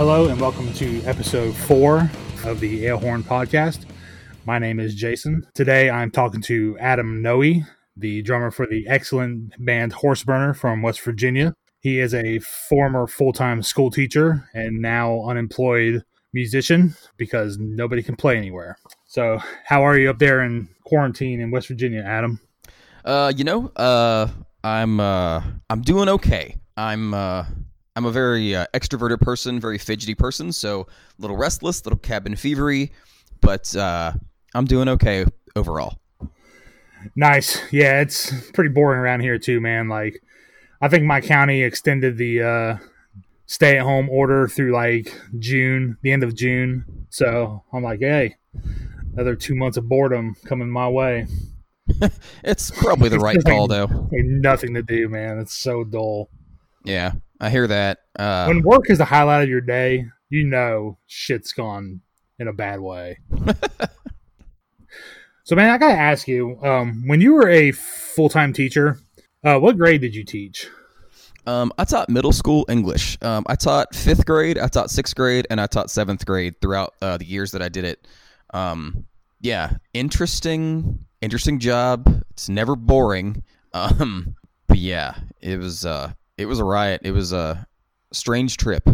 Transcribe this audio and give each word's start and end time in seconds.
Hello 0.00 0.28
and 0.28 0.40
welcome 0.40 0.72
to 0.72 1.02
episode 1.02 1.54
four 1.54 2.10
of 2.46 2.58
the 2.58 2.84
Alehorn 2.84 3.22
podcast. 3.22 3.84
My 4.46 4.58
name 4.58 4.80
is 4.80 4.94
Jason. 4.94 5.46
Today 5.52 5.90
I'm 5.90 6.10
talking 6.10 6.40
to 6.44 6.74
Adam 6.78 7.22
Nohe, 7.22 7.66
the 7.98 8.22
drummer 8.22 8.50
for 8.50 8.66
the 8.66 8.88
excellent 8.88 9.52
band 9.62 9.92
Horseburner 9.92 10.56
from 10.56 10.80
West 10.80 11.02
Virginia. 11.02 11.54
He 11.80 12.00
is 12.00 12.14
a 12.14 12.38
former 12.38 13.06
full 13.06 13.34
time 13.34 13.62
school 13.62 13.90
teacher 13.90 14.48
and 14.54 14.80
now 14.80 15.22
unemployed 15.24 16.02
musician 16.32 16.94
because 17.18 17.58
nobody 17.58 18.02
can 18.02 18.16
play 18.16 18.38
anywhere. 18.38 18.78
So, 19.04 19.38
how 19.66 19.82
are 19.82 19.98
you 19.98 20.08
up 20.08 20.18
there 20.18 20.40
in 20.40 20.70
quarantine 20.84 21.40
in 21.40 21.50
West 21.50 21.68
Virginia, 21.68 22.00
Adam? 22.00 22.40
Uh, 23.04 23.34
you 23.36 23.44
know, 23.44 23.70
uh, 23.76 24.28
I'm 24.64 24.98
uh, 24.98 25.42
I'm 25.68 25.82
doing 25.82 26.08
okay. 26.08 26.56
I'm 26.74 27.12
uh, 27.12 27.44
I'm 28.00 28.06
a 28.06 28.10
very 28.10 28.56
uh, 28.56 28.64
extroverted 28.72 29.20
person, 29.20 29.60
very 29.60 29.76
fidgety 29.76 30.14
person, 30.14 30.52
so 30.52 30.86
a 31.18 31.20
little 31.20 31.36
restless, 31.36 31.84
little 31.84 31.98
cabin 31.98 32.32
fevery, 32.32 32.92
but 33.42 33.76
uh, 33.76 34.14
I'm 34.54 34.64
doing 34.64 34.88
okay 34.88 35.26
overall. 35.54 35.98
Nice. 37.14 37.60
Yeah, 37.70 38.00
it's 38.00 38.32
pretty 38.52 38.70
boring 38.70 39.00
around 39.00 39.20
here 39.20 39.38
too, 39.38 39.60
man. 39.60 39.90
Like, 39.90 40.22
I 40.80 40.88
think 40.88 41.04
my 41.04 41.20
county 41.20 41.62
extended 41.62 42.16
the 42.16 42.42
uh, 42.42 42.76
stay 43.44 43.76
at 43.76 43.82
home 43.82 44.08
order 44.08 44.48
through 44.48 44.72
like 44.72 45.14
June, 45.38 45.98
the 46.00 46.12
end 46.12 46.22
of 46.22 46.34
June. 46.34 47.06
So 47.10 47.64
I'm 47.70 47.82
like, 47.82 48.00
hey, 48.00 48.36
another 49.12 49.36
two 49.36 49.54
months 49.54 49.76
of 49.76 49.90
boredom 49.90 50.36
coming 50.46 50.70
my 50.70 50.88
way. 50.88 51.26
it's 52.44 52.70
probably 52.70 53.10
the 53.10 53.18
right 53.18 53.44
call, 53.44 53.68
though. 53.68 54.08
Nothing 54.10 54.72
to 54.72 54.82
do, 54.82 55.06
man. 55.10 55.38
It's 55.38 55.54
so 55.54 55.84
dull. 55.84 56.30
Yeah, 56.84 57.12
I 57.40 57.50
hear 57.50 57.66
that. 57.66 57.98
Uh, 58.18 58.46
when 58.46 58.62
work 58.62 58.90
is 58.90 58.98
the 58.98 59.04
highlight 59.04 59.42
of 59.42 59.48
your 59.48 59.60
day, 59.60 60.06
you 60.28 60.44
know 60.44 60.98
shit's 61.06 61.52
gone 61.52 62.00
in 62.38 62.48
a 62.48 62.52
bad 62.52 62.80
way. 62.80 63.18
so, 65.44 65.56
man, 65.56 65.70
I 65.70 65.78
gotta 65.78 65.98
ask 65.98 66.26
you: 66.26 66.58
um, 66.62 67.06
when 67.06 67.20
you 67.20 67.34
were 67.34 67.48
a 67.48 67.72
full 67.72 68.28
time 68.28 68.52
teacher, 68.52 68.98
uh, 69.44 69.58
what 69.58 69.76
grade 69.76 70.00
did 70.00 70.14
you 70.14 70.24
teach? 70.24 70.68
Um, 71.46 71.72
I 71.78 71.84
taught 71.84 72.08
middle 72.08 72.32
school 72.32 72.66
English. 72.68 73.18
Um, 73.22 73.44
I 73.48 73.56
taught 73.56 73.94
fifth 73.94 74.26
grade, 74.26 74.58
I 74.58 74.68
taught 74.68 74.90
sixth 74.90 75.14
grade, 75.16 75.46
and 75.50 75.60
I 75.60 75.66
taught 75.66 75.90
seventh 75.90 76.26
grade 76.26 76.60
throughout 76.60 76.94
uh, 77.00 77.16
the 77.16 77.24
years 77.24 77.52
that 77.52 77.62
I 77.62 77.68
did 77.68 77.84
it. 77.84 78.06
Um, 78.52 79.06
yeah, 79.40 79.76
interesting, 79.94 81.06
interesting 81.20 81.58
job. 81.58 82.24
It's 82.30 82.48
never 82.48 82.76
boring. 82.76 83.42
Um, 83.72 84.34
but 84.66 84.78
yeah, 84.78 85.14
it 85.40 85.60
was 85.60 85.86
uh, 85.86 86.14
it 86.40 86.46
was 86.46 86.58
a 86.58 86.64
riot. 86.64 87.02
It 87.04 87.12
was 87.12 87.32
a 87.32 87.66
strange 88.12 88.56
trip. 88.56 88.88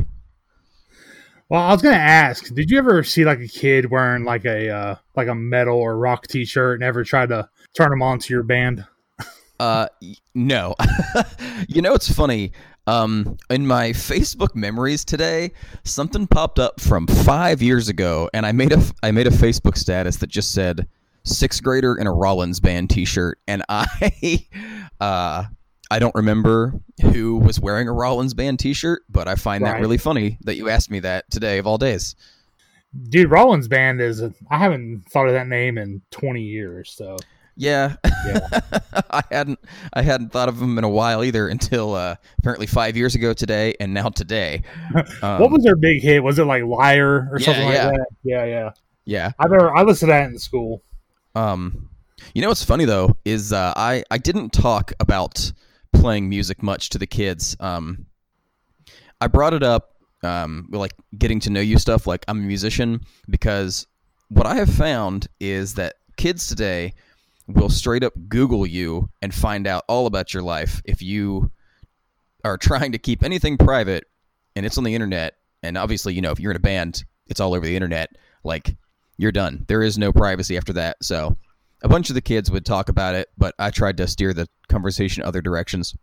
Well, 1.48 1.62
I 1.62 1.72
was 1.72 1.80
gonna 1.80 1.94
ask, 1.94 2.52
did 2.52 2.70
you 2.70 2.78
ever 2.78 3.04
see 3.04 3.24
like 3.24 3.38
a 3.38 3.46
kid 3.46 3.88
wearing 3.88 4.24
like 4.24 4.44
a 4.44 4.68
uh, 4.68 4.96
like 5.14 5.28
a 5.28 5.34
metal 5.34 5.78
or 5.78 5.96
rock 5.96 6.26
T-shirt 6.26 6.80
and 6.80 6.82
ever 6.82 7.04
try 7.04 7.24
to 7.24 7.48
turn 7.74 7.90
them 7.90 8.02
on 8.02 8.18
to 8.18 8.34
your 8.34 8.42
band? 8.42 8.84
Uh, 9.60 9.86
no. 10.34 10.74
you 11.68 11.80
know, 11.80 11.94
it's 11.94 12.12
funny. 12.12 12.52
Um, 12.88 13.36
in 13.48 13.66
my 13.66 13.90
Facebook 13.90 14.54
memories 14.54 15.04
today, 15.04 15.52
something 15.84 16.26
popped 16.26 16.58
up 16.58 16.80
from 16.80 17.06
five 17.06 17.62
years 17.62 17.88
ago, 17.88 18.28
and 18.34 18.44
I 18.44 18.52
made 18.52 18.72
a 18.72 18.82
I 19.04 19.12
made 19.12 19.28
a 19.28 19.30
Facebook 19.30 19.76
status 19.76 20.16
that 20.16 20.28
just 20.28 20.52
said 20.52 20.88
sixth 21.24 21.62
grader 21.62 21.96
in 21.96 22.08
a 22.08 22.12
Rollins 22.12 22.58
band 22.58 22.90
T-shirt, 22.90 23.38
and 23.46 23.62
I, 23.68 24.46
uh, 25.00 25.44
I 25.90 25.98
don't 25.98 26.14
remember 26.14 26.74
who 27.00 27.38
was 27.38 27.60
wearing 27.60 27.88
a 27.88 27.92
Rollins 27.92 28.34
band 28.34 28.58
T-shirt, 28.58 29.02
but 29.08 29.28
I 29.28 29.34
find 29.36 29.62
right. 29.62 29.72
that 29.72 29.80
really 29.80 29.98
funny 29.98 30.38
that 30.42 30.56
you 30.56 30.68
asked 30.68 30.90
me 30.90 31.00
that 31.00 31.30
today 31.30 31.58
of 31.58 31.66
all 31.66 31.78
days. 31.78 32.16
Dude, 33.08 33.30
Rollins 33.30 33.68
band 33.68 34.00
is 34.00 34.22
I 34.22 34.58
haven't 34.58 35.04
thought 35.10 35.26
of 35.26 35.34
that 35.34 35.48
name 35.48 35.76
in 35.76 36.02
twenty 36.10 36.42
years, 36.42 36.94
so 36.96 37.16
yeah, 37.56 37.96
yeah. 38.26 38.48
I 39.10 39.22
hadn't 39.30 39.58
I 39.92 40.02
hadn't 40.02 40.30
thought 40.30 40.48
of 40.48 40.58
them 40.58 40.78
in 40.78 40.84
a 40.84 40.88
while 40.88 41.24
either 41.24 41.48
until 41.48 41.94
uh, 41.94 42.16
apparently 42.38 42.66
five 42.66 42.96
years 42.96 43.14
ago 43.14 43.32
today, 43.32 43.74
and 43.80 43.92
now 43.92 44.08
today. 44.08 44.62
Um, 45.22 45.40
what 45.40 45.50
was 45.50 45.62
their 45.62 45.76
big 45.76 46.02
hit? 46.02 46.22
Was 46.22 46.38
it 46.38 46.44
like 46.44 46.62
Liar 46.64 47.28
or 47.30 47.38
yeah, 47.38 47.44
something 47.44 47.68
yeah. 47.68 47.86
like 47.86 47.96
that? 47.96 48.06
Yeah, 48.22 48.44
yeah, 48.44 48.70
yeah. 49.04 49.32
I 49.38 49.44
remember 49.44 49.74
I 49.74 49.82
listened 49.82 50.08
to 50.08 50.12
that 50.12 50.30
in 50.30 50.38
school. 50.38 50.82
Um, 51.34 51.88
you 52.34 52.42
know 52.42 52.48
what's 52.48 52.64
funny 52.64 52.84
though 52.84 53.16
is 53.24 53.52
uh, 53.52 53.72
I 53.76 54.04
I 54.10 54.18
didn't 54.18 54.50
talk 54.50 54.92
about 55.00 55.52
playing 56.00 56.28
music 56.28 56.62
much 56.62 56.90
to 56.90 56.98
the 56.98 57.06
kids. 57.06 57.56
Um, 57.60 58.06
I 59.20 59.26
brought 59.26 59.54
it 59.54 59.62
up 59.62 59.90
um, 60.22 60.68
like 60.70 60.92
getting 61.16 61.40
to 61.40 61.50
know 61.50 61.60
you 61.60 61.78
stuff. 61.78 62.06
Like 62.06 62.24
I'm 62.28 62.38
a 62.38 62.46
musician 62.46 63.00
because 63.28 63.86
what 64.28 64.46
I 64.46 64.56
have 64.56 64.72
found 64.72 65.28
is 65.40 65.74
that 65.74 65.96
kids 66.16 66.46
today 66.48 66.92
will 67.46 67.68
straight 67.68 68.02
up 68.02 68.14
Google 68.28 68.66
you 68.66 69.08
and 69.22 69.34
find 69.34 69.66
out 69.66 69.84
all 69.88 70.06
about 70.06 70.34
your 70.34 70.42
life 70.42 70.82
if 70.84 71.00
you 71.00 71.50
are 72.44 72.58
trying 72.58 72.92
to 72.92 72.98
keep 72.98 73.22
anything 73.22 73.56
private 73.56 74.04
and 74.54 74.66
it's 74.66 74.78
on 74.78 74.84
the 74.84 74.94
internet. 74.94 75.34
And 75.62 75.76
obviously, 75.76 76.14
you 76.14 76.20
know, 76.20 76.32
if 76.32 76.40
you're 76.40 76.52
in 76.52 76.56
a 76.56 76.60
band, 76.60 77.04
it's 77.28 77.40
all 77.40 77.54
over 77.54 77.64
the 77.64 77.74
internet. 77.74 78.10
Like, 78.44 78.76
you're 79.18 79.32
done. 79.32 79.64
There 79.68 79.82
is 79.82 79.98
no 79.98 80.12
privacy 80.12 80.56
after 80.56 80.72
that. 80.74 80.98
So, 81.02 81.36
a 81.82 81.88
bunch 81.88 82.10
of 82.10 82.14
the 82.14 82.20
kids 82.20 82.50
would 82.50 82.64
talk 82.64 82.88
about 82.88 83.14
it, 83.14 83.28
but 83.36 83.54
I 83.58 83.70
tried 83.70 83.96
to 83.98 84.06
steer 84.06 84.32
the 84.32 84.48
conversation 84.68 85.22
other 85.22 85.42
directions. 85.42 85.96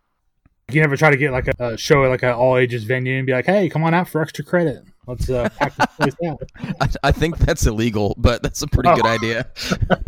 You 0.70 0.80
never 0.80 0.96
try 0.96 1.10
to 1.10 1.16
get 1.16 1.30
like 1.30 1.48
a, 1.48 1.72
a 1.72 1.76
show 1.76 2.04
at 2.04 2.08
like 2.08 2.22
an 2.22 2.30
all 2.30 2.56
ages 2.56 2.84
venue 2.84 3.18
and 3.18 3.26
be 3.26 3.32
like, 3.32 3.44
"Hey, 3.44 3.68
come 3.68 3.84
on 3.84 3.92
out 3.92 4.08
for 4.08 4.22
extra 4.22 4.44
credit." 4.44 4.82
Let's 5.06 5.28
uh, 5.28 5.48
pack 5.58 5.76
this 5.76 5.86
place 5.96 6.30
out. 6.30 6.42
I, 6.80 6.88
I, 7.08 7.12
think 7.12 7.36
that's 7.38 7.66
illegal, 7.66 8.14
but 8.16 8.42
that's 8.42 8.62
a 8.62 8.66
pretty 8.66 8.88
oh. 8.88 8.96
good 8.96 9.06
idea. 9.06 9.46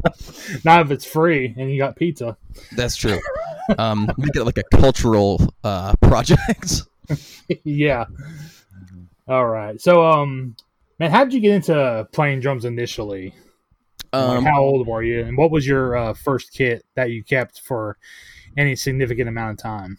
Not 0.65 0.81
if 0.81 0.91
it's 0.91 1.05
free 1.05 1.55
and 1.57 1.71
you 1.71 1.79
got 1.79 1.97
pizza. 1.97 2.37
That's 2.73 2.97
true. 2.97 3.21
Um, 3.79 4.09
make 4.17 4.37
it 4.37 4.45
like 4.45 4.59
a 4.59 4.77
cultural 4.77 5.41
uh, 5.65 5.93
project. 6.01 6.83
yeah. 7.65 8.05
All 9.27 9.45
right. 9.45 9.81
So, 9.81 10.07
um, 10.07 10.55
man, 11.01 11.11
how 11.11 11.25
did 11.25 11.35
you 11.35 11.41
get 11.41 11.53
into 11.53 12.07
playing 12.13 12.39
drums 12.39 12.65
initially? 12.65 13.35
Um, 14.17 14.45
like 14.45 14.53
how 14.53 14.63
old 14.63 14.87
were 14.87 15.03
you, 15.03 15.21
and 15.21 15.37
what 15.37 15.51
was 15.51 15.67
your 15.67 15.97
uh, 15.97 16.15
first 16.15 16.53
kit 16.53 16.85
that 16.95 17.11
you 17.11 17.23
kept 17.23 17.61
for 17.61 17.99
any 18.57 18.77
significant 18.77 19.29
amount 19.29 19.53
of 19.53 19.63
time? 19.63 19.99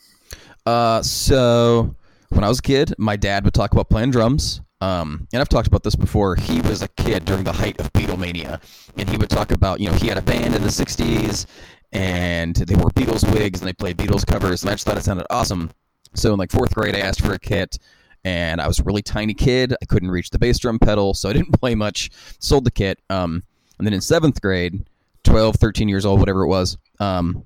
Uh, 0.66 1.02
so 1.02 1.96
when 2.30 2.44
I 2.44 2.50
was 2.50 2.60
a 2.60 2.64
kid, 2.64 2.94
my 2.98 3.16
dad 3.16 3.46
would 3.46 3.54
talk 3.54 3.72
about 3.72 3.90
playing 3.90 4.12
drums. 4.12 4.62
Um, 4.80 5.28
and 5.34 5.42
I've 5.42 5.50
talked 5.50 5.68
about 5.68 5.84
this 5.84 5.96
before. 5.96 6.36
He 6.36 6.62
was 6.62 6.84
a 6.84 6.88
kid 6.90 7.26
during 7.26 7.44
the 7.44 7.52
height 7.52 7.80
of 7.80 7.92
Beatlemania, 7.94 8.62
and 8.96 9.10
he 9.10 9.18
would 9.18 9.30
talk 9.30 9.52
about, 9.52 9.80
you 9.80 9.90
know, 9.90 9.96
he 9.96 10.08
had 10.08 10.18
a 10.18 10.22
band 10.22 10.56
in 10.56 10.62
the 10.62 10.70
'60s, 10.70 11.48
and 11.92 12.56
they 12.56 12.76
wore 12.76 12.92
Beatles 12.92 13.32
wigs 13.34 13.60
and 13.60 13.68
they 13.68 13.74
played 13.74 13.98
Beatles 13.98 14.26
covers, 14.26 14.64
and 14.64 14.70
I 14.70 14.74
just 14.74 14.86
thought 14.86 14.98
it 14.98 15.04
sounded 15.04 15.26
awesome. 15.30 15.72
So 16.14 16.34
in 16.34 16.40
like 16.40 16.52
fourth 16.52 16.76
grade, 16.76 16.96
I 16.96 17.00
asked 17.00 17.22
for 17.22 17.34
a 17.34 17.40
kit, 17.40 17.80
and 18.24 18.62
I 18.62 18.68
was 18.68 18.80
a 18.80 18.84
really 18.84 19.02
tiny 19.02 19.34
kid. 19.34 19.74
I 19.82 19.86
couldn't 19.86 20.12
reach 20.12 20.30
the 20.30 20.40
bass 20.40 20.60
drum 20.60 20.80
pedal, 20.80 21.14
so 21.14 21.30
I 21.30 21.34
didn't 21.34 21.52
play 21.60 21.76
much. 21.76 22.10
Sold 22.40 22.66
the 22.66 22.72
kit. 22.72 23.00
Um, 23.10 23.44
and 23.78 23.86
then 23.86 23.94
in 23.94 24.02
seventh 24.02 24.42
grade, 24.42 24.86
12, 25.24 25.56
13 25.56 25.90
years 25.90 26.06
old, 26.06 26.20
whatever 26.20 26.44
it 26.44 26.48
was, 26.48 26.78
um, 27.00 27.44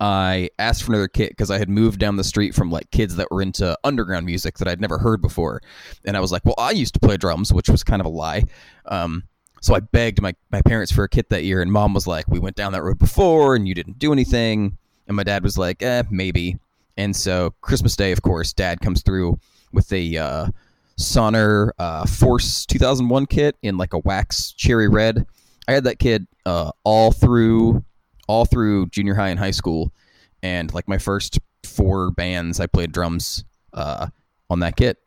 I 0.00 0.50
asked 0.58 0.82
for 0.82 0.92
another 0.92 1.08
kit 1.08 1.30
because 1.30 1.50
I 1.50 1.58
had 1.58 1.68
moved 1.68 2.00
down 2.00 2.16
the 2.16 2.24
street 2.24 2.54
from 2.54 2.70
like 2.70 2.90
kids 2.90 3.16
that 3.16 3.30
were 3.30 3.40
into 3.40 3.78
underground 3.84 4.26
music 4.26 4.58
that 4.58 4.68
I'd 4.68 4.80
never 4.80 4.98
heard 4.98 5.22
before, 5.22 5.62
and 6.04 6.16
I 6.16 6.20
was 6.20 6.32
like, 6.32 6.44
"Well, 6.44 6.56
I 6.58 6.72
used 6.72 6.94
to 6.94 7.00
play 7.00 7.16
drums," 7.16 7.52
which 7.52 7.68
was 7.68 7.84
kind 7.84 8.00
of 8.00 8.06
a 8.06 8.10
lie. 8.10 8.44
Um, 8.86 9.24
so 9.60 9.74
I 9.74 9.80
begged 9.80 10.20
my 10.20 10.34
my 10.50 10.62
parents 10.62 10.92
for 10.92 11.04
a 11.04 11.08
kit 11.08 11.28
that 11.30 11.44
year, 11.44 11.62
and 11.62 11.72
mom 11.72 11.94
was 11.94 12.06
like, 12.06 12.28
"We 12.28 12.38
went 12.40 12.56
down 12.56 12.72
that 12.72 12.82
road 12.82 12.98
before, 12.98 13.54
and 13.54 13.68
you 13.68 13.74
didn't 13.74 13.98
do 13.98 14.12
anything." 14.12 14.76
And 15.06 15.16
my 15.16 15.22
dad 15.22 15.42
was 15.42 15.56
like, 15.56 15.82
"Eh, 15.82 16.02
maybe." 16.10 16.58
And 16.96 17.14
so 17.14 17.54
Christmas 17.60 17.96
Day, 17.96 18.12
of 18.12 18.22
course, 18.22 18.52
Dad 18.52 18.80
comes 18.80 19.02
through 19.02 19.38
with 19.72 19.92
a 19.92 20.16
uh, 20.16 20.48
Sonor 20.96 21.72
uh, 21.78 22.06
Force 22.06 22.66
2001 22.66 23.26
kit 23.26 23.56
in 23.62 23.76
like 23.76 23.92
a 23.92 23.98
wax 23.98 24.52
cherry 24.52 24.88
red. 24.88 25.26
I 25.68 25.72
had 25.72 25.84
that 25.84 25.98
kit 25.98 26.22
uh, 26.46 26.72
all 26.84 27.12
through 27.12 27.84
all 28.26 28.44
through 28.44 28.86
junior 28.86 29.14
high 29.14 29.28
and 29.28 29.38
high 29.38 29.50
school, 29.50 29.92
and 30.42 30.72
like 30.72 30.88
my 30.88 30.98
first 30.98 31.38
four 31.64 32.10
bands, 32.10 32.60
I 32.60 32.66
played 32.66 32.92
drums 32.92 33.44
uh, 33.72 34.08
on 34.50 34.60
that 34.60 34.76
kit. 34.76 34.98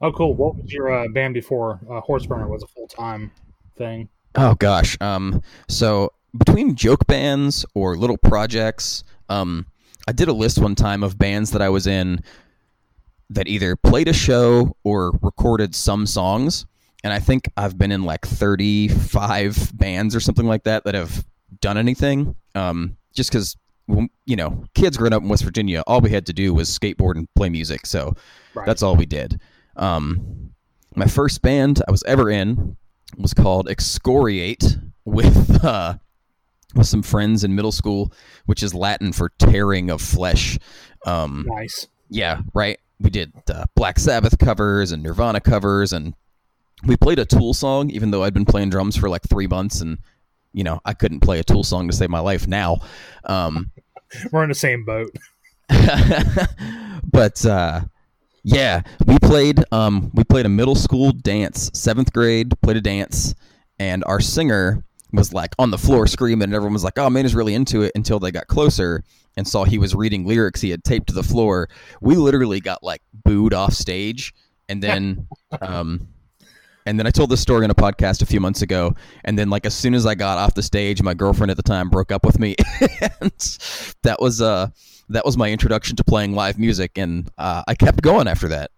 Oh, 0.00 0.12
cool! 0.12 0.34
What 0.34 0.56
was 0.56 0.72
your 0.72 0.92
uh, 0.92 1.08
band 1.08 1.34
before 1.34 1.80
uh, 1.88 2.00
Horseburner 2.00 2.48
was 2.48 2.62
a 2.62 2.66
full 2.66 2.88
time 2.88 3.30
thing? 3.76 4.08
Oh 4.34 4.54
gosh, 4.54 4.96
um, 5.00 5.42
so 5.68 6.12
between 6.36 6.74
joke 6.74 7.06
bands 7.06 7.64
or 7.74 7.96
little 7.96 8.16
projects, 8.16 9.04
um, 9.28 9.66
I 10.08 10.12
did 10.12 10.28
a 10.28 10.32
list 10.32 10.58
one 10.58 10.74
time 10.74 11.02
of 11.02 11.18
bands 11.18 11.50
that 11.52 11.62
I 11.62 11.68
was 11.68 11.86
in 11.86 12.22
that 13.30 13.48
either 13.48 13.76
played 13.76 14.08
a 14.08 14.12
show 14.12 14.76
or 14.84 15.12
recorded 15.22 15.74
some 15.74 16.06
songs. 16.06 16.66
And 17.04 17.12
I 17.12 17.18
think 17.18 17.50
I've 17.56 17.76
been 17.76 17.92
in 17.92 18.04
like 18.04 18.26
35 18.26 19.76
bands 19.76 20.14
or 20.14 20.20
something 20.20 20.46
like 20.46 20.64
that 20.64 20.84
that 20.84 20.94
have 20.94 21.24
done 21.60 21.76
anything. 21.76 22.36
Um, 22.54 22.96
just 23.12 23.30
because 23.30 23.56
you 24.26 24.36
know, 24.36 24.64
kids 24.74 24.96
growing 24.96 25.12
up 25.12 25.22
in 25.22 25.28
West 25.28 25.44
Virginia, 25.44 25.82
all 25.86 26.00
we 26.00 26.10
had 26.10 26.26
to 26.26 26.32
do 26.32 26.54
was 26.54 26.68
skateboard 26.68 27.16
and 27.16 27.28
play 27.34 27.48
music. 27.48 27.86
So 27.86 28.14
right. 28.54 28.66
that's 28.66 28.82
all 28.82 28.96
we 28.96 29.06
did. 29.06 29.40
Um, 29.76 30.52
my 30.94 31.06
first 31.06 31.42
band 31.42 31.82
I 31.86 31.90
was 31.90 32.02
ever 32.04 32.30
in 32.30 32.76
was 33.16 33.34
called 33.34 33.68
Excoriate 33.68 34.78
with 35.04 35.64
uh, 35.64 35.94
with 36.74 36.86
some 36.86 37.02
friends 37.02 37.44
in 37.44 37.54
middle 37.54 37.72
school, 37.72 38.12
which 38.46 38.62
is 38.62 38.74
Latin 38.74 39.12
for 39.12 39.30
tearing 39.38 39.90
of 39.90 40.00
flesh. 40.00 40.58
Um, 41.06 41.46
Nice. 41.48 41.88
yeah, 42.08 42.40
right. 42.54 42.78
We 43.00 43.10
did 43.10 43.32
uh, 43.50 43.64
Black 43.74 43.98
Sabbath 43.98 44.38
covers 44.38 44.92
and 44.92 45.02
Nirvana 45.02 45.40
covers, 45.40 45.92
and 45.92 46.14
we 46.84 46.96
played 46.96 47.18
a 47.18 47.24
Tool 47.24 47.54
song, 47.54 47.90
even 47.90 48.10
though 48.10 48.22
I'd 48.22 48.34
been 48.34 48.44
playing 48.44 48.70
drums 48.70 48.96
for 48.96 49.08
like 49.08 49.22
three 49.22 49.46
months, 49.46 49.80
and 49.80 49.98
you 50.52 50.64
know 50.64 50.80
I 50.84 50.94
couldn't 50.94 51.20
play 51.20 51.38
a 51.38 51.44
Tool 51.44 51.64
song 51.64 51.88
to 51.88 51.94
save 51.94 52.10
my 52.10 52.20
life 52.20 52.46
now. 52.46 52.78
Um, 53.24 53.70
We're 54.32 54.42
in 54.42 54.48
the 54.48 54.54
same 54.54 54.84
boat. 54.84 55.10
but 57.10 57.44
uh, 57.46 57.80
yeah, 58.42 58.82
we 59.06 59.18
played 59.18 59.64
um, 59.72 60.10
we 60.14 60.24
played 60.24 60.46
a 60.46 60.50
middle 60.50 60.74
school 60.74 61.12
dance, 61.12 61.70
seventh 61.74 62.12
grade, 62.12 62.52
played 62.62 62.76
a 62.76 62.80
dance, 62.80 63.34
and 63.78 64.02
our 64.06 64.20
singer 64.20 64.84
was 65.12 65.32
like 65.32 65.54
on 65.58 65.70
the 65.70 65.78
floor 65.78 66.06
screaming, 66.06 66.44
and 66.44 66.54
everyone 66.54 66.74
was 66.74 66.84
like, 66.84 66.98
"Oh 66.98 67.08
man, 67.08 67.24
is 67.24 67.34
really 67.34 67.54
into 67.54 67.82
it." 67.82 67.92
Until 67.94 68.18
they 68.18 68.30
got 68.30 68.48
closer 68.48 69.04
and 69.36 69.48
saw 69.48 69.64
he 69.64 69.78
was 69.78 69.94
reading 69.94 70.26
lyrics 70.26 70.60
he 70.60 70.70
had 70.70 70.84
taped 70.84 71.06
to 71.06 71.14
the 71.14 71.22
floor. 71.22 71.68
We 72.02 72.16
literally 72.16 72.60
got 72.60 72.82
like 72.82 73.02
booed 73.12 73.54
off 73.54 73.72
stage, 73.72 74.34
and 74.68 74.82
then. 74.82 75.28
Um, 75.60 76.08
and 76.86 76.98
then 76.98 77.06
I 77.06 77.10
told 77.10 77.30
this 77.30 77.40
story 77.40 77.64
on 77.64 77.70
a 77.70 77.74
podcast 77.74 78.22
a 78.22 78.26
few 78.26 78.40
months 78.40 78.62
ago. 78.62 78.94
And 79.24 79.38
then, 79.38 79.50
like, 79.50 79.66
as 79.66 79.74
soon 79.74 79.94
as 79.94 80.06
I 80.06 80.14
got 80.14 80.38
off 80.38 80.54
the 80.54 80.62
stage, 80.62 81.02
my 81.02 81.14
girlfriend 81.14 81.50
at 81.50 81.56
the 81.56 81.62
time 81.62 81.88
broke 81.90 82.10
up 82.12 82.24
with 82.24 82.38
me, 82.38 82.56
and 83.20 83.32
that 84.02 84.16
was 84.20 84.40
uh 84.40 84.68
that 85.08 85.24
was 85.24 85.36
my 85.36 85.50
introduction 85.50 85.96
to 85.96 86.04
playing 86.04 86.34
live 86.34 86.58
music, 86.58 86.96
and 86.96 87.30
uh, 87.38 87.62
I 87.66 87.74
kept 87.74 88.02
going 88.02 88.26
after 88.28 88.48
that. 88.48 88.70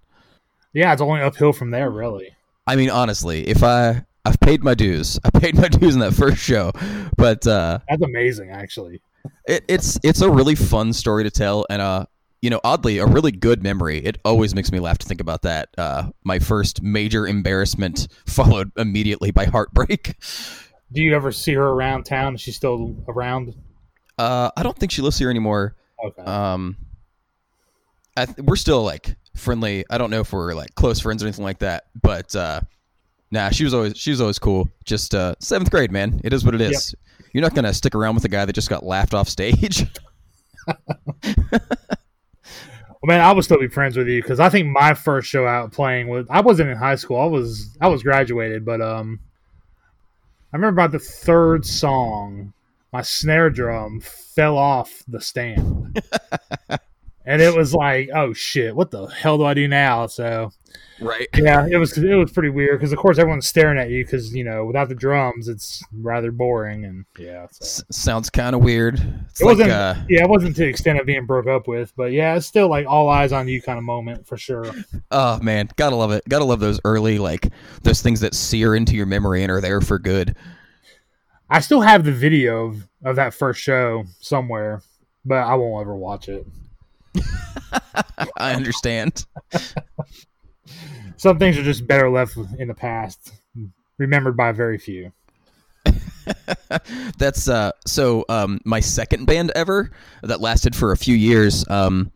Yeah, 0.72 0.92
it's 0.92 1.00
only 1.02 1.20
uphill 1.20 1.52
from 1.52 1.70
there, 1.70 1.90
really. 1.90 2.30
I 2.66 2.76
mean, 2.76 2.90
honestly, 2.90 3.46
if 3.46 3.62
I 3.62 4.04
I've 4.24 4.40
paid 4.40 4.64
my 4.64 4.74
dues, 4.74 5.18
I 5.24 5.30
paid 5.38 5.54
my 5.56 5.68
dues 5.80 5.94
in 5.94 6.00
that 6.00 6.14
first 6.14 6.38
show, 6.38 6.72
but 7.16 7.46
uh, 7.46 7.78
That's 7.88 8.02
amazing, 8.02 8.50
actually. 8.50 9.00
it, 9.46 9.64
it's 9.68 9.98
it's 10.02 10.20
a 10.20 10.30
really 10.30 10.54
fun 10.54 10.92
story 10.92 11.24
to 11.24 11.30
tell, 11.30 11.66
and 11.70 11.80
uh, 11.80 12.06
you 12.44 12.50
know, 12.50 12.60
oddly, 12.62 12.98
a 12.98 13.06
really 13.06 13.32
good 13.32 13.62
memory. 13.62 14.04
It 14.04 14.18
always 14.22 14.54
makes 14.54 14.70
me 14.70 14.78
laugh 14.78 14.98
to 14.98 15.06
think 15.06 15.22
about 15.22 15.40
that. 15.42 15.70
Uh, 15.78 16.10
my 16.24 16.38
first 16.38 16.82
major 16.82 17.26
embarrassment 17.26 18.06
followed 18.26 18.70
immediately 18.76 19.30
by 19.30 19.46
heartbreak. 19.46 20.14
Do 20.92 21.00
you 21.00 21.14
ever 21.16 21.32
see 21.32 21.54
her 21.54 21.66
around 21.66 22.04
town? 22.04 22.34
Is 22.34 22.42
she 22.42 22.52
still 22.52 23.02
around? 23.08 23.54
Uh, 24.18 24.50
I 24.58 24.62
don't 24.62 24.76
think 24.76 24.92
she 24.92 25.00
lives 25.00 25.18
here 25.18 25.30
anymore. 25.30 25.74
Okay. 26.04 26.20
Um, 26.20 26.76
I 28.14 28.26
th- 28.26 28.36
we're 28.40 28.56
still 28.56 28.84
like 28.84 29.16
friendly. 29.34 29.86
I 29.88 29.96
don't 29.96 30.10
know 30.10 30.20
if 30.20 30.30
we're 30.30 30.52
like 30.52 30.74
close 30.74 31.00
friends 31.00 31.22
or 31.22 31.26
anything 31.26 31.46
like 31.46 31.60
that, 31.60 31.84
but 32.02 32.36
uh, 32.36 32.60
nah, 33.30 33.48
she 33.48 33.64
was 33.64 33.72
always 33.72 33.96
she 33.96 34.10
was 34.10 34.20
always 34.20 34.38
cool. 34.38 34.68
Just 34.84 35.14
uh, 35.14 35.34
seventh 35.40 35.70
grade, 35.70 35.90
man. 35.90 36.20
It 36.22 36.34
is 36.34 36.44
what 36.44 36.54
it 36.54 36.60
is. 36.60 36.94
You're 37.32 37.40
not 37.40 37.54
gonna 37.54 37.72
stick 37.72 37.94
around 37.94 38.16
with 38.16 38.26
a 38.26 38.28
guy 38.28 38.44
that 38.44 38.52
just 38.52 38.68
got 38.68 38.84
laughed 38.84 39.14
off 39.14 39.30
stage. 39.30 39.86
Well, 43.04 43.18
man, 43.18 43.22
I 43.22 43.32
would 43.32 43.44
still 43.44 43.58
be 43.58 43.68
friends 43.68 43.98
with 43.98 44.08
you 44.08 44.22
because 44.22 44.40
I 44.40 44.48
think 44.48 44.66
my 44.66 44.94
first 44.94 45.28
show 45.28 45.46
out 45.46 45.72
playing 45.72 46.08
was 46.08 46.26
I 46.30 46.40
wasn't 46.40 46.70
in 46.70 46.78
high 46.78 46.94
school. 46.94 47.20
I 47.20 47.26
was 47.26 47.76
I 47.78 47.88
was 47.88 48.02
graduated, 48.02 48.64
but 48.64 48.80
um, 48.80 49.20
I 50.50 50.56
remember 50.56 50.80
about 50.80 50.92
the 50.92 50.98
third 50.98 51.66
song, 51.66 52.54
my 52.94 53.02
snare 53.02 53.50
drum 53.50 54.00
fell 54.00 54.56
off 54.56 55.02
the 55.06 55.20
stand, 55.20 56.02
and 57.26 57.40
it 57.40 57.56
was 57.56 57.74
like, 57.74 58.10
oh 58.14 58.32
shit, 58.32 58.74
what 58.76 58.90
the 58.90 59.06
hell 59.06 59.38
do 59.38 59.44
I 59.44 59.54
do 59.54 59.66
now? 59.66 60.06
So 60.06 60.50
right. 61.00 61.28
yeah, 61.36 61.66
it 61.66 61.76
was 61.76 61.96
it 61.96 62.14
was 62.14 62.32
pretty 62.32 62.50
weird 62.50 62.78
because 62.78 62.92
of 62.92 62.98
course 62.98 63.18
everyone's 63.18 63.46
staring 63.46 63.78
at 63.78 63.90
you 63.90 64.04
because 64.04 64.34
you 64.34 64.44
know 64.44 64.64
without 64.64 64.88
the 64.88 64.94
drums 64.94 65.48
it's 65.48 65.82
rather 65.92 66.30
boring 66.30 66.84
and 66.84 67.04
yeah. 67.18 67.46
So. 67.50 67.64
S- 67.64 67.84
sounds 67.90 68.30
kind 68.30 68.54
of 68.54 68.62
weird. 68.62 68.94
It's 69.30 69.40
It 69.40 69.44
like 69.44 69.58
wasn't, 69.58 69.70
uh, 69.70 69.94
yeah, 70.08 70.24
it 70.24 70.28
wasn't 70.28 70.56
to 70.56 70.62
the 70.62 70.68
extent 70.68 71.00
of 71.00 71.06
being 71.06 71.26
broke 71.26 71.46
up 71.46 71.66
with, 71.66 71.92
but 71.96 72.12
yeah, 72.12 72.36
it's 72.36 72.46
still 72.46 72.68
like 72.68 72.86
all 72.86 73.08
eyes 73.08 73.32
on 73.32 73.48
you 73.48 73.62
kind 73.62 73.78
of 73.78 73.84
moment 73.84 74.26
for 74.26 74.36
sure. 74.36 74.70
oh 75.10 75.40
man, 75.40 75.68
gotta 75.76 75.96
love 75.96 76.12
it. 76.12 76.22
Gotta 76.28 76.44
love 76.44 76.60
those 76.60 76.80
early 76.84 77.18
like 77.18 77.52
those 77.82 78.02
things 78.02 78.20
that 78.20 78.34
sear 78.34 78.74
into 78.74 78.96
your 78.96 79.06
memory 79.06 79.42
and 79.42 79.50
are 79.50 79.60
there 79.60 79.80
for 79.80 79.98
good. 79.98 80.36
I 81.48 81.60
still 81.60 81.82
have 81.82 82.04
the 82.04 82.12
video 82.12 82.68
of, 82.68 82.88
of 83.04 83.16
that 83.16 83.34
first 83.34 83.60
show 83.60 84.04
somewhere, 84.20 84.82
but 85.24 85.36
I 85.36 85.54
won't 85.54 85.82
ever 85.82 85.94
watch 85.94 86.28
it. 86.28 86.46
I 88.36 88.54
understand. 88.54 89.26
Some 91.16 91.38
things 91.38 91.56
are 91.56 91.62
just 91.62 91.86
better 91.86 92.10
left 92.10 92.36
in 92.58 92.68
the 92.68 92.74
past, 92.74 93.32
remembered 93.98 94.36
by 94.36 94.52
very 94.52 94.78
few. 94.78 95.12
That's 97.18 97.48
uh 97.48 97.72
so 97.86 98.24
um 98.28 98.60
my 98.64 98.80
second 98.80 99.26
band 99.26 99.52
ever 99.54 99.90
that 100.22 100.40
lasted 100.40 100.74
for 100.74 100.92
a 100.92 100.96
few 100.96 101.14
years. 101.14 101.68
Um 101.68 102.10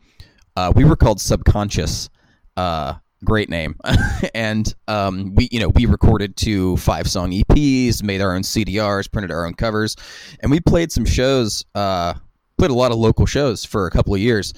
uh 0.57 0.73
we 0.75 0.85
were 0.85 0.97
called 0.97 1.21
Subconscious. 1.21 2.09
Uh 2.57 2.95
great 3.25 3.49
name. 3.51 3.77
and 4.35 4.75
um 4.89 5.35
we 5.35 5.49
you 5.51 5.61
know, 5.61 5.69
we 5.69 5.87
recorded 5.87 6.37
two 6.37 6.77
five 6.79 7.09
song 7.09 7.33
EPs, 7.33 8.03
made 8.03 8.21
our 8.21 8.35
own 8.35 8.43
CDRs, 8.43 9.11
printed 9.11 9.31
our 9.31 9.47
own 9.47 9.55
covers, 9.55 9.97
and 10.41 10.51
we 10.51 10.61
played 10.61 10.91
some 10.91 11.05
shows 11.05 11.65
uh 11.75 12.15
played 12.57 12.71
a 12.71 12.75
lot 12.75 12.91
of 12.91 12.99
local 12.99 13.27
shows 13.27 13.65
for 13.65 13.87
a 13.87 13.91
couple 13.91 14.15
of 14.15 14.21
years 14.21 14.53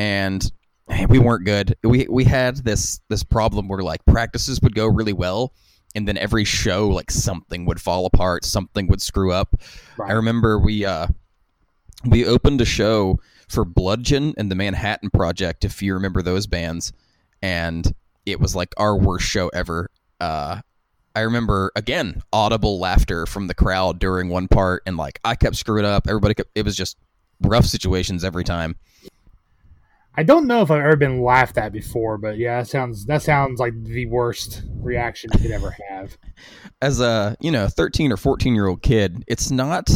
and 0.00 0.50
man, 0.88 1.08
we 1.08 1.18
weren't 1.18 1.44
good. 1.44 1.76
We 1.84 2.06
we 2.08 2.24
had 2.24 2.56
this 2.56 3.00
this 3.10 3.22
problem 3.22 3.68
where 3.68 3.82
like 3.82 4.02
practices 4.06 4.60
would 4.62 4.74
go 4.74 4.86
really 4.86 5.12
well 5.12 5.52
and 5.94 6.08
then 6.08 6.16
every 6.16 6.44
show 6.44 6.88
like 6.88 7.10
something 7.10 7.66
would 7.66 7.80
fall 7.80 8.06
apart, 8.06 8.46
something 8.46 8.88
would 8.88 9.02
screw 9.02 9.30
up. 9.30 9.54
Right. 9.98 10.10
I 10.10 10.14
remember 10.14 10.58
we 10.58 10.86
uh 10.86 11.08
we 12.06 12.24
opened 12.24 12.62
a 12.62 12.64
show 12.64 13.20
for 13.46 13.66
Bludgeon 13.66 14.32
and 14.38 14.50
the 14.50 14.54
Manhattan 14.54 15.10
Project 15.10 15.66
if 15.66 15.82
you 15.82 15.92
remember 15.92 16.22
those 16.22 16.46
bands 16.46 16.94
and 17.42 17.94
it 18.24 18.40
was 18.40 18.56
like 18.56 18.72
our 18.78 18.96
worst 18.96 19.26
show 19.26 19.48
ever. 19.48 19.90
Uh 20.18 20.62
I 21.14 21.20
remember 21.20 21.72
again 21.76 22.22
audible 22.32 22.78
laughter 22.78 23.26
from 23.26 23.48
the 23.48 23.54
crowd 23.54 23.98
during 23.98 24.30
one 24.30 24.48
part 24.48 24.82
and 24.86 24.96
like 24.96 25.20
I 25.26 25.34
kept 25.34 25.56
screwing 25.56 25.84
up. 25.84 26.06
Everybody 26.08 26.32
kept, 26.32 26.52
it 26.54 26.64
was 26.64 26.74
just 26.74 26.96
rough 27.42 27.66
situations 27.66 28.24
every 28.24 28.44
time. 28.44 28.76
I 30.16 30.22
don't 30.22 30.46
know 30.46 30.60
if 30.62 30.70
I've 30.70 30.80
ever 30.80 30.96
been 30.96 31.22
laughed 31.22 31.56
at 31.56 31.72
before, 31.72 32.18
but 32.18 32.36
yeah, 32.36 32.58
that 32.60 32.68
sounds 32.68 33.06
that 33.06 33.22
sounds 33.22 33.60
like 33.60 33.72
the 33.84 34.06
worst 34.06 34.62
reaction 34.74 35.30
you 35.34 35.40
could 35.40 35.50
ever 35.52 35.74
have. 35.88 36.16
as 36.82 37.00
a 37.00 37.36
you 37.40 37.50
know 37.50 37.68
13 37.68 38.10
or 38.12 38.16
14 38.16 38.54
year 38.54 38.66
old 38.66 38.80
kid 38.82 39.22
it's 39.26 39.50
not 39.50 39.88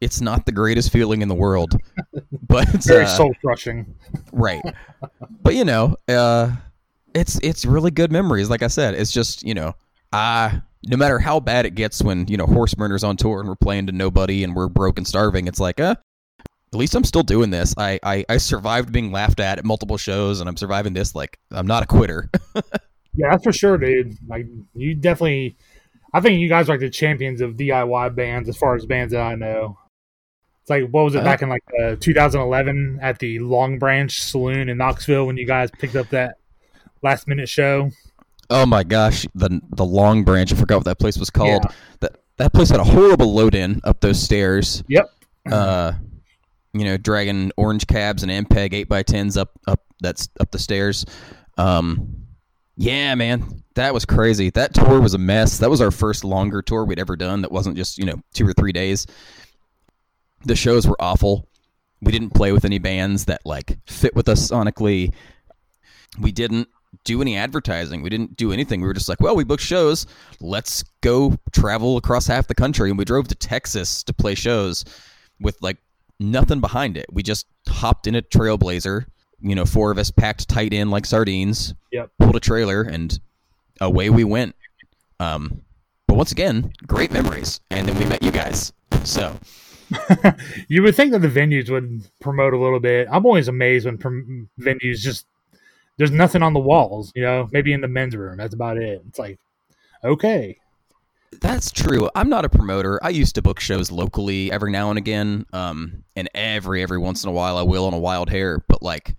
it's 0.00 0.20
not 0.20 0.44
the 0.44 0.52
greatest 0.52 0.92
feeling 0.92 1.22
in 1.22 1.28
the 1.28 1.34
world 1.34 1.76
but 2.48 2.72
it's 2.74 2.86
Very 2.86 3.04
uh, 3.04 3.08
soul 3.08 3.32
crushing. 3.40 3.94
right 4.32 4.62
but 5.42 5.54
you 5.54 5.64
know 5.64 5.96
uh 6.08 6.50
it's 7.14 7.38
it's 7.42 7.64
really 7.64 7.90
good 7.90 8.10
memories 8.10 8.50
like 8.50 8.62
i 8.62 8.66
said 8.66 8.94
it's 8.94 9.12
just 9.12 9.44
you 9.44 9.54
know 9.54 9.74
i 10.12 10.60
no 10.88 10.96
matter 10.96 11.18
how 11.20 11.38
bad 11.38 11.64
it 11.66 11.74
gets 11.74 12.02
when 12.02 12.26
you 12.26 12.36
know 12.36 12.46
Horseburner's 12.46 13.04
on 13.04 13.16
tour 13.16 13.38
and 13.40 13.48
we're 13.48 13.54
playing 13.54 13.86
to 13.86 13.92
nobody 13.92 14.42
and 14.42 14.56
we're 14.56 14.68
broke 14.68 14.98
and 14.98 15.06
starving 15.06 15.46
it's 15.46 15.60
like 15.60 15.78
uh 15.78 15.94
at 16.72 16.78
least 16.78 16.94
i'm 16.94 17.04
still 17.04 17.22
doing 17.22 17.50
this 17.50 17.74
I, 17.76 17.98
I 18.02 18.24
i 18.28 18.36
survived 18.36 18.92
being 18.92 19.12
laughed 19.12 19.40
at 19.40 19.58
at 19.58 19.64
multiple 19.64 19.96
shows 19.96 20.40
and 20.40 20.48
i'm 20.48 20.56
surviving 20.56 20.92
this 20.92 21.14
like 21.14 21.38
i'm 21.50 21.66
not 21.66 21.82
a 21.82 21.86
quitter 21.86 22.30
Yeah, 23.14 23.30
that's 23.30 23.44
for 23.44 23.52
sure, 23.52 23.76
dude. 23.78 24.16
Like 24.28 24.46
you 24.74 24.94
definitely 24.94 25.56
I 26.12 26.20
think 26.20 26.40
you 26.40 26.48
guys 26.48 26.68
are 26.68 26.72
like 26.72 26.80
the 26.80 26.90
champions 26.90 27.40
of 27.40 27.56
DIY 27.56 28.14
bands 28.14 28.48
as 28.48 28.56
far 28.56 28.74
as 28.74 28.86
bands 28.86 29.12
that 29.12 29.20
I 29.20 29.34
know. 29.34 29.78
It's 30.62 30.70
like 30.70 30.88
what 30.90 31.04
was 31.04 31.14
it 31.14 31.20
Uh, 31.20 31.24
back 31.24 31.42
in 31.42 31.48
like 31.48 31.64
uh, 31.82 31.96
2011 31.98 33.00
at 33.02 33.18
the 33.18 33.38
Long 33.40 33.78
Branch 33.78 34.12
Saloon 34.12 34.68
in 34.68 34.78
Knoxville 34.78 35.26
when 35.26 35.36
you 35.36 35.46
guys 35.46 35.70
picked 35.70 35.96
up 35.96 36.08
that 36.10 36.36
last 37.02 37.26
minute 37.26 37.48
show? 37.48 37.90
Oh 38.48 38.66
my 38.66 38.84
gosh, 38.84 39.26
the 39.34 39.60
the 39.70 39.84
Long 39.84 40.24
Branch. 40.24 40.52
I 40.52 40.56
forgot 40.56 40.76
what 40.76 40.84
that 40.86 40.98
place 40.98 41.18
was 41.18 41.30
called. 41.30 41.64
Yeah. 41.64 41.74
That 42.00 42.16
that 42.36 42.52
place 42.52 42.70
had 42.70 42.80
a 42.80 42.84
horrible 42.84 43.32
load 43.34 43.54
in 43.54 43.80
up 43.84 44.00
those 44.00 44.20
stairs. 44.22 44.82
Yep. 44.88 45.10
Uh, 45.50 45.92
you 46.72 46.84
know, 46.84 46.96
dragging 46.96 47.52
orange 47.56 47.86
cabs 47.86 48.22
and 48.22 48.30
Ampeg 48.30 48.72
eight 48.72 48.88
by 48.88 49.02
tens 49.02 49.36
up 49.36 49.50
up 49.66 49.80
that's 50.00 50.28
up 50.40 50.50
the 50.50 50.58
stairs. 50.58 51.04
Um, 51.58 52.26
yeah, 52.76 53.14
man, 53.14 53.62
that 53.74 53.92
was 53.92 54.04
crazy. 54.04 54.50
That 54.50 54.74
tour 54.74 55.00
was 55.00 55.14
a 55.14 55.18
mess. 55.18 55.58
That 55.58 55.70
was 55.70 55.80
our 55.80 55.90
first 55.90 56.24
longer 56.24 56.62
tour 56.62 56.84
we'd 56.84 56.98
ever 56.98 57.16
done. 57.16 57.42
That 57.42 57.52
wasn't 57.52 57.76
just 57.76 57.98
you 57.98 58.06
know 58.06 58.20
two 58.32 58.46
or 58.46 58.52
three 58.52 58.72
days. 58.72 59.06
The 60.44 60.56
shows 60.56 60.86
were 60.86 61.00
awful. 61.00 61.48
We 62.00 62.12
didn't 62.12 62.30
play 62.30 62.52
with 62.52 62.64
any 62.64 62.78
bands 62.78 63.26
that 63.26 63.44
like 63.44 63.78
fit 63.86 64.16
with 64.16 64.28
us 64.28 64.50
sonically. 64.50 65.12
We 66.18 66.32
didn't 66.32 66.68
do 67.04 67.20
any 67.20 67.36
advertising. 67.36 68.02
We 68.02 68.10
didn't 68.10 68.36
do 68.36 68.52
anything. 68.52 68.80
We 68.80 68.86
were 68.86 68.94
just 68.94 69.08
like, 69.08 69.20
well, 69.20 69.36
we 69.36 69.44
booked 69.44 69.62
shows. 69.62 70.06
Let's 70.40 70.82
go 71.02 71.36
travel 71.52 71.96
across 71.96 72.26
half 72.26 72.46
the 72.48 72.54
country. 72.54 72.90
And 72.90 72.98
we 72.98 73.04
drove 73.04 73.28
to 73.28 73.34
Texas 73.34 74.02
to 74.04 74.12
play 74.12 74.34
shows 74.34 74.84
with 75.40 75.56
like 75.60 75.78
nothing 76.20 76.60
behind 76.60 76.96
it. 76.96 77.06
We 77.10 77.22
just 77.22 77.46
hopped 77.68 78.06
in 78.06 78.14
a 78.14 78.22
Trailblazer. 78.22 79.06
You 79.40 79.54
know, 79.54 79.64
four 79.64 79.90
of 79.90 79.98
us 79.98 80.10
packed 80.10 80.48
tight 80.48 80.72
in 80.72 80.90
like 80.90 81.06
sardines. 81.06 81.74
Yep. 81.92 82.10
Pulled 82.18 82.36
a 82.36 82.40
trailer 82.40 82.82
and 82.82 83.18
away 83.80 84.10
we 84.10 84.24
went. 84.24 84.54
Um, 85.18 85.62
but 86.06 86.16
once 86.16 86.32
again, 86.32 86.72
great 86.86 87.12
memories. 87.12 87.60
And 87.70 87.88
then 87.88 87.98
we 87.98 88.04
met 88.04 88.22
you 88.22 88.30
guys. 88.30 88.72
So 89.04 89.34
you 90.68 90.82
would 90.82 90.94
think 90.94 91.12
that 91.12 91.22
the 91.22 91.28
venues 91.28 91.70
would 91.70 92.02
promote 92.20 92.52
a 92.52 92.58
little 92.58 92.80
bit. 92.80 93.08
I'm 93.10 93.24
always 93.24 93.48
amazed 93.48 93.86
when 93.86 93.98
prom- 93.98 94.48
venues 94.60 94.98
just 94.98 95.26
there's 95.96 96.10
nothing 96.10 96.42
on 96.42 96.52
the 96.52 96.60
walls. 96.60 97.12
You 97.14 97.22
know, 97.22 97.48
maybe 97.52 97.72
in 97.72 97.80
the 97.80 97.88
men's 97.88 98.16
room. 98.16 98.36
That's 98.36 98.54
about 98.54 98.76
it. 98.76 99.02
It's 99.08 99.18
like 99.18 99.38
okay. 100.04 100.58
That's 101.40 101.70
true. 101.70 102.10
I'm 102.14 102.28
not 102.28 102.44
a 102.44 102.48
promoter. 102.48 102.98
I 103.02 103.10
used 103.10 103.36
to 103.36 103.42
book 103.42 103.60
shows 103.60 103.90
locally 103.90 104.50
every 104.50 104.72
now 104.72 104.90
and 104.90 104.98
again, 104.98 105.46
um, 105.52 106.04
and 106.16 106.28
every 106.34 106.82
every 106.82 106.98
once 106.98 107.22
in 107.22 107.30
a 107.30 107.32
while 107.32 107.56
I 107.56 107.62
will 107.62 107.86
on 107.86 107.94
a 107.94 107.98
wild 107.98 108.28
hair. 108.28 108.62
But 108.66 108.82
like, 108.82 109.14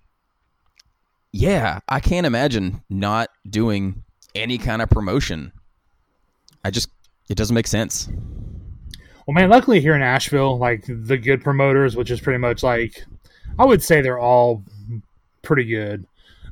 yeah, 1.31 1.79
I 1.87 1.99
can't 1.99 2.27
imagine 2.27 2.81
not 2.89 3.29
doing 3.49 4.03
any 4.35 4.57
kind 4.57 4.81
of 4.81 4.89
promotion. 4.89 5.51
I 6.63 6.69
just 6.69 6.89
it 7.29 7.35
doesn't 7.37 7.53
make 7.53 7.67
sense. 7.67 8.09
Well, 9.25 9.35
man, 9.35 9.49
luckily 9.49 9.79
here 9.79 9.95
in 9.95 10.01
Asheville, 10.01 10.57
like 10.57 10.83
the 10.87 11.17
good 11.17 11.41
promoters, 11.41 11.95
which 11.95 12.11
is 12.11 12.19
pretty 12.19 12.39
much 12.39 12.61
like, 12.61 13.05
I 13.57 13.65
would 13.65 13.81
say 13.81 14.01
they're 14.01 14.19
all 14.19 14.63
pretty 15.43 15.63
good. 15.63 16.05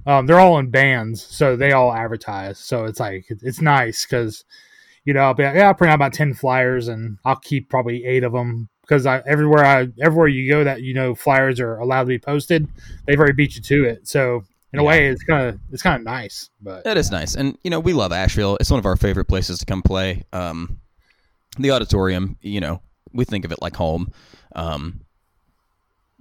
Um, 0.05 0.25
they're 0.25 0.39
all 0.39 0.59
in 0.59 0.69
bands, 0.69 1.21
so 1.21 1.55
they 1.55 1.73
all 1.73 1.93
advertise. 1.93 2.57
So 2.57 2.85
it's 2.85 2.99
like 2.99 3.25
it's 3.29 3.61
nice 3.61 4.05
because, 4.05 4.45
you 5.09 5.13
know, 5.15 5.21
I'll 5.21 5.33
be 5.33 5.41
like, 5.41 5.55
yeah, 5.55 5.69
I'll 5.69 5.73
print 5.73 5.89
out 5.89 5.95
about 5.95 6.13
ten 6.13 6.35
flyers, 6.35 6.87
and 6.87 7.17
I'll 7.25 7.37
keep 7.37 7.67
probably 7.67 8.05
eight 8.05 8.23
of 8.23 8.31
them 8.31 8.69
because 8.81 9.07
I 9.07 9.23
everywhere 9.25 9.65
I 9.65 9.87
everywhere 9.99 10.27
you 10.27 10.47
go 10.47 10.63
that 10.63 10.83
you 10.83 10.93
know 10.93 11.15
flyers 11.15 11.59
are 11.59 11.77
allowed 11.77 12.03
to 12.03 12.09
be 12.09 12.19
posted, 12.19 12.67
they've 13.07 13.17
already 13.17 13.33
beat 13.33 13.55
you 13.55 13.61
to 13.63 13.85
it. 13.85 14.07
So 14.07 14.43
in 14.71 14.77
a 14.77 14.83
way, 14.83 15.07
it's 15.07 15.23
kind 15.23 15.49
of 15.49 15.59
it's 15.71 15.81
kind 15.81 15.95
of 15.95 16.03
nice. 16.03 16.51
But 16.61 16.85
it 16.85 16.95
is 16.95 17.09
nice, 17.09 17.33
and 17.33 17.57
you 17.63 17.71
know, 17.71 17.79
we 17.79 17.93
love 17.93 18.11
Asheville. 18.11 18.55
It's 18.59 18.69
one 18.69 18.77
of 18.77 18.85
our 18.85 18.95
favorite 18.95 19.25
places 19.25 19.57
to 19.57 19.65
come 19.65 19.81
play. 19.81 20.21
Um, 20.31 20.79
the 21.57 21.71
auditorium, 21.71 22.37
you 22.39 22.59
know, 22.59 22.83
we 23.11 23.25
think 23.25 23.45
of 23.45 23.51
it 23.51 23.63
like 23.63 23.75
home. 23.75 24.13
Um, 24.55 25.01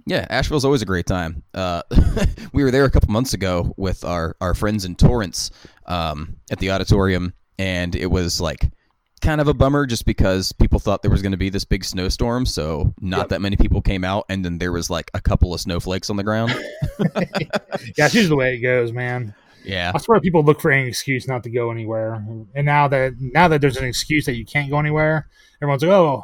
yeah, 0.07 0.25
Asheville's 0.31 0.65
always 0.65 0.81
a 0.81 0.87
great 0.87 1.05
time. 1.05 1.43
Uh, 1.53 1.83
we 2.53 2.63
were 2.63 2.71
there 2.71 2.85
a 2.85 2.89
couple 2.89 3.11
months 3.11 3.35
ago 3.35 3.71
with 3.77 4.03
our, 4.03 4.35
our 4.41 4.55
friends 4.55 4.83
in 4.83 4.95
Torrance 4.95 5.51
um, 5.85 6.37
at 6.49 6.57
the 6.57 6.71
auditorium, 6.71 7.35
and 7.59 7.95
it 7.95 8.07
was 8.07 8.41
like 8.41 8.71
kind 9.21 9.41
of 9.41 9.47
a 9.47 9.53
bummer 9.53 9.85
just 9.85 10.05
because 10.05 10.51
people 10.53 10.79
thought 10.79 11.01
there 11.01 11.11
was 11.11 11.21
going 11.21 11.31
to 11.31 11.37
be 11.37 11.49
this 11.49 11.65
big 11.65 11.83
snowstorm, 11.83 12.45
so 12.45 12.93
not 13.01 13.19
yep. 13.19 13.29
that 13.29 13.41
many 13.41 13.55
people 13.55 13.81
came 13.81 14.03
out, 14.03 14.25
and 14.29 14.43
then 14.43 14.57
there 14.57 14.71
was 14.71 14.89
like 14.89 15.11
a 15.13 15.21
couple 15.21 15.53
of 15.53 15.61
snowflakes 15.61 16.09
on 16.09 16.15
the 16.15 16.23
ground. 16.23 16.51
yeah, 16.99 18.05
it's 18.05 18.13
usually 18.13 18.27
the 18.27 18.35
way 18.35 18.55
it 18.55 18.59
goes, 18.59 18.91
man. 18.91 19.33
Yeah, 19.63 19.91
I 19.93 19.97
swear 19.99 20.19
people 20.19 20.43
look 20.43 20.61
for 20.61 20.71
any 20.71 20.87
excuse 20.87 21.27
not 21.27 21.43
to 21.43 21.49
go 21.49 21.71
anywhere, 21.71 22.13
and 22.55 22.65
now 22.65 22.87
that 22.87 23.13
now 23.19 23.47
that 23.47 23.61
there's 23.61 23.77
an 23.77 23.85
excuse 23.85 24.25
that 24.25 24.35
you 24.35 24.45
can't 24.45 24.69
go 24.69 24.79
anywhere, 24.79 25.27
everyone's 25.61 25.83
like, 25.83 25.91
"Oh, 25.91 26.23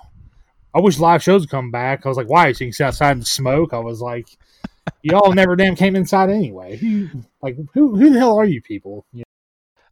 I 0.73 0.79
wish 0.79 0.99
live 0.99 1.21
shows 1.21 1.41
would 1.41 1.49
come 1.49 1.71
back." 1.71 2.05
I 2.05 2.09
was 2.09 2.17
like, 2.17 2.29
"Why?" 2.29 2.51
So 2.51 2.63
you 2.63 2.69
can 2.69 2.73
sit 2.73 2.85
outside 2.85 3.11
and 3.11 3.27
smoke. 3.27 3.73
I 3.73 3.79
was 3.79 4.01
like, 4.01 4.27
"Y'all 5.01 5.33
never 5.33 5.55
damn 5.55 5.75
came 5.75 5.95
inside 5.95 6.29
anyway. 6.29 6.79
like, 7.41 7.57
who 7.73 7.95
who 7.95 8.11
the 8.11 8.19
hell 8.19 8.39
are 8.39 8.45
you 8.45 8.61
people?" 8.61 9.05
You 9.11 9.19
know? 9.19 9.24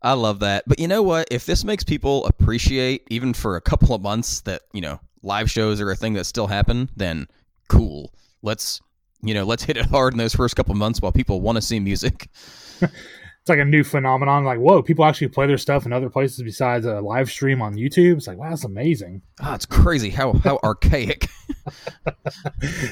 I 0.04 0.14
love 0.14 0.40
that. 0.40 0.66
But 0.68 0.80
you 0.80 0.88
know 0.88 1.02
what? 1.02 1.28
If 1.32 1.46
this 1.46 1.64
makes 1.64 1.84
people 1.84 2.26
appreciate, 2.26 3.08
even 3.10 3.34
for 3.34 3.56
a 3.56 3.62
couple 3.62 3.96
of 3.96 4.02
months, 4.02 4.42
that 4.42 4.64
you 4.74 4.82
know 4.82 5.00
live 5.22 5.50
shows 5.50 5.80
are 5.80 5.90
a 5.90 5.96
thing 5.96 6.14
that 6.14 6.26
still 6.26 6.48
happen, 6.48 6.90
then 6.96 7.28
cool. 7.70 8.14
Let's 8.42 8.82
you 9.22 9.34
know 9.34 9.46
let's 9.46 9.64
hit 9.64 9.78
it 9.78 9.86
hard 9.86 10.14
in 10.14 10.18
those 10.18 10.36
first 10.36 10.56
couple 10.56 10.74
of 10.74 10.78
months 10.78 11.02
while 11.02 11.14
people 11.14 11.42
want 11.42 11.56
to 11.56 11.62
see 11.62 11.80
music. 11.80 12.28
it's 13.44 13.50
like 13.50 13.60
a 13.60 13.66
new 13.66 13.84
phenomenon. 13.84 14.46
Like, 14.46 14.60
whoa, 14.60 14.82
people 14.82 15.04
actually 15.04 15.28
play 15.28 15.48
their 15.48 15.58
stuff 15.58 15.86
in 15.86 15.92
other 15.92 16.10
places 16.10 16.42
besides 16.42 16.86
a 16.86 17.02
live 17.02 17.30
stream 17.30 17.62
on 17.62 17.76
YouTube. 17.76 18.16
It's 18.16 18.26
like, 18.26 18.38
wow, 18.38 18.52
that's 18.52 18.64
amazing. 18.64 19.22
Oh, 19.44 19.54
it's 19.54 19.66
crazy 19.66 20.10
how 20.10 20.32
how 20.32 20.62
archaic. 20.64 21.28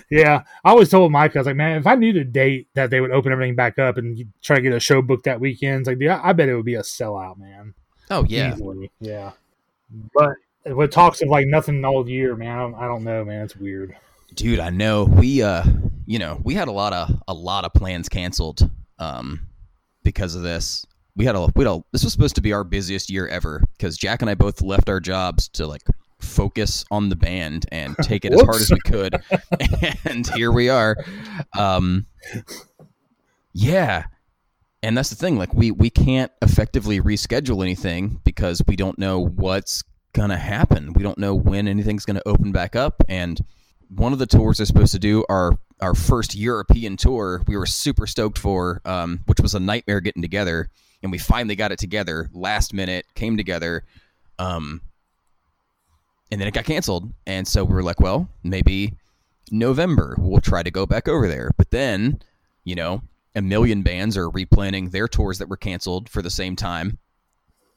yeah, 0.10 0.44
I 0.66 0.70
always 0.72 0.90
told 0.90 1.10
Mike, 1.10 1.38
I 1.38 1.40
was 1.40 1.46
like, 1.46 1.56
man, 1.56 1.78
if 1.78 1.88
I 1.88 1.96
knew 1.96 2.12
the 2.12 2.26
date 2.26 2.68
that 2.74 2.90
they 2.90 3.00
would 3.00 3.12
open 3.12 3.32
everything 3.32 3.56
back 3.56 3.80
up 3.80 3.98
and 3.98 4.26
try 4.42 4.58
to 4.58 4.62
get 4.62 4.74
a 4.74 4.80
show 4.82 5.02
booked 5.02 5.24
that 5.24 5.40
weekend, 5.40 5.88
like, 5.88 6.00
yeah, 6.02 6.20
I 6.22 6.34
bet 6.34 6.50
it 6.50 6.56
would 6.58 6.66
be 6.66 6.76
a 6.76 6.82
sellout, 6.82 7.38
man. 7.38 7.74
Oh 8.10 8.26
yeah, 8.28 8.54
Easily. 8.54 8.92
yeah. 9.00 9.32
But 10.14 10.32
with 10.66 10.92
talks 10.92 11.22
of 11.22 11.30
like 11.30 11.48
nothing 11.48 11.86
all 11.86 12.10
year, 12.10 12.36
man, 12.36 12.58
I 12.58 12.60
don't, 12.60 12.76
I 12.76 12.88
don't 12.88 13.06
know, 13.06 13.24
man. 13.24 13.46
It's 13.46 13.56
weird. 13.56 13.96
Dude, 14.36 14.60
I 14.60 14.70
know 14.70 15.06
we, 15.06 15.42
uh, 15.42 15.64
you 16.06 16.20
know, 16.20 16.42
we 16.44 16.56
had 16.56 16.68
a 16.68 16.74
lot 16.74 16.92
of 16.92 17.10
a 17.30 17.34
lot 17.34 17.64
of 17.64 17.74
plans 17.74 18.10
canceled. 18.10 18.70
Um, 19.00 19.48
because 20.04 20.36
of 20.36 20.44
this. 20.44 20.86
We 21.16 21.26
had 21.26 21.36
a 21.36 21.48
we 21.56 21.66
had 21.66 21.72
a, 21.72 21.84
this 21.92 22.04
was 22.04 22.14
supposed 22.14 22.36
to 22.36 22.42
be 22.42 22.54
our 22.54 22.64
busiest 22.64 23.10
year 23.10 23.28
ever 23.28 23.64
because 23.78 23.98
Jack 23.98 24.22
and 24.22 24.30
I 24.30 24.36
both 24.36 24.62
left 24.62 24.90
our 24.90 25.00
jobs 25.00 25.50
to 25.50 25.68
like 25.68 25.84
focus 26.20 26.86
on 26.92 27.10
the 27.10 27.16
band 27.16 27.66
and 27.72 27.96
take 28.02 28.24
it 28.26 28.34
as 28.34 28.42
hard 28.42 28.62
as 28.62 28.72
we 28.72 28.80
could, 28.80 29.16
and 30.06 30.28
here 30.36 30.52
we 30.52 30.70
are. 30.70 30.96
Um, 31.58 32.06
yeah, 33.54 34.06
and 34.82 34.98
that's 34.98 35.10
the 35.10 35.16
thing. 35.16 35.38
Like 35.38 35.54
we 35.54 35.72
we 35.72 35.90
can't 35.90 36.32
effectively 36.42 37.02
reschedule 37.02 37.62
anything 37.62 38.22
because 38.24 38.62
we 38.68 38.76
don't 38.76 38.98
know 38.98 39.20
what's 39.20 39.84
gonna 40.14 40.38
happen. 40.38 40.94
We 40.94 41.04
don't 41.04 41.18
know 41.18 41.36
when 41.36 41.68
anything's 41.68 42.06
gonna 42.06 42.22
open 42.26 42.52
back 42.54 42.76
up, 42.76 43.04
and 43.10 43.40
one 43.90 44.14
of 44.14 44.20
the 44.20 44.26
tours 44.26 44.58
they're 44.58 44.66
supposed 44.66 44.94
to 44.94 45.00
do 45.00 45.26
our 45.30 45.58
our 45.82 45.96
first 45.96 46.36
European 46.36 46.98
tour. 46.98 47.42
We 47.48 47.58
were 47.58 47.66
super 47.66 48.08
stoked 48.08 48.38
for, 48.38 48.82
um, 48.86 49.22
which 49.26 49.40
was 49.40 49.56
a 49.56 49.60
nightmare 49.60 50.02
getting 50.02 50.22
together, 50.22 50.70
and 51.02 51.12
we 51.12 51.18
finally 51.18 51.56
got 51.56 51.72
it 51.72 51.80
together 51.80 52.30
last 52.34 52.74
minute. 52.74 53.06
Came 53.16 53.38
together, 53.38 53.84
um, 54.40 54.82
and 56.32 56.40
then 56.40 56.48
it 56.48 56.54
got 56.54 56.66
canceled. 56.66 57.12
And 57.26 57.48
so 57.48 57.64
we 57.64 57.74
were 57.74 57.84
like, 57.84 58.00
well, 58.00 58.30
maybe 58.44 58.96
November 59.52 60.16
we'll 60.18 60.42
try 60.42 60.64
to 60.64 60.72
go 60.72 60.86
back 60.86 61.08
over 61.08 61.28
there. 61.28 61.52
But 61.58 61.72
then, 61.72 62.22
you 62.64 62.76
know, 62.76 63.02
a 63.36 63.42
million 63.42 63.82
bands 63.82 64.18
are 64.18 64.30
replanning 64.30 64.92
their 64.92 65.08
tours 65.08 65.40
that 65.40 65.50
were 65.50 65.58
canceled 65.58 66.10
for 66.10 66.22
the 66.22 66.30
same 66.30 66.56
time. 66.56 66.98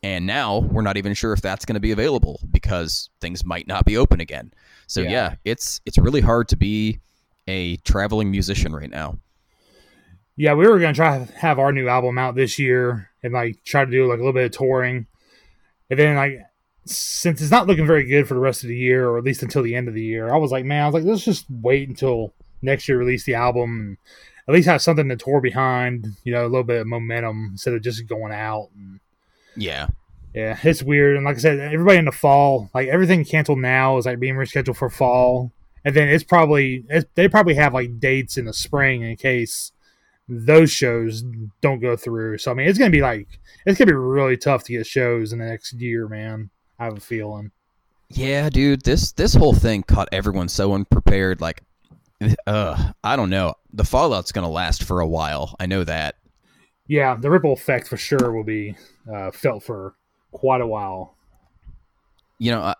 And 0.02 0.26
now 0.26 0.58
we're 0.58 0.82
not 0.82 0.98
even 0.98 1.14
sure 1.14 1.32
if 1.32 1.40
that's 1.40 1.64
going 1.64 1.74
to 1.74 1.80
be 1.80 1.92
available 1.92 2.38
because 2.50 3.08
things 3.20 3.44
might 3.44 3.66
not 3.66 3.86
be 3.86 3.96
open 3.96 4.20
again. 4.20 4.52
So 4.86 5.00
yeah. 5.00 5.10
yeah, 5.10 5.34
it's 5.44 5.80
it's 5.86 5.96
really 5.96 6.20
hard 6.20 6.48
to 6.48 6.56
be 6.56 7.00
a 7.46 7.76
traveling 7.78 8.30
musician 8.30 8.74
right 8.74 8.90
now. 8.90 9.18
Yeah, 10.36 10.54
we 10.54 10.66
were 10.66 10.78
gonna 10.78 10.94
try 10.94 11.24
to 11.24 11.32
have 11.34 11.58
our 11.58 11.72
new 11.72 11.88
album 11.88 12.18
out 12.18 12.34
this 12.34 12.58
year 12.58 13.10
and 13.22 13.32
like 13.32 13.62
try 13.64 13.84
to 13.84 13.90
do 13.90 14.06
like 14.06 14.16
a 14.16 14.20
little 14.20 14.32
bit 14.32 14.46
of 14.46 14.52
touring, 14.52 15.06
and 15.90 15.98
then 15.98 16.16
like 16.16 16.40
since 16.86 17.40
it's 17.40 17.50
not 17.50 17.66
looking 17.66 17.86
very 17.86 18.04
good 18.04 18.28
for 18.28 18.34
the 18.34 18.40
rest 18.40 18.62
of 18.62 18.68
the 18.68 18.76
year, 18.76 19.08
or 19.08 19.18
at 19.18 19.24
least 19.24 19.42
until 19.42 19.62
the 19.62 19.74
end 19.74 19.88
of 19.88 19.94
the 19.94 20.02
year, 20.02 20.32
I 20.32 20.36
was 20.36 20.50
like, 20.50 20.64
man, 20.64 20.82
I 20.82 20.86
was 20.86 20.94
like, 20.94 21.04
let's 21.04 21.24
just 21.24 21.46
wait 21.48 21.88
until 21.88 22.34
next 22.62 22.88
year 22.88 22.98
release 22.98 23.24
the 23.24 23.34
album 23.34 23.70
and 23.70 23.96
at 24.48 24.54
least 24.54 24.68
have 24.68 24.82
something 24.82 25.08
to 25.08 25.16
tour 25.16 25.40
behind, 25.40 26.08
you 26.24 26.32
know, 26.32 26.42
a 26.42 26.48
little 26.48 26.64
bit 26.64 26.82
of 26.82 26.86
momentum 26.86 27.48
instead 27.52 27.74
of 27.74 27.82
just 27.82 28.06
going 28.06 28.32
out. 28.32 28.68
And, 28.76 29.00
yeah. 29.56 29.86
Yeah, 30.34 30.58
it's 30.62 30.82
weird. 30.82 31.16
And 31.16 31.24
like 31.24 31.36
I 31.36 31.40
said, 31.40 31.60
everybody 31.60 31.98
in 31.98 32.06
the 32.06 32.12
fall, 32.12 32.68
like 32.74 32.88
everything 32.88 33.24
canceled 33.24 33.60
now 33.60 33.96
is 33.96 34.06
like 34.06 34.18
being 34.18 34.34
rescheduled 34.34 34.76
for 34.76 34.90
fall. 34.90 35.52
And 35.84 35.94
then 35.94 36.08
it's 36.08 36.24
probably, 36.24 36.84
it's, 36.88 37.06
they 37.14 37.28
probably 37.28 37.54
have 37.54 37.74
like 37.74 38.00
dates 38.00 38.36
in 38.36 38.46
the 38.46 38.52
spring 38.52 39.02
in 39.02 39.16
case 39.16 39.72
those 40.28 40.70
shows 40.70 41.22
don't 41.60 41.80
go 41.80 41.96
through. 41.96 42.38
So, 42.38 42.50
I 42.50 42.54
mean, 42.54 42.68
it's 42.68 42.78
going 42.78 42.90
to 42.90 42.96
be 42.96 43.02
like, 43.02 43.28
it's 43.66 43.78
going 43.78 43.88
to 43.88 43.92
be 43.92 43.98
really 43.98 44.36
tough 44.36 44.64
to 44.64 44.72
get 44.72 44.86
shows 44.86 45.32
in 45.32 45.38
the 45.38 45.46
next 45.46 45.74
year, 45.74 46.08
man. 46.08 46.50
I 46.78 46.84
have 46.84 46.96
a 46.96 47.00
feeling. 47.00 47.50
Yeah, 48.08 48.48
dude, 48.50 48.82
this 48.82 49.12
this 49.12 49.34
whole 49.34 49.54
thing 49.54 49.82
caught 49.82 50.08
everyone 50.12 50.48
so 50.48 50.72
unprepared. 50.74 51.40
Like, 51.40 51.62
uh, 52.46 52.92
I 53.02 53.16
don't 53.16 53.30
know. 53.30 53.54
The 53.72 53.84
fallout's 53.84 54.32
gonna 54.32 54.50
last 54.50 54.84
for 54.84 55.00
a 55.00 55.06
while. 55.06 55.56
I 55.58 55.66
know 55.66 55.84
that. 55.84 56.16
Yeah, 56.86 57.16
the 57.16 57.30
ripple 57.30 57.52
effect 57.52 57.88
for 57.88 57.96
sure 57.96 58.32
will 58.32 58.44
be 58.44 58.76
uh, 59.12 59.30
felt 59.30 59.62
for 59.62 59.94
quite 60.32 60.60
a 60.60 60.66
while. 60.66 61.14
You 62.38 62.52
know, 62.52 62.60
I, 62.62 62.74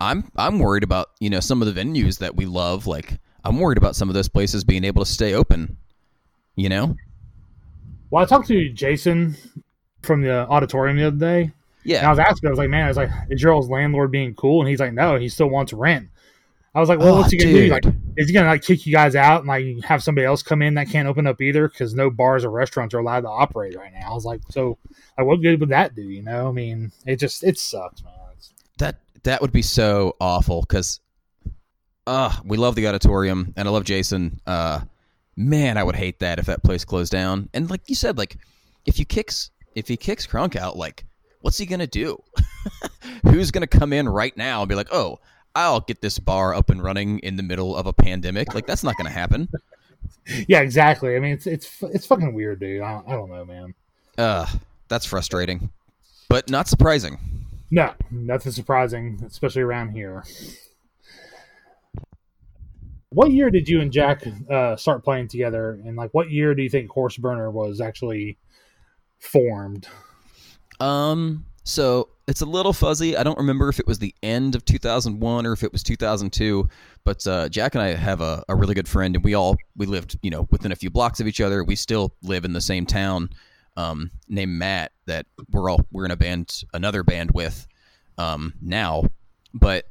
I'm 0.00 0.30
I'm 0.36 0.58
worried 0.58 0.84
about 0.84 1.08
you 1.20 1.30
know 1.30 1.40
some 1.40 1.62
of 1.62 1.72
the 1.72 1.80
venues 1.80 2.18
that 2.18 2.36
we 2.36 2.46
love. 2.46 2.86
Like 2.86 3.18
I'm 3.44 3.58
worried 3.58 3.78
about 3.78 3.96
some 3.96 4.08
of 4.08 4.14
those 4.14 4.28
places 4.28 4.64
being 4.64 4.84
able 4.84 5.04
to 5.04 5.10
stay 5.10 5.34
open. 5.34 5.76
You 6.56 6.68
know. 6.68 6.96
Well, 8.10 8.22
I 8.22 8.26
talked 8.26 8.48
to 8.48 8.68
Jason 8.70 9.36
from 10.02 10.22
the 10.22 10.48
auditorium 10.48 10.96
the 10.96 11.06
other 11.08 11.16
day. 11.16 11.52
Yeah. 11.84 11.98
And 11.98 12.06
I 12.06 12.10
was 12.10 12.18
asking, 12.18 12.48
I 12.48 12.50
was 12.50 12.58
like, 12.58 12.70
man, 12.70 12.84
I 12.84 12.88
was 12.88 12.96
like, 12.96 13.10
is 13.30 13.40
Gerald's 13.40 13.68
landlord 13.68 14.10
being 14.10 14.34
cool? 14.34 14.60
And 14.60 14.68
he's 14.68 14.80
like, 14.80 14.92
no, 14.92 15.16
he 15.16 15.28
still 15.28 15.48
wants 15.48 15.72
rent. 15.72 16.08
I 16.74 16.80
was 16.80 16.88
like, 16.88 16.98
well, 16.98 17.14
oh, 17.14 17.20
what's 17.20 17.32
he 17.32 17.38
gonna 17.38 17.52
dude. 17.52 17.82
do? 17.82 17.88
Like, 17.88 17.96
is 18.16 18.28
he 18.28 18.34
gonna 18.34 18.48
like 18.48 18.62
kick 18.62 18.86
you 18.86 18.92
guys 18.92 19.16
out 19.16 19.40
and 19.40 19.48
like 19.48 19.84
have 19.84 20.02
somebody 20.02 20.26
else 20.26 20.42
come 20.42 20.62
in 20.62 20.74
that 20.74 20.88
can't 20.88 21.08
open 21.08 21.26
up 21.26 21.40
either? 21.40 21.68
Because 21.68 21.94
no 21.94 22.10
bars 22.10 22.44
or 22.44 22.50
restaurants 22.50 22.94
are 22.94 22.98
allowed 22.98 23.22
to 23.22 23.28
operate 23.28 23.76
right 23.76 23.92
now. 23.92 24.10
I 24.10 24.14
was 24.14 24.24
like, 24.24 24.42
so 24.50 24.78
like, 25.16 25.26
what 25.26 25.42
good 25.42 25.60
would 25.60 25.70
that 25.70 25.94
do? 25.94 26.02
You 26.02 26.22
know, 26.22 26.48
I 26.48 26.52
mean, 26.52 26.92
it 27.06 27.16
just 27.16 27.42
it 27.42 27.58
sucks, 27.58 28.04
man. 28.04 28.12
It's... 28.36 28.52
That 28.78 28.96
that 29.24 29.40
would 29.40 29.52
be 29.52 29.62
so 29.62 30.16
awful 30.20 30.62
because, 30.62 31.00
uh, 32.06 32.34
we 32.44 32.56
love 32.56 32.74
the 32.74 32.88
auditorium 32.88 33.52
and 33.56 33.68
I 33.68 33.70
love 33.70 33.84
Jason. 33.84 34.40
Uh, 34.46 34.80
man, 35.36 35.76
I 35.76 35.84
would 35.84 35.96
hate 35.96 36.18
that 36.18 36.38
if 36.38 36.46
that 36.46 36.64
place 36.64 36.84
closed 36.84 37.12
down. 37.12 37.48
And 37.54 37.70
like 37.70 37.82
you 37.86 37.94
said, 37.94 38.18
like 38.18 38.36
if 38.86 38.98
you 38.98 39.04
kicks 39.04 39.50
if 39.74 39.88
he 39.88 39.96
kicks 39.96 40.26
Kronk 40.26 40.56
out, 40.56 40.76
like 40.76 41.04
what's 41.40 41.58
he 41.58 41.66
gonna 41.66 41.86
do? 41.86 42.22
Who's 43.22 43.50
gonna 43.50 43.66
come 43.66 43.92
in 43.92 44.08
right 44.08 44.36
now 44.36 44.62
and 44.62 44.68
be 44.68 44.74
like, 44.74 44.88
oh, 44.90 45.20
I'll 45.54 45.80
get 45.80 46.00
this 46.00 46.18
bar 46.18 46.54
up 46.54 46.70
and 46.70 46.82
running 46.82 47.20
in 47.20 47.36
the 47.36 47.42
middle 47.42 47.76
of 47.76 47.86
a 47.86 47.92
pandemic? 47.92 48.54
Like 48.54 48.66
that's 48.66 48.82
not 48.82 48.96
gonna 48.96 49.10
happen. 49.10 49.48
yeah, 50.48 50.60
exactly. 50.60 51.14
I 51.14 51.20
mean, 51.20 51.32
it's 51.32 51.46
it's 51.46 51.82
it's 51.82 52.06
fucking 52.06 52.34
weird, 52.34 52.60
dude. 52.60 52.82
I 52.82 52.94
don't, 52.94 53.08
I 53.08 53.12
don't 53.12 53.30
know, 53.30 53.44
man. 53.44 53.74
Uh, 54.16 54.46
that's 54.88 55.06
frustrating, 55.06 55.70
but 56.28 56.50
not 56.50 56.66
surprising. 56.66 57.18
No, 57.70 57.92
nothing 58.10 58.52
surprising, 58.52 59.20
especially 59.26 59.62
around 59.62 59.90
here. 59.90 60.24
What 63.10 63.30
year 63.30 63.50
did 63.50 63.68
you 63.68 63.80
and 63.80 63.92
Jack 63.92 64.22
uh, 64.50 64.76
start 64.76 65.04
playing 65.04 65.28
together, 65.28 65.80
and 65.84 65.96
like 65.96 66.12
what 66.12 66.30
year 66.30 66.54
do 66.54 66.62
you 66.62 66.68
think 66.68 66.90
Horseburner 66.90 67.52
was 67.52 67.80
actually 67.80 68.38
formed? 69.18 69.86
Um, 70.80 71.44
so 71.64 72.08
it's 72.26 72.40
a 72.40 72.46
little 72.46 72.72
fuzzy. 72.72 73.16
I 73.16 73.22
don't 73.22 73.38
remember 73.38 73.68
if 73.68 73.78
it 73.78 73.86
was 73.86 73.98
the 73.98 74.14
end 74.22 74.54
of 74.54 74.64
2001 74.64 75.46
or 75.46 75.52
if 75.52 75.62
it 75.62 75.72
was 75.72 75.82
2002. 75.82 76.68
But 77.04 77.26
uh, 77.26 77.48
Jack 77.48 77.74
and 77.74 77.82
I 77.82 77.88
have 77.94 78.20
a, 78.20 78.44
a 78.48 78.54
really 78.54 78.74
good 78.74 78.88
friend, 78.88 79.14
and 79.14 79.24
we 79.24 79.34
all 79.34 79.56
we 79.76 79.86
lived, 79.86 80.18
you 80.22 80.30
know, 80.30 80.46
within 80.50 80.72
a 80.72 80.76
few 80.76 80.90
blocks 80.90 81.20
of 81.20 81.26
each 81.26 81.40
other. 81.40 81.64
We 81.64 81.76
still 81.76 82.14
live 82.22 82.44
in 82.44 82.52
the 82.52 82.60
same 82.60 82.86
town. 82.86 83.30
Um, 83.78 84.10
named 84.28 84.52
Matt 84.52 84.90
that 85.06 85.26
we're 85.52 85.70
all 85.70 85.86
we're 85.92 86.04
in 86.04 86.10
a 86.10 86.16
band, 86.16 86.64
another 86.74 87.04
band 87.04 87.30
with 87.30 87.66
um, 88.18 88.52
now, 88.60 89.04
but 89.54 89.84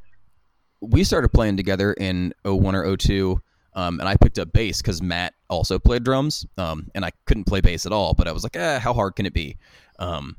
we 0.82 1.04
started 1.04 1.30
playing 1.30 1.58
together 1.58 1.94
in 1.94 2.34
01 2.44 2.76
or 2.76 2.98
02 2.98 3.42
um, 3.78 4.00
and 4.00 4.10
I 4.10 4.16
picked 4.16 4.40
up 4.40 4.52
bass 4.52 4.82
because 4.82 5.04
Matt 5.04 5.36
also 5.52 5.78
played 5.78 6.04
drums, 6.04 6.48
um, 6.58 6.90
and 6.96 7.06
I 7.06 7.12
couldn't 7.26 7.44
play 7.44 7.62
bass 7.62 7.86
at 7.86 7.92
all. 7.92 8.16
But 8.16 8.28
I 8.28 8.32
was 8.32 8.42
like, 8.42 8.56
eh, 8.56 8.80
how 8.80 8.92
hard 8.92 9.16
can 9.16 9.28
it 9.28 9.34
be? 9.34 9.58
Um, 10.00 10.36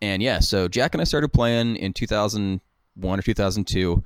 and 0.00 0.22
yeah, 0.22 0.38
so 0.38 0.66
Jack 0.66 0.94
and 0.94 1.00
I 1.02 1.04
started 1.04 1.30
playing 1.30 1.76
in 1.76 1.92
2001 1.92 3.18
or 3.18 3.22
2002, 3.22 4.02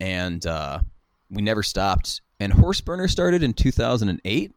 and 0.00 0.46
uh, 0.46 0.80
we 1.28 1.42
never 1.42 1.62
stopped. 1.62 2.22
And 2.40 2.54
Horseburner 2.54 3.10
started 3.10 3.42
in 3.42 3.52
2008. 3.52 4.52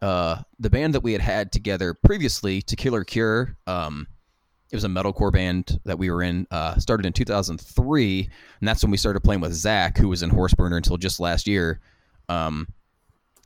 Uh, 0.00 0.42
the 0.58 0.70
band 0.70 0.94
that 0.94 1.00
we 1.00 1.12
had 1.12 1.20
had 1.20 1.52
together 1.52 1.94
previously, 1.94 2.62
To 2.62 2.76
Killer 2.76 3.04
Cure, 3.04 3.56
um, 3.66 4.06
it 4.70 4.76
was 4.76 4.84
a 4.84 4.88
metalcore 4.88 5.32
band 5.32 5.80
that 5.84 5.98
we 5.98 6.10
were 6.10 6.22
in. 6.22 6.46
Uh, 6.50 6.78
started 6.78 7.06
in 7.06 7.12
2003, 7.12 8.30
and 8.60 8.68
that's 8.68 8.82
when 8.82 8.90
we 8.90 8.96
started 8.96 9.20
playing 9.20 9.40
with 9.40 9.54
Zach, 9.54 9.96
who 9.96 10.08
was 10.08 10.22
in 10.22 10.30
Horseburner 10.30 10.76
until 10.76 10.98
just 10.98 11.20
last 11.20 11.46
year. 11.46 11.80
Um, 12.28 12.68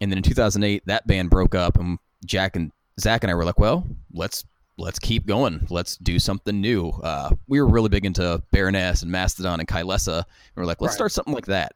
and 0.01 0.11
then 0.11 0.19
in 0.19 0.25
2008, 0.25 0.83
that 0.87 1.07
band 1.07 1.31
broke 1.31 1.55
up, 1.55 1.79
and 1.79 1.99
Jack 2.25 2.57
and 2.57 2.73
Zach 2.99 3.23
and 3.23 3.31
I 3.31 3.35
were 3.35 3.45
like, 3.45 3.61
"Well, 3.61 3.87
let's 4.13 4.45
let's 4.79 4.99
keep 4.99 5.27
going. 5.27 5.65
Let's 5.71 5.97
do 5.97 6.19
something 6.19 6.61
new." 6.61 6.89
Uh, 6.89 7.31
we 7.47 7.61
were 7.61 7.69
really 7.69 7.89
big 7.89 8.05
into 8.05 8.43
Baroness 8.51 9.03
and 9.03 9.13
Mastodon 9.13 9.61
and 9.61 9.69
Kylesa. 9.69 10.17
And 10.17 10.27
we 10.57 10.63
are 10.65 10.67
like, 10.67 10.81
"Let's 10.81 10.93
right. 10.93 10.97
start 10.97 11.13
something 11.13 11.35
like 11.35 11.47
that." 11.47 11.73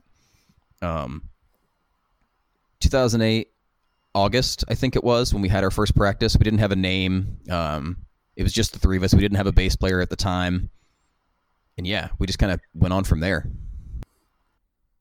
Um, 0.83 1.28
2008 2.80 3.49
August, 4.16 4.64
I 4.68 4.75
think 4.75 4.96
it 4.96 5.04
was 5.04 5.35
when 5.35 5.42
we 5.42 5.49
had 5.50 5.62
our 5.62 5.70
first 5.70 5.94
practice. 5.94 6.37
We 6.38 6.44
didn't 6.44 6.61
have 6.61 6.73
a 6.73 6.76
name. 6.76 7.37
Um, 7.50 7.99
it 8.35 8.42
was 8.42 8.52
just 8.52 8.73
the 8.73 8.78
three 8.78 8.96
of 8.96 9.02
us. 9.02 9.12
We 9.12 9.20
didn't 9.20 9.37
have 9.37 9.46
a 9.46 9.52
bass 9.52 9.76
player 9.76 10.00
at 10.00 10.08
the 10.08 10.16
time, 10.16 10.70
and 11.76 11.87
yeah, 11.87 12.08
we 12.18 12.26
just 12.26 12.38
kind 12.38 12.50
of 12.50 12.61
went 12.75 12.94
on 12.94 13.04
from 13.04 13.20
there. 13.20 13.46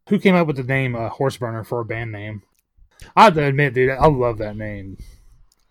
Who 0.10 0.20
came 0.20 0.36
up 0.36 0.48
with 0.48 0.58
the 0.58 0.64
name 0.64 0.96
uh, 0.96 1.10
Horseburner 1.10 1.66
for 1.66 1.80
a 1.80 1.86
band 1.86 2.12
name? 2.12 2.44
I 3.16 3.24
have 3.24 3.36
to 3.36 3.44
admit, 3.44 3.74
dude, 3.74 3.90
I 3.90 4.08
love 4.08 4.38
that 4.40 4.58
name. 4.58 4.98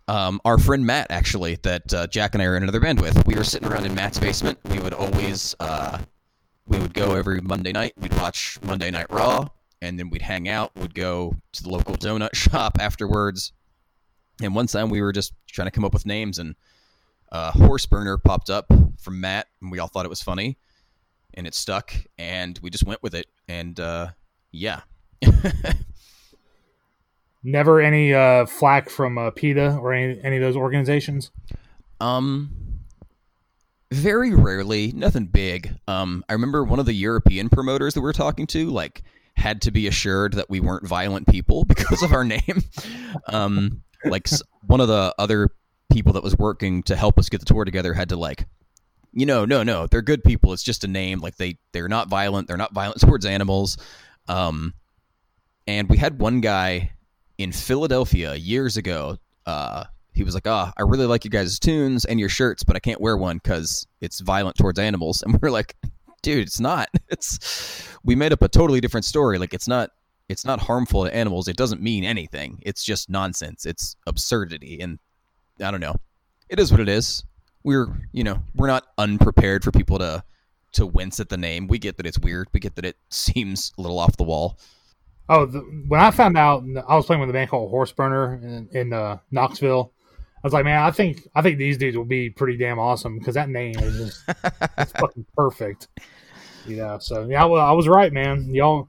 Um, 0.08 0.40
our 0.44 0.58
friend 0.58 0.84
Matt, 0.86 1.08
actually, 1.10 1.58
that 1.62 1.92
uh, 1.92 2.06
Jack 2.06 2.34
and 2.34 2.42
I 2.42 2.46
are 2.46 2.56
in 2.56 2.62
another 2.62 2.80
band 2.80 3.00
with. 3.00 3.26
We 3.26 3.34
were 3.34 3.44
sitting 3.44 3.68
around 3.68 3.84
in 3.84 3.94
Matt's 3.94 4.18
basement. 4.18 4.58
We 4.70 4.78
would 4.78 4.94
always, 4.94 5.54
uh, 5.60 5.98
we 6.66 6.78
would 6.78 6.94
go 6.94 7.14
every 7.14 7.40
Monday 7.40 7.72
night. 7.72 7.92
We'd 7.98 8.14
watch 8.14 8.58
Monday 8.62 8.90
Night 8.90 9.10
Raw, 9.10 9.48
and 9.82 9.98
then 9.98 10.10
we'd 10.10 10.22
hang 10.22 10.48
out. 10.48 10.72
We'd 10.76 10.94
go 10.94 11.34
to 11.52 11.62
the 11.62 11.68
local 11.68 11.94
donut 11.96 12.34
shop 12.34 12.78
afterwards. 12.80 13.52
And 14.42 14.54
one 14.54 14.66
time 14.66 14.90
we 14.90 15.00
were 15.00 15.12
just 15.12 15.32
trying 15.46 15.66
to 15.66 15.70
come 15.70 15.84
up 15.84 15.92
with 15.92 16.06
names, 16.06 16.38
and 16.38 16.56
uh, 17.30 17.52
Horseburner 17.52 18.22
popped 18.22 18.50
up 18.50 18.66
from 18.98 19.20
Matt, 19.20 19.46
and 19.60 19.70
we 19.70 19.78
all 19.78 19.88
thought 19.88 20.04
it 20.04 20.08
was 20.08 20.22
funny, 20.22 20.58
and 21.34 21.46
it 21.46 21.54
stuck, 21.54 21.94
and 22.18 22.58
we 22.62 22.70
just 22.70 22.84
went 22.84 23.02
with 23.02 23.14
it, 23.14 23.26
and 23.46 23.78
uh, 23.78 24.08
yeah. 24.50 24.80
Never 27.44 27.80
any 27.80 28.14
uh, 28.14 28.46
flack 28.46 28.88
from 28.88 29.18
uh, 29.18 29.30
PETA 29.30 29.76
or 29.76 29.92
any 29.92 30.18
any 30.24 30.36
of 30.36 30.42
those 30.42 30.56
organizations. 30.56 31.30
Um, 32.00 32.50
very 33.92 34.34
rarely, 34.34 34.92
nothing 34.92 35.26
big. 35.26 35.74
Um, 35.86 36.24
I 36.28 36.32
remember 36.32 36.64
one 36.64 36.78
of 36.78 36.86
the 36.86 36.94
European 36.94 37.48
promoters 37.48 37.94
that 37.94 38.00
we 38.00 38.04
were 38.04 38.12
talking 38.12 38.46
to, 38.48 38.70
like, 38.70 39.02
had 39.36 39.62
to 39.62 39.70
be 39.70 39.86
assured 39.86 40.34
that 40.34 40.48
we 40.48 40.60
weren't 40.60 40.86
violent 40.86 41.26
people 41.28 41.64
because 41.68 42.02
of 42.02 42.12
our 42.12 42.24
name. 42.24 42.62
um, 43.28 43.82
like 44.04 44.28
one 44.66 44.80
of 44.80 44.88
the 44.88 45.14
other 45.18 45.50
people 45.90 46.12
that 46.14 46.22
was 46.22 46.36
working 46.36 46.82
to 46.82 46.96
help 46.96 47.18
us 47.18 47.28
get 47.28 47.40
the 47.40 47.46
tour 47.46 47.64
together 47.64 47.94
had 47.94 48.08
to 48.08 48.16
like 48.16 48.46
you 49.12 49.26
know 49.26 49.44
no 49.44 49.62
no 49.62 49.86
they're 49.86 50.02
good 50.02 50.24
people. 50.24 50.52
It's 50.52 50.62
just 50.62 50.84
a 50.84 50.88
name. 50.88 51.20
Like 51.20 51.36
they 51.36 51.58
they're 51.72 51.88
not 51.88 52.08
violent. 52.08 52.48
They're 52.48 52.56
not 52.56 52.74
violent 52.74 53.00
towards 53.00 53.24
animals. 53.24 53.76
Um 54.28 54.74
and 55.66 55.88
we 55.88 55.96
had 55.96 56.18
one 56.18 56.40
guy 56.40 56.92
in 57.38 57.52
Philadelphia 57.52 58.34
years 58.34 58.76
ago 58.76 59.18
uh 59.46 59.84
he 60.12 60.24
was 60.24 60.34
like 60.34 60.46
ah 60.46 60.70
oh, 60.70 60.72
I 60.76 60.82
really 60.82 61.06
like 61.06 61.24
you 61.24 61.30
guys' 61.30 61.58
tunes 61.58 62.04
and 62.04 62.18
your 62.18 62.28
shirts 62.28 62.64
but 62.64 62.76
I 62.76 62.80
can't 62.80 63.00
wear 63.00 63.16
one 63.16 63.38
cuz 63.40 63.86
it's 64.00 64.20
violent 64.20 64.56
towards 64.56 64.78
animals. 64.78 65.22
And 65.26 65.40
we're 65.40 65.50
like 65.50 65.76
dude 66.24 66.46
it's 66.46 66.60
not 66.60 66.88
it's 67.08 67.88
we 68.04 68.14
made 68.14 68.32
up 68.32 68.42
a 68.42 68.48
totally 68.48 68.80
different 68.80 69.04
story 69.04 69.38
like 69.38 69.54
it's 69.54 69.68
not 69.68 69.90
it's 70.28 70.44
not 70.44 70.58
harmful 70.58 71.04
to 71.04 71.14
animals 71.14 71.48
it 71.48 71.56
doesn't 71.56 71.82
mean 71.82 72.02
anything 72.02 72.58
it's 72.62 72.82
just 72.82 73.08
nonsense 73.08 73.64
it's 73.66 73.96
absurdity 74.06 74.80
and 74.80 74.98
I 75.60 75.70
don't 75.70 75.80
know. 75.80 75.94
It 76.48 76.58
is 76.58 76.70
what 76.70 76.80
it 76.80 76.88
is. 76.88 77.24
We're 77.62 77.86
you 78.12 78.24
know 78.24 78.40
we're 78.54 78.66
not 78.66 78.84
unprepared 78.98 79.64
for 79.64 79.70
people 79.70 79.98
to 79.98 80.22
to 80.72 80.86
wince 80.86 81.20
at 81.20 81.28
the 81.28 81.36
name. 81.36 81.66
We 81.68 81.78
get 81.78 81.96
that 81.96 82.06
it's 82.06 82.18
weird. 82.18 82.48
We 82.52 82.60
get 82.60 82.76
that 82.76 82.84
it 82.84 82.96
seems 83.10 83.72
a 83.78 83.82
little 83.82 83.98
off 83.98 84.16
the 84.16 84.24
wall. 84.24 84.58
Oh, 85.26 85.46
the, 85.46 85.60
when 85.88 86.00
I 86.00 86.10
found 86.10 86.36
out, 86.36 86.64
I 86.86 86.96
was 86.96 87.06
playing 87.06 87.20
with 87.20 87.30
a 87.30 87.32
band 87.32 87.48
called 87.48 87.72
Horseburner 87.72 88.42
in, 88.42 88.68
in 88.72 88.92
uh, 88.92 89.16
Knoxville. 89.30 89.90
I 90.12 90.46
was 90.46 90.52
like, 90.52 90.66
man, 90.66 90.82
I 90.82 90.90
think 90.90 91.26
I 91.34 91.40
think 91.40 91.56
these 91.56 91.78
dudes 91.78 91.96
will 91.96 92.04
be 92.04 92.28
pretty 92.28 92.58
damn 92.58 92.78
awesome 92.78 93.18
because 93.18 93.34
that 93.34 93.48
name 93.48 93.78
is 93.78 93.96
just 93.96 94.38
it's 94.76 94.92
fucking 95.00 95.24
perfect. 95.34 95.88
You 96.66 96.76
know, 96.76 96.98
so 96.98 97.26
yeah, 97.28 97.44
well, 97.44 97.64
I 97.64 97.72
was 97.72 97.88
right, 97.88 98.12
man. 98.12 98.54
Y'all, 98.54 98.88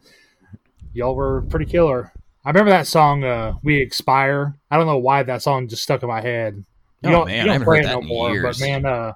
y'all 0.93 1.15
were 1.15 1.41
pretty 1.43 1.65
killer. 1.65 2.11
I 2.43 2.49
remember 2.49 2.71
that 2.71 2.87
song, 2.87 3.23
uh, 3.23 3.55
"We 3.63 3.81
Expire." 3.81 4.55
I 4.71 4.77
don't 4.77 4.87
know 4.87 4.97
why 4.97 5.23
that 5.23 5.41
song 5.41 5.67
just 5.67 5.83
stuck 5.83 6.03
in 6.03 6.09
my 6.09 6.21
head. 6.21 6.63
You 7.01 7.09
oh 7.09 7.25
man, 7.25 7.49
I 7.49 7.53
haven't 7.53 7.65
heard 7.65 7.83
that 7.83 7.91
no 7.91 7.99
in 7.99 8.07
more, 8.07 8.31
years. 8.31 8.43
But 8.43 8.65
man, 8.65 8.85
uh, 8.85 9.13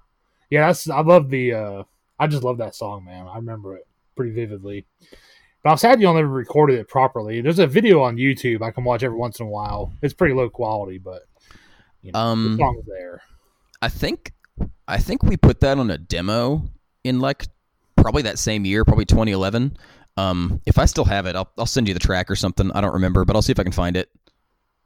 yeah, 0.50 0.68
that's 0.68 0.90
I 0.90 1.02
love 1.02 1.30
the. 1.30 1.54
Uh, 1.54 1.84
I 2.20 2.28
just 2.28 2.44
love 2.44 2.58
that 2.58 2.76
song, 2.76 3.06
man. 3.06 3.28
I 3.28 3.38
remember 3.38 3.78
it 3.78 3.88
pretty 4.16 4.32
vividly. 4.32 4.86
But 5.64 5.72
I'm 5.72 5.78
sad 5.78 6.02
y'all 6.02 6.14
never 6.14 6.28
recorded 6.28 6.80
it 6.80 6.88
properly. 6.88 7.42
There's 7.42 7.60
a 7.60 7.68
video 7.68 8.02
on 8.02 8.18
YouTube 8.18 8.62
I 8.62 8.72
can 8.72 8.84
watch 8.84 9.04
every 9.04 9.18
once 9.18 9.40
in 9.40 9.46
a 9.46 9.50
while. 9.50 9.94
It's 10.02 10.14
pretty 10.14 10.34
low 10.34 10.50
quality, 10.50 10.98
but 10.98 11.24
you 12.02 12.12
know, 12.12 12.20
um, 12.20 12.52
the 12.52 12.58
song's 12.58 12.86
there. 12.86 13.22
I 13.82 13.90
think 13.90 14.34
I 14.88 14.98
think 14.98 15.24
we 15.24 15.38
put 15.38 15.60
that 15.62 15.78
on 15.78 15.92
a 15.92 15.98
demo 15.98 16.64
in 17.04 17.20
like 17.20 17.46
probably 18.02 18.24
that 18.24 18.40
same 18.40 18.66
year, 18.66 18.86
probably 18.86 19.06
2011. 19.06 19.78
Um, 20.18 20.62
if 20.66 20.78
I 20.78 20.86
still 20.86 21.06
have 21.06 21.26
it, 21.26 21.36
I'll 21.36 21.52
I'll 21.58 21.66
send 21.66 21.88
you 21.88 21.94
the 21.94 22.00
track 22.00 22.30
or 22.30 22.36
something. 22.36 22.72
I 22.72 22.82
don't 22.82 22.94
remember, 22.94 23.26
but 23.26 23.36
I'll 23.36 23.42
see 23.42 23.52
if 23.52 23.60
I 23.60 23.64
can 23.64 23.72
find 23.72 23.96
it. 23.96 24.10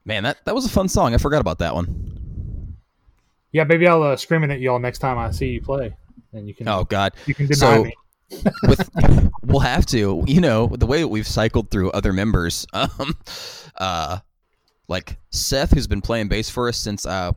Man, 0.05 0.23
that 0.23 0.43
that 0.45 0.53
was 0.53 0.65
a 0.65 0.69
fun 0.69 0.87
song. 0.87 1.13
I 1.13 1.17
forgot 1.17 1.41
about 1.41 1.59
that 1.59 1.73
one. 1.73 2.77
Yeah, 3.51 3.63
maybe 3.63 3.87
I'll 3.87 4.03
uh, 4.03 4.15
scream 4.15 4.43
it 4.43 4.51
at 4.51 4.59
y'all 4.59 4.79
next 4.79 4.99
time 4.99 5.17
I 5.17 5.31
see 5.31 5.47
you 5.47 5.61
play, 5.61 5.95
and 6.33 6.47
you 6.47 6.53
can. 6.53 6.67
Oh 6.67 6.83
God, 6.83 7.13
you 7.25 7.33
can 7.33 7.47
deny 7.47 7.55
so, 7.55 7.83
me. 7.83 7.93
with, 8.63 8.89
we'll 9.43 9.59
have 9.59 9.85
to, 9.87 10.23
you 10.27 10.41
know, 10.41 10.67
the 10.67 10.85
way 10.85 11.05
we've 11.05 11.27
cycled 11.27 11.69
through 11.71 11.91
other 11.91 12.13
members. 12.13 12.65
Um, 12.75 13.17
uh, 13.77 14.19
like 14.87 15.17
Seth, 15.31 15.71
who's 15.71 15.87
been 15.87 16.01
playing 16.01 16.27
bass 16.27 16.49
for 16.49 16.67
us 16.67 16.77
since 16.77 17.05
I 17.05 17.27
uh, 17.27 17.31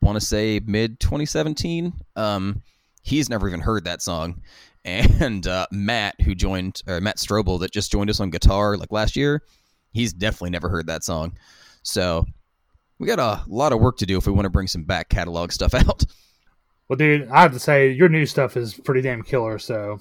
want 0.00 0.18
to 0.18 0.24
say 0.24 0.60
mid 0.64 1.00
2017. 1.00 1.92
Um, 2.14 2.62
he's 3.02 3.28
never 3.28 3.48
even 3.48 3.60
heard 3.60 3.84
that 3.84 4.00
song, 4.00 4.42
and 4.86 5.46
uh, 5.46 5.66
Matt, 5.70 6.20
who 6.20 6.34
joined, 6.34 6.82
or 6.86 7.00
Matt 7.00 7.18
Strobel, 7.18 7.60
that 7.60 7.72
just 7.72 7.90
joined 7.90 8.10
us 8.10 8.20
on 8.20 8.30
guitar 8.30 8.76
like 8.76 8.92
last 8.92 9.16
year, 9.16 9.42
he's 9.92 10.12
definitely 10.12 10.50
never 10.50 10.68
heard 10.68 10.86
that 10.86 11.04
song. 11.04 11.36
So 11.82 12.24
we 12.98 13.06
got 13.06 13.18
a 13.18 13.42
lot 13.46 13.72
of 13.72 13.80
work 13.80 13.98
to 13.98 14.06
do 14.06 14.16
if 14.16 14.26
we 14.26 14.32
want 14.32 14.44
to 14.44 14.50
bring 14.50 14.66
some 14.66 14.84
back 14.84 15.08
catalog 15.08 15.52
stuff 15.52 15.74
out. 15.74 16.04
Well, 16.88 16.96
dude, 16.96 17.28
I 17.28 17.42
have 17.42 17.52
to 17.52 17.58
say 17.58 17.90
your 17.90 18.08
new 18.08 18.26
stuff 18.26 18.56
is 18.56 18.74
pretty 18.74 19.00
damn 19.00 19.22
killer. 19.22 19.58
So 19.58 19.98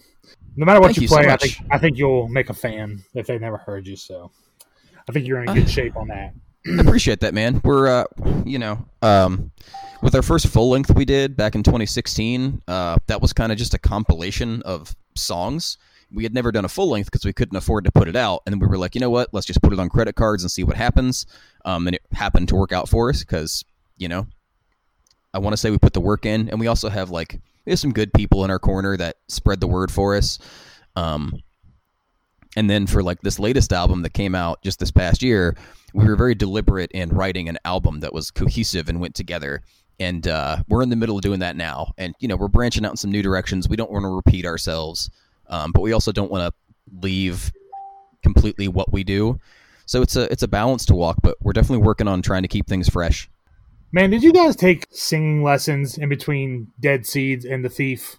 no 0.55 0.65
matter 0.65 0.79
what 0.79 0.87
Thank 0.87 0.97
you, 0.97 1.01
you 1.03 1.07
play, 1.07 1.23
so 1.23 1.29
I 1.29 1.37
think 1.37 1.57
I 1.71 1.77
think 1.79 1.97
you'll 1.97 2.27
make 2.27 2.49
a 2.49 2.53
fan 2.53 3.03
if 3.15 3.27
they 3.27 3.39
never 3.39 3.57
heard 3.57 3.87
you. 3.87 3.95
So 3.95 4.31
I 5.09 5.11
think 5.11 5.27
you're 5.27 5.43
in 5.43 5.53
good 5.53 5.69
shape 5.69 5.95
on 5.97 6.07
that. 6.09 6.33
I 6.65 6.69
appreciate 6.79 7.19
that, 7.21 7.33
man. 7.33 7.61
We're, 7.63 7.87
uh, 7.87 8.05
you 8.45 8.59
know, 8.59 8.85
um, 9.01 9.51
with 10.01 10.15
our 10.15 10.21
first 10.21 10.47
full 10.47 10.69
length 10.69 10.93
we 10.95 11.05
did 11.05 11.37
back 11.37 11.55
in 11.55 11.63
2016, 11.63 12.61
uh, 12.67 12.97
that 13.07 13.21
was 13.21 13.33
kind 13.33 13.51
of 13.51 13.57
just 13.57 13.73
a 13.73 13.79
compilation 13.79 14.61
of 14.63 14.95
songs. 15.15 15.77
We 16.11 16.23
had 16.23 16.33
never 16.33 16.51
done 16.51 16.65
a 16.65 16.69
full 16.69 16.89
length 16.89 17.11
because 17.11 17.25
we 17.25 17.33
couldn't 17.33 17.57
afford 17.57 17.85
to 17.85 17.91
put 17.91 18.07
it 18.07 18.15
out, 18.15 18.41
and 18.45 18.59
we 18.61 18.67
were 18.67 18.77
like, 18.77 18.95
you 18.95 19.01
know 19.01 19.09
what? 19.09 19.29
Let's 19.31 19.47
just 19.47 19.61
put 19.61 19.73
it 19.73 19.79
on 19.79 19.89
credit 19.89 20.15
cards 20.15 20.43
and 20.43 20.51
see 20.51 20.63
what 20.63 20.77
happens. 20.77 21.25
Um, 21.65 21.87
and 21.87 21.95
it 21.95 22.03
happened 22.13 22.49
to 22.49 22.55
work 22.55 22.71
out 22.71 22.87
for 22.87 23.09
us 23.09 23.19
because, 23.19 23.63
you 23.97 24.07
know, 24.07 24.27
I 25.33 25.39
want 25.39 25.53
to 25.53 25.57
say 25.57 25.71
we 25.71 25.77
put 25.77 25.93
the 25.93 26.01
work 26.01 26.25
in, 26.25 26.49
and 26.49 26.59
we 26.59 26.67
also 26.67 26.89
have 26.89 27.09
like 27.09 27.39
we 27.65 27.71
have 27.71 27.79
some 27.79 27.91
good 27.91 28.13
people 28.13 28.45
in 28.45 28.51
our 28.51 28.59
corner 28.59 28.95
that 28.97 29.17
spread 29.27 29.59
the 29.59 29.67
word 29.67 29.91
for 29.91 30.15
us. 30.15 30.39
Um, 30.95 31.41
and 32.55 32.69
then 32.69 32.87
for 32.87 33.03
like 33.03 33.21
this 33.21 33.39
latest 33.39 33.73
album 33.73 34.03
that 34.03 34.13
came 34.13 34.33
out 34.33 34.61
just 34.61 34.79
this 34.79 34.91
past 34.91 35.21
year, 35.21 35.57
we 35.95 36.05
were 36.05 36.17
very 36.17 36.35
deliberate 36.35 36.91
in 36.91 37.09
writing 37.09 37.47
an 37.47 37.57
album 37.63 38.01
that 38.01 38.13
was 38.13 38.29
cohesive 38.29 38.89
and 38.89 38.99
went 38.99 39.15
together. 39.15 39.63
And 39.97 40.27
uh, 40.27 40.57
we're 40.67 40.83
in 40.83 40.89
the 40.89 40.97
middle 40.97 41.15
of 41.15 41.21
doing 41.21 41.39
that 41.39 41.55
now. 41.55 41.93
And 41.97 42.13
you 42.19 42.27
know, 42.27 42.35
we're 42.35 42.49
branching 42.49 42.85
out 42.85 42.91
in 42.91 42.97
some 42.97 43.11
new 43.11 43.21
directions. 43.21 43.69
We 43.69 43.77
don't 43.77 43.89
want 43.89 44.03
to 44.03 44.09
repeat 44.09 44.45
ourselves, 44.45 45.09
um, 45.47 45.71
but 45.71 45.79
we 45.79 45.93
also 45.93 46.11
don't 46.11 46.29
want 46.29 46.53
to 46.53 46.97
leave 47.01 47.53
completely 48.21 48.67
what 48.67 48.91
we 48.91 49.05
do. 49.05 49.39
So 49.85 50.01
it's 50.01 50.17
a 50.17 50.29
it's 50.31 50.43
a 50.43 50.49
balance 50.49 50.85
to 50.87 50.95
walk, 50.95 51.17
but 51.23 51.37
we're 51.39 51.53
definitely 51.53 51.85
working 51.85 52.09
on 52.09 52.21
trying 52.21 52.41
to 52.41 52.49
keep 52.49 52.67
things 52.67 52.89
fresh. 52.89 53.29
Man, 53.93 54.09
did 54.09 54.21
you 54.21 54.33
guys 54.33 54.57
take 54.57 54.87
singing 54.91 55.43
lessons 55.43 55.97
in 55.97 56.09
between 56.09 56.73
Dead 56.77 57.05
Seeds 57.05 57.45
and 57.45 57.63
The 57.63 57.69
Thief 57.69 58.17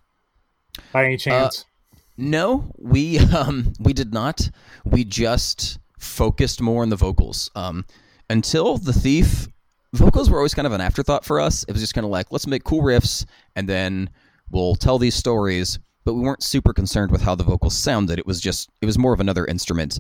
by 0.93 1.05
any 1.05 1.19
chance? 1.19 1.67
Uh, 1.93 1.99
no, 2.17 2.73
we 2.79 3.19
um 3.37 3.75
we 3.79 3.93
did 3.93 4.15
not. 4.15 4.49
We 4.87 5.05
just 5.05 5.79
focused 5.99 6.61
more 6.61 6.83
on 6.83 6.91
the 6.91 6.97
vocals. 6.97 7.51
Um 7.55 7.85
until 8.29 8.77
The 8.77 8.93
Thief, 8.93 9.49
vocals 9.93 10.29
were 10.29 10.39
always 10.39 10.55
kind 10.55 10.67
of 10.67 10.73
an 10.73 10.81
afterthought 10.81 11.25
for 11.25 11.41
us. 11.41 11.65
It 11.65 11.73
was 11.73 11.81
just 11.81 11.95
kind 11.95 12.05
of 12.05 12.11
like, 12.11 12.33
let's 12.33 12.47
make 12.47 12.65
cool 12.65 12.83
riffs 12.83 13.25
and 13.55 13.69
then 13.69 14.11
we'll 14.51 14.75
tell 14.75 14.99
these 14.99 15.15
stories, 15.15 15.79
but 16.05 16.15
we 16.15 16.23
weren't 16.23 16.43
super 16.43 16.73
concerned 16.73 17.13
with 17.13 17.23
how 17.23 17.35
the 17.35 17.45
vocals 17.45 17.77
sounded. 17.77 18.19
It 18.19 18.27
was 18.27 18.41
just 18.41 18.69
it 18.81 18.87
was 18.87 18.99
more 18.99 19.13
of 19.13 19.21
another 19.21 19.47
instrument. 19.47 19.99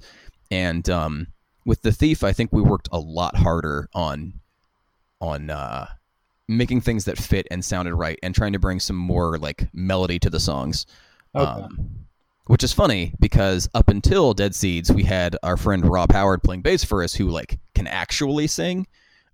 And 0.51 0.89
um 0.91 1.29
with 1.67 1.83
The 1.83 1.93
Thief, 1.93 2.23
I 2.23 2.33
think 2.33 2.53
we 2.53 2.63
worked 2.63 2.89
a 2.93 2.99
lot 2.99 3.37
harder 3.37 3.89
on 3.93 4.41
on 5.21 5.51
uh, 5.51 5.87
making 6.49 6.81
things 6.81 7.05
that 7.07 7.19
fit 7.19 7.47
and 7.51 7.65
sounded 7.65 7.95
right 7.95 8.19
and 8.23 8.35
trying 8.35 8.53
to 8.53 8.59
bring 8.59 8.79
some 8.81 8.97
more 8.97 9.39
like 9.39 9.69
melody 9.73 10.19
to 10.21 10.31
the 10.31 10.41
songs. 10.41 10.87
Okay. 11.35 11.45
Um, 11.45 12.06
which 12.47 12.63
is 12.63 12.73
funny 12.73 13.13
because 13.21 13.69
up 13.75 13.89
until 13.89 14.35
Dead 14.35 14.55
Seeds, 14.55 14.93
we 14.93 15.03
had 15.03 15.37
our 15.43 15.57
friend 15.57 15.85
Rob 15.85 16.13
Howard 16.13 16.43
playing 16.43 16.63
bass 16.63 16.85
for 16.85 17.03
us 17.03 17.15
who 17.15 17.29
like 17.29 17.59
can 17.75 17.87
actually 17.87 18.47
sing. 18.47 18.87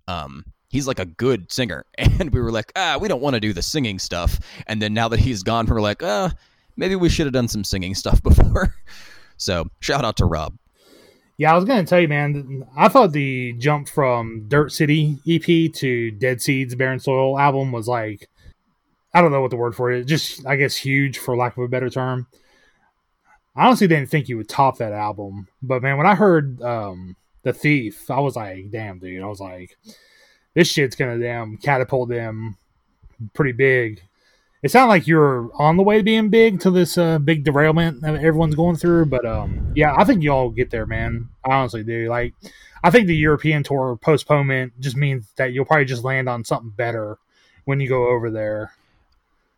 Um, 0.07 0.45
he's 0.69 0.87
like 0.87 0.99
a 0.99 1.05
good 1.05 1.51
singer. 1.51 1.85
And 2.19 2.31
we 2.31 2.41
were 2.41 2.51
like, 2.51 2.71
ah, 2.75 2.97
we 2.99 3.07
don't 3.07 3.21
want 3.21 3.35
to 3.35 3.39
do 3.39 3.53
the 3.53 3.61
singing 3.61 3.99
stuff. 3.99 4.39
And 4.67 4.81
then 4.81 4.93
now 4.93 5.07
that 5.09 5.19
he's 5.19 5.43
gone, 5.43 5.65
we're 5.65 5.81
like, 5.81 6.03
ah, 6.03 6.33
maybe 6.75 6.95
we 6.95 7.09
should 7.09 7.25
have 7.25 7.33
done 7.33 7.47
some 7.47 7.63
singing 7.63 7.95
stuff 7.95 8.21
before. 8.23 8.75
so 9.37 9.65
shout 9.79 10.05
out 10.05 10.17
to 10.17 10.25
Rob. 10.25 10.57
Yeah, 11.37 11.51
I 11.51 11.55
was 11.55 11.65
gonna 11.65 11.83
tell 11.83 11.99
you, 11.99 12.07
man. 12.07 12.67
I 12.77 12.87
thought 12.89 13.11
the 13.11 13.53
jump 13.53 13.89
from 13.89 14.45
Dirt 14.47 14.71
City 14.71 15.17
EP 15.27 15.73
to 15.73 16.11
Dead 16.11 16.41
Seeds 16.41 16.75
Barren 16.75 16.99
Soil 16.99 17.39
album 17.39 17.71
was 17.71 17.87
like, 17.87 18.29
I 19.15 19.21
don't 19.21 19.31
know 19.31 19.41
what 19.41 19.49
the 19.49 19.57
word 19.57 19.75
for 19.75 19.91
it. 19.91 20.05
Just 20.05 20.45
I 20.45 20.55
guess 20.55 20.75
huge, 20.75 21.17
for 21.17 21.35
lack 21.35 21.57
of 21.57 21.63
a 21.63 21.67
better 21.67 21.89
term. 21.89 22.27
I 23.55 23.67
honestly 23.67 23.87
didn't 23.87 24.09
think 24.09 24.29
you 24.29 24.37
would 24.37 24.49
top 24.49 24.77
that 24.77 24.93
album, 24.93 25.47
but 25.61 25.81
man, 25.81 25.97
when 25.97 26.07
I 26.07 26.15
heard 26.15 26.61
um, 26.61 27.15
the 27.43 27.53
Thief, 27.53 28.09
I 28.09 28.19
was 28.19 28.35
like, 28.35 28.71
damn, 28.71 28.99
dude. 28.99 29.21
I 29.21 29.27
was 29.27 29.39
like, 29.39 29.77
this 30.53 30.67
shit's 30.67 30.95
gonna 30.95 31.19
damn 31.19 31.57
catapult 31.57 32.09
them 32.09 32.57
pretty 33.33 33.53
big 33.53 34.01
it 34.63 34.71
sounded 34.71 34.87
like 34.87 35.07
you're 35.07 35.51
on 35.55 35.75
the 35.75 35.83
way 35.83 35.97
to 35.97 36.03
being 36.03 36.29
big 36.29 36.61
to 36.61 36.71
this 36.71 36.97
uh, 36.97 37.19
big 37.19 37.43
derailment 37.43 37.99
that 38.01 38.15
everyone's 38.15 38.55
going 38.55 38.77
through. 38.77 39.07
But 39.07 39.25
um, 39.25 39.73
yeah, 39.75 39.93
I 39.95 40.05
think 40.05 40.23
y'all 40.23 40.49
get 40.49 40.71
there, 40.71 40.85
man. 40.85 41.27
I 41.45 41.51
honestly 41.51 41.83
do. 41.83 42.07
Like, 42.07 42.33
I 42.81 42.89
think 42.89 43.07
the 43.07 43.15
European 43.15 43.63
tour 43.63 43.99
postponement 44.01 44.79
just 44.79 44.95
means 44.95 45.27
that 45.35 45.51
you'll 45.51 45.65
probably 45.65 45.85
just 45.85 46.05
land 46.05 46.29
on 46.29 46.45
something 46.45 46.69
better 46.69 47.17
when 47.65 47.81
you 47.81 47.89
go 47.89 48.07
over 48.07 48.31
there. 48.31 48.71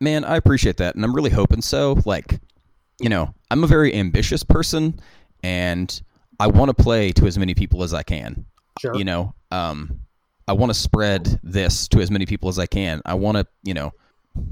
Man, 0.01 0.25
I 0.25 0.37
appreciate 0.37 0.77
that, 0.77 0.95
and 0.95 1.05
I'm 1.05 1.15
really 1.15 1.29
hoping 1.29 1.61
so. 1.61 1.99
Like, 2.03 2.39
you 2.99 3.09
know, 3.09 3.33
I'm 3.51 3.63
a 3.63 3.67
very 3.67 3.93
ambitious 3.93 4.43
person, 4.43 4.99
and 5.43 6.01
I 6.39 6.47
want 6.47 6.75
to 6.75 6.83
play 6.83 7.11
to 7.13 7.25
as 7.27 7.37
many 7.37 7.53
people 7.53 7.83
as 7.83 7.93
I 7.93 8.03
can. 8.03 8.45
Sure. 8.79 8.95
You 8.95 9.05
know, 9.05 9.33
um, 9.51 9.99
I 10.47 10.53
want 10.53 10.69
to 10.69 10.79
spread 10.79 11.39
this 11.43 11.87
to 11.89 12.01
as 12.01 12.11
many 12.11 12.25
people 12.25 12.49
as 12.49 12.59
I 12.59 12.65
can. 12.65 13.01
I 13.05 13.13
want 13.15 13.37
to, 13.37 13.47
you 13.63 13.73
know 13.73 13.93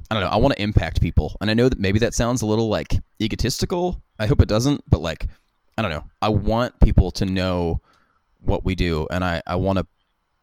I 0.10 0.16
don't 0.16 0.24
know. 0.24 0.30
I 0.30 0.38
want 0.38 0.56
to 0.56 0.62
impact 0.62 1.02
people, 1.02 1.36
and 1.42 1.50
I 1.50 1.54
know 1.54 1.70
that 1.70 1.80
maybe 1.80 2.00
that 2.00 2.14
sounds 2.14 2.42
a 2.42 2.46
little 2.46 2.70
like 2.70 3.00
egotistical. 3.22 4.02
I 4.20 4.28
hope 4.28 4.42
it 4.42 4.48
doesn't, 4.48 4.84
but 4.90 5.02
like, 5.02 5.28
I 5.78 5.82
don't 5.82 5.92
know. 5.92 6.04
I 6.22 6.30
want 6.30 6.80
people 6.80 7.12
to 7.12 7.26
know 7.26 7.82
what 8.40 8.64
we 8.64 8.76
do, 8.76 9.08
and 9.12 9.24
I 9.24 9.42
I 9.46 9.56
want 9.56 9.80
to 9.80 9.88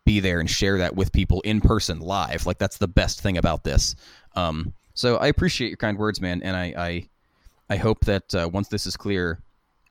be 0.04 0.20
there 0.20 0.40
and 0.40 0.50
share 0.50 0.78
that 0.78 0.96
with 0.96 1.12
people 1.12 1.40
in 1.42 1.60
person, 1.60 2.00
live. 2.00 2.46
Like 2.46 2.58
that's 2.58 2.78
the 2.78 2.88
best 2.88 3.20
thing 3.20 3.38
about 3.38 3.64
this. 3.64 3.94
Um, 4.34 4.74
so 4.94 5.16
I 5.16 5.28
appreciate 5.28 5.68
your 5.68 5.76
kind 5.76 5.98
words, 5.98 6.20
man, 6.20 6.42
and 6.42 6.56
I 6.56 6.74
I, 6.76 7.08
I 7.70 7.76
hope 7.76 8.04
that 8.06 8.34
uh, 8.34 8.50
once 8.52 8.68
this 8.68 8.84
is 8.84 8.96
clear, 8.96 9.40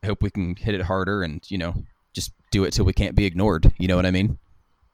I 0.03 0.07
hope 0.07 0.21
we 0.21 0.29
can 0.29 0.55
hit 0.55 0.75
it 0.75 0.81
harder 0.81 1.23
and 1.23 1.41
you 1.49 1.57
know 1.57 1.73
just 2.13 2.33
do 2.51 2.65
it 2.65 2.71
till 2.71 2.85
we 2.85 2.93
can't 2.93 3.15
be 3.15 3.25
ignored. 3.25 3.71
You 3.79 3.87
know 3.87 3.95
what 3.95 4.05
I 4.05 4.11
mean? 4.11 4.37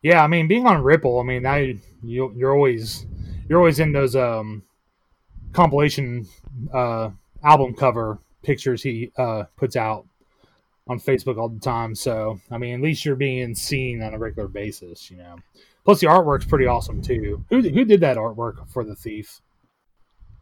Yeah, 0.04 0.24
I 0.24 0.28
mean, 0.28 0.48
being 0.48 0.67
on 0.67 0.84
Ripple, 0.84 1.19
I 1.19 1.24
mean, 1.24 1.45
I 1.48 1.80
you 2.04 2.32
you're 2.38 2.54
always 2.54 3.08
you're 3.50 3.58
always 3.58 3.80
in 3.80 3.91
those 3.91 4.15
um, 4.15 4.62
compilation 5.52 6.28
uh, 6.71 7.10
album 7.43 7.74
cover 7.74 8.19
pictures 8.43 8.84
he 8.84 9.12
uh, 9.17 9.45
puts 9.58 9.76
out 9.76 10.06
on 10.88 11.00
Facebook 11.00 11.39
all 11.39 11.50
the 11.50 11.60
time. 11.60 11.95
So 11.95 12.39
I 12.52 12.60
mean, 12.60 12.76
at 12.76 12.82
least 12.82 13.04
you're 13.04 13.15
being 13.15 13.56
seen 13.56 14.04
on 14.04 14.13
a 14.13 14.19
regular 14.19 14.48
basis, 14.48 15.10
you 15.10 15.17
know. 15.17 15.38
Plus, 15.86 16.02
the 16.02 16.08
artwork's 16.08 16.45
pretty 16.45 16.67
awesome 16.67 17.02
too. 17.02 17.43
Who 17.50 17.62
who 17.62 17.84
did 17.84 18.02
that 18.02 18.17
artwork 18.17 18.69
for 18.69 18.84
the 18.84 18.95
Thief? 18.95 19.41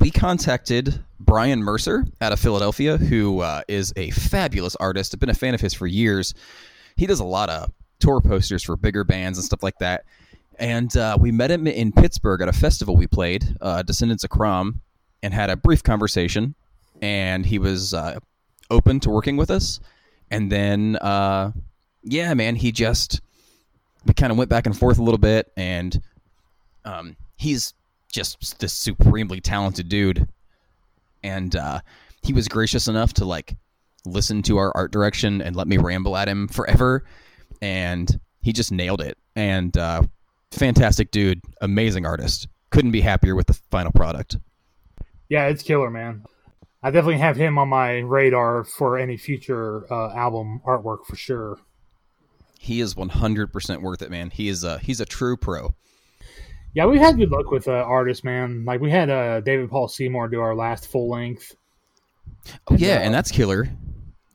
We 0.03 0.11
contacted 0.11 1.01
Brian 1.17 1.63
Mercer 1.63 2.05
out 2.19 2.33
of 2.33 2.39
Philadelphia, 2.41 2.97
who 2.97 3.39
uh, 3.39 3.61
is 3.69 3.93
a 3.95 4.11
fabulous 4.11 4.75
artist. 4.75 5.15
I've 5.15 5.21
been 5.21 5.29
a 5.29 5.33
fan 5.33 5.53
of 5.53 5.61
his 5.61 5.73
for 5.73 5.87
years. 5.87 6.33
He 6.97 7.07
does 7.07 7.21
a 7.21 7.23
lot 7.23 7.49
of 7.49 7.71
tour 7.99 8.19
posters 8.19 8.63
for 8.63 8.75
bigger 8.75 9.05
bands 9.05 9.37
and 9.37 9.45
stuff 9.45 9.63
like 9.63 9.77
that. 9.79 10.03
And 10.59 10.93
uh, 10.97 11.17
we 11.17 11.31
met 11.31 11.51
him 11.51 11.67
in 11.67 11.93
Pittsburgh 11.93 12.41
at 12.41 12.49
a 12.49 12.51
festival 12.51 12.97
we 12.97 13.07
played, 13.07 13.55
uh, 13.61 13.81
Descendants 13.83 14.25
of 14.25 14.29
Crom, 14.29 14.81
and 15.21 15.33
had 15.33 15.49
a 15.49 15.55
brief 15.55 15.83
conversation. 15.83 16.53
And 17.01 17.45
he 17.45 17.57
was 17.57 17.93
uh, 17.93 18.19
open 18.69 18.99
to 18.99 19.09
working 19.09 19.37
with 19.37 19.49
us. 19.49 19.79
And 20.29 20.51
then, 20.51 20.97
uh, 20.97 21.53
yeah, 22.03 22.33
man, 22.33 22.57
he 22.57 22.73
just 22.73 23.21
we 24.05 24.13
kind 24.13 24.33
of 24.33 24.37
went 24.37 24.49
back 24.49 24.65
and 24.65 24.77
forth 24.77 24.97
a 24.97 25.01
little 25.01 25.17
bit. 25.17 25.49
And 25.55 26.01
um, 26.83 27.15
he's 27.37 27.73
just 28.13 28.59
this 28.59 28.71
supremely 28.71 29.41
talented 29.41 29.89
dude. 29.89 30.27
And 31.23 31.55
uh, 31.55 31.81
he 32.21 32.31
was 32.31 32.47
gracious 32.47 32.87
enough 32.87 33.13
to 33.15 33.25
like 33.25 33.57
listen 34.05 34.41
to 34.43 34.57
our 34.57 34.71
art 34.75 34.91
direction 34.91 35.41
and 35.41 35.55
let 35.55 35.67
me 35.67 35.77
ramble 35.77 36.15
at 36.15 36.29
him 36.29 36.47
forever. 36.47 37.03
And 37.61 38.19
he 38.41 38.53
just 38.53 38.71
nailed 38.71 39.01
it. 39.01 39.17
And 39.35 39.75
uh, 39.75 40.03
fantastic 40.51 41.11
dude, 41.11 41.41
amazing 41.61 42.05
artist. 42.05 42.47
Couldn't 42.69 42.91
be 42.91 43.01
happier 43.01 43.35
with 43.35 43.47
the 43.47 43.53
final 43.71 43.91
product. 43.91 44.37
Yeah, 45.29 45.47
it's 45.47 45.63
killer, 45.63 45.89
man. 45.89 46.23
I 46.83 46.91
definitely 46.91 47.19
have 47.19 47.37
him 47.37 47.57
on 47.57 47.69
my 47.69 47.99
radar 47.99 48.65
for 48.65 48.97
any 48.97 49.15
future 49.15 49.91
uh, 49.91 50.13
album 50.13 50.61
artwork 50.65 51.05
for 51.05 51.15
sure. 51.15 51.57
He 52.59 52.81
is 52.81 52.93
100% 52.93 53.81
worth 53.81 54.01
it, 54.01 54.11
man. 54.11 54.29
He 54.29 54.49
is 54.49 54.63
a 54.63 54.79
he's 54.79 54.99
a 54.99 55.05
true 55.05 55.37
pro. 55.37 55.73
Yeah, 56.73 56.85
we've 56.85 56.99
had 56.99 57.17
good 57.17 57.29
luck 57.29 57.51
with 57.51 57.67
uh, 57.67 57.71
artists, 57.71 58.23
man. 58.23 58.65
Like 58.65 58.81
we 58.81 58.89
had 58.89 59.09
uh, 59.09 59.41
David 59.41 59.69
Paul 59.69 59.87
Seymour 59.87 60.27
do 60.29 60.41
our 60.41 60.55
last 60.55 60.87
full 60.87 61.09
length. 61.09 61.55
Oh 62.69 62.75
yeah, 62.75 62.95
and, 62.95 62.99
uh, 62.99 63.05
and 63.05 63.13
that's 63.13 63.31
killer. 63.31 63.69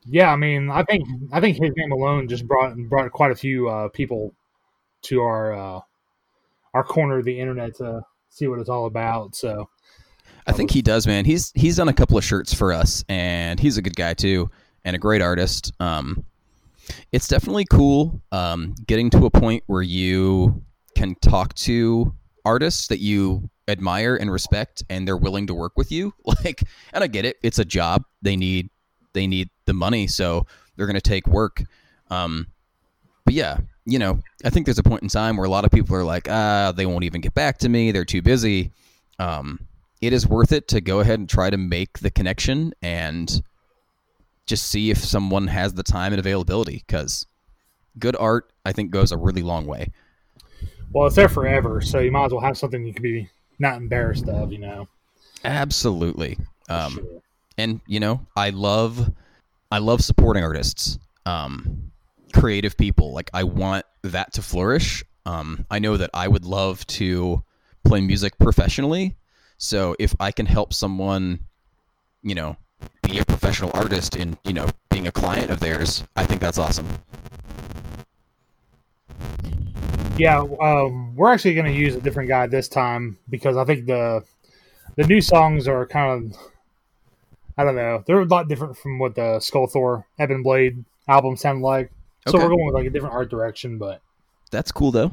Yeah, 0.05 0.31
I 0.31 0.35
mean, 0.37 0.69
I 0.69 0.83
think 0.83 1.07
I 1.31 1.41
think 1.41 1.57
his 1.61 1.71
name 1.75 1.91
alone 1.91 2.27
just 2.27 2.47
brought 2.47 2.75
brought 2.77 3.11
quite 3.11 3.31
a 3.31 3.35
few 3.35 3.69
uh, 3.69 3.89
people 3.89 4.33
to 5.03 5.21
our 5.21 5.53
uh, 5.53 5.79
our 6.73 6.83
corner 6.83 7.19
of 7.19 7.25
the 7.25 7.39
internet 7.39 7.75
to 7.75 8.01
see 8.29 8.47
what 8.47 8.59
it's 8.59 8.69
all 8.69 8.85
about. 8.85 9.35
So 9.35 9.69
I 10.47 10.53
think 10.53 10.71
he 10.71 10.81
does, 10.81 11.05
man. 11.05 11.25
He's 11.25 11.51
he's 11.55 11.77
done 11.77 11.89
a 11.89 11.93
couple 11.93 12.17
of 12.17 12.23
shirts 12.23 12.53
for 12.53 12.71
us, 12.71 13.03
and 13.09 13.59
he's 13.59 13.77
a 13.77 13.81
good 13.81 13.95
guy 13.95 14.13
too, 14.13 14.49
and 14.85 14.95
a 14.95 14.99
great 14.99 15.21
artist. 15.21 15.73
Um, 15.79 16.23
it's 17.11 17.27
definitely 17.27 17.65
cool 17.69 18.21
um, 18.31 18.75
getting 18.87 19.09
to 19.11 19.25
a 19.25 19.29
point 19.29 19.63
where 19.67 19.81
you 19.81 20.63
can 20.95 21.15
talk 21.15 21.53
to 21.53 22.15
artists 22.45 22.87
that 22.87 22.99
you 22.99 23.49
admire 23.67 24.15
and 24.15 24.31
respect, 24.31 24.83
and 24.89 25.07
they're 25.07 25.17
willing 25.17 25.47
to 25.47 25.53
work 25.53 25.73
with 25.77 25.91
you. 25.91 26.13
Like, 26.43 26.63
and 26.93 27.03
I 27.03 27.07
get 27.07 27.25
it; 27.25 27.37
it's 27.43 27.59
a 27.59 27.65
job. 27.65 28.03
They 28.21 28.35
need 28.35 28.69
they 29.13 29.27
need 29.27 29.49
the 29.65 29.73
money, 29.73 30.07
so 30.07 30.45
they're 30.75 30.87
going 30.87 30.95
to 30.95 31.01
take 31.01 31.27
work. 31.27 31.63
Um, 32.09 32.47
but 33.25 33.33
yeah, 33.33 33.57
you 33.85 33.99
know, 33.99 34.19
I 34.45 34.49
think 34.49 34.65
there's 34.65 34.79
a 34.79 34.83
point 34.83 35.03
in 35.03 35.09
time 35.09 35.37
where 35.37 35.45
a 35.45 35.49
lot 35.49 35.65
of 35.65 35.71
people 35.71 35.95
are 35.95 36.03
like, 36.03 36.27
ah, 36.29 36.71
they 36.75 36.85
won't 36.85 37.03
even 37.03 37.21
get 37.21 37.33
back 37.33 37.57
to 37.59 37.69
me. 37.69 37.91
They're 37.91 38.05
too 38.05 38.21
busy. 38.21 38.71
Um, 39.17 39.59
it 40.01 40.13
is 40.13 40.27
worth 40.27 40.51
it 40.51 40.67
to 40.69 40.81
go 40.81 40.99
ahead 40.99 41.19
and 41.19 41.29
try 41.29 41.49
to 41.49 41.57
make 41.57 41.99
the 41.99 42.11
connection 42.11 42.73
and 42.81 43.41
just 44.45 44.67
see 44.67 44.89
if 44.89 44.97
someone 44.97 45.47
has 45.47 45.73
the 45.73 45.83
time 45.83 46.13
and 46.13 46.19
availability 46.19 46.83
because 46.87 47.25
good 47.97 48.15
art, 48.15 48.51
I 48.65 48.71
think, 48.71 48.91
goes 48.91 49.11
a 49.11 49.17
really 49.17 49.41
long 49.41 49.65
way. 49.65 49.91
Well, 50.91 51.07
it's 51.07 51.15
there 51.15 51.29
forever, 51.29 51.81
so 51.81 51.99
you 51.99 52.11
might 52.11 52.25
as 52.25 52.31
well 52.31 52.41
have 52.41 52.57
something 52.57 52.85
you 52.85 52.93
can 52.93 53.03
be 53.03 53.29
not 53.59 53.77
embarrassed 53.77 54.27
of, 54.27 54.51
you 54.51 54.59
know. 54.59 54.87
Absolutely. 55.43 56.37
Um, 56.67 56.93
sure. 56.93 57.21
And 57.57 57.81
you 57.87 57.99
know, 57.99 58.25
I 58.35 58.49
love, 58.49 59.11
I 59.71 59.79
love 59.79 60.01
supporting 60.01 60.43
artists, 60.43 60.97
um, 61.25 61.91
creative 62.33 62.77
people. 62.77 63.13
Like 63.13 63.29
I 63.33 63.43
want 63.43 63.85
that 64.03 64.33
to 64.33 64.41
flourish. 64.41 65.03
Um, 65.25 65.65
I 65.69 65.79
know 65.79 65.97
that 65.97 66.09
I 66.13 66.27
would 66.27 66.45
love 66.45 66.87
to 66.87 67.43
play 67.83 68.01
music 68.01 68.37
professionally. 68.39 69.15
So 69.57 69.95
if 69.99 70.15
I 70.19 70.31
can 70.31 70.45
help 70.45 70.73
someone, 70.73 71.39
you 72.23 72.33
know, 72.33 72.55
be 73.03 73.19
a 73.19 73.25
professional 73.25 73.71
artist 73.73 74.15
in, 74.15 74.37
you 74.45 74.53
know, 74.53 74.67
being 74.89 75.07
a 75.07 75.11
client 75.11 75.51
of 75.51 75.59
theirs, 75.59 76.03
I 76.15 76.25
think 76.25 76.39
that's 76.41 76.57
awesome. 76.57 76.87
Yeah, 80.19 80.39
um, 80.61 81.15
we're 81.15 81.31
actually 81.31 81.53
going 81.53 81.65
to 81.65 81.71
use 81.71 81.95
a 81.95 82.01
different 82.01 82.27
guy 82.29 82.45
this 82.47 82.67
time 82.67 83.17
because 83.29 83.57
I 83.57 83.63
think 83.63 83.85
the 83.85 84.23
the 84.95 85.07
new 85.07 85.21
songs 85.21 85.67
are 85.67 85.85
kind 85.85 86.33
of 86.33 86.37
I 87.57 87.63
don't 87.63 87.75
know 87.75 88.03
they're 88.05 88.19
a 88.19 88.25
lot 88.25 88.49
different 88.49 88.77
from 88.77 88.99
what 88.99 89.15
the 89.15 89.39
Skull 89.39 89.67
Thor 89.67 90.05
Ebon 90.21 90.43
Blade 90.43 90.83
album 91.07 91.37
sounded 91.37 91.63
like. 91.65 91.91
So 92.27 92.37
okay. 92.37 92.43
we're 92.43 92.49
going 92.49 92.65
with 92.65 92.75
like 92.75 92.85
a 92.85 92.89
different 92.89 93.15
art 93.15 93.29
direction, 93.29 93.77
but 93.77 94.01
that's 94.51 94.71
cool 94.71 94.91
though. 94.91 95.11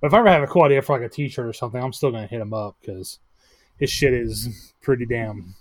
But 0.00 0.08
if 0.08 0.14
I 0.14 0.18
ever 0.18 0.28
have 0.28 0.42
a 0.42 0.46
cool 0.46 0.64
idea 0.64 0.82
for 0.82 0.98
like 0.98 1.06
a 1.06 1.08
T-shirt 1.08 1.46
or 1.46 1.52
something, 1.52 1.82
I'm 1.82 1.92
still 1.92 2.10
going 2.10 2.22
to 2.22 2.28
hit 2.28 2.40
him 2.40 2.52
up 2.52 2.76
because 2.80 3.18
his 3.78 3.90
shit 3.90 4.12
is 4.12 4.72
pretty 4.82 5.06
damn 5.06 5.54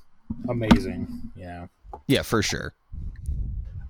amazing. 0.49 1.31
Yeah. 1.35 1.67
Yeah, 2.07 2.23
for 2.23 2.41
sure. 2.41 2.73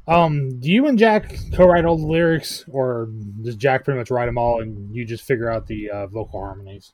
Um, 0.08 0.60
do 0.60 0.70
you 0.70 0.86
and 0.88 1.00
Jack 1.00 1.36
co-write 1.54 1.86
all 1.86 1.98
the 1.98 2.06
lyrics, 2.06 2.64
or 2.72 3.10
does 3.42 3.56
Jack 3.56 3.86
pretty 3.86 3.98
much 3.98 4.12
write 4.12 4.28
them 4.28 4.38
all, 4.38 4.62
and 4.62 4.96
you 4.96 5.06
just 5.06 5.24
figure 5.24 5.50
out 5.50 5.68
the 5.68 5.90
uh, 5.90 6.08
vocal 6.08 6.40
harmonies? 6.40 6.94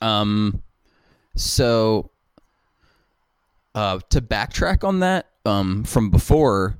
Um, 0.00 0.62
so 1.34 2.10
uh, 3.74 3.98
to 4.10 4.20
backtrack 4.20 4.84
on 4.84 5.00
that, 5.00 5.26
um, 5.44 5.84
from 5.84 6.10
before, 6.10 6.78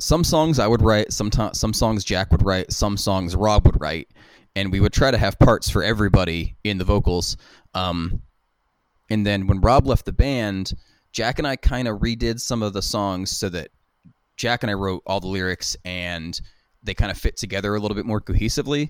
some 0.00 0.24
songs 0.24 0.58
I 0.58 0.66
would 0.66 0.82
write, 0.82 1.12
some 1.12 1.30
some 1.52 1.72
songs 1.72 2.04
Jack 2.04 2.32
would 2.32 2.44
write, 2.44 2.72
some 2.72 2.96
songs 2.96 3.36
Rob 3.36 3.66
would 3.66 3.80
write, 3.80 4.08
and 4.56 4.72
we 4.72 4.80
would 4.80 4.92
try 4.92 5.10
to 5.10 5.18
have 5.18 5.38
parts 5.38 5.70
for 5.70 5.84
everybody 5.84 6.56
in 6.64 6.78
the 6.78 6.84
vocals. 6.84 7.36
Um, 7.74 8.22
and 9.08 9.26
then 9.26 9.46
when 9.46 9.60
Rob 9.60 9.86
left 9.86 10.04
the 10.04 10.12
band, 10.12 10.72
Jack 11.12 11.38
and 11.38 11.46
I 11.46 11.56
kind 11.56 11.86
of 11.86 12.00
redid 12.00 12.40
some 12.40 12.62
of 12.62 12.72
the 12.72 12.82
songs 12.82 13.30
so 13.30 13.48
that 13.50 13.70
Jack 14.40 14.62
and 14.62 14.70
I 14.70 14.74
wrote 14.74 15.02
all 15.06 15.20
the 15.20 15.26
lyrics 15.26 15.76
and 15.84 16.40
they 16.82 16.94
kind 16.94 17.10
of 17.10 17.18
fit 17.18 17.36
together 17.36 17.74
a 17.74 17.78
little 17.78 17.94
bit 17.94 18.06
more 18.06 18.22
cohesively. 18.22 18.88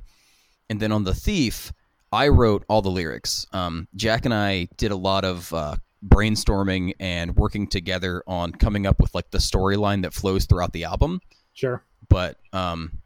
And 0.69 0.79
then 0.79 0.93
on 0.93 1.03
The 1.03 1.13
Thief, 1.13 1.73
I 2.13 2.29
wrote 2.29 2.65
all 2.69 2.83
the 2.83 2.91
lyrics. 2.91 3.49
Um, 3.53 3.89
Jack 3.97 4.25
and 4.25 4.33
I 4.33 4.69
did 4.77 4.93
a 4.93 4.97
lot 4.97 5.25
of 5.25 5.53
uh, 5.53 5.75
brainstorming 6.07 6.93
and 7.01 7.35
working 7.35 7.67
together 7.67 8.23
on 8.29 8.53
coming 8.53 8.87
up 8.87 9.01
with 9.01 9.13
like 9.13 9.33
the 9.33 9.39
storyline 9.39 10.03
that 10.03 10.15
flows 10.15 10.45
throughout 10.45 10.73
the 10.73 10.85
album. 10.85 11.21
Sure. 11.53 11.83
But 12.09 12.37
um, 12.53 13.01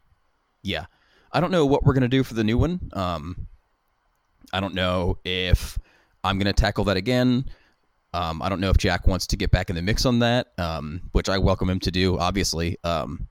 yeah, 0.61 0.85
I 1.31 1.39
don't 1.39 1.49
know 1.49 1.65
what 1.65 1.83
we're 1.83 1.93
gonna 1.93 2.07
do 2.07 2.23
for 2.23 2.35
the 2.35 2.43
new 2.43 2.59
one. 2.59 2.91
Um, 2.93 3.47
I 4.53 4.59
don't 4.59 4.75
know 4.75 5.17
if 5.25 5.79
I'm 6.23 6.37
gonna 6.37 6.53
tackle 6.53 6.83
that 6.83 6.97
again. 6.97 7.45
Um, 8.15 8.41
I 8.41 8.47
don't 8.47 8.61
know 8.61 8.69
if 8.69 8.77
Jack 8.77 9.07
wants 9.07 9.27
to 9.27 9.35
get 9.35 9.51
back 9.51 9.69
in 9.69 9.75
the 9.75 9.81
mix 9.81 10.05
on 10.05 10.19
that, 10.19 10.47
um, 10.57 11.01
which 11.11 11.27
I 11.27 11.37
welcome 11.37 11.69
him 11.69 11.81
to 11.81 11.91
do, 11.91 12.17
obviously. 12.17 12.77
Um, 12.85 13.27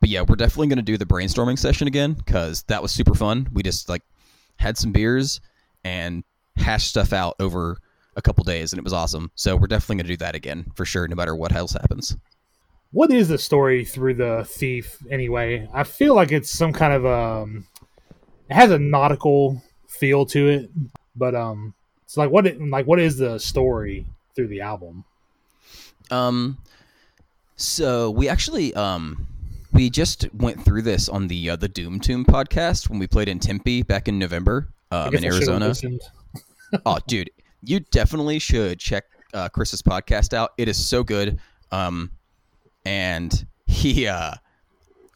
but 0.00 0.08
yeah, 0.08 0.22
we're 0.22 0.34
definitely 0.34 0.66
going 0.66 0.78
to 0.78 0.82
do 0.82 0.96
the 0.96 1.06
brainstorming 1.06 1.56
session 1.56 1.86
again 1.86 2.14
because 2.14 2.64
that 2.64 2.82
was 2.82 2.90
super 2.90 3.14
fun. 3.14 3.48
We 3.52 3.62
just 3.62 3.88
like 3.88 4.02
had 4.56 4.76
some 4.76 4.90
beers 4.90 5.40
and 5.84 6.24
hashed 6.56 6.88
stuff 6.88 7.12
out 7.12 7.36
over 7.38 7.78
a 8.16 8.22
couple 8.22 8.42
days, 8.42 8.72
and 8.72 8.78
it 8.78 8.82
was 8.82 8.92
awesome. 8.92 9.30
So 9.36 9.54
we're 9.54 9.68
definitely 9.68 9.96
going 9.96 10.06
to 10.06 10.12
do 10.14 10.16
that 10.16 10.34
again 10.34 10.66
for 10.74 10.84
sure, 10.84 11.06
no 11.06 11.14
matter 11.14 11.36
what 11.36 11.54
else 11.54 11.72
happens. 11.72 12.16
What 12.90 13.12
is 13.12 13.28
the 13.28 13.38
story 13.38 13.84
through 13.84 14.14
the 14.14 14.44
thief 14.48 14.98
anyway? 15.08 15.68
I 15.72 15.84
feel 15.84 16.16
like 16.16 16.32
it's 16.32 16.50
some 16.50 16.72
kind 16.72 16.92
of 16.92 17.06
um, 17.06 17.68
it 18.50 18.54
has 18.54 18.72
a 18.72 18.80
nautical 18.80 19.62
feel 19.86 20.26
to 20.26 20.48
it, 20.48 20.70
but 21.14 21.36
um, 21.36 21.74
so 22.16 22.22
like 22.22 22.30
what 22.30 22.46
like 22.58 22.86
what 22.86 22.98
is 22.98 23.18
the 23.18 23.38
story 23.38 24.06
through 24.34 24.48
the 24.48 24.62
album? 24.62 25.04
Um 26.10 26.56
so 27.56 28.10
we 28.10 28.26
actually 28.26 28.72
um 28.72 29.26
we 29.74 29.90
just 29.90 30.26
went 30.32 30.64
through 30.64 30.80
this 30.80 31.10
on 31.10 31.28
the 31.28 31.50
uh, 31.50 31.56
the 31.56 31.68
Doom 31.68 32.00
Tomb 32.00 32.24
podcast 32.24 32.88
when 32.88 32.98
we 32.98 33.06
played 33.06 33.28
in 33.28 33.38
Tempe 33.38 33.82
back 33.82 34.08
in 34.08 34.18
November 34.18 34.66
um, 34.90 35.14
in 35.14 35.26
Arizona. 35.26 35.74
oh, 36.86 36.98
dude, 37.06 37.28
you 37.62 37.80
definitely 37.80 38.38
should 38.38 38.80
check 38.80 39.04
uh, 39.34 39.50
Chris's 39.50 39.82
podcast 39.82 40.32
out. 40.32 40.52
It 40.56 40.68
is 40.68 40.82
so 40.82 41.04
good. 41.04 41.38
Um, 41.70 42.12
and 42.86 43.46
he, 43.66 44.06
uh, 44.06 44.32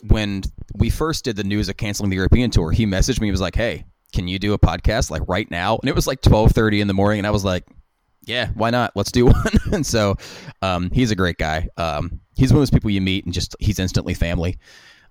when 0.09 0.43
we 0.75 0.91
first 0.91 1.25
did 1.25 1.37
the 1.37 1.45
news 1.45 1.71
of 1.71 1.79
canceling 1.79 2.11
the 2.11 2.17
European 2.17 2.51
tour, 2.51 2.71
he 2.71 2.85
messaged 2.85 3.23
me. 3.23 3.29
He 3.29 3.31
was 3.31 3.41
like, 3.41 3.55
"Hey, 3.55 3.87
can 4.13 4.29
you 4.29 4.39
do 4.39 4.53
a 4.53 4.59
podcast 4.59 5.11
like 5.11 5.23
right 5.27 5.51
now? 5.51 5.79
And 5.79 5.89
it 5.89 5.95
was 5.95 6.07
like 6.07 6.19
1230 6.19 6.81
in 6.81 6.89
the 6.89 6.95
morning. 6.95 7.19
And 7.19 7.27
I 7.27 7.31
was 7.31 7.45
like, 7.45 7.65
yeah, 8.25 8.49
why 8.55 8.71
not? 8.71 8.93
Let's 8.95 9.13
do 9.13 9.27
one. 9.27 9.51
and 9.73 9.85
so 9.87 10.17
um, 10.63 10.91
he's 10.93 11.11
a 11.11 11.17
great 11.17 11.39
guy. 11.39 11.69
Um, 11.77 12.21
he's 12.37 12.53
one 12.53 12.59
of 12.59 12.61
those 12.63 12.71
people 12.71 12.91
you 12.91 13.01
meet 13.01 13.25
and 13.25 13.35
just 13.35 13.57
he's 13.61 13.79
instantly 13.79 14.15
family. 14.15 14.59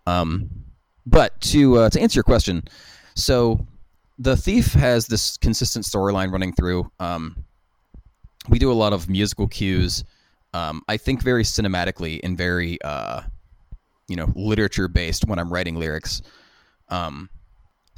Um, 0.06 0.50
but 1.06 1.40
to 1.42 1.78
uh, 1.78 1.90
to 1.90 2.02
answer 2.02 2.18
your 2.18 2.24
question, 2.24 2.64
so 3.16 3.66
the 4.18 4.36
thief 4.36 4.74
has 4.74 5.08
this 5.08 5.38
consistent 5.38 5.86
storyline 5.86 6.32
running 6.32 6.54
through. 6.54 6.92
Um, 7.00 7.46
we 8.48 8.60
do 8.60 8.72
a 8.72 8.74
lot 8.74 8.94
of 8.94 9.10
musical 9.10 9.48
cues. 9.48 10.04
Um, 10.54 10.82
I 10.88 10.98
think 10.98 11.22
very 11.22 11.44
cinematically 11.44 12.20
and 12.24 12.38
very 12.38 12.82
uh, 12.82 13.22
you 14.08 14.16
know 14.16 14.32
literature 14.36 14.88
based 14.88 15.26
when 15.26 15.40
I'm 15.40 15.52
writing 15.52 15.76
lyrics. 15.76 16.22
Um, 16.90 17.30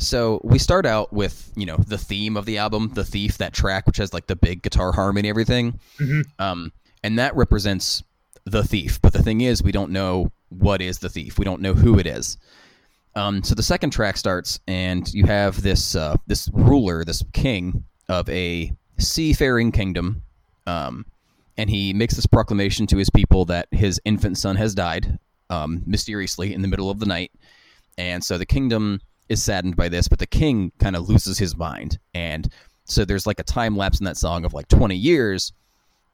so 0.01 0.41
we 0.43 0.57
start 0.57 0.85
out 0.85 1.13
with 1.13 1.51
you 1.55 1.65
know 1.65 1.77
the 1.77 1.97
theme 1.97 2.35
of 2.35 2.45
the 2.45 2.57
album, 2.57 2.91
the 2.93 3.05
thief, 3.05 3.37
that 3.37 3.53
track 3.53 3.85
which 3.85 3.97
has 3.97 4.13
like 4.13 4.27
the 4.27 4.35
big 4.35 4.61
guitar 4.63 4.91
harmony, 4.91 5.29
everything, 5.29 5.79
mm-hmm. 5.99 6.21
um, 6.39 6.71
and 7.03 7.19
that 7.19 7.35
represents 7.35 8.03
the 8.45 8.63
thief. 8.63 9.01
But 9.01 9.13
the 9.13 9.21
thing 9.21 9.41
is, 9.41 9.61
we 9.61 9.71
don't 9.71 9.91
know 9.91 10.31
what 10.49 10.81
is 10.81 10.99
the 10.99 11.09
thief. 11.09 11.37
We 11.37 11.45
don't 11.45 11.61
know 11.61 11.73
who 11.73 11.99
it 11.99 12.07
is. 12.07 12.37
Um, 13.15 13.43
so 13.43 13.55
the 13.55 13.63
second 13.63 13.91
track 13.91 14.17
starts, 14.17 14.59
and 14.67 15.11
you 15.13 15.25
have 15.25 15.61
this 15.61 15.95
uh, 15.95 16.17
this 16.27 16.49
ruler, 16.53 17.03
this 17.03 17.23
king 17.33 17.83
of 18.09 18.27
a 18.29 18.71
seafaring 18.97 19.71
kingdom, 19.71 20.23
um, 20.65 21.05
and 21.57 21.69
he 21.69 21.93
makes 21.93 22.15
this 22.15 22.25
proclamation 22.25 22.87
to 22.87 22.97
his 22.97 23.09
people 23.09 23.45
that 23.45 23.67
his 23.71 24.01
infant 24.05 24.37
son 24.37 24.55
has 24.55 24.73
died 24.73 25.19
um, 25.49 25.83
mysteriously 25.85 26.53
in 26.53 26.61
the 26.61 26.67
middle 26.67 26.89
of 26.89 26.99
the 26.99 27.05
night, 27.05 27.31
and 27.97 28.23
so 28.23 28.37
the 28.37 28.45
kingdom 28.45 28.99
is 29.31 29.41
saddened 29.41 29.77
by 29.77 29.87
this, 29.87 30.09
but 30.09 30.19
the 30.19 30.27
king 30.27 30.73
kind 30.77 30.95
of 30.95 31.07
loses 31.07 31.37
his 31.37 31.55
mind. 31.55 31.97
And 32.13 32.51
so 32.83 33.05
there's 33.05 33.25
like 33.25 33.39
a 33.39 33.43
time 33.43 33.77
lapse 33.77 33.99
in 33.99 34.05
that 34.05 34.17
song 34.17 34.43
of 34.43 34.53
like 34.53 34.67
20 34.67 34.95
years, 34.95 35.53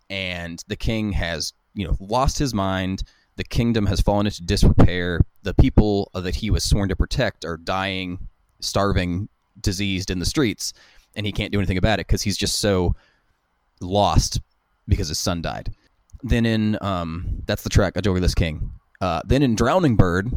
and 0.09 0.63
the 0.67 0.75
king 0.75 1.11
has, 1.13 1.53
you 1.73 1.85
know, 1.85 1.97
lost 1.99 2.37
his 2.37 2.53
mind. 2.53 3.03
The 3.35 3.43
kingdom 3.43 3.87
has 3.87 4.01
fallen 4.01 4.27
into 4.27 4.43
disrepair. 4.43 5.19
The 5.41 5.55
people 5.55 6.11
that 6.13 6.35
he 6.35 6.51
was 6.51 6.63
sworn 6.63 6.89
to 6.89 6.95
protect 6.95 7.43
are 7.43 7.57
dying, 7.57 8.19
starving, 8.59 9.29
diseased 9.61 10.11
in 10.11 10.19
the 10.19 10.25
streets, 10.25 10.73
and 11.15 11.25
he 11.25 11.31
can't 11.31 11.51
do 11.51 11.57
anything 11.57 11.77
about 11.77 11.99
it 11.99 12.05
because 12.07 12.21
he's 12.21 12.37
just 12.37 12.59
so 12.59 12.95
lost 13.81 14.39
because 14.87 15.07
his 15.07 15.17
son 15.17 15.41
died. 15.41 15.73
Then 16.21 16.45
in 16.45 16.77
um, 16.81 17.41
that's 17.47 17.63
the 17.63 17.69
track, 17.69 17.97
A 17.97 18.01
Joyless 18.01 18.35
King. 18.35 18.71
Uh, 19.01 19.21
then 19.25 19.41
in 19.41 19.55
Drowning 19.55 19.95
Bird, 19.95 20.31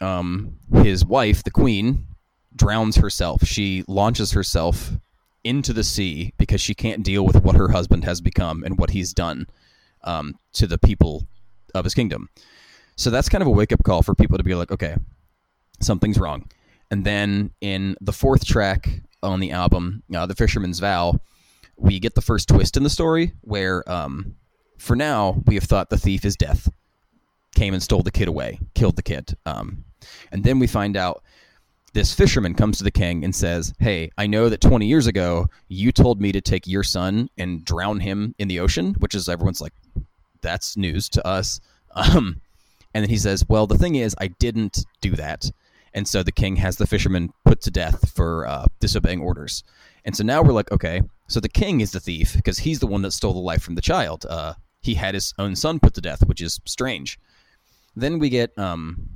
um, 0.00 0.56
his 0.82 1.04
wife, 1.04 1.42
the 1.42 1.50
queen, 1.50 2.06
drowns 2.58 2.96
herself. 2.96 3.44
She 3.44 3.84
launches 3.88 4.32
herself 4.32 4.92
into 5.44 5.72
the 5.72 5.84
sea 5.84 6.34
because 6.36 6.60
she 6.60 6.74
can't 6.74 7.02
deal 7.02 7.24
with 7.24 7.42
what 7.42 7.56
her 7.56 7.68
husband 7.68 8.04
has 8.04 8.20
become 8.20 8.64
and 8.64 8.78
what 8.78 8.90
he's 8.90 9.14
done 9.14 9.46
um, 10.04 10.38
to 10.52 10.66
the 10.66 10.78
people 10.78 11.26
of 11.74 11.84
his 11.84 11.94
kingdom. 11.94 12.28
So 12.96 13.10
that's 13.10 13.28
kind 13.28 13.42
of 13.42 13.48
a 13.48 13.52
wake 13.52 13.72
up 13.72 13.82
call 13.84 14.02
for 14.02 14.14
people 14.14 14.36
to 14.36 14.44
be 14.44 14.54
like, 14.54 14.70
okay, 14.70 14.96
something's 15.80 16.18
wrong. 16.18 16.50
And 16.90 17.04
then 17.04 17.52
in 17.60 17.96
the 18.00 18.12
fourth 18.12 18.44
track 18.44 18.88
on 19.22 19.40
the 19.40 19.52
album, 19.52 20.02
uh, 20.14 20.26
The 20.26 20.34
Fisherman's 20.34 20.80
Vow, 20.80 21.20
we 21.76 22.00
get 22.00 22.14
the 22.14 22.20
first 22.20 22.48
twist 22.48 22.76
in 22.76 22.82
the 22.82 22.90
story 22.90 23.32
where, 23.42 23.88
um, 23.90 24.34
for 24.78 24.96
now, 24.96 25.42
we 25.46 25.54
have 25.54 25.64
thought 25.64 25.90
the 25.90 25.98
thief 25.98 26.24
is 26.24 26.36
death 26.36 26.68
came 27.54 27.74
and 27.74 27.82
stole 27.82 28.02
the 28.02 28.10
kid 28.10 28.28
away, 28.28 28.58
killed 28.74 28.96
the 28.96 29.02
kid. 29.02 29.36
Um, 29.46 29.84
and 30.30 30.44
then 30.44 30.58
we 30.58 30.66
find 30.66 30.96
out 30.96 31.22
this 31.94 32.14
fisherman 32.14 32.54
comes 32.54 32.78
to 32.78 32.84
the 32.84 32.90
king 32.90 33.24
and 33.24 33.34
says, 33.34 33.72
Hey, 33.78 34.10
I 34.18 34.26
know 34.26 34.48
that 34.48 34.60
20 34.60 34.86
years 34.86 35.06
ago 35.06 35.46
you 35.68 35.92
told 35.92 36.20
me 36.20 36.32
to 36.32 36.40
take 36.40 36.66
your 36.66 36.82
son 36.82 37.28
and 37.38 37.64
drown 37.64 38.00
him 38.00 38.34
in 38.38 38.48
the 38.48 38.60
ocean, 38.60 38.94
which 38.98 39.14
is 39.14 39.28
everyone's 39.28 39.60
like, 39.60 39.74
That's 40.42 40.76
news 40.76 41.08
to 41.10 41.26
us. 41.26 41.60
Um, 41.94 42.42
and 42.94 43.02
then 43.02 43.10
he 43.10 43.16
says, 43.16 43.44
Well, 43.48 43.66
the 43.66 43.78
thing 43.78 43.96
is, 43.96 44.14
I 44.20 44.28
didn't 44.28 44.84
do 45.00 45.16
that. 45.16 45.50
And 45.94 46.06
so 46.06 46.22
the 46.22 46.30
king 46.30 46.56
has 46.56 46.76
the 46.76 46.86
fisherman 46.86 47.32
put 47.44 47.60
to 47.62 47.70
death 47.70 48.12
for 48.14 48.46
uh, 48.46 48.66
disobeying 48.78 49.20
orders. 49.20 49.64
And 50.04 50.16
so 50.16 50.22
now 50.22 50.42
we're 50.42 50.52
like, 50.52 50.70
okay, 50.70 51.02
so 51.28 51.40
the 51.40 51.48
king 51.48 51.80
is 51.80 51.92
the 51.92 52.00
thief 52.00 52.34
because 52.34 52.58
he's 52.58 52.78
the 52.78 52.86
one 52.86 53.02
that 53.02 53.12
stole 53.12 53.32
the 53.32 53.40
life 53.40 53.62
from 53.62 53.74
the 53.74 53.82
child. 53.82 54.26
Uh, 54.28 54.54
he 54.80 54.94
had 54.94 55.14
his 55.14 55.34
own 55.38 55.56
son 55.56 55.80
put 55.80 55.94
to 55.94 56.00
death, 56.00 56.24
which 56.26 56.40
is 56.40 56.60
strange. 56.64 57.18
Then 57.96 58.18
we 58.18 58.28
get 58.28 58.56
um, 58.58 59.08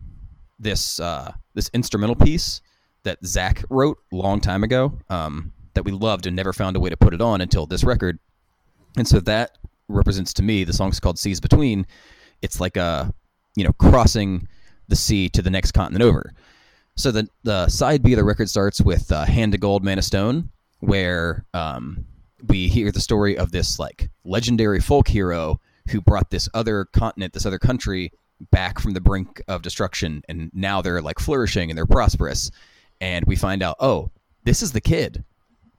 this 0.63 1.01
uh, 1.01 1.33
this 1.55 1.71
instrumental 1.75 2.17
piece 2.17 2.61
that 3.03 3.19
Zach 3.25 3.65
wrote 3.69 3.99
a 4.13 4.17
long 4.17 4.41
time 4.41 4.63
ago 4.63 4.99
um, 5.11 5.53
that 5.75 5.85
we 5.85 5.93
loved 5.93 6.27
and 6.27 6.37
never 6.37 6.53
found 6.53 6.77
a 6.77 6.81
way 6.81 6.91
to 6.91 6.97
put 6.97 7.15
it 7.15 7.21
on 7.21 7.41
until 7.41 7.67
this 7.67 7.85
record. 7.85 8.19
And 8.97 9.07
so 9.07 9.21
that 9.21 9.59
represents 9.89 10.33
to 10.35 10.43
me 10.43 10.65
the 10.65 10.73
song's 10.73 11.01
called 11.01 11.19
Seas 11.19 11.41
Between. 11.41 11.87
It's 12.41 12.61
like 12.61 12.77
a 12.77 13.13
you 13.57 13.65
know 13.65 13.73
crossing 13.75 14.49
the 14.89 14.97
sea 14.97 15.29
to 15.31 15.43
the 15.43 15.51
next 15.51 15.73
continent 15.73 16.03
over. 16.03 16.33
So 16.97 17.11
the 17.11 17.29
the 17.43 17.69
side 17.69 18.03
B 18.03 18.13
of 18.13 18.19
the 18.19 18.25
record 18.25 18.49
starts 18.49 18.81
with 18.81 19.11
uh, 19.11 19.25
"Hand 19.25 19.55
of 19.55 19.61
Gold, 19.61 19.85
Man 19.85 19.99
of 19.99 20.05
Stone," 20.05 20.51
where 20.81 21.45
um, 21.55 22.05
we 22.49 22.69
hear 22.69 22.93
the 22.93 23.01
story 23.01 23.37
of 23.37 23.53
this 23.53 23.79
like 23.79 24.11
legendary 24.25 24.81
folk 24.81 25.09
hero 25.09 25.61
who 25.89 26.01
brought 26.01 26.31
this 26.31 26.49
other 26.55 26.85
continent, 26.93 27.33
this 27.33 27.47
other 27.47 27.59
country, 27.59 28.13
back 28.51 28.79
from 28.79 28.93
the 28.93 29.01
brink 29.01 29.43
of 29.49 29.63
destruction, 29.63 30.23
and 30.29 30.51
now 30.53 30.83
they're 30.83 31.03
like 31.03 31.19
flourishing 31.19 31.71
and 31.71 31.77
they're 31.77 31.87
prosperous. 31.87 32.51
And 33.01 33.25
we 33.27 33.37
find 33.37 33.63
out, 33.63 33.77
oh, 33.81 34.11
this 34.45 34.63
is 34.63 34.73
the 34.73 34.81
kid. 34.81 35.25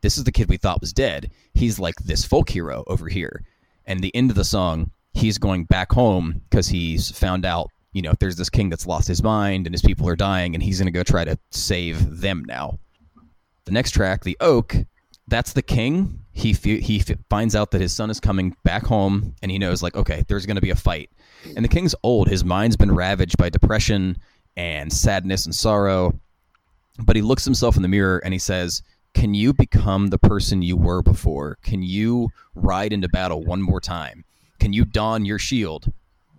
This 0.02 0.18
is 0.18 0.24
the 0.24 0.32
kid 0.32 0.50
we 0.50 0.58
thought 0.58 0.82
was 0.82 0.94
dead. 0.94 1.32
He's 1.54 1.80
like 1.80 1.96
this 1.96 2.26
folk 2.26 2.50
hero 2.50 2.84
over 2.88 3.08
here. 3.08 3.44
And 3.86 4.00
the 4.00 4.14
end 4.16 4.30
of 4.30 4.36
the 4.36 4.44
song, 4.44 4.92
he's 5.14 5.38
going 5.38 5.66
back 5.66 5.92
home 5.92 6.42
because 6.50 6.68
he's 6.68 7.12
found 7.12 7.46
out 7.46 7.70
you 7.94 8.02
know, 8.02 8.14
there's 8.20 8.36
this 8.36 8.50
king 8.50 8.70
that's 8.70 8.88
lost 8.88 9.08
his 9.08 9.24
mind 9.24 9.68
and 9.68 9.74
his 9.74 9.82
people 9.82 10.10
are 10.10 10.16
dying, 10.16 10.56
and 10.56 10.64
he's 10.64 10.80
going 10.80 10.88
to 10.88 10.92
go 10.92 11.04
try 11.04 11.24
to 11.24 11.38
save 11.52 12.20
them 12.20 12.44
now. 12.46 12.80
The 13.66 13.72
next 13.72 13.92
track, 13.92 14.24
the 14.24 14.36
oak, 14.42 14.76
that's 15.28 15.54
the 15.54 15.62
king. 15.62 16.20
He 16.34 16.54
he 16.54 17.00
finds 17.30 17.56
out 17.56 17.72
that 17.72 17.82
his 17.82 17.94
son 17.94 18.10
is 18.10 18.20
coming 18.20 18.56
back 18.64 18.84
home, 18.84 19.36
and 19.42 19.52
he 19.52 19.60
knows 19.60 19.84
like, 19.84 19.96
okay, 19.96 20.26
there's 20.28 20.46
going 20.46 20.56
to 20.56 20.62
be 20.62 20.72
a 20.72 20.76
fight. 20.76 21.12
And 21.56 21.64
the 21.64 21.70
king's 21.70 21.96
old; 22.04 22.28
his 22.28 22.44
mind's 22.44 22.78
been 22.78 22.94
ravaged 22.94 23.38
by 23.38 23.50
depression 23.50 24.18
and 24.56 24.92
sadness 24.92 25.46
and 25.46 25.56
sorrow. 25.56 26.20
But 27.00 27.16
he 27.16 27.22
looks 27.22 27.46
himself 27.46 27.76
in 27.76 27.82
the 27.82 27.88
mirror 27.88 28.22
and 28.24 28.34
he 28.34 28.40
says, 28.40 28.82
"Can 29.14 29.34
you 29.34 29.54
become 29.54 30.08
the 30.08 30.20
person 30.20 30.62
you 30.62 30.78
were 30.78 31.02
before? 31.02 31.58
Can 31.64 31.82
you 31.84 32.30
ride 32.56 32.94
into 32.94 33.10
battle 33.10 33.44
one 33.44 33.62
more 33.62 33.82
time? 33.82 34.24
Can 34.60 34.74
you 34.74 34.86
don 34.86 35.26
your 35.26 35.40
shield? 35.40 35.92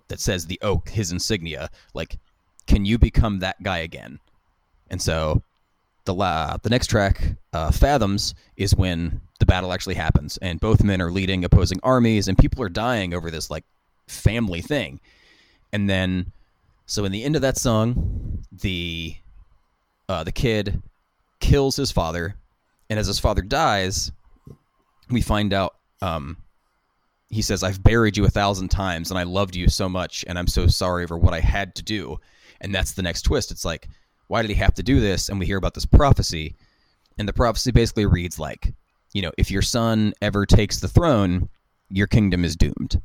that 0.09 0.21
says 0.21 0.47
the 0.47 0.59
oak, 0.63 0.89
his 0.89 1.13
insignia. 1.13 1.71
Like, 1.93 2.19
can 2.67 2.85
you 2.85 2.99
become 2.99 3.41
that 3.41 3.63
guy 3.63 3.79
again? 3.79 4.19
And 4.91 5.01
so 5.01 5.43
the 6.05 6.15
la- 6.15 6.57
the 6.59 6.71
next 6.71 6.89
track, 6.89 7.37
uh, 7.53 7.71
Fathoms, 7.71 8.35
is 8.57 8.75
when 8.75 9.21
the 9.41 9.47
battle 9.47 9.73
actually 9.73 9.95
happens, 9.95 10.37
and 10.39 10.61
both 10.61 10.85
men 10.85 11.01
are 11.01 11.11
leading 11.11 11.45
opposing 11.45 11.81
armies, 11.83 12.29
and 12.29 12.39
people 12.39 12.63
are 12.63 12.69
dying 12.69 13.15
over 13.15 13.31
this 13.31 13.51
like 13.51 13.65
family 14.07 14.61
thing. 14.61 15.01
And 15.73 15.89
then, 15.89 16.33
so 16.87 17.05
in 17.05 17.13
the 17.13 17.25
end 17.25 17.37
of 17.37 17.43
that 17.43 17.59
song, 17.59 18.43
the 18.53 19.17
uh, 20.09 20.23
the 20.23 20.33
kid 20.33 20.83
kills 21.41 21.77
his 21.77 21.91
father, 21.91 22.37
and 22.91 22.99
as 22.99 23.07
his 23.07 23.19
father 23.19 23.43
dies, 23.43 24.13
we 25.11 25.23
find 25.23 25.53
out 25.53 25.77
um, 26.03 26.37
he 27.35 27.43
says, 27.43 27.63
I've 27.63 27.83
buried 27.83 28.17
you 28.17 28.25
a 28.25 28.31
thousand 28.31 28.69
times 28.69 29.11
and 29.11 29.19
I 29.19 29.25
loved 29.25 29.57
you 29.57 29.69
so 29.69 29.89
much 29.89 30.25
and 30.29 30.39
I'm 30.39 30.47
so 30.47 30.67
sorry 30.67 31.07
for 31.07 31.19
what 31.19 31.35
I 31.35 31.41
had 31.41 31.75
to 31.77 31.83
do. 31.83 32.19
And 32.61 32.75
that's 32.75 32.93
the 32.93 33.03
next 33.03 33.23
twist. 33.23 33.51
It's 33.51 33.65
like, 33.65 33.89
why 34.29 34.41
did 34.43 34.51
he 34.51 34.57
have 34.57 34.75
to 34.75 34.83
do 34.83 35.01
this? 35.01 35.29
And 35.29 35.39
we 35.39 35.47
hear 35.47 35.59
about 35.59 35.75
this 35.75 35.87
prophecy. 35.87 36.55
And 37.19 37.29
the 37.29 37.33
prophecy 37.33 37.73
basically 37.73 38.07
reads 38.07 38.39
like, 38.39 38.73
you 39.13 39.23
know, 39.23 39.33
if 39.37 39.51
your 39.51 39.63
son 39.63 40.13
ever 40.23 40.47
takes 40.47 40.81
the 40.81 40.89
throne, 40.89 41.49
your 41.91 42.07
kingdom 42.07 42.45
is 42.45 42.57
doomed. 42.57 43.01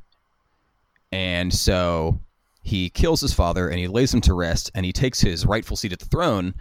And 1.12 1.54
so 1.54 2.20
he 2.62 2.90
kills 2.90 3.22
his 3.22 3.34
father 3.34 3.70
and 3.70 3.80
he 3.80 3.88
lays 3.88 4.14
him 4.14 4.22
to 4.22 4.34
rest 4.34 4.72
and 4.76 4.86
he 4.86 4.94
takes 4.94 5.20
his 5.20 5.46
rightful 5.46 5.78
seat 5.78 5.94
at 5.94 6.00
the 6.00 6.06
throne. 6.06 6.54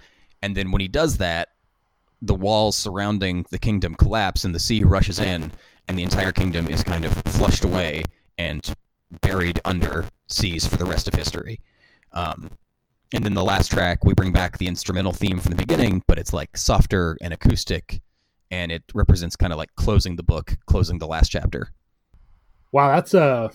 And 0.42 0.56
then 0.56 0.70
when 0.70 0.80
he 0.80 0.88
does 0.88 1.18
that, 1.18 1.48
the 2.22 2.34
walls 2.34 2.76
surrounding 2.76 3.44
the 3.50 3.58
kingdom 3.58 3.94
collapse 3.94 4.44
and 4.44 4.54
the 4.54 4.60
sea 4.60 4.82
rushes 4.84 5.18
in 5.18 5.52
and 5.86 5.98
the 5.98 6.02
entire 6.02 6.32
kingdom 6.32 6.68
is 6.68 6.82
kind 6.82 7.04
of 7.04 7.12
flushed 7.26 7.64
away 7.64 8.04
and 8.36 8.74
buried 9.20 9.60
under 9.64 10.04
seas 10.28 10.66
for 10.66 10.76
the 10.76 10.84
rest 10.84 11.08
of 11.08 11.14
history. 11.14 11.60
Um, 12.12 12.50
and 13.14 13.24
then 13.24 13.34
the 13.34 13.44
last 13.44 13.70
track, 13.70 14.04
we 14.04 14.12
bring 14.12 14.32
back 14.32 14.58
the 14.58 14.66
instrumental 14.66 15.12
theme 15.12 15.38
from 15.38 15.50
the 15.50 15.56
beginning, 15.56 16.02
but 16.06 16.18
it's 16.18 16.32
like 16.32 16.56
softer 16.56 17.16
and 17.22 17.32
acoustic, 17.32 18.02
and 18.50 18.70
it 18.70 18.82
represents 18.94 19.34
kind 19.34 19.52
of 19.52 19.58
like 19.58 19.74
closing 19.76 20.16
the 20.16 20.22
book, 20.22 20.56
closing 20.66 20.98
the 20.98 21.06
last 21.06 21.30
chapter. 21.30 21.72
Wow, 22.70 22.94
that's 22.94 23.14
uh, 23.14 23.48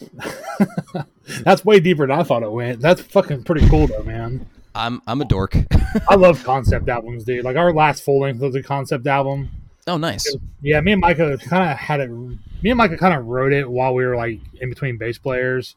that's 1.44 1.64
way 1.64 1.80
deeper 1.80 2.08
than 2.08 2.20
I 2.20 2.24
thought 2.24 2.44
it 2.44 2.52
went. 2.52 2.80
That's 2.82 3.02
fucking 3.02 3.44
pretty 3.44 3.68
cool, 3.70 3.88
though, 3.88 4.04
man. 4.04 4.48
I'm 4.76 5.02
I'm 5.06 5.22
a 5.22 5.26
dork. 5.26 5.56
I 6.10 6.16
love 6.16 6.44
concept 6.44 6.90
albums, 6.90 7.24
dude. 7.24 7.46
Like 7.46 7.58
our 7.58 7.74
last 7.74 8.04
full 8.04 8.22
length 8.22 8.42
was 8.42 8.56
a 8.56 8.64
concept 8.64 9.06
album, 9.06 9.52
Oh, 9.88 9.98
nice. 9.98 10.36
Yeah, 10.62 10.80
me 10.82 10.94
and 10.94 11.02
Micah 11.02 11.38
kind 11.38 11.70
of 11.70 11.78
had 11.78 12.00
it. 12.00 12.10
Me 12.10 12.70
and 12.70 12.78
Micah 12.78 12.98
kind 12.98 13.14
of 13.14 13.26
wrote 13.26 13.52
it 13.52 13.70
while 13.70 13.94
we 13.94 14.06
were 14.06 14.16
like 14.16 14.40
in 14.62 14.70
between 14.70 14.98
bass 14.98 15.18
players. 15.18 15.76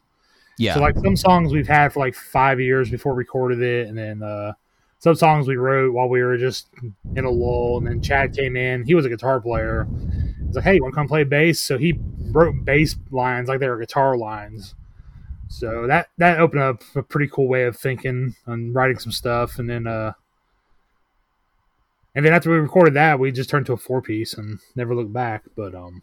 Yeah. 0.58 0.74
So 0.74 0.80
like 0.80 0.96
some 0.96 1.16
songs 1.16 1.52
we've 1.52 1.66
had 1.66 1.92
for 1.92 2.00
like 2.00 2.14
five 2.14 2.60
years 2.60 2.88
before 2.88 3.14
we 3.14 3.18
recorded 3.18 3.60
it, 3.60 3.88
and 3.88 3.98
then 3.98 4.22
uh, 4.22 4.52
some 5.00 5.16
songs 5.16 5.48
we 5.48 5.56
wrote 5.56 5.92
while 5.92 6.08
we 6.08 6.22
were 6.22 6.38
just 6.38 6.68
in 7.16 7.24
a 7.24 7.30
lull. 7.30 7.78
And 7.78 7.86
then 7.86 8.00
Chad 8.00 8.34
came 8.34 8.56
in. 8.56 8.84
He 8.84 8.94
was 8.94 9.06
a 9.06 9.08
guitar 9.08 9.40
player. 9.40 9.88
Like, 10.56 10.64
"Hey, 10.64 10.74
you 10.76 10.82
want 10.82 10.94
to 10.94 10.96
come 10.96 11.08
play 11.08 11.24
bass?" 11.24 11.60
So 11.60 11.78
he 11.78 11.98
wrote 12.32 12.64
bass 12.64 12.96
lines 13.10 13.48
like 13.48 13.60
they 13.60 13.68
were 13.68 13.78
guitar 13.78 14.16
lines. 14.16 14.74
So 15.48 15.86
that 15.86 16.08
that 16.18 16.40
opened 16.40 16.62
up 16.62 16.82
a 16.94 17.02
pretty 17.02 17.28
cool 17.28 17.48
way 17.48 17.64
of 17.64 17.76
thinking 17.76 18.34
and 18.46 18.74
writing 18.74 18.98
some 18.98 19.12
stuff. 19.12 19.58
And 19.58 19.70
then 19.70 19.86
uh, 19.86 20.12
and 22.14 22.24
then 22.24 22.32
after 22.32 22.50
we 22.50 22.56
recorded 22.56 22.94
that, 22.94 23.20
we 23.20 23.30
just 23.30 23.50
turned 23.50 23.66
to 23.66 23.74
a 23.74 23.76
four 23.76 24.02
piece 24.02 24.34
and 24.34 24.58
never 24.74 24.94
looked 24.94 25.12
back. 25.12 25.44
But 25.54 25.74
um, 25.74 26.02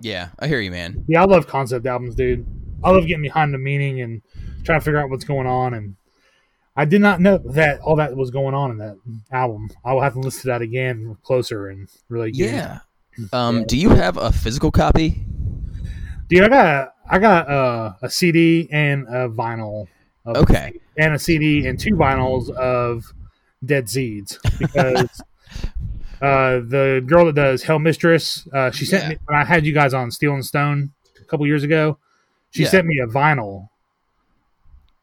yeah, 0.00 0.28
I 0.38 0.46
hear 0.46 0.60
you, 0.60 0.70
man. 0.70 1.04
Yeah, 1.08 1.22
I 1.22 1.24
love 1.26 1.46
concept 1.46 1.86
albums, 1.86 2.14
dude. 2.14 2.46
I 2.82 2.90
love 2.90 3.06
getting 3.06 3.22
behind 3.22 3.52
the 3.52 3.58
meaning 3.58 4.00
and 4.00 4.22
trying 4.64 4.80
to 4.80 4.84
figure 4.84 5.00
out 5.00 5.10
what's 5.10 5.24
going 5.24 5.46
on. 5.46 5.74
And 5.74 5.96
I 6.76 6.84
did 6.84 7.00
not 7.00 7.20
know 7.20 7.38
that 7.38 7.80
all 7.80 7.96
that 7.96 8.16
was 8.16 8.30
going 8.30 8.54
on 8.54 8.70
in 8.70 8.78
that 8.78 8.96
album. 9.32 9.70
I 9.84 9.92
will 9.92 10.02
have 10.02 10.14
to 10.14 10.20
listen 10.20 10.42
to 10.42 10.46
that 10.48 10.62
again 10.62 11.16
closer 11.22 11.68
and 11.68 11.88
really. 12.08 12.30
yeah. 12.32 12.78
Um. 13.32 13.64
Do 13.64 13.76
you 13.76 13.90
have 13.90 14.16
a 14.16 14.32
physical 14.32 14.70
copy? 14.70 15.24
Dude, 16.28 16.44
I 16.44 16.48
got 16.48 16.92
I 17.08 17.18
got 17.18 17.48
uh, 17.48 17.92
a 18.02 18.10
CD 18.10 18.68
and 18.70 19.06
a 19.08 19.28
vinyl. 19.28 19.86
okay. 20.26 20.78
And 20.96 21.14
a 21.14 21.18
CD 21.18 21.66
and 21.66 21.78
two 21.78 21.94
vinyls 21.94 22.50
of 22.50 23.12
Dead 23.64 23.88
Seeds 23.88 24.38
because 24.58 25.22
uh, 26.20 26.60
the 26.60 27.02
girl 27.06 27.26
that 27.26 27.34
does 27.34 27.62
Hell 27.62 27.78
Mistress, 27.78 28.46
uh, 28.52 28.70
she 28.70 28.84
sent 28.84 29.04
yeah. 29.04 29.08
me 29.10 29.16
when 29.24 29.38
I 29.38 29.44
had 29.44 29.64
you 29.64 29.72
guys 29.72 29.94
on 29.94 30.10
Steel 30.10 30.34
and 30.34 30.44
Stone 30.44 30.90
a 31.20 31.24
couple 31.24 31.46
years 31.46 31.62
ago. 31.62 31.98
She 32.50 32.64
yeah. 32.64 32.68
sent 32.68 32.86
me 32.86 32.98
a 32.98 33.06
vinyl. 33.06 33.68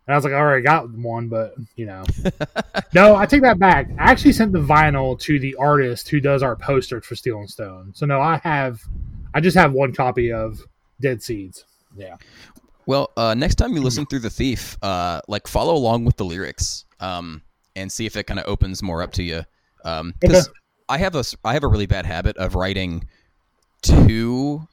And 0.07 0.13
I 0.13 0.17
was 0.17 0.23
like, 0.23 0.33
I 0.33 0.37
already 0.37 0.63
got 0.63 0.89
one, 0.91 1.29
but 1.29 1.55
you 1.75 1.85
know, 1.85 2.03
no, 2.93 3.15
I 3.15 3.25
take 3.25 3.41
that 3.41 3.59
back. 3.59 3.89
I 3.97 4.11
actually 4.11 4.33
sent 4.33 4.53
the 4.53 4.59
vinyl 4.59 5.19
to 5.21 5.39
the 5.39 5.55
artist 5.55 6.09
who 6.09 6.19
does 6.19 6.43
our 6.43 6.55
posters 6.55 7.05
for 7.05 7.15
Steel 7.15 7.39
and 7.39 7.49
Stone. 7.49 7.93
So 7.95 8.05
no, 8.05 8.21
I 8.21 8.37
have, 8.37 8.81
I 9.33 9.41
just 9.41 9.57
have 9.57 9.73
one 9.73 9.93
copy 9.93 10.31
of 10.31 10.61
Dead 11.01 11.23
Seeds. 11.23 11.65
Yeah. 11.95 12.17
Well, 12.85 13.11
uh, 13.17 13.33
next 13.33 13.55
time 13.55 13.73
you 13.73 13.81
listen 13.81 14.05
through 14.05 14.19
the 14.19 14.29
Thief, 14.29 14.77
uh, 14.83 15.21
like 15.27 15.47
follow 15.47 15.75
along 15.75 16.05
with 16.05 16.17
the 16.17 16.25
lyrics. 16.25 16.85
Um, 16.99 17.41
and 17.75 17.91
see 17.91 18.05
if 18.05 18.15
it 18.15 18.25
kind 18.25 18.39
of 18.39 18.47
opens 18.47 18.81
more 18.81 19.01
up 19.01 19.11
to 19.13 19.23
you. 19.23 19.43
Because 19.77 19.99
um, 19.99 20.13
okay. 20.23 20.41
I 20.89 20.97
have 20.97 21.15
a 21.15 21.23
I 21.43 21.53
have 21.53 21.63
a 21.63 21.67
really 21.67 21.85
bad 21.85 22.05
habit 22.05 22.37
of 22.37 22.55
writing 22.55 23.07
too 23.81 24.67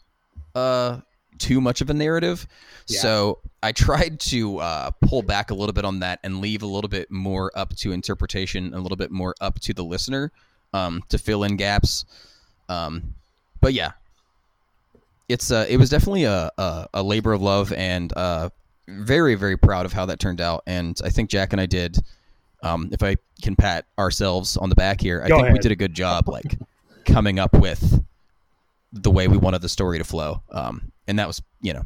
uh 0.54 0.98
too 1.42 1.60
much 1.60 1.80
of 1.80 1.90
a 1.90 1.94
narrative. 1.94 2.46
Yeah. 2.86 3.00
So 3.00 3.38
I 3.62 3.72
tried 3.72 4.20
to 4.20 4.58
uh, 4.58 4.90
pull 5.02 5.22
back 5.22 5.50
a 5.50 5.54
little 5.54 5.72
bit 5.72 5.84
on 5.84 5.98
that 6.00 6.20
and 6.22 6.40
leave 6.40 6.62
a 6.62 6.66
little 6.66 6.88
bit 6.88 7.10
more 7.10 7.50
up 7.56 7.74
to 7.76 7.92
interpretation, 7.92 8.72
a 8.74 8.78
little 8.78 8.96
bit 8.96 9.10
more 9.10 9.34
up 9.40 9.58
to 9.60 9.74
the 9.74 9.82
listener 9.82 10.30
um, 10.72 11.02
to 11.08 11.18
fill 11.18 11.42
in 11.44 11.56
gaps. 11.56 12.04
Um, 12.68 13.14
but 13.60 13.72
yeah, 13.74 13.92
it's 15.28 15.50
uh, 15.50 15.66
it 15.68 15.78
was 15.78 15.90
definitely 15.90 16.24
a, 16.24 16.50
a, 16.56 16.86
a 16.94 17.02
labor 17.02 17.32
of 17.32 17.42
love 17.42 17.72
and 17.72 18.12
uh, 18.16 18.50
very 18.88 19.34
very 19.34 19.56
proud 19.56 19.84
of 19.84 19.92
how 19.92 20.06
that 20.06 20.20
turned 20.20 20.40
out, 20.40 20.62
and 20.66 21.00
I 21.04 21.10
think 21.10 21.28
Jack 21.28 21.52
and 21.52 21.60
I 21.60 21.66
did. 21.66 21.98
Um, 22.64 22.90
if 22.92 23.02
I 23.02 23.16
can 23.42 23.56
pat 23.56 23.86
ourselves 23.98 24.56
on 24.56 24.68
the 24.68 24.76
back 24.76 25.00
here, 25.00 25.20
I 25.24 25.28
Go 25.28 25.36
think 25.36 25.52
we 25.52 25.58
did 25.58 25.72
a 25.72 25.76
good 25.76 25.94
job, 25.94 26.28
like 26.28 26.56
coming 27.04 27.40
up 27.40 27.54
with 27.54 28.00
the 28.92 29.10
way 29.10 29.26
we 29.26 29.36
wanted 29.36 29.62
the 29.62 29.68
story 29.68 29.98
to 29.98 30.04
flow. 30.04 30.42
Um, 30.50 30.91
and 31.06 31.18
that 31.18 31.26
was, 31.26 31.42
you 31.60 31.72
know, 31.72 31.82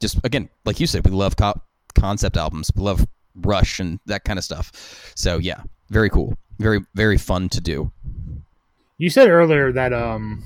just 0.00 0.18
again, 0.24 0.48
like 0.64 0.80
you 0.80 0.86
said, 0.86 1.04
we 1.04 1.10
love 1.12 1.36
co- 1.36 1.60
concept 1.94 2.36
albums, 2.36 2.70
we 2.74 2.82
love 2.82 3.06
Rush 3.34 3.80
and 3.80 3.98
that 4.06 4.24
kind 4.24 4.38
of 4.38 4.44
stuff. 4.44 5.12
So 5.16 5.38
yeah, 5.38 5.62
very 5.90 6.10
cool, 6.10 6.36
very 6.58 6.80
very 6.94 7.18
fun 7.18 7.48
to 7.50 7.60
do. 7.60 7.92
You 8.98 9.10
said 9.10 9.28
earlier 9.28 9.72
that 9.72 9.92
um, 9.92 10.44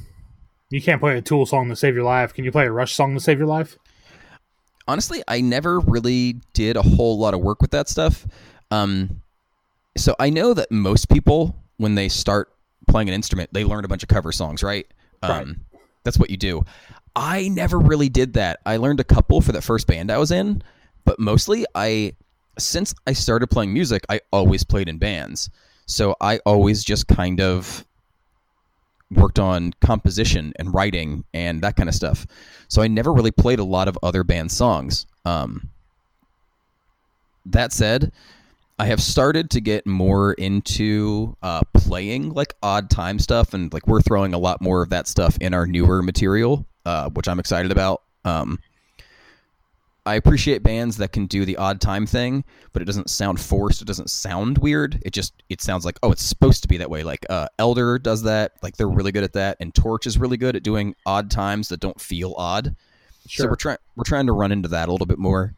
you 0.70 0.80
can't 0.80 1.00
play 1.00 1.18
a 1.18 1.22
Tool 1.22 1.46
song 1.46 1.68
to 1.68 1.76
save 1.76 1.94
your 1.94 2.04
life. 2.04 2.32
Can 2.32 2.44
you 2.44 2.52
play 2.52 2.66
a 2.66 2.72
Rush 2.72 2.94
song 2.94 3.14
to 3.14 3.20
save 3.20 3.38
your 3.38 3.48
life? 3.48 3.76
honestly, 4.88 5.22
I 5.26 5.40
never 5.40 5.80
really 5.80 6.40
did 6.52 6.76
a 6.76 6.82
whole 6.82 7.18
lot 7.18 7.34
of 7.34 7.40
work 7.40 7.60
with 7.60 7.70
that 7.72 7.88
stuff. 7.88 8.26
Um, 8.70 9.22
so 9.96 10.14
I 10.18 10.30
know 10.30 10.54
that 10.54 10.70
most 10.70 11.08
people, 11.08 11.56
when 11.78 11.94
they 11.94 12.08
start 12.08 12.52
playing 12.86 13.08
an 13.08 13.14
instrument, 13.14 13.52
they 13.52 13.64
learn 13.64 13.84
a 13.84 13.88
bunch 13.88 14.02
of 14.02 14.08
cover 14.08 14.32
songs, 14.32 14.62
right? 14.62 14.86
Um, 15.22 15.30
Right. 15.30 15.46
That's 16.04 16.18
what 16.18 16.30
you 16.30 16.36
do. 16.36 16.64
I 17.16 17.48
never 17.48 17.78
really 17.78 18.10
did 18.10 18.34
that. 18.34 18.60
I 18.66 18.76
learned 18.76 19.00
a 19.00 19.04
couple 19.04 19.40
for 19.40 19.52
the 19.52 19.62
first 19.62 19.86
band 19.86 20.12
I 20.12 20.18
was 20.18 20.30
in, 20.30 20.62
but 21.06 21.18
mostly 21.18 21.64
I, 21.74 22.12
since 22.58 22.94
I 23.06 23.14
started 23.14 23.46
playing 23.48 23.72
music, 23.72 24.04
I 24.10 24.20
always 24.32 24.62
played 24.62 24.88
in 24.88 24.98
bands. 24.98 25.48
So 25.86 26.14
I 26.20 26.38
always 26.44 26.84
just 26.84 27.08
kind 27.08 27.40
of 27.40 27.86
worked 29.10 29.38
on 29.38 29.72
composition 29.80 30.52
and 30.56 30.74
writing 30.74 31.24
and 31.32 31.62
that 31.62 31.76
kind 31.76 31.88
of 31.88 31.94
stuff. 31.94 32.26
So 32.68 32.82
I 32.82 32.88
never 32.88 33.12
really 33.12 33.30
played 33.30 33.60
a 33.60 33.64
lot 33.64 33.88
of 33.88 33.98
other 34.02 34.22
band 34.22 34.52
songs. 34.52 35.06
Um, 35.24 35.70
that 37.46 37.72
said, 37.72 38.12
I 38.78 38.86
have 38.86 39.00
started 39.00 39.50
to 39.50 39.60
get 39.60 39.86
more 39.86 40.34
into 40.34 41.36
uh, 41.42 41.62
playing 41.72 42.34
like 42.34 42.54
odd 42.62 42.90
time 42.90 43.18
stuff, 43.18 43.54
and 43.54 43.72
like 43.72 43.86
we're 43.86 44.02
throwing 44.02 44.34
a 44.34 44.38
lot 44.38 44.60
more 44.60 44.82
of 44.82 44.90
that 44.90 45.06
stuff 45.06 45.38
in 45.40 45.54
our 45.54 45.66
newer 45.66 46.02
material, 46.02 46.66
uh, 46.86 47.10
which 47.10 47.28
I'm 47.28 47.38
excited 47.38 47.70
about. 47.70 48.02
Um, 48.24 48.58
I 50.06 50.14
appreciate 50.14 50.62
bands 50.62 50.96
that 50.98 51.10
can 51.10 51.26
do 51.26 51.44
the 51.44 51.56
odd 51.56 51.80
time 51.80 52.06
thing, 52.06 52.44
but 52.72 52.80
it 52.80 52.84
doesn't 52.84 53.10
sound 53.10 53.40
forced. 53.40 53.82
It 53.82 53.86
doesn't 53.86 54.08
sound 54.08 54.58
weird. 54.58 55.02
It 55.04 55.12
just 55.12 55.34
it 55.48 55.60
sounds 55.60 55.84
like 55.84 55.98
oh, 56.04 56.12
it's 56.12 56.22
supposed 56.22 56.62
to 56.62 56.68
be 56.68 56.76
that 56.76 56.88
way. 56.88 57.02
Like 57.02 57.26
uh, 57.28 57.48
Elder 57.58 57.98
does 57.98 58.22
that. 58.22 58.52
Like 58.62 58.76
they're 58.76 58.88
really 58.88 59.10
good 59.10 59.24
at 59.24 59.32
that, 59.32 59.56
and 59.60 59.74
Torche 59.74 60.06
is 60.06 60.16
really 60.16 60.36
good 60.36 60.54
at 60.54 60.62
doing 60.62 60.94
odd 61.04 61.28
times 61.28 61.68
that 61.68 61.80
don't 61.80 62.00
feel 62.00 62.34
odd. 62.38 62.76
Sure. 63.26 63.44
So 63.44 63.50
we're 63.50 63.56
trying 63.56 63.78
we're 63.96 64.04
trying 64.04 64.26
to 64.26 64.32
run 64.32 64.52
into 64.52 64.68
that 64.68 64.88
a 64.88 64.92
little 64.92 65.08
bit 65.08 65.18
more. 65.18 65.54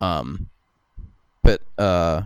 Um, 0.00 0.48
but 1.44 1.62
uh, 1.78 2.22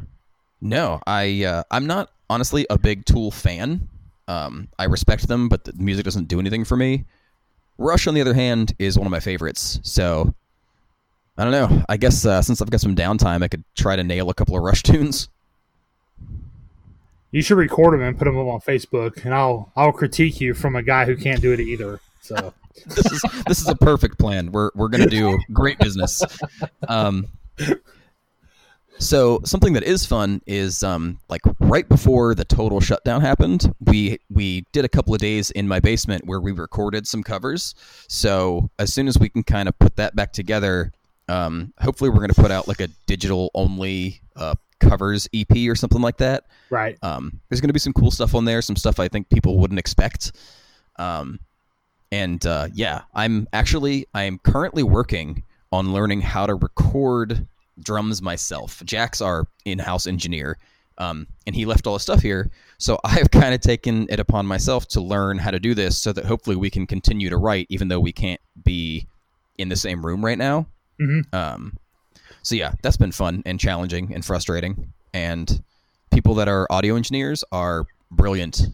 no, 0.62 1.02
I 1.07 1.44
uh, 1.44 1.62
I'm 1.70 1.86
not 1.86 2.11
honestly 2.30 2.66
a 2.70 2.78
big 2.78 3.04
Tool 3.04 3.30
fan. 3.30 3.86
Um, 4.28 4.68
I 4.78 4.84
respect 4.84 5.28
them, 5.28 5.50
but 5.50 5.64
the 5.64 5.74
music 5.74 6.07
doesn't 6.07 6.28
do 6.28 6.40
anything 6.40 6.64
for 6.64 6.76
me. 6.76 7.04
Rush, 7.78 8.06
on 8.06 8.14
the 8.14 8.20
other 8.20 8.34
hand, 8.34 8.74
is 8.78 8.98
one 8.98 9.06
of 9.06 9.10
my 9.10 9.20
favorites. 9.20 9.80
So 9.82 10.34
I 11.38 11.44
don't 11.44 11.52
know. 11.52 11.84
I 11.88 11.96
guess 11.96 12.24
uh, 12.24 12.40
since 12.42 12.62
I've 12.62 12.70
got 12.70 12.80
some 12.80 12.94
downtime, 12.96 13.42
I 13.42 13.48
could 13.48 13.64
try 13.74 13.96
to 13.96 14.02
nail 14.02 14.30
a 14.30 14.34
couple 14.34 14.56
of 14.56 14.62
Rush 14.62 14.82
tunes. 14.84 15.28
You 17.32 17.42
should 17.42 17.58
record 17.58 17.92
them 17.92 18.02
and 18.02 18.16
put 18.16 18.24
them 18.24 18.38
up 18.38 18.46
on 18.46 18.60
Facebook, 18.60 19.24
and 19.24 19.34
I'll 19.34 19.70
I'll 19.76 19.92
critique 19.92 20.40
you 20.40 20.54
from 20.54 20.76
a 20.76 20.82
guy 20.82 21.04
who 21.04 21.16
can't 21.16 21.42
do 21.42 21.52
it 21.52 21.60
either. 21.60 22.00
So 22.22 22.54
this 22.86 23.12
is 23.12 23.24
this 23.46 23.60
is 23.60 23.68
a 23.68 23.76
perfect 23.76 24.18
plan. 24.18 24.52
We're 24.52 24.70
we're 24.74 24.88
gonna 24.88 25.06
do 25.06 25.38
great 25.52 25.78
business. 25.78 26.22
Um, 26.88 27.26
so 28.99 29.40
something 29.44 29.72
that 29.74 29.82
is 29.82 30.07
fun 30.07 30.40
is 30.47 30.82
um, 30.82 31.18
like 31.28 31.42
right 31.61 31.88
before 31.88 32.34
the 32.34 32.44
total 32.44 32.80
shutdown 32.80 33.20
happened, 33.20 33.74
we 33.80 34.18
we 34.30 34.64
did 34.72 34.84
a 34.84 34.88
couple 34.88 35.14
of 35.14 35.20
days 35.20 35.51
in 35.51 35.68
my 35.68 35.80
basement 35.80 36.26
where 36.26 36.40
we 36.40 36.53
recorded 36.53 37.07
some 37.07 37.22
covers. 37.22 37.74
So 38.09 38.70
as 38.78 38.92
soon 38.92 39.09
as 39.09 39.18
we 39.18 39.28
can 39.28 39.42
kind 39.42 39.68
of 39.68 39.78
put 39.78 39.97
that 39.97 40.16
back 40.16 40.32
together, 40.32 40.92
um, 41.28 41.72
hopefully 41.80 42.11
we're 42.11 42.20
gonna 42.20 42.34
put 42.34 42.51
out 42.51 42.68
like 42.68 42.80
a 42.80 42.88
digital 43.07 43.51
only 43.55 44.20
uh, 44.36 44.55
covers 44.80 45.28
EP 45.34 45.68
or 45.68 45.74
something 45.74 46.01
like 46.01 46.18
that. 46.18 46.44
right, 46.70 46.99
Um, 47.03 47.40
there's 47.49 47.61
going 47.61 47.68
to 47.68 47.74
be 47.74 47.78
some 47.78 47.92
cool 47.92 48.11
stuff 48.11 48.34
on 48.34 48.44
there, 48.44 48.62
some 48.62 48.76
stuff 48.76 49.01
I 49.01 49.09
think 49.09 49.28
people 49.28 49.59
wouldn't 49.59 49.78
expect. 49.78 50.32
Um, 50.97 51.40
and 52.12 52.44
uh, 52.47 52.68
yeah, 52.72 53.03
I'm 53.14 53.49
actually 53.53 54.07
I 54.14 54.24
am 54.24 54.38
currently 54.38 54.82
working 54.82 55.42
on 55.72 55.92
learning 55.92 56.20
how 56.20 56.47
to 56.47 56.55
record 56.55 57.47
drums 57.82 58.22
myself. 58.22 58.82
Jack's 58.84 59.20
our 59.20 59.46
in-house 59.64 60.06
engineer, 60.06 60.58
um, 60.98 61.26
and 61.46 61.54
he 61.54 61.64
left 61.66 61.86
all 61.86 61.94
his 61.94 62.02
stuff 62.02 62.20
here. 62.22 62.50
So 62.78 62.98
I've 63.04 63.30
kind 63.30 63.54
of 63.54 63.60
taken 63.60 64.06
it 64.10 64.20
upon 64.20 64.46
myself 64.46 64.86
to 64.88 65.00
learn 65.00 65.38
how 65.38 65.50
to 65.50 65.60
do 65.60 65.74
this, 65.74 65.98
so 65.98 66.12
that 66.12 66.24
hopefully 66.24 66.56
we 66.56 66.70
can 66.70 66.86
continue 66.86 67.28
to 67.30 67.36
write, 67.36 67.66
even 67.70 67.88
though 67.88 68.00
we 68.00 68.12
can't 68.12 68.40
be 68.64 69.06
in 69.58 69.68
the 69.68 69.76
same 69.76 70.04
room 70.04 70.24
right 70.24 70.38
now. 70.38 70.66
Mhm. 71.00 71.32
Um, 71.34 71.76
so 72.42 72.54
yeah, 72.54 72.72
that's 72.82 72.96
been 72.96 73.12
fun 73.12 73.42
and 73.46 73.58
challenging 73.58 74.14
and 74.14 74.24
frustrating. 74.24 74.92
And 75.12 75.62
people 76.12 76.34
that 76.36 76.48
are 76.48 76.66
audio 76.70 76.96
engineers 76.96 77.42
are 77.52 77.86
brilliant, 78.10 78.68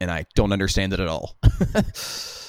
and 0.00 0.10
I 0.10 0.26
don't 0.34 0.52
understand 0.52 0.92
it 0.92 1.00
at 1.00 1.08
all. 1.08 1.36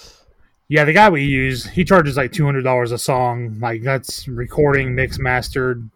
yeah. 0.74 0.86
The 0.86 0.94
guy 0.94 1.10
we 1.10 1.24
use, 1.24 1.66
he 1.66 1.84
charges 1.84 2.18
like 2.18 2.32
two 2.32 2.46
hundred 2.46 2.64
dollars 2.64 2.92
a 2.92 2.98
song. 2.98 3.60
Like 3.60 3.84
that's 3.84 4.28
recording, 4.28 4.96
mix, 4.96 5.20
mastered, 5.20 5.88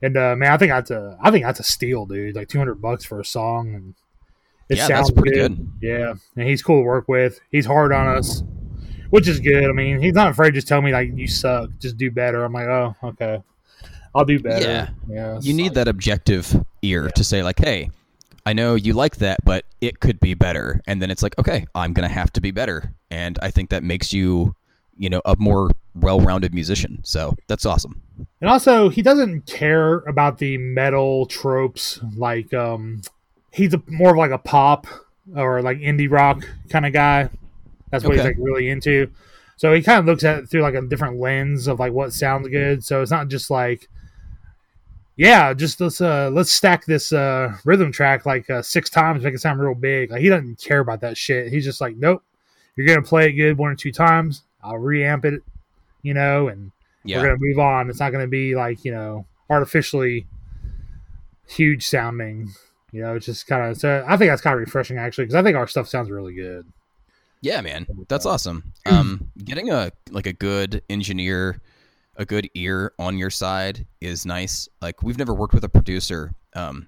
and 0.00 0.16
uh, 0.16 0.34
man, 0.36 0.52
I 0.52 0.56
think 0.56 0.70
that's 0.72 0.90
a 0.90 1.18
I 1.20 1.30
think 1.30 1.44
that's 1.44 1.60
a 1.60 1.64
steal, 1.64 2.06
dude. 2.06 2.34
Like 2.34 2.48
two 2.48 2.58
hundred 2.58 2.76
bucks 2.80 3.04
for 3.04 3.20
a 3.20 3.24
song, 3.24 3.74
and 3.74 3.94
it 4.70 4.78
Yeah, 4.78 4.86
sounds 4.86 5.08
that's 5.08 5.20
pretty 5.20 5.36
good. 5.36 5.70
Yeah, 5.82 6.14
and 6.36 6.48
he's 6.48 6.62
cool 6.62 6.80
to 6.80 6.84
work 6.86 7.08
with. 7.08 7.40
He's 7.50 7.66
hard 7.66 7.92
on 7.92 8.08
us, 8.16 8.42
which 9.10 9.28
is 9.28 9.38
good. 9.38 9.64
I 9.64 9.72
mean, 9.72 10.00
he's 10.00 10.14
not 10.14 10.30
afraid 10.30 10.50
to 10.52 10.54
just 10.54 10.68
tell 10.68 10.80
me 10.80 10.92
like 10.92 11.10
you 11.14 11.26
suck, 11.28 11.68
just 11.78 11.98
do 11.98 12.10
better. 12.10 12.42
I'm 12.44 12.52
like, 12.54 12.68
oh, 12.68 12.96
okay, 13.04 13.42
I'll 14.14 14.24
do 14.24 14.40
better. 14.40 14.64
Yeah. 14.66 14.88
yeah. 15.08 15.38
you 15.42 15.52
need 15.52 15.64
like- 15.64 15.74
that 15.74 15.88
objective 15.88 16.64
ear 16.80 17.10
to 17.10 17.22
say 17.24 17.42
like, 17.42 17.58
"Hey, 17.58 17.90
I 18.44 18.52
know 18.52 18.74
you 18.74 18.92
like 18.92 19.16
that, 19.16 19.44
but 19.44 19.64
it 19.80 20.00
could 20.00 20.20
be 20.20 20.34
better." 20.34 20.80
And 20.86 21.00
then 21.00 21.10
it's 21.10 21.22
like, 21.22 21.38
"Okay, 21.38 21.66
I'm 21.74 21.92
going 21.92 22.08
to 22.08 22.14
have 22.14 22.32
to 22.34 22.40
be 22.40 22.50
better." 22.50 22.94
And 23.10 23.38
I 23.42 23.50
think 23.50 23.70
that 23.70 23.82
makes 23.82 24.12
you, 24.12 24.54
you 24.96 25.10
know, 25.10 25.22
a 25.24 25.36
more 25.38 25.70
well-rounded 25.94 26.54
musician. 26.54 27.00
So, 27.04 27.34
that's 27.48 27.66
awesome. 27.66 28.00
And 28.40 28.48
also, 28.48 28.88
he 28.88 29.02
doesn't 29.02 29.46
care 29.46 29.98
about 30.08 30.38
the 30.38 30.56
metal 30.58 31.26
tropes. 31.26 32.00
Like, 32.16 32.52
um, 32.54 33.02
he's 33.52 33.74
a, 33.74 33.82
more 33.86 34.12
of 34.12 34.16
like 34.16 34.30
a 34.30 34.38
pop 34.38 34.86
or 35.36 35.62
like 35.62 35.78
indie 35.78 36.10
rock 36.10 36.46
kind 36.70 36.86
of 36.86 36.92
guy. 36.92 37.28
That's 37.90 38.04
what 38.04 38.16
he's 38.16 38.24
like 38.24 38.36
really 38.38 38.68
into. 38.70 39.10
So 39.58 39.72
he 39.74 39.82
kind 39.82 40.00
of 40.00 40.06
looks 40.06 40.24
at 40.24 40.38
it 40.38 40.46
through 40.48 40.62
like 40.62 40.74
a 40.74 40.82
different 40.82 41.20
lens 41.20 41.68
of 41.68 41.78
like 41.78 41.92
what 41.92 42.12
sounds 42.12 42.48
good. 42.48 42.82
So 42.82 43.02
it's 43.02 43.10
not 43.10 43.28
just 43.28 43.50
like, 43.50 43.88
yeah, 45.16 45.52
just 45.54 45.80
let's 45.80 46.00
uh 46.00 46.30
let's 46.32 46.52
stack 46.52 46.84
this 46.86 47.12
uh 47.12 47.54
rhythm 47.64 47.92
track 47.92 48.24
like 48.26 48.48
uh, 48.50 48.62
six 48.62 48.88
times, 48.90 49.22
make 49.24 49.34
it 49.34 49.40
sound 49.40 49.60
real 49.60 49.74
big. 49.74 50.10
Like 50.10 50.20
he 50.20 50.28
doesn't 50.28 50.60
care 50.62 50.80
about 50.80 51.00
that 51.02 51.16
shit. 51.16 51.48
He's 51.52 51.64
just 51.64 51.80
like, 51.80 51.96
nope, 51.96 52.22
you're 52.76 52.86
gonna 52.86 53.02
play 53.02 53.28
it 53.28 53.32
good 53.32 53.58
one 53.58 53.70
or 53.70 53.74
two 53.76 53.92
times. 53.92 54.42
I'll 54.62 54.74
reamp 54.74 55.24
it, 55.24 55.42
you 56.02 56.14
know, 56.14 56.48
and 56.48 56.72
Yeah. 57.04 57.18
we're 57.18 57.24
gonna 57.26 57.38
move 57.40 57.58
on. 57.58 57.90
It's 57.90 58.00
not 58.00 58.10
gonna 58.12 58.26
be 58.26 58.54
like 58.54 58.84
you 58.84 58.92
know 58.92 59.26
artificially 59.50 60.26
huge 61.48 61.86
sounding. 61.86 62.50
You 62.92 63.02
know, 63.02 63.14
it's 63.16 63.26
just 63.26 63.46
kind 63.46 63.70
of. 63.70 63.78
So 63.78 64.04
I 64.06 64.16
think 64.16 64.30
that's 64.30 64.42
kind 64.42 64.54
of 64.54 64.60
refreshing 64.60 64.98
actually, 64.98 65.24
because 65.24 65.34
I 65.34 65.42
think 65.42 65.56
our 65.56 65.66
stuff 65.66 65.88
sounds 65.88 66.10
really 66.10 66.34
good. 66.34 66.66
Yeah, 67.40 67.60
man, 67.60 67.86
that's 68.08 68.24
awesome. 68.24 68.72
Um, 68.86 69.28
getting 69.44 69.70
a 69.70 69.90
like 70.10 70.26
a 70.26 70.32
good 70.32 70.80
engineer, 70.88 71.60
a 72.16 72.24
good 72.24 72.48
ear 72.54 72.92
on 72.98 73.18
your 73.18 73.30
side 73.30 73.86
is 74.00 74.26
nice. 74.26 74.68
Like 74.80 75.02
we've 75.02 75.18
never 75.18 75.34
worked 75.34 75.54
with 75.54 75.64
a 75.64 75.68
producer, 75.68 76.32
um, 76.54 76.86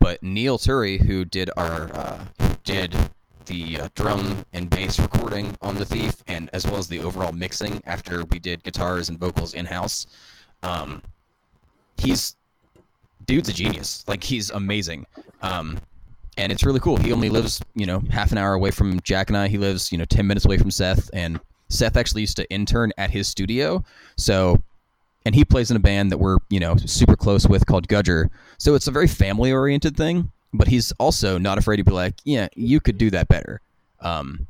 but 0.00 0.22
Neil 0.22 0.58
Turi, 0.58 1.00
who 1.00 1.24
did 1.24 1.50
our 1.56 1.90
uh, 1.94 2.24
did 2.64 2.94
the 3.46 3.80
uh, 3.80 3.88
drum 3.94 4.44
and 4.52 4.68
bass 4.68 4.98
recording 4.98 5.56
on 5.62 5.76
the 5.76 5.84
Thief, 5.84 6.22
and 6.26 6.50
as 6.52 6.66
well 6.66 6.76
as 6.76 6.88
the 6.88 7.00
overall 7.00 7.32
mixing 7.32 7.80
after 7.86 8.24
we 8.24 8.38
did 8.38 8.62
guitars 8.62 9.08
and 9.08 9.18
vocals 9.18 9.54
in 9.54 9.66
house, 9.66 10.06
um, 10.62 11.02
he's 11.96 12.36
dude's 13.26 13.48
a 13.48 13.52
genius. 13.52 14.04
Like 14.06 14.22
he's 14.22 14.50
amazing. 14.50 15.06
Um, 15.42 15.78
and 16.38 16.52
it's 16.52 16.64
really 16.64 16.80
cool. 16.80 16.96
He 16.96 17.12
only 17.12 17.30
lives, 17.30 17.62
you 17.74 17.86
know, 17.86 18.02
half 18.10 18.30
an 18.30 18.38
hour 18.38 18.52
away 18.52 18.70
from 18.70 19.00
Jack 19.00 19.30
and 19.30 19.36
I. 19.36 19.48
He 19.48 19.58
lives, 19.58 19.90
you 19.90 19.98
know, 19.98 20.04
ten 20.04 20.26
minutes 20.26 20.44
away 20.44 20.58
from 20.58 20.70
Seth, 20.70 21.08
and 21.12 21.40
Seth 21.68 21.96
actually 21.96 22.22
used 22.22 22.36
to 22.36 22.50
intern 22.50 22.92
at 22.96 23.10
his 23.10 23.28
studio. 23.28 23.84
So, 24.16 24.62
and 25.24 25.34
he 25.34 25.44
plays 25.44 25.70
in 25.70 25.76
a 25.76 25.80
band 25.80 26.12
that 26.12 26.18
we're, 26.18 26.38
you 26.48 26.60
know, 26.60 26.76
super 26.76 27.16
close 27.16 27.46
with 27.46 27.66
called 27.66 27.88
Gudger. 27.88 28.28
So 28.58 28.74
it's 28.74 28.86
a 28.86 28.92
very 28.92 29.08
family 29.08 29.52
oriented 29.52 29.96
thing. 29.96 30.30
But 30.52 30.68
he's 30.68 30.92
also 30.92 31.36
not 31.36 31.58
afraid 31.58 31.76
to 31.76 31.84
be 31.84 31.90
like, 31.90 32.14
yeah, 32.24 32.48
you 32.54 32.80
could 32.80 32.96
do 32.96 33.10
that 33.10 33.28
better. 33.28 33.60
Um, 34.00 34.46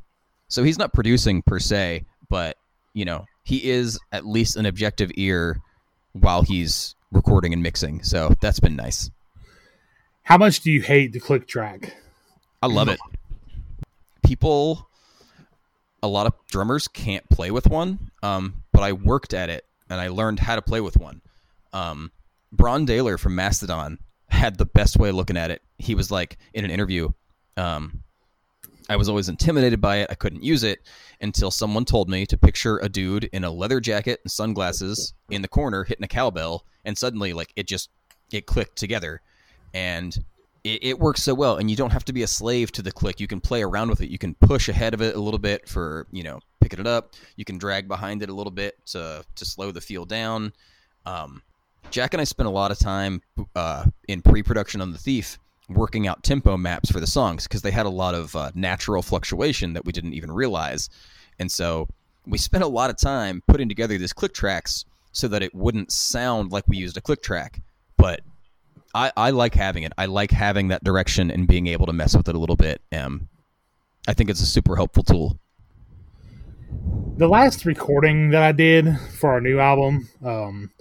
so 0.47 0.63
he's 0.63 0.77
not 0.77 0.93
producing 0.93 1.41
per 1.41 1.59
se, 1.59 2.05
but 2.29 2.55
you 2.93 3.03
know, 3.03 3.25
he 3.43 3.69
is 3.69 3.99
at 4.11 4.25
least 4.25 4.55
an 4.55 4.65
objective 4.65 5.11
ear 5.15 5.59
while 6.13 6.43
he's 6.43 6.95
recording 7.11 7.51
and 7.51 7.61
mixing. 7.61 8.03
So 8.03 8.33
that's 8.41 8.59
been 8.59 8.75
nice. 8.75 9.11
How 10.23 10.37
much 10.37 10.61
do 10.61 10.71
you 10.71 10.81
hate 10.81 11.13
the 11.13 11.19
click 11.19 11.47
track? 11.47 11.95
I 12.61 12.67
love 12.67 12.87
it. 12.87 12.99
People, 14.23 14.87
a 16.03 16.07
lot 16.07 16.27
of 16.27 16.33
drummers 16.47 16.87
can't 16.87 17.27
play 17.29 17.51
with 17.51 17.67
one, 17.67 18.11
um, 18.23 18.63
but 18.71 18.83
I 18.83 18.93
worked 18.93 19.33
at 19.33 19.49
it 19.49 19.65
and 19.89 19.99
I 19.99 20.09
learned 20.09 20.39
how 20.39 20.55
to 20.55 20.61
play 20.61 20.81
with 20.81 20.97
one. 20.97 21.21
Um, 21.73 22.11
Brann 22.51 22.85
Dailor 22.85 23.19
from 23.19 23.35
Mastodon 23.35 23.99
had 24.29 24.57
the 24.57 24.65
best 24.65 24.97
way 24.97 25.09
of 25.09 25.15
looking 25.15 25.37
at 25.37 25.51
it. 25.51 25.61
He 25.77 25.95
was 25.95 26.11
like 26.11 26.37
in 26.53 26.65
an 26.65 26.71
interview, 26.71 27.09
um, 27.55 28.03
I 28.89 28.95
was 28.95 29.09
always 29.09 29.27
intimidated 29.27 29.81
by 29.81 29.97
it. 29.97 30.07
I 30.09 30.15
couldn't 30.15 30.43
use 30.43 30.63
it 30.63 30.79
until 31.19 31.51
someone 31.51 31.83
told 31.83 32.09
me 32.09 32.25
to 32.27 32.37
picture 32.37 32.77
a 32.77 32.87
dude 32.87 33.25
in 33.25 33.43
a 33.43 33.51
leather 33.51 33.79
jacket 33.79 34.21
and 34.23 34.31
sunglasses 34.31 35.13
in 35.29 35.41
the 35.41 35.47
corner 35.47 35.83
hitting 35.83 36.05
a 36.05 36.07
cowbell, 36.07 36.65
and 36.85 36.97
suddenly, 36.97 37.33
like 37.33 37.51
it 37.55 37.67
just 37.67 37.89
it 38.31 38.45
clicked 38.45 38.77
together, 38.77 39.21
and 39.73 40.23
it, 40.67 40.83
it 40.83 40.99
works 40.99 41.23
so 41.23 41.33
well. 41.33 41.57
And 41.57 41.69
you 41.69 41.75
don't 41.75 41.91
have 41.91 42.05
to 42.05 42.13
be 42.13 42.23
a 42.23 42.27
slave 42.27 42.71
to 42.73 42.81
the 42.81 42.91
click. 42.91 43.19
You 43.19 43.27
can 43.27 43.41
play 43.41 43.63
around 43.63 43.89
with 43.89 44.01
it. 44.01 44.09
You 44.09 44.17
can 44.17 44.35
push 44.35 44.69
ahead 44.69 44.93
of 44.93 45.01
it 45.01 45.15
a 45.15 45.19
little 45.19 45.39
bit 45.39 45.67
for 45.67 46.07
you 46.11 46.23
know 46.23 46.39
picking 46.59 46.79
it 46.79 46.87
up. 46.87 47.13
You 47.35 47.45
can 47.45 47.57
drag 47.57 47.87
behind 47.87 48.21
it 48.21 48.29
a 48.29 48.33
little 48.33 48.51
bit 48.51 48.77
to 48.87 49.23
to 49.35 49.45
slow 49.45 49.71
the 49.71 49.81
feel 49.81 50.05
down. 50.05 50.53
Um, 51.05 51.41
Jack 51.89 52.13
and 52.13 52.21
I 52.21 52.25
spent 52.25 52.47
a 52.47 52.51
lot 52.51 52.71
of 52.71 52.79
time 52.79 53.21
uh, 53.55 53.85
in 54.07 54.21
pre-production 54.21 54.81
on 54.81 54.91
the 54.91 54.97
Thief 54.97 55.39
working 55.69 56.07
out 56.07 56.23
tempo 56.23 56.57
maps 56.57 56.91
for 56.91 56.99
the 56.99 57.07
songs 57.07 57.43
because 57.43 57.61
they 57.61 57.71
had 57.71 57.85
a 57.85 57.89
lot 57.89 58.13
of 58.13 58.35
uh, 58.35 58.51
natural 58.55 59.01
fluctuation 59.01 59.73
that 59.73 59.85
we 59.85 59.91
didn't 59.91 60.13
even 60.13 60.31
realize. 60.31 60.89
And 61.39 61.51
so 61.51 61.87
we 62.25 62.37
spent 62.37 62.63
a 62.63 62.67
lot 62.67 62.89
of 62.89 62.97
time 62.97 63.41
putting 63.47 63.69
together 63.69 63.97
these 63.97 64.13
click 64.13 64.33
tracks 64.33 64.85
so 65.11 65.27
that 65.29 65.41
it 65.41 65.53
wouldn't 65.55 65.91
sound 65.91 66.51
like 66.51 66.67
we 66.67 66.77
used 66.77 66.97
a 66.97 67.01
click 67.01 67.21
track. 67.21 67.61
But 67.97 68.21
I, 68.93 69.11
I 69.15 69.29
like 69.31 69.53
having 69.53 69.83
it. 69.83 69.93
I 69.97 70.05
like 70.05 70.31
having 70.31 70.69
that 70.69 70.83
direction 70.83 71.29
and 71.29 71.47
being 71.47 71.67
able 71.67 71.85
to 71.85 71.93
mess 71.93 72.15
with 72.15 72.27
it 72.29 72.35
a 72.35 72.39
little 72.39 72.55
bit. 72.55 72.81
Um, 72.91 73.29
I 74.07 74.13
think 74.13 74.29
it's 74.29 74.41
a 74.41 74.45
super 74.45 74.75
helpful 74.75 75.03
tool. 75.03 75.37
The 77.17 77.27
last 77.27 77.65
recording 77.65 78.29
that 78.29 78.43
I 78.43 78.51
did 78.51 78.97
for 79.19 79.31
our 79.31 79.41
new 79.41 79.59
album, 79.59 80.07
um, 80.23 80.71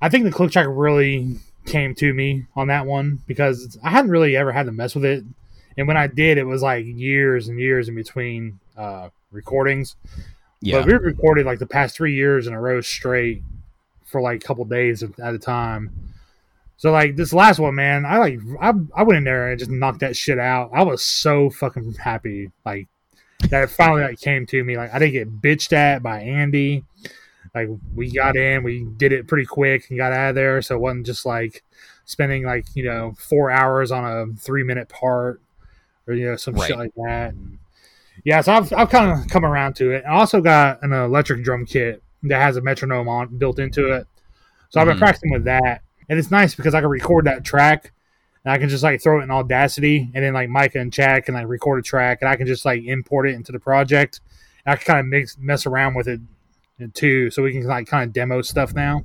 I 0.00 0.08
think 0.08 0.24
the 0.24 0.32
click 0.32 0.50
track 0.50 0.66
really 0.68 1.36
came 1.66 1.94
to 1.96 2.14
me 2.14 2.46
on 2.54 2.68
that 2.68 2.86
one 2.86 3.22
because 3.26 3.78
I 3.82 3.90
hadn't 3.90 4.10
really 4.10 4.36
ever 4.36 4.52
had 4.52 4.66
to 4.66 4.72
mess 4.72 4.94
with 4.94 5.04
it. 5.04 5.24
And 5.76 5.86
when 5.86 5.96
I 5.96 6.06
did, 6.06 6.38
it 6.38 6.44
was 6.44 6.62
like 6.62 6.86
years 6.86 7.48
and 7.48 7.60
years 7.60 7.88
in 7.88 7.94
between 7.94 8.60
uh, 8.76 9.10
recordings. 9.30 9.96
Yeah. 10.60 10.78
But 10.78 10.86
we 10.86 10.94
recorded 10.94 11.44
like 11.44 11.58
the 11.58 11.66
past 11.66 11.96
three 11.96 12.14
years 12.14 12.46
in 12.46 12.54
a 12.54 12.60
row 12.60 12.80
straight 12.80 13.42
for 14.06 14.20
like 14.20 14.42
a 14.42 14.46
couple 14.46 14.64
days 14.64 15.02
at 15.02 15.34
a 15.34 15.38
time. 15.38 16.05
So 16.76 16.92
like 16.92 17.16
this 17.16 17.32
last 17.32 17.58
one, 17.58 17.74
man, 17.74 18.04
I 18.04 18.18
like 18.18 18.38
I, 18.60 18.72
I 18.94 19.02
went 19.02 19.18
in 19.18 19.24
there 19.24 19.50
and 19.50 19.58
just 19.58 19.70
knocked 19.70 20.00
that 20.00 20.16
shit 20.16 20.38
out. 20.38 20.70
I 20.74 20.82
was 20.82 21.02
so 21.02 21.50
fucking 21.50 21.94
happy, 21.94 22.50
like 22.64 22.88
that 23.50 23.64
it 23.64 23.70
finally 23.70 24.02
like 24.02 24.20
came 24.20 24.46
to 24.46 24.62
me. 24.62 24.76
Like 24.76 24.92
I 24.92 24.98
didn't 24.98 25.12
get 25.12 25.42
bitched 25.42 25.72
at 25.72 26.02
by 26.02 26.20
Andy 26.20 26.84
like 27.56 27.70
we 27.94 28.12
got 28.12 28.36
in, 28.36 28.62
we 28.62 28.84
did 28.98 29.12
it 29.12 29.26
pretty 29.26 29.46
quick 29.46 29.88
and 29.88 29.98
got 29.98 30.12
out 30.12 30.28
of 30.28 30.34
there. 30.34 30.60
So 30.60 30.76
it 30.76 30.80
wasn't 30.80 31.06
just 31.06 31.24
like 31.24 31.64
spending 32.04 32.44
like 32.44 32.66
you 32.74 32.84
know 32.84 33.14
four 33.18 33.50
hours 33.50 33.90
on 33.90 34.04
a 34.04 34.26
three 34.38 34.62
minute 34.62 34.90
part 34.90 35.40
or 36.06 36.12
you 36.12 36.26
know 36.26 36.36
some 36.36 36.54
right. 36.54 36.68
shit 36.68 36.76
like 36.76 36.92
that. 36.96 37.32
And 37.32 37.58
yeah, 38.24 38.42
so 38.42 38.52
I've 38.52 38.70
I've 38.74 38.90
kind 38.90 39.10
of 39.10 39.30
come 39.30 39.44
around 39.44 39.74
to 39.76 39.90
it. 39.90 40.04
I 40.06 40.12
also 40.12 40.42
got 40.42 40.82
an 40.82 40.92
electric 40.92 41.42
drum 41.42 41.64
kit 41.64 42.02
that 42.24 42.42
has 42.42 42.58
a 42.58 42.60
metronome 42.60 43.08
on 43.08 43.38
built 43.38 43.58
into 43.58 43.90
it. 43.90 44.06
So 44.68 44.78
I've 44.78 44.86
been 44.86 44.96
mm. 44.96 45.00
practicing 45.00 45.32
with 45.32 45.44
that, 45.44 45.80
and 46.08 46.18
it's 46.18 46.30
nice 46.30 46.54
because 46.54 46.74
I 46.74 46.80
can 46.80 46.90
record 46.90 47.26
that 47.26 47.44
track. 47.44 47.92
And 48.44 48.52
I 48.52 48.58
can 48.58 48.68
just 48.68 48.84
like 48.84 49.02
throw 49.02 49.18
it 49.20 49.24
in 49.24 49.30
Audacity, 49.32 50.08
and 50.14 50.24
then 50.24 50.32
like 50.32 50.48
Micah 50.48 50.78
and 50.78 50.92
Chad 50.92 51.24
can 51.24 51.34
like 51.34 51.48
record 51.48 51.80
a 51.80 51.82
track, 51.82 52.18
and 52.20 52.28
I 52.28 52.36
can 52.36 52.46
just 52.46 52.64
like 52.64 52.84
import 52.84 53.28
it 53.28 53.34
into 53.34 53.50
the 53.50 53.58
project. 53.58 54.20
And 54.64 54.72
I 54.72 54.76
can 54.76 54.84
kind 54.84 55.00
of 55.00 55.06
mix 55.06 55.36
mess 55.36 55.66
around 55.66 55.94
with 55.94 56.06
it 56.06 56.20
too, 56.94 57.30
so 57.30 57.42
we 57.42 57.52
can 57.52 57.64
like 57.66 57.88
kind 57.88 58.08
of 58.08 58.12
demo 58.12 58.42
stuff 58.42 58.72
now. 58.72 59.04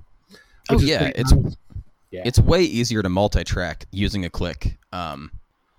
Oh 0.69 0.79
yeah, 0.79 1.11
it's 1.15 1.31
nice. 1.31 1.57
yeah. 2.11 2.21
it's 2.23 2.39
way 2.39 2.61
easier 2.61 3.01
to 3.01 3.09
multi-track 3.09 3.85
using 3.91 4.25
a 4.25 4.29
click. 4.29 4.77
Um, 4.91 5.31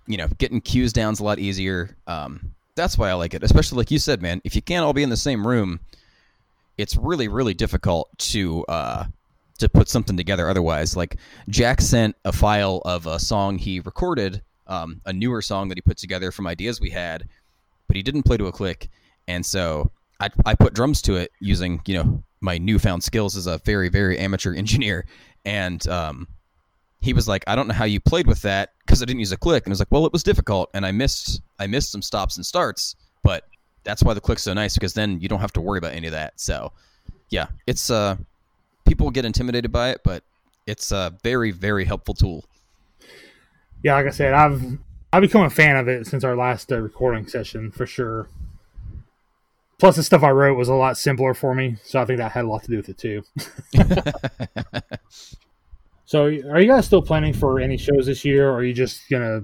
you 0.07 0.17
know, 0.17 0.27
getting 0.37 0.59
cues 0.59 0.91
down's 0.91 1.21
a 1.21 1.23
lot 1.23 1.39
easier. 1.39 1.95
Um, 2.05 2.53
that's 2.75 2.97
why 2.97 3.09
I 3.09 3.13
like 3.13 3.33
it, 3.33 3.43
especially 3.43 3.77
like 3.77 3.91
you 3.91 3.99
said, 3.99 4.21
man. 4.21 4.41
If 4.43 4.55
you 4.57 4.61
can't 4.61 4.83
all 4.83 4.93
be 4.93 5.03
in 5.03 5.09
the 5.09 5.15
same 5.15 5.47
room, 5.47 5.79
it's 6.77 6.97
really 6.97 7.29
really 7.29 7.53
difficult 7.53 8.09
to 8.17 8.65
uh, 8.65 9.05
to 9.59 9.69
put 9.69 9.89
something 9.89 10.17
together. 10.17 10.49
Otherwise, 10.49 10.95
like 10.95 11.17
Jack 11.49 11.81
sent 11.81 12.15
a 12.25 12.31
file 12.31 12.81
of 12.85 13.07
a 13.07 13.19
song 13.19 13.57
he 13.57 13.79
recorded, 13.79 14.41
um, 14.67 15.01
a 15.05 15.13
newer 15.13 15.41
song 15.41 15.69
that 15.69 15.77
he 15.77 15.81
put 15.81 15.97
together 15.97 16.31
from 16.31 16.47
ideas 16.47 16.81
we 16.81 16.89
had, 16.89 17.27
but 17.87 17.95
he 17.95 18.03
didn't 18.03 18.23
play 18.23 18.37
to 18.37 18.47
a 18.47 18.51
click, 18.51 18.89
and 19.27 19.45
so 19.45 19.91
I, 20.19 20.29
I 20.45 20.55
put 20.55 20.73
drums 20.73 21.01
to 21.03 21.15
it 21.15 21.31
using 21.39 21.81
you 21.85 21.95
know 21.95 22.23
my 22.41 22.57
newfound 22.57 23.03
skills 23.03 23.37
as 23.37 23.47
a 23.47 23.59
very 23.59 23.89
very 23.89 24.17
amateur 24.19 24.53
engineer. 24.55 25.05
And 25.45 25.85
um, 25.89 26.27
he 27.03 27.13
was 27.13 27.27
like 27.27 27.43
i 27.47 27.55
don't 27.55 27.67
know 27.67 27.73
how 27.73 27.85
you 27.85 27.99
played 27.99 28.27
with 28.27 28.41
that 28.43 28.71
because 28.79 29.01
i 29.01 29.05
didn't 29.05 29.19
use 29.19 29.33
a 29.33 29.37
click. 29.37 29.65
And 29.65 29.71
i 29.71 29.73
was 29.73 29.79
like 29.79 29.91
well 29.91 30.05
it 30.05 30.13
was 30.13 30.23
difficult 30.23 30.69
and 30.73 30.85
i 30.85 30.91
missed 30.91 31.41
i 31.59 31.67
missed 31.67 31.91
some 31.91 32.01
stops 32.01 32.37
and 32.37 32.45
starts 32.45 32.95
but 33.23 33.43
that's 33.83 34.01
why 34.01 34.13
the 34.13 34.21
click's 34.21 34.43
so 34.43 34.53
nice 34.53 34.73
because 34.73 34.93
then 34.93 35.19
you 35.19 35.27
don't 35.27 35.41
have 35.41 35.51
to 35.53 35.61
worry 35.61 35.77
about 35.77 35.93
any 35.93 36.07
of 36.07 36.13
that. 36.13 36.39
So 36.39 36.71
yeah 37.29 37.47
it's 37.67 37.89
uh 37.89 38.15
people 38.95 39.11
get 39.11 39.25
intimidated 39.25 39.71
by 39.71 39.89
it 39.89 40.01
but 40.03 40.23
it's 40.65 40.91
a 40.91 41.17
very 41.23 41.51
very 41.51 41.85
helpful 41.85 42.13
tool 42.13 42.45
yeah 43.83 43.95
like 43.95 44.05
i 44.05 44.09
said 44.09 44.33
i've 44.33 44.77
i've 45.11 45.21
become 45.21 45.43
a 45.43 45.49
fan 45.49 45.75
of 45.75 45.87
it 45.87 46.07
since 46.07 46.23
our 46.23 46.35
last 46.35 46.71
uh, 46.71 46.79
recording 46.79 47.27
session 47.27 47.71
for 47.71 47.85
sure 47.85 48.29
Plus, 49.83 49.97
the 49.97 50.03
stuff 50.03 50.23
I 50.23 50.29
wrote 50.29 50.55
was 50.55 50.69
a 50.69 50.73
lot 50.73 50.97
simpler 50.97 51.33
for 51.33 51.53
me, 51.53 51.75
so 51.83 51.99
I 51.99 52.05
think 52.05 52.19
that 52.19 52.31
had 52.31 52.45
a 52.45 52.47
lot 52.47 52.63
to 52.63 52.71
do 52.71 52.77
with 52.77 52.87
it 52.87 52.97
too. 52.97 53.21
so, 56.05 56.23
are 56.23 56.61
you 56.61 56.67
guys 56.67 56.85
still 56.85 57.01
planning 57.01 57.33
for 57.33 57.59
any 57.59 57.75
shows 57.75 58.05
this 58.05 58.23
year, 58.23 58.49
or 58.49 58.53
are 58.53 58.63
you 58.63 58.73
just 58.73 59.09
gonna 59.09 59.41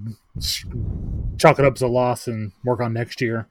chalk 1.38 1.60
it 1.60 1.66
up 1.66 1.74
as 1.74 1.82
a 1.82 1.88
loss 1.88 2.28
and 2.28 2.54
work 2.64 2.80
on 2.80 2.94
next 2.94 3.20
year? 3.20 3.50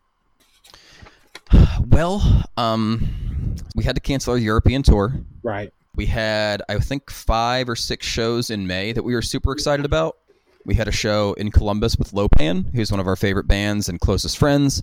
Well, 1.86 2.46
um, 2.56 3.54
we 3.74 3.84
had 3.84 3.94
to 3.96 4.00
cancel 4.00 4.32
our 4.32 4.38
European 4.38 4.82
tour. 4.82 5.12
Right. 5.42 5.74
We 5.98 6.06
had, 6.06 6.62
I 6.68 6.78
think, 6.78 7.10
five 7.10 7.68
or 7.68 7.74
six 7.74 8.06
shows 8.06 8.50
in 8.50 8.68
May 8.68 8.92
that 8.92 9.02
we 9.02 9.16
were 9.16 9.20
super 9.20 9.50
excited 9.50 9.84
about. 9.84 10.16
We 10.64 10.76
had 10.76 10.86
a 10.86 10.92
show 10.92 11.32
in 11.32 11.50
Columbus 11.50 11.96
with 11.96 12.12
Lo-Pan, 12.12 12.70
who's 12.72 12.92
one 12.92 13.00
of 13.00 13.08
our 13.08 13.16
favorite 13.16 13.48
bands 13.48 13.88
and 13.88 13.98
closest 13.98 14.38
friends. 14.38 14.80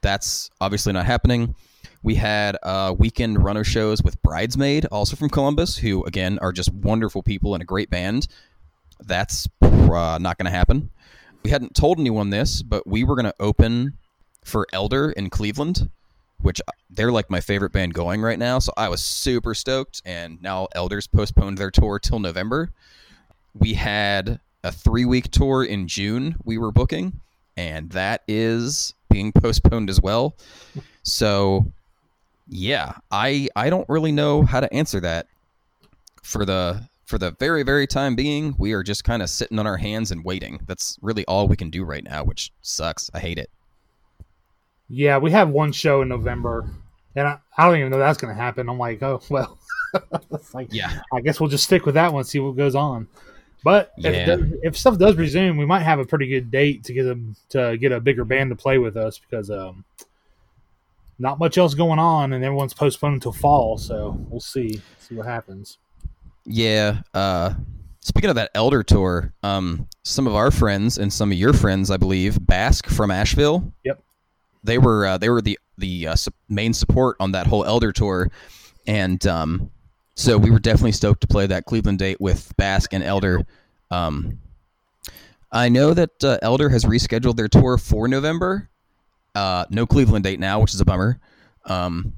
That's 0.00 0.50
obviously 0.60 0.92
not 0.92 1.06
happening. 1.06 1.54
We 2.02 2.16
had 2.16 2.56
uh, 2.64 2.92
weekend 2.98 3.44
runner 3.44 3.62
shows 3.62 4.02
with 4.02 4.20
Bridesmaid, 4.24 4.86
also 4.86 5.14
from 5.14 5.30
Columbus, 5.30 5.76
who 5.76 6.02
again 6.06 6.40
are 6.40 6.50
just 6.50 6.74
wonderful 6.74 7.22
people 7.22 7.54
and 7.54 7.62
a 7.62 7.66
great 7.66 7.88
band. 7.88 8.26
That's 9.06 9.46
uh, 9.62 10.18
not 10.20 10.38
going 10.38 10.46
to 10.46 10.50
happen. 10.50 10.90
We 11.44 11.50
hadn't 11.50 11.76
told 11.76 12.00
anyone 12.00 12.30
this, 12.30 12.64
but 12.64 12.84
we 12.84 13.04
were 13.04 13.14
going 13.14 13.26
to 13.26 13.34
open 13.38 13.96
for 14.44 14.66
Elder 14.72 15.12
in 15.12 15.30
Cleveland, 15.30 15.88
which 16.40 16.60
uh, 16.66 16.72
they're 16.90 17.12
like 17.12 17.30
my 17.30 17.40
favorite 17.40 17.72
band 17.72 17.94
going 17.94 18.22
right 18.22 18.38
now. 18.38 18.58
So 18.58 18.72
I 18.76 18.88
was 18.88 19.02
super 19.02 19.54
stoked. 19.54 20.02
And 20.04 20.40
now 20.42 20.68
Elders 20.74 21.06
postponed 21.06 21.58
their 21.58 21.70
tour 21.70 21.98
till 21.98 22.18
November. 22.18 22.70
We 23.54 23.74
had 23.74 24.40
a 24.64 24.72
three 24.72 25.04
week 25.04 25.30
tour 25.30 25.64
in 25.64 25.88
June 25.88 26.36
we 26.44 26.58
were 26.58 26.72
booking, 26.72 27.20
and 27.56 27.90
that 27.90 28.22
is 28.28 28.94
being 29.10 29.32
postponed 29.32 29.90
as 29.90 30.00
well. 30.00 30.36
So, 31.02 31.72
yeah, 32.48 32.94
I 33.10 33.48
I 33.56 33.70
don't 33.70 33.88
really 33.88 34.12
know 34.12 34.42
how 34.42 34.60
to 34.60 34.72
answer 34.72 35.00
that. 35.00 35.26
For 36.22 36.44
the 36.44 36.86
for 37.06 37.16
the 37.18 37.30
very 37.32 37.62
very 37.62 37.86
time 37.86 38.14
being, 38.14 38.54
we 38.58 38.72
are 38.72 38.82
just 38.82 39.04
kind 39.04 39.22
of 39.22 39.30
sitting 39.30 39.58
on 39.58 39.66
our 39.66 39.78
hands 39.78 40.10
and 40.10 40.24
waiting. 40.24 40.60
That's 40.66 40.98
really 41.00 41.24
all 41.24 41.48
we 41.48 41.56
can 41.56 41.70
do 41.70 41.84
right 41.84 42.04
now, 42.04 42.24
which 42.24 42.52
sucks. 42.60 43.10
I 43.14 43.20
hate 43.20 43.38
it. 43.38 43.50
Yeah, 44.88 45.18
we 45.18 45.30
have 45.32 45.50
one 45.50 45.72
show 45.72 46.02
in 46.02 46.08
November, 46.08 46.68
and 47.14 47.28
I, 47.28 47.38
I 47.56 47.66
don't 47.66 47.78
even 47.78 47.90
know 47.90 47.98
that's 47.98 48.18
going 48.18 48.34
to 48.34 48.40
happen. 48.40 48.68
I'm 48.68 48.78
like, 48.78 49.02
oh 49.02 49.20
well, 49.28 49.58
like, 50.54 50.68
yeah, 50.70 51.00
I 51.12 51.20
guess 51.20 51.40
we'll 51.40 51.50
just 51.50 51.64
stick 51.64 51.86
with 51.86 51.94
that 51.94 52.12
one, 52.12 52.24
see 52.24 52.38
what 52.38 52.56
goes 52.56 52.74
on. 52.74 53.08
But 53.64 53.92
yeah. 53.98 54.10
if, 54.10 54.40
if, 54.62 54.76
stuff 54.76 54.98
does 54.98 55.16
resume, 55.16 55.56
we 55.58 55.66
might 55.66 55.82
have 55.82 55.98
a 55.98 56.04
pretty 56.04 56.28
good 56.28 56.50
date 56.50 56.84
to 56.84 56.92
get 56.92 57.02
them 57.02 57.34
to 57.50 57.76
get 57.76 57.90
a 57.90 58.00
bigger 58.00 58.24
band 58.24 58.50
to 58.50 58.56
play 58.56 58.78
with 58.78 58.96
us 58.96 59.18
because 59.18 59.50
um, 59.50 59.84
not 61.18 61.38
much 61.38 61.58
else 61.58 61.74
going 61.74 61.98
on, 61.98 62.32
and 62.32 62.44
everyone's 62.44 62.72
postponed 62.72 63.14
until 63.14 63.32
fall. 63.32 63.76
So 63.76 64.16
we'll 64.30 64.40
see 64.40 64.80
see 65.00 65.14
what 65.16 65.26
happens. 65.26 65.78
Yeah. 66.44 67.02
Uh, 67.12 67.54
speaking 68.00 68.30
of 68.30 68.36
that 68.36 68.50
Elder 68.54 68.82
tour, 68.82 69.34
um, 69.42 69.86
some 70.04 70.26
of 70.26 70.34
our 70.34 70.50
friends 70.50 70.98
and 70.98 71.12
some 71.12 71.30
of 71.32 71.38
your 71.38 71.52
friends, 71.52 71.90
I 71.90 71.96
believe, 71.96 72.44
Bask 72.46 72.86
from 72.86 73.10
Asheville. 73.10 73.72
Yep. 73.84 74.02
They 74.64 74.78
were 74.78 75.06
uh, 75.06 75.18
they 75.18 75.28
were 75.30 75.42
the 75.42 75.58
the 75.78 76.08
uh, 76.08 76.16
main 76.48 76.72
support 76.72 77.16
on 77.20 77.32
that 77.32 77.46
whole 77.46 77.64
Elder 77.64 77.92
tour, 77.92 78.30
and 78.86 79.24
um, 79.26 79.70
So 80.18 80.36
we 80.36 80.50
were 80.50 80.58
definitely 80.58 80.92
stoked 80.92 81.20
to 81.20 81.28
play 81.28 81.46
that 81.46 81.64
Cleveland 81.64 82.00
date 82.00 82.20
with 82.20 82.52
Bask 82.56 82.92
and 82.92 83.04
Elder. 83.04 83.46
Um, 83.92 84.40
I 85.52 85.68
know 85.68 85.94
that 85.94 86.24
uh, 86.24 86.38
Elder 86.42 86.68
has 86.70 86.84
rescheduled 86.84 87.36
their 87.36 87.46
tour 87.46 87.78
for 87.78 88.08
November. 88.08 88.68
Uh, 89.36 89.64
no 89.70 89.86
Cleveland 89.86 90.24
date 90.24 90.40
now, 90.40 90.58
which 90.58 90.74
is 90.74 90.80
a 90.80 90.84
bummer. 90.84 91.20
Um, 91.66 92.12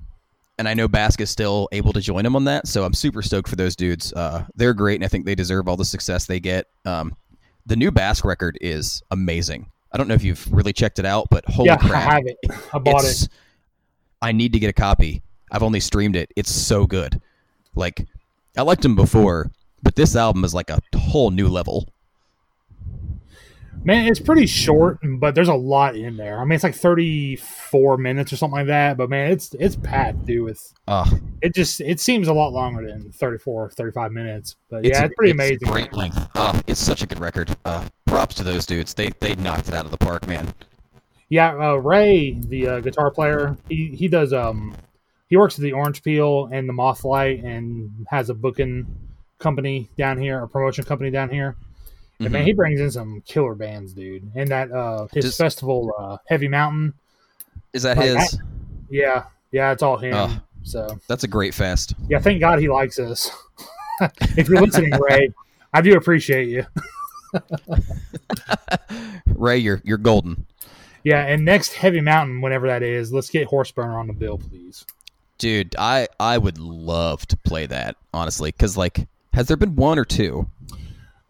and 0.58 0.66
I 0.66 0.72
know 0.72 0.88
Bask 0.88 1.20
is 1.20 1.28
still 1.28 1.68
able 1.72 1.92
to 1.92 2.00
join 2.00 2.24
them 2.24 2.36
on 2.36 2.44
that, 2.44 2.66
so 2.66 2.84
I'm 2.84 2.94
super 2.94 3.20
stoked 3.20 3.50
for 3.50 3.56
those 3.56 3.76
dudes. 3.76 4.14
Uh, 4.14 4.46
they're 4.54 4.72
great, 4.72 4.94
and 4.94 5.04
I 5.04 5.08
think 5.08 5.26
they 5.26 5.34
deserve 5.34 5.68
all 5.68 5.76
the 5.76 5.84
success 5.84 6.24
they 6.24 6.40
get. 6.40 6.68
Um, 6.86 7.14
the 7.66 7.76
new 7.76 7.90
Bask 7.90 8.24
record 8.24 8.56
is 8.62 9.02
amazing. 9.10 9.70
I 9.92 9.98
don't 9.98 10.08
know 10.08 10.14
if 10.14 10.22
you've 10.22 10.50
really 10.52 10.72
checked 10.72 10.98
it 10.98 11.04
out, 11.04 11.26
but 11.30 11.44
holy 11.46 11.66
yeah, 11.66 11.76
crap! 11.76 11.92
I 12.08 12.14
have 12.14 12.22
it. 12.26 12.36
I 12.72 12.78
bought 12.78 13.00
It's- 13.00 13.24
it. 13.24 13.28
I 14.22 14.32
need 14.32 14.52
to 14.52 14.58
get 14.58 14.68
a 14.68 14.72
copy. 14.74 15.22
I've 15.50 15.62
only 15.62 15.80
streamed 15.80 16.14
it. 16.14 16.30
It's 16.36 16.52
so 16.54 16.86
good. 16.86 17.20
Like 17.74 18.06
I 18.56 18.62
liked 18.62 18.84
him 18.84 18.94
before, 18.96 19.50
but 19.82 19.96
this 19.96 20.14
album 20.14 20.44
is 20.44 20.54
like 20.54 20.70
a 20.70 20.78
whole 20.96 21.30
new 21.30 21.48
level. 21.48 21.88
Man, 23.82 24.06
it's 24.08 24.20
pretty 24.20 24.44
short, 24.46 24.98
but 25.02 25.34
there's 25.34 25.48
a 25.48 25.54
lot 25.54 25.96
in 25.96 26.18
there. 26.18 26.38
I 26.38 26.44
mean, 26.44 26.52
it's 26.52 26.64
like 26.64 26.74
34 26.74 27.96
minutes 27.96 28.30
or 28.30 28.36
something 28.36 28.58
like 28.58 28.66
that. 28.66 28.98
But 28.98 29.08
man, 29.08 29.30
it's 29.30 29.54
it's 29.58 29.74
packed, 29.74 30.26
dude. 30.26 30.44
With 30.44 30.74
Uh, 30.86 31.08
it 31.40 31.54
just 31.54 31.80
it 31.80 31.98
seems 31.98 32.28
a 32.28 32.32
lot 32.34 32.52
longer 32.52 32.86
than 32.86 33.10
34, 33.10 33.70
35 33.70 34.12
minutes. 34.12 34.56
But 34.68 34.84
it's 34.84 34.98
yeah, 34.98 35.06
it's 35.06 35.14
pretty 35.14 35.30
a 35.30 35.34
amazing. 35.34 35.58
Great 35.62 35.94
length. 35.94 36.28
Uh, 36.34 36.60
it's 36.66 36.80
such 36.80 37.02
a 37.02 37.06
good 37.06 37.20
record. 37.20 37.56
Uh, 37.64 37.86
props 38.10 38.34
to 38.36 38.42
those 38.44 38.66
dudes. 38.66 38.92
They 38.94 39.10
they 39.20 39.34
knocked 39.36 39.68
it 39.68 39.74
out 39.74 39.84
of 39.84 39.90
the 39.90 39.98
park, 39.98 40.26
man. 40.26 40.52
Yeah, 41.28 41.54
uh, 41.54 41.74
Ray, 41.74 42.32
the 42.32 42.66
uh, 42.68 42.80
guitar 42.80 43.10
player, 43.10 43.56
he 43.68 43.86
he 43.94 44.08
does 44.08 44.32
um 44.32 44.74
he 45.28 45.36
works 45.36 45.56
at 45.58 45.62
the 45.62 45.72
Orange 45.72 46.02
Peel 46.02 46.46
and 46.52 46.68
the 46.68 46.72
Mothlight 46.72 47.44
and 47.44 48.06
has 48.10 48.28
a 48.30 48.34
booking 48.34 48.86
company 49.38 49.88
down 49.96 50.18
here, 50.18 50.42
a 50.42 50.48
promotion 50.48 50.84
company 50.84 51.10
down 51.10 51.30
here. 51.30 51.56
And 52.18 52.30
man, 52.32 52.42
Mhm. 52.42 52.46
he 52.46 52.52
brings 52.52 52.80
in 52.80 52.90
some 52.90 53.22
killer 53.24 53.54
bands, 53.54 53.92
dude. 53.94 54.30
And 54.34 54.48
that 54.50 54.70
uh 54.72 55.06
his 55.12 55.24
Just- 55.26 55.38
festival, 55.38 55.92
uh, 55.98 56.16
Heavy 56.28 56.48
Mountain, 56.48 56.94
Is 57.72 57.84
that 57.84 57.96
like, 57.96 58.06
his? 58.18 58.38
yeah, 58.90 59.24
yeah, 59.52 59.70
it's 59.72 59.82
all 59.82 59.96
him. 59.96 60.14
Oh. 60.14 60.40
So 60.62 60.98
That's 61.08 61.24
a 61.24 61.28
great 61.28 61.54
fest. 61.54 61.94
yeah, 62.08 62.18
thank 62.18 62.40
God 62.40 62.58
he 62.58 62.68
likes 62.68 62.98
us. 62.98 63.30
if 64.36 64.48
you're 64.48 64.60
listening, 64.60 64.92
Ray, 65.00 65.32
I 65.72 65.80
do 65.80 65.96
appreciate 65.96 66.48
you. 66.48 66.66
Ray, 69.26 69.58
you're 69.58 69.80
you're 69.84 69.98
golden, 69.98 70.46
Yeah, 71.04 71.24
and 71.26 71.44
next 71.44 71.72
Heavy 71.74 72.00
Mountain, 72.00 72.40
whenever 72.40 72.66
that 72.66 72.82
is, 72.82 73.12
let's 73.12 73.30
get 73.30 73.48
Horseburner 73.48 73.98
on 73.98 74.06
the 74.06 74.12
bill, 74.12 74.38
please. 74.38 74.84
dude. 75.38 75.74
I 75.78 76.08
I 76.18 76.38
would 76.38 76.58
love 76.58 77.26
to 77.28 77.36
play 77.36 77.66
that 77.66 77.96
honestly, 78.12 78.50
because 78.50 78.76
like, 78.76 79.06
has 79.32 79.46
there 79.48 79.56
been 79.56 79.76
one 79.76 79.98
or 79.98 80.04
two? 80.04 80.48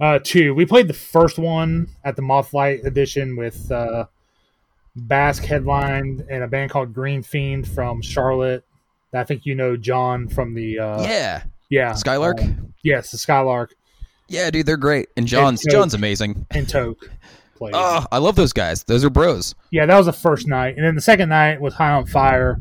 Uh, 0.00 0.18
two. 0.22 0.54
We 0.54 0.64
played 0.64 0.88
the 0.88 0.94
first 0.94 1.38
one 1.38 1.88
at 2.04 2.16
the 2.16 2.22
Mothlight 2.22 2.84
edition 2.86 3.36
with 3.36 3.70
uh, 3.70 4.06
Bask 4.96 5.44
headlined 5.44 6.24
and 6.30 6.42
a 6.42 6.48
band 6.48 6.70
called 6.70 6.94
Green 6.94 7.22
Fiend 7.22 7.68
from 7.68 8.00
Charlotte. 8.02 8.64
I 9.12 9.24
think 9.24 9.44
you 9.44 9.54
know 9.54 9.76
John 9.76 10.28
from 10.28 10.54
the 10.54 10.78
uh, 10.78 11.02
yeah, 11.02 11.42
yeah 11.68 11.92
Skylark. 11.94 12.40
uh, 12.40 12.46
yes, 12.82 13.10
the 13.10 13.18
Skylark 13.18 13.74
yeah, 14.30 14.50
dude, 14.50 14.64
they're 14.66 14.76
great. 14.76 15.08
And 15.16 15.26
John's 15.26 15.62
Toke. 15.62 15.72
John's 15.72 15.94
amazing. 15.94 16.46
and 16.50 16.68
Toke 16.68 17.10
played. 17.56 17.72
Oh, 17.74 18.06
I 18.10 18.18
love 18.18 18.36
those 18.36 18.52
guys. 18.52 18.84
Those 18.84 19.04
are 19.04 19.10
bros. 19.10 19.54
Yeah, 19.70 19.86
that 19.86 19.96
was 19.96 20.06
the 20.06 20.12
first 20.12 20.46
night, 20.48 20.76
and 20.76 20.84
then 20.86 20.94
the 20.94 21.00
second 21.00 21.28
night 21.28 21.60
was 21.60 21.74
High 21.74 21.92
on 21.92 22.06
Fire, 22.06 22.58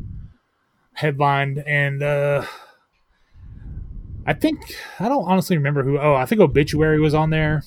headlined, 0.93 1.59
and 1.65 2.03
uh, 2.03 2.45
I 4.25 4.33
think 4.33 4.59
I 4.99 5.07
don't 5.07 5.23
honestly 5.25 5.57
remember 5.57 5.83
who. 5.83 5.97
Oh, 5.97 6.13
I 6.15 6.25
think 6.25 6.41
Obituary 6.41 6.99
was 6.99 7.13
on 7.13 7.29
there, 7.29 7.63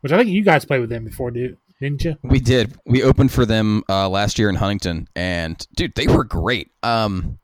which 0.00 0.12
I 0.12 0.16
think 0.18 0.30
you 0.30 0.42
guys 0.44 0.64
played 0.64 0.80
with 0.80 0.90
them 0.90 1.04
before, 1.04 1.30
dude, 1.30 1.56
didn't 1.80 2.04
you? 2.04 2.16
We 2.22 2.40
did. 2.40 2.74
We 2.86 3.02
opened 3.02 3.32
for 3.32 3.44
them 3.44 3.82
uh, 3.88 4.08
last 4.08 4.38
year 4.38 4.48
in 4.48 4.54
Huntington, 4.54 5.08
and 5.16 5.66
dude, 5.76 5.94
they 5.94 6.06
were 6.06 6.24
great. 6.24 6.70
Um, 6.82 7.38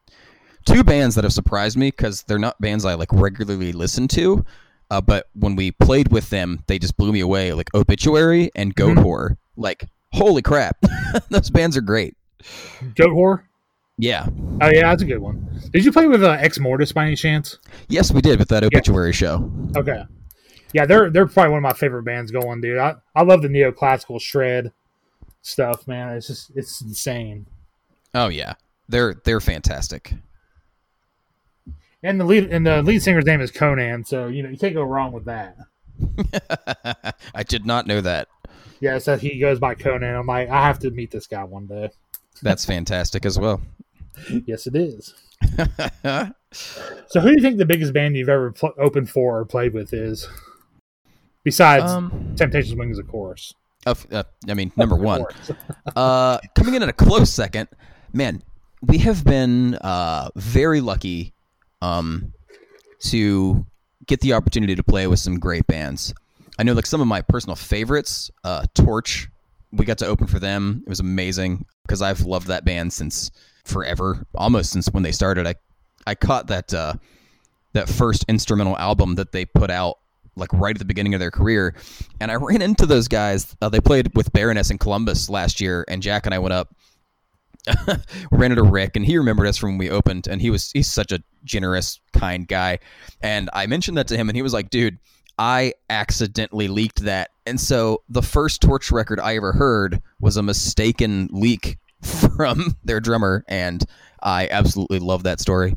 two 0.64 0.84
bands 0.84 1.14
that 1.16 1.24
have 1.24 1.32
surprised 1.32 1.76
me 1.76 1.88
because 1.90 2.22
they're 2.22 2.38
not 2.38 2.60
bands 2.60 2.84
I 2.84 2.94
like 2.94 3.12
regularly 3.12 3.72
listen 3.72 4.08
to, 4.08 4.44
uh, 4.90 5.00
but 5.00 5.26
when 5.34 5.56
we 5.56 5.70
played 5.72 6.08
with 6.12 6.30
them, 6.30 6.62
they 6.66 6.78
just 6.78 6.96
blew 6.96 7.12
me 7.12 7.20
away. 7.20 7.52
Like 7.52 7.74
Obituary 7.74 8.50
and 8.54 8.74
Goat 8.74 8.96
Mhm. 8.96 9.04
Whore. 9.04 9.36
Like, 9.56 9.84
holy 10.12 10.42
crap, 10.42 10.76
those 11.30 11.50
bands 11.50 11.76
are 11.76 11.80
great. 11.82 12.16
Goatwhore. 12.94 13.42
Yeah. 13.96 14.26
Oh 14.60 14.68
yeah, 14.68 14.90
that's 14.90 15.02
a 15.02 15.06
good 15.06 15.18
one. 15.18 15.60
Did 15.72 15.84
you 15.84 15.92
play 15.92 16.06
with 16.08 16.22
uh, 16.24 16.36
Exmortus 16.38 16.92
by 16.92 17.06
any 17.06 17.16
chance? 17.16 17.58
Yes, 17.88 18.12
we 18.12 18.20
did 18.20 18.38
with 18.38 18.48
that 18.48 18.64
Obituary 18.64 19.12
show. 19.12 19.50
Okay. 19.76 20.04
Yeah, 20.72 20.84
they're 20.86 21.08
they're 21.10 21.26
probably 21.26 21.50
one 21.52 21.58
of 21.58 21.62
my 21.62 21.72
favorite 21.74 22.02
bands 22.02 22.32
going, 22.32 22.60
dude. 22.60 22.78
I, 22.78 22.96
I 23.14 23.22
love 23.22 23.42
the 23.42 23.48
neoclassical 23.48 24.20
shred 24.20 24.72
stuff, 25.42 25.86
man. 25.86 26.16
It's 26.16 26.26
just 26.26 26.50
it's 26.56 26.80
insane. 26.80 27.46
Oh 28.12 28.26
yeah, 28.28 28.54
they're 28.88 29.14
they're 29.24 29.40
fantastic. 29.40 30.14
And 32.04 32.20
the 32.20 32.24
lead 32.24 32.50
and 32.52 32.66
the 32.66 32.82
lead 32.82 33.02
singer's 33.02 33.24
name 33.24 33.40
is 33.40 33.50
Conan, 33.50 34.04
so 34.04 34.26
you 34.26 34.42
know 34.42 34.50
you 34.50 34.58
can't 34.58 34.74
go 34.74 34.82
wrong 34.82 35.10
with 35.12 35.24
that. 35.24 35.56
I 37.34 37.42
did 37.42 37.64
not 37.64 37.86
know 37.86 38.02
that. 38.02 38.28
Yeah, 38.80 38.98
so 38.98 39.16
he 39.16 39.38
goes 39.38 39.58
by 39.58 39.74
Conan. 39.74 40.14
I'm 40.14 40.26
like, 40.26 40.50
I 40.50 40.66
have 40.66 40.78
to 40.80 40.90
meet 40.90 41.10
this 41.10 41.26
guy 41.26 41.42
one 41.44 41.66
day. 41.66 41.90
That's 42.42 42.66
fantastic 42.66 43.24
as 43.24 43.38
well. 43.38 43.62
yes, 44.46 44.66
it 44.68 44.76
is. 44.76 45.14
So, 47.08 47.18
who 47.20 47.30
do 47.30 47.34
you 47.34 47.40
think 47.42 47.58
the 47.58 47.66
biggest 47.66 47.92
band 47.92 48.16
you've 48.16 48.28
ever 48.28 48.52
pl- 48.52 48.74
opened 48.78 49.10
for 49.10 49.40
or 49.40 49.44
played 49.44 49.74
with 49.74 49.92
is? 49.92 50.28
Besides 51.42 51.90
um, 51.90 52.32
Temptations 52.36 52.76
Wings, 52.76 52.96
of 53.00 53.08
course. 53.08 53.52
of- 53.86 54.06
uh, 54.12 54.22
I 54.48 54.54
mean, 54.54 54.70
number 54.76 54.94
one. 54.94 55.24
Uh, 55.96 56.38
coming 56.54 56.74
in 56.74 56.84
at 56.84 56.88
a 56.88 56.92
close 56.92 57.32
second, 57.32 57.68
man, 58.12 58.44
we 58.82 58.98
have 58.98 59.24
been 59.24 59.74
uh, 59.74 60.28
very 60.36 60.80
lucky 60.80 61.34
um, 61.84 62.32
to 63.00 63.66
get 64.06 64.20
the 64.20 64.32
opportunity 64.32 64.74
to 64.74 64.82
play 64.82 65.06
with 65.06 65.18
some 65.18 65.38
great 65.38 65.66
bands. 65.66 66.14
I 66.58 66.62
know, 66.62 66.72
like 66.72 66.86
some 66.86 67.00
of 67.00 67.06
my 67.06 67.20
personal 67.20 67.56
favorites, 67.56 68.30
uh, 68.42 68.64
Torche. 68.74 69.28
We 69.72 69.84
got 69.84 69.98
to 69.98 70.06
open 70.06 70.28
for 70.28 70.38
them. 70.38 70.82
It 70.86 70.88
was 70.88 71.00
amazing 71.00 71.66
because 71.82 72.00
I've 72.00 72.20
loved 72.20 72.46
that 72.46 72.64
band 72.64 72.92
since 72.92 73.32
forever, 73.64 74.24
almost 74.34 74.70
since 74.70 74.88
when 74.90 75.02
they 75.02 75.12
started. 75.12 75.46
I 75.46 75.56
I 76.06 76.14
caught 76.14 76.46
that 76.46 76.72
uh, 76.72 76.94
that 77.72 77.88
first 77.88 78.24
instrumental 78.28 78.78
album 78.78 79.16
that 79.16 79.32
they 79.32 79.44
put 79.44 79.70
out 79.70 79.98
like 80.36 80.52
right 80.52 80.74
at 80.74 80.78
the 80.78 80.84
beginning 80.84 81.14
of 81.14 81.20
their 81.20 81.32
career, 81.32 81.74
and 82.20 82.30
I 82.30 82.34
ran 82.36 82.62
into 82.62 82.86
those 82.86 83.08
guys. 83.08 83.56
Uh, 83.60 83.68
they 83.68 83.80
played 83.80 84.14
with 84.14 84.32
Baroness 84.32 84.70
in 84.70 84.78
Columbus 84.78 85.28
last 85.28 85.60
year, 85.60 85.84
and 85.88 86.02
Jack 86.02 86.24
and 86.24 86.34
I 86.34 86.38
went 86.38 86.52
up. 86.54 86.74
ran 88.30 88.52
into 88.52 88.62
Rick, 88.62 88.96
and 88.96 89.04
he 89.04 89.16
remembered 89.16 89.46
us 89.46 89.56
from 89.56 89.70
when 89.70 89.78
we 89.78 89.90
opened, 89.90 90.26
and 90.26 90.40
he 90.40 90.50
was 90.50 90.70
he's 90.72 90.90
such 90.90 91.12
a 91.12 91.22
generous, 91.44 92.00
kind 92.12 92.46
guy. 92.46 92.78
And 93.22 93.50
I 93.52 93.66
mentioned 93.66 93.96
that 93.98 94.08
to 94.08 94.16
him, 94.16 94.28
and 94.28 94.36
he 94.36 94.42
was 94.42 94.52
like, 94.52 94.70
"Dude, 94.70 94.98
I 95.38 95.74
accidentally 95.90 96.68
leaked 96.68 97.02
that." 97.04 97.30
And 97.46 97.60
so 97.60 98.02
the 98.08 98.22
first 98.22 98.60
Torche 98.60 98.90
record 98.90 99.20
I 99.20 99.36
ever 99.36 99.52
heard 99.52 100.02
was 100.20 100.36
a 100.36 100.42
mistaken 100.42 101.28
leak 101.32 101.78
from 102.02 102.76
their 102.84 103.00
drummer, 103.00 103.44
and 103.48 103.84
I 104.22 104.48
absolutely 104.50 104.98
love 104.98 105.22
that 105.24 105.40
story. 105.40 105.76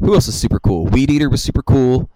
Who 0.00 0.14
else 0.14 0.28
is 0.28 0.38
super 0.38 0.60
cool? 0.60 0.86
Weedeater 0.86 1.30
was 1.30 1.42
super 1.42 1.62
cool. 1.62 2.10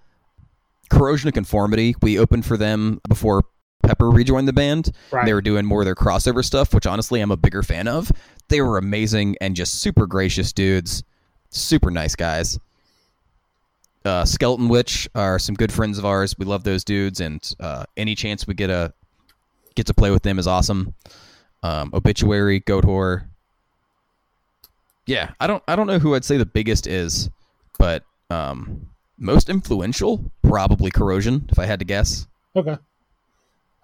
Corrosion 0.91 1.29
of 1.29 1.35
Conformity, 1.35 1.95
we 2.03 2.19
opened 2.19 2.45
for 2.45 2.57
them 2.57 3.01
before 3.09 3.45
Pepper 3.89 4.11
rejoined 4.11 4.47
the 4.47 4.53
band. 4.53 4.91
Right. 5.11 5.25
They 5.25 5.33
were 5.33 5.41
doing 5.41 5.65
more 5.65 5.81
of 5.81 5.87
their 5.87 5.95
crossover 5.95 6.45
stuff, 6.45 6.75
which 6.75 6.87
honestly 6.87 7.23
I'm 7.23 7.31
a 7.31 7.39
bigger 7.39 7.63
fan 7.63 7.89
of. 7.89 8.13
They 8.49 8.61
were 8.61 8.77
amazing 8.77 9.37
and 9.41 9.57
just 9.57 9.81
super 9.81 10.07
gracious 10.07 10.53
dudes, 10.53 11.03
super 11.49 11.91
nice 11.91 12.15
guys. 12.15 12.59
Uh, 14.05 14.25
Skeletonwitch 14.25 15.09
are 15.15 15.39
some 15.39 15.55
good 15.55 15.73
friends 15.73 15.97
of 15.97 16.05
ours. 16.05 16.35
We 16.39 16.45
love 16.45 16.65
those 16.65 16.85
dudes, 16.85 17.21
and 17.21 17.43
uh, 17.61 17.87
any 17.97 18.15
chance 18.15 18.47
we 18.47 18.53
get 18.53 18.69
a 18.69 18.93
get 19.75 19.87
to 19.87 19.95
play 19.95 20.11
with 20.11 20.23
them 20.23 20.39
is 20.39 20.47
awesome. 20.47 20.95
Um, 21.63 21.91
Obituary, 21.95 22.61
Goatwhore. 22.61 23.27
Yeah, 25.07 25.31
I 25.41 25.47
don't 25.47 25.63
I 25.67 25.77
don't 25.77 25.87
know 25.87 25.99
who 25.99 26.15
I'd 26.15 26.27
say 26.27 26.37
the 26.37 26.45
biggest 26.45 26.87
is, 26.87 27.31
but 27.79 28.05
um, 28.29 28.87
most 29.17 29.49
influential 29.49 30.31
probably 30.43 30.91
Corrosion, 30.91 31.49
if 31.51 31.59
I 31.59 31.65
had 31.65 31.79
to 31.79 31.87
guess. 31.87 32.27
Okay. 32.55 32.77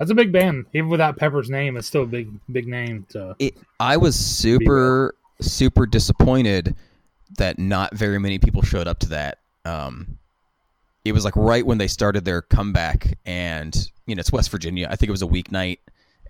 That's 0.05 0.13
a 0.13 0.15
big 0.17 0.33
band. 0.33 0.67
Even 0.75 0.91
without 0.91 1.17
Pepper's 1.17 1.49
name, 1.49 1.79
it's 1.79 1.87
still 1.87 2.03
a 2.03 2.07
big, 2.07 2.29
big 2.53 2.69
name. 2.69 3.07
To, 3.09 3.35
it, 3.39 3.57
I 3.81 3.97
was 3.97 4.15
super 4.15 5.15
super 5.41 5.87
disappointed 5.87 6.77
that 7.39 7.59
not 7.59 7.95
very 7.95 8.19
many 8.19 8.39
people 8.39 8.61
showed 8.61 8.87
up 8.87 8.99
to 8.99 9.09
that. 9.09 9.39
Um, 9.65 10.19
it 11.07 11.13
was 11.13 11.25
like 11.25 11.35
right 11.37 11.65
when 11.65 11.79
they 11.79 11.89
started 11.89 12.27
their 12.27 12.43
comeback, 12.43 13.17
and 13.25 13.75
you 14.05 14.15
know 14.15 14.21
it's 14.21 14.31
West 14.31 14.51
Virginia. 14.51 14.89
I 14.91 14.97
think 14.97 15.09
it 15.09 15.11
was 15.11 15.23
a 15.23 15.27
weeknight, 15.27 15.79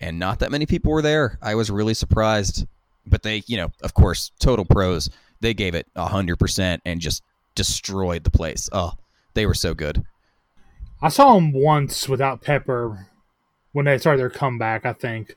and 0.00 0.20
not 0.20 0.38
that 0.38 0.52
many 0.52 0.66
people 0.66 0.92
were 0.92 1.02
there. 1.02 1.36
I 1.42 1.56
was 1.56 1.68
really 1.68 1.94
surprised, 1.94 2.68
but 3.04 3.24
they, 3.24 3.42
you 3.48 3.56
know, 3.56 3.72
of 3.82 3.94
course, 3.94 4.30
total 4.38 4.64
pros. 4.64 5.10
They 5.40 5.52
gave 5.52 5.74
it 5.74 5.88
a 5.96 6.06
hundred 6.06 6.36
percent 6.36 6.80
and 6.84 7.00
just 7.00 7.24
destroyed 7.56 8.22
the 8.22 8.30
place. 8.30 8.68
Oh, 8.70 8.92
they 9.34 9.46
were 9.46 9.54
so 9.54 9.74
good. 9.74 10.04
I 11.02 11.08
saw 11.08 11.34
them 11.34 11.50
once 11.52 12.08
without 12.08 12.40
Pepper 12.40 13.08
when 13.74 13.84
they 13.84 13.98
started 13.98 14.18
their 14.18 14.30
comeback. 14.30 14.86
I 14.86 14.94
think, 14.94 15.36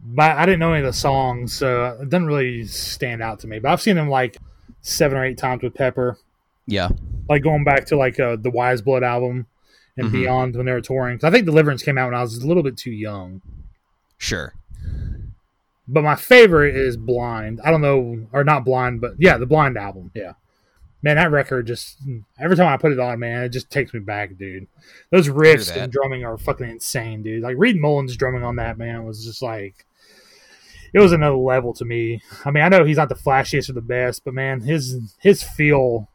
but 0.00 0.32
I 0.36 0.44
didn't 0.44 0.60
know 0.60 0.74
any 0.74 0.84
of 0.84 0.92
the 0.92 0.98
songs, 0.98 1.54
so 1.54 1.98
it 2.02 2.10
doesn't 2.10 2.26
really 2.26 2.66
stand 2.66 3.22
out 3.22 3.38
to 3.40 3.46
me. 3.46 3.58
But 3.58 3.72
I've 3.72 3.80
seen 3.80 3.96
them 3.96 4.10
like 4.10 4.36
seven 4.82 5.16
or 5.16 5.24
eight 5.24 5.38
times 5.38 5.62
with 5.62 5.74
Pepper. 5.74 6.18
Yeah, 6.66 6.90
like 7.28 7.42
going 7.42 7.64
back 7.64 7.86
to 7.86 7.96
like 7.96 8.20
uh, 8.20 8.36
the 8.36 8.50
Wise 8.50 8.82
Blood 8.82 9.02
album 9.02 9.46
and 9.96 10.08
mm-hmm. 10.08 10.20
beyond 10.20 10.56
when 10.56 10.66
they 10.66 10.72
were 10.72 10.80
touring. 10.80 11.20
I 11.22 11.30
think 11.30 11.46
Deliverance 11.46 11.82
came 11.82 11.96
out 11.96 12.06
when 12.06 12.14
I 12.14 12.22
was 12.22 12.38
a 12.38 12.46
little 12.46 12.62
bit 12.62 12.76
too 12.76 12.90
young. 12.90 13.40
Sure. 14.18 14.54
But 15.86 16.02
my 16.02 16.16
favorite 16.16 16.74
is 16.74 16.96
Blind. 16.96 17.60
I 17.62 17.70
don't 17.70 17.82
know, 17.82 18.26
or 18.32 18.42
not 18.42 18.64
Blind, 18.64 19.00
but 19.00 19.14
yeah, 19.18 19.36
the 19.38 19.46
Blind 19.46 19.76
album. 19.76 20.10
Yeah. 20.14 20.32
Man, 21.04 21.16
that 21.16 21.30
record 21.30 21.66
just 21.66 21.98
every 22.40 22.56
time 22.56 22.72
I 22.72 22.78
put 22.78 22.92
it 22.92 22.98
on, 22.98 23.18
man, 23.18 23.42
it 23.42 23.50
just 23.50 23.68
takes 23.68 23.92
me 23.92 24.00
back, 24.00 24.38
dude. 24.38 24.66
Those 25.10 25.28
riffs 25.28 25.76
and 25.76 25.92
drumming 25.92 26.24
are 26.24 26.38
fucking 26.38 26.66
insane, 26.66 27.22
dude. 27.22 27.42
Like 27.42 27.56
Reed 27.58 27.78
Mullins 27.78 28.16
drumming 28.16 28.42
on 28.42 28.56
that, 28.56 28.78
man, 28.78 29.04
was 29.04 29.22
just 29.22 29.42
like 29.42 29.84
it 30.94 31.00
was 31.00 31.12
another 31.12 31.36
level 31.36 31.74
to 31.74 31.84
me. 31.84 32.22
I 32.46 32.50
mean, 32.50 32.64
I 32.64 32.70
know 32.70 32.86
he's 32.86 32.96
not 32.96 33.10
the 33.10 33.16
flashiest 33.16 33.68
or 33.68 33.74
the 33.74 33.82
best, 33.82 34.24
but 34.24 34.32
man, 34.32 34.62
his 34.62 35.14
his 35.18 35.42
feel 35.42 36.08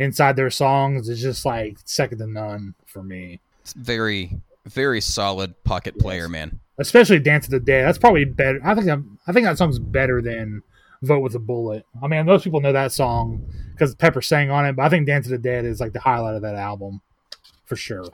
inside 0.00 0.34
their 0.34 0.50
songs 0.50 1.08
is 1.08 1.22
just 1.22 1.46
like 1.46 1.78
second 1.84 2.18
to 2.18 2.26
none 2.26 2.74
for 2.84 3.04
me. 3.04 3.38
It's 3.60 3.74
very, 3.74 4.40
very 4.66 5.00
solid 5.00 5.62
pocket 5.62 5.94
yes. 5.98 6.02
player, 6.02 6.28
man. 6.28 6.58
Especially 6.78 7.20
"Dance 7.20 7.44
of 7.44 7.52
the 7.52 7.60
Dead." 7.60 7.86
That's 7.86 7.98
probably 7.98 8.24
better. 8.24 8.60
I 8.64 8.74
think 8.74 8.88
I'm, 8.88 9.20
I 9.28 9.32
think 9.32 9.46
that 9.46 9.56
song's 9.56 9.78
better 9.78 10.20
than 10.20 10.64
"Vote 11.02 11.20
with 11.20 11.36
a 11.36 11.38
Bullet." 11.38 11.86
I 12.02 12.08
mean, 12.08 12.26
most 12.26 12.42
people 12.42 12.60
know 12.60 12.72
that 12.72 12.90
song 12.90 13.46
because 13.82 13.96
Pepper 13.96 14.22
sang 14.22 14.48
on 14.48 14.64
it, 14.64 14.76
but 14.76 14.84
I 14.84 14.88
think 14.88 15.06
"Dance 15.06 15.26
of 15.26 15.32
the 15.32 15.38
Dead" 15.38 15.64
is 15.64 15.80
like 15.80 15.92
the 15.92 15.98
highlight 15.98 16.36
of 16.36 16.42
that 16.42 16.54
album 16.54 17.00
for 17.64 17.74
sure. 17.74 18.04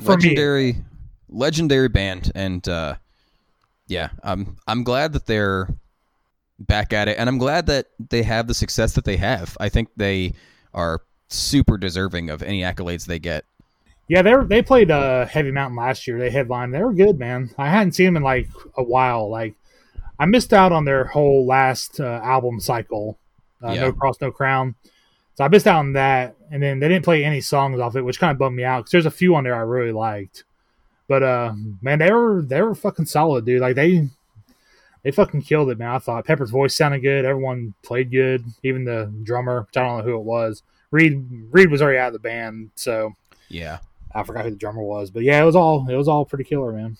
For 0.00 0.12
legendary, 0.12 0.74
me. 0.74 0.84
legendary 1.28 1.88
band, 1.88 2.30
and 2.36 2.66
uh, 2.68 2.94
yeah, 3.88 4.10
I'm 4.22 4.56
I'm 4.68 4.84
glad 4.84 5.14
that 5.14 5.26
they're 5.26 5.68
back 6.60 6.92
at 6.92 7.08
it, 7.08 7.18
and 7.18 7.28
I'm 7.28 7.38
glad 7.38 7.66
that 7.66 7.86
they 8.10 8.22
have 8.22 8.46
the 8.46 8.54
success 8.54 8.92
that 8.94 9.04
they 9.04 9.16
have. 9.16 9.56
I 9.58 9.68
think 9.68 9.88
they 9.96 10.34
are 10.72 11.00
super 11.26 11.76
deserving 11.76 12.30
of 12.30 12.40
any 12.40 12.62
accolades 12.62 13.06
they 13.06 13.18
get. 13.18 13.44
Yeah, 14.06 14.22
they 14.22 14.34
they 14.46 14.62
played 14.62 14.92
uh, 14.92 15.26
Heavy 15.26 15.50
Mountain 15.50 15.76
last 15.76 16.06
year. 16.06 16.20
They 16.20 16.30
headlined. 16.30 16.72
They 16.72 16.82
were 16.82 16.94
good, 16.94 17.18
man. 17.18 17.50
I 17.58 17.68
hadn't 17.68 17.92
seen 17.92 18.06
them 18.06 18.18
in 18.18 18.22
like 18.22 18.48
a 18.76 18.82
while. 18.84 19.28
Like 19.28 19.56
I 20.20 20.26
missed 20.26 20.52
out 20.52 20.70
on 20.70 20.84
their 20.84 21.06
whole 21.06 21.46
last 21.46 21.98
uh, 21.98 22.20
album 22.22 22.60
cycle, 22.60 23.19
uh, 23.62 23.72
yeah. 23.72 23.80
No 23.82 23.92
Cross, 23.92 24.20
No 24.20 24.30
Crown. 24.30 24.74
So 25.34 25.44
I 25.44 25.48
missed 25.48 25.66
out 25.66 25.78
on 25.78 25.92
that, 25.94 26.36
and 26.50 26.62
then 26.62 26.80
they 26.80 26.88
didn't 26.88 27.04
play 27.04 27.24
any 27.24 27.40
songs 27.40 27.80
off 27.80 27.96
it, 27.96 28.02
which 28.02 28.20
kind 28.20 28.32
of 28.32 28.38
bummed 28.38 28.56
me 28.56 28.64
out 28.64 28.80
because 28.80 28.92
there's 28.92 29.06
a 29.06 29.10
few 29.10 29.34
on 29.34 29.44
there 29.44 29.54
I 29.54 29.60
really 29.60 29.92
liked. 29.92 30.44
But 31.08 31.22
uh, 31.22 31.54
man, 31.82 31.98
they 31.98 32.12
were 32.12 32.42
they 32.42 32.62
were 32.62 32.74
fucking 32.74 33.06
solid, 33.06 33.44
dude. 33.44 33.60
Like 33.60 33.74
they 33.74 34.08
they 35.02 35.10
fucking 35.10 35.42
killed 35.42 35.70
it, 35.70 35.78
man. 35.78 35.88
I 35.88 35.98
thought 35.98 36.26
Pepper's 36.26 36.50
voice 36.50 36.76
sounded 36.76 37.00
good. 37.00 37.24
Everyone 37.24 37.74
played 37.82 38.10
good, 38.10 38.44
even 38.62 38.84
the 38.84 39.12
drummer, 39.22 39.62
which 39.62 39.76
I 39.76 39.82
don't 39.82 39.98
know 39.98 40.04
who 40.04 40.16
it 40.16 40.24
was. 40.24 40.62
Reed 40.90 41.26
Reed 41.50 41.70
was 41.70 41.82
already 41.82 41.98
out 41.98 42.08
of 42.08 42.12
the 42.12 42.18
band, 42.18 42.70
so 42.74 43.14
yeah, 43.48 43.78
I 44.14 44.22
forgot 44.22 44.44
who 44.44 44.50
the 44.50 44.56
drummer 44.56 44.82
was, 44.82 45.10
but 45.10 45.22
yeah, 45.22 45.40
it 45.40 45.46
was 45.46 45.56
all 45.56 45.88
it 45.88 45.96
was 45.96 46.08
all 46.08 46.24
pretty 46.24 46.44
killer, 46.44 46.72
man. 46.72 46.96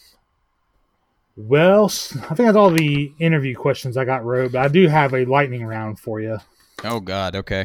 Well, 1.43 1.86
I 1.86 2.34
think 2.34 2.36
that's 2.36 2.57
all 2.57 2.70
the 2.70 3.12
interview 3.18 3.57
questions 3.57 3.97
I 3.97 4.05
got, 4.05 4.26
Rob. 4.26 4.53
But 4.53 4.61
I 4.61 4.68
do 4.68 4.88
have 4.88 5.14
a 5.14 5.24
lightning 5.24 5.64
round 5.64 5.99
for 5.99 6.20
you. 6.20 6.38
Oh 6.84 7.01
God, 7.01 7.34
okay. 7.34 7.64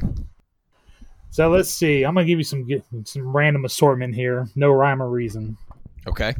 So 1.30 1.50
let's 1.50 1.70
see. 1.70 2.04
I'm 2.04 2.16
gonna 2.16 2.26
give 2.26 2.38
you 2.38 2.46
some 2.46 2.66
some 3.04 3.36
random 3.36 3.66
assortment 3.66 4.16
here, 4.16 4.48
no 4.56 4.72
rhyme 4.72 5.04
or 5.04 5.10
reason. 5.10 5.58
Okay. 6.08 6.36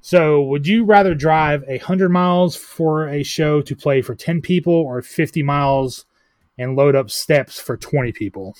So, 0.00 0.42
would 0.42 0.66
you 0.66 0.84
rather 0.84 1.14
drive 1.14 1.62
a 1.68 1.76
hundred 1.76 2.08
miles 2.08 2.56
for 2.56 3.06
a 3.06 3.22
show 3.22 3.60
to 3.60 3.76
play 3.76 4.00
for 4.00 4.14
ten 4.14 4.40
people, 4.40 4.72
or 4.72 5.02
fifty 5.02 5.42
miles 5.42 6.06
and 6.56 6.74
load 6.74 6.96
up 6.96 7.10
steps 7.10 7.60
for 7.60 7.76
twenty 7.76 8.12
people? 8.12 8.56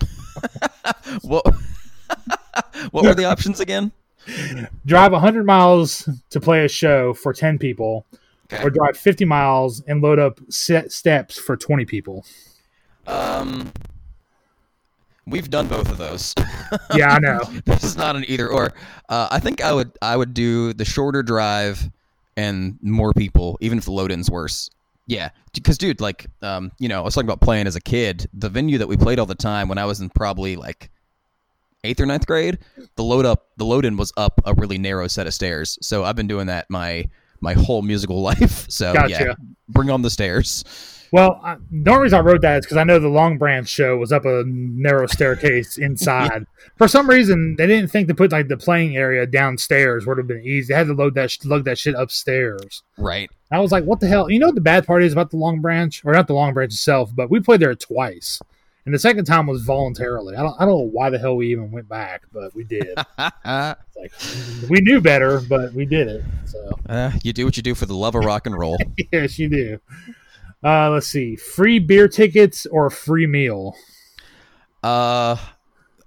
what? 1.22 1.46
what 2.90 3.04
were 3.04 3.14
the 3.14 3.24
options 3.24 3.58
again? 3.58 3.90
Drive 4.86 5.12
hundred 5.12 5.46
miles 5.46 6.08
to 6.30 6.40
play 6.40 6.64
a 6.64 6.68
show 6.68 7.14
for 7.14 7.32
ten 7.32 7.58
people, 7.58 8.06
okay. 8.52 8.62
or 8.62 8.70
drive 8.70 8.96
fifty 8.96 9.24
miles 9.24 9.82
and 9.86 10.00
load 10.02 10.18
up 10.18 10.40
set 10.48 10.92
steps 10.92 11.38
for 11.38 11.56
twenty 11.56 11.84
people. 11.84 12.24
Um, 13.06 13.72
We've 15.26 15.48
done 15.48 15.68
both 15.68 15.90
of 15.90 15.98
those. 15.98 16.34
yeah, 16.94 17.14
I 17.14 17.18
know. 17.20 17.40
this 17.64 17.84
is 17.84 17.96
not 17.96 18.16
an 18.16 18.24
either 18.26 18.48
or. 18.48 18.72
Uh, 19.08 19.28
I 19.30 19.38
think 19.38 19.62
I 19.62 19.72
would 19.72 19.92
I 20.02 20.16
would 20.16 20.34
do 20.34 20.72
the 20.72 20.84
shorter 20.84 21.22
drive 21.22 21.88
and 22.36 22.78
more 22.82 23.12
people, 23.12 23.56
even 23.60 23.78
if 23.78 23.84
the 23.84 23.92
load 23.92 24.10
in's 24.10 24.30
worse. 24.30 24.68
Yeah, 25.06 25.30
because 25.52 25.78
dude, 25.78 26.00
like, 26.00 26.26
um, 26.42 26.72
you 26.78 26.88
know, 26.88 26.98
I 26.98 27.02
was 27.02 27.14
talking 27.14 27.28
about 27.28 27.40
playing 27.40 27.66
as 27.66 27.76
a 27.76 27.80
kid. 27.80 28.28
The 28.32 28.48
venue 28.48 28.78
that 28.78 28.88
we 28.88 28.96
played 28.96 29.18
all 29.18 29.26
the 29.26 29.34
time 29.34 29.68
when 29.68 29.78
I 29.78 29.84
was 29.84 30.00
in 30.00 30.10
probably 30.10 30.56
like 30.56 30.90
eighth 31.84 32.00
or 32.00 32.06
ninth 32.06 32.26
grade, 32.26 32.58
the 32.96 33.04
load 33.04 33.26
up, 33.26 33.48
the 33.56 33.64
load 33.64 33.84
in 33.84 33.96
was 33.96 34.12
up 34.16 34.40
a 34.44 34.54
really 34.54 34.78
narrow 34.78 35.08
set 35.08 35.26
of 35.26 35.34
stairs. 35.34 35.78
So 35.82 36.04
I've 36.04 36.16
been 36.16 36.28
doing 36.28 36.46
that 36.46 36.70
my 36.70 37.08
my 37.40 37.54
whole 37.54 37.82
musical 37.82 38.22
life. 38.22 38.70
So 38.70 38.92
gotcha. 38.92 39.10
yeah, 39.10 39.34
bring 39.68 39.90
on 39.90 40.02
the 40.02 40.10
stairs. 40.10 40.64
Well, 41.12 41.38
I, 41.44 41.56
the 41.70 41.90
only 41.90 42.04
reason 42.04 42.18
I 42.18 42.22
wrote 42.22 42.40
that 42.40 42.60
is 42.60 42.64
because 42.64 42.78
I 42.78 42.84
know 42.84 42.98
the 42.98 43.08
Long 43.08 43.36
Branch 43.36 43.68
show 43.68 43.98
was 43.98 44.12
up 44.12 44.24
a 44.24 44.44
narrow 44.46 45.06
staircase 45.06 45.76
inside. 45.78 46.30
yeah. 46.32 46.68
For 46.78 46.88
some 46.88 47.08
reason, 47.08 47.54
they 47.58 47.66
didn't 47.66 47.90
think 47.90 48.08
to 48.08 48.14
put 48.14 48.32
like 48.32 48.48
the 48.48 48.56
playing 48.56 48.96
area 48.96 49.26
downstairs 49.26 50.06
would 50.06 50.16
have 50.16 50.26
been 50.26 50.42
easy. 50.42 50.72
They 50.72 50.78
had 50.78 50.86
to 50.86 50.94
load 50.94 51.14
that 51.16 51.36
lug 51.44 51.66
that 51.66 51.78
shit 51.78 51.94
upstairs. 51.94 52.82
Right. 52.96 53.30
I 53.50 53.60
was 53.60 53.70
like, 53.70 53.84
what 53.84 54.00
the 54.00 54.08
hell? 54.08 54.30
You 54.30 54.38
know 54.38 54.46
what 54.46 54.54
the 54.54 54.62
bad 54.62 54.86
part 54.86 55.02
is 55.02 55.12
about 55.12 55.30
the 55.30 55.36
Long 55.36 55.60
Branch, 55.60 56.02
or 56.02 56.14
not 56.14 56.28
the 56.28 56.34
Long 56.34 56.54
Branch 56.54 56.72
itself, 56.72 57.14
but 57.14 57.30
we 57.30 57.40
played 57.40 57.60
there 57.60 57.74
twice, 57.74 58.40
and 58.84 58.94
the 58.94 58.98
second 58.98 59.24
time 59.26 59.46
was 59.46 59.62
voluntarily. 59.62 60.34
I 60.34 60.42
don't, 60.42 60.54
I 60.60 60.64
don't 60.64 60.74
know 60.74 60.90
why 60.90 61.10
the 61.10 61.18
hell 61.18 61.36
we 61.36 61.52
even 61.52 61.70
went 61.70 61.88
back, 61.88 62.22
but 62.32 62.54
we 62.54 62.64
did. 62.64 62.96
like 63.18 64.12
we 64.68 64.80
knew 64.80 65.00
better, 65.00 65.40
but 65.40 65.72
we 65.72 65.86
did 65.86 66.08
it. 66.08 66.24
So 66.46 66.72
uh, 66.88 67.12
you 67.22 67.32
do 67.32 67.44
what 67.44 67.56
you 67.56 67.62
do 67.62 67.74
for 67.74 67.86
the 67.86 67.94
love 67.94 68.14
of 68.14 68.24
rock 68.24 68.46
and 68.46 68.58
roll. 68.58 68.76
yes, 69.12 69.38
you 69.38 69.48
do. 69.48 69.78
Uh, 70.64 70.90
let's 70.90 71.06
see, 71.06 71.36
free 71.36 71.78
beer 71.78 72.08
tickets 72.08 72.66
or 72.66 72.90
free 72.90 73.26
meal. 73.26 73.76
Uh, 74.82 75.36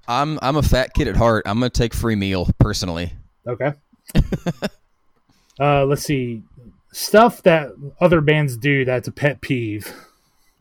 I'm 0.08 0.38
I'm 0.42 0.58
a 0.58 0.64
fat 0.64 0.94
kid 0.94 1.08
at 1.08 1.16
heart. 1.16 1.44
I'm 1.46 1.60
gonna 1.60 1.70
take 1.70 1.94
free 1.94 2.16
meal 2.16 2.50
personally. 2.60 3.14
Okay. 3.48 3.74
uh, 5.60 5.86
let's 5.86 6.04
see, 6.04 6.44
stuff 6.92 7.42
that 7.44 7.72
other 8.00 8.22
bands 8.22 8.58
do 8.58 8.86
that's 8.86 9.08
a 9.08 9.12
pet 9.12 9.42
peeve. 9.42 9.94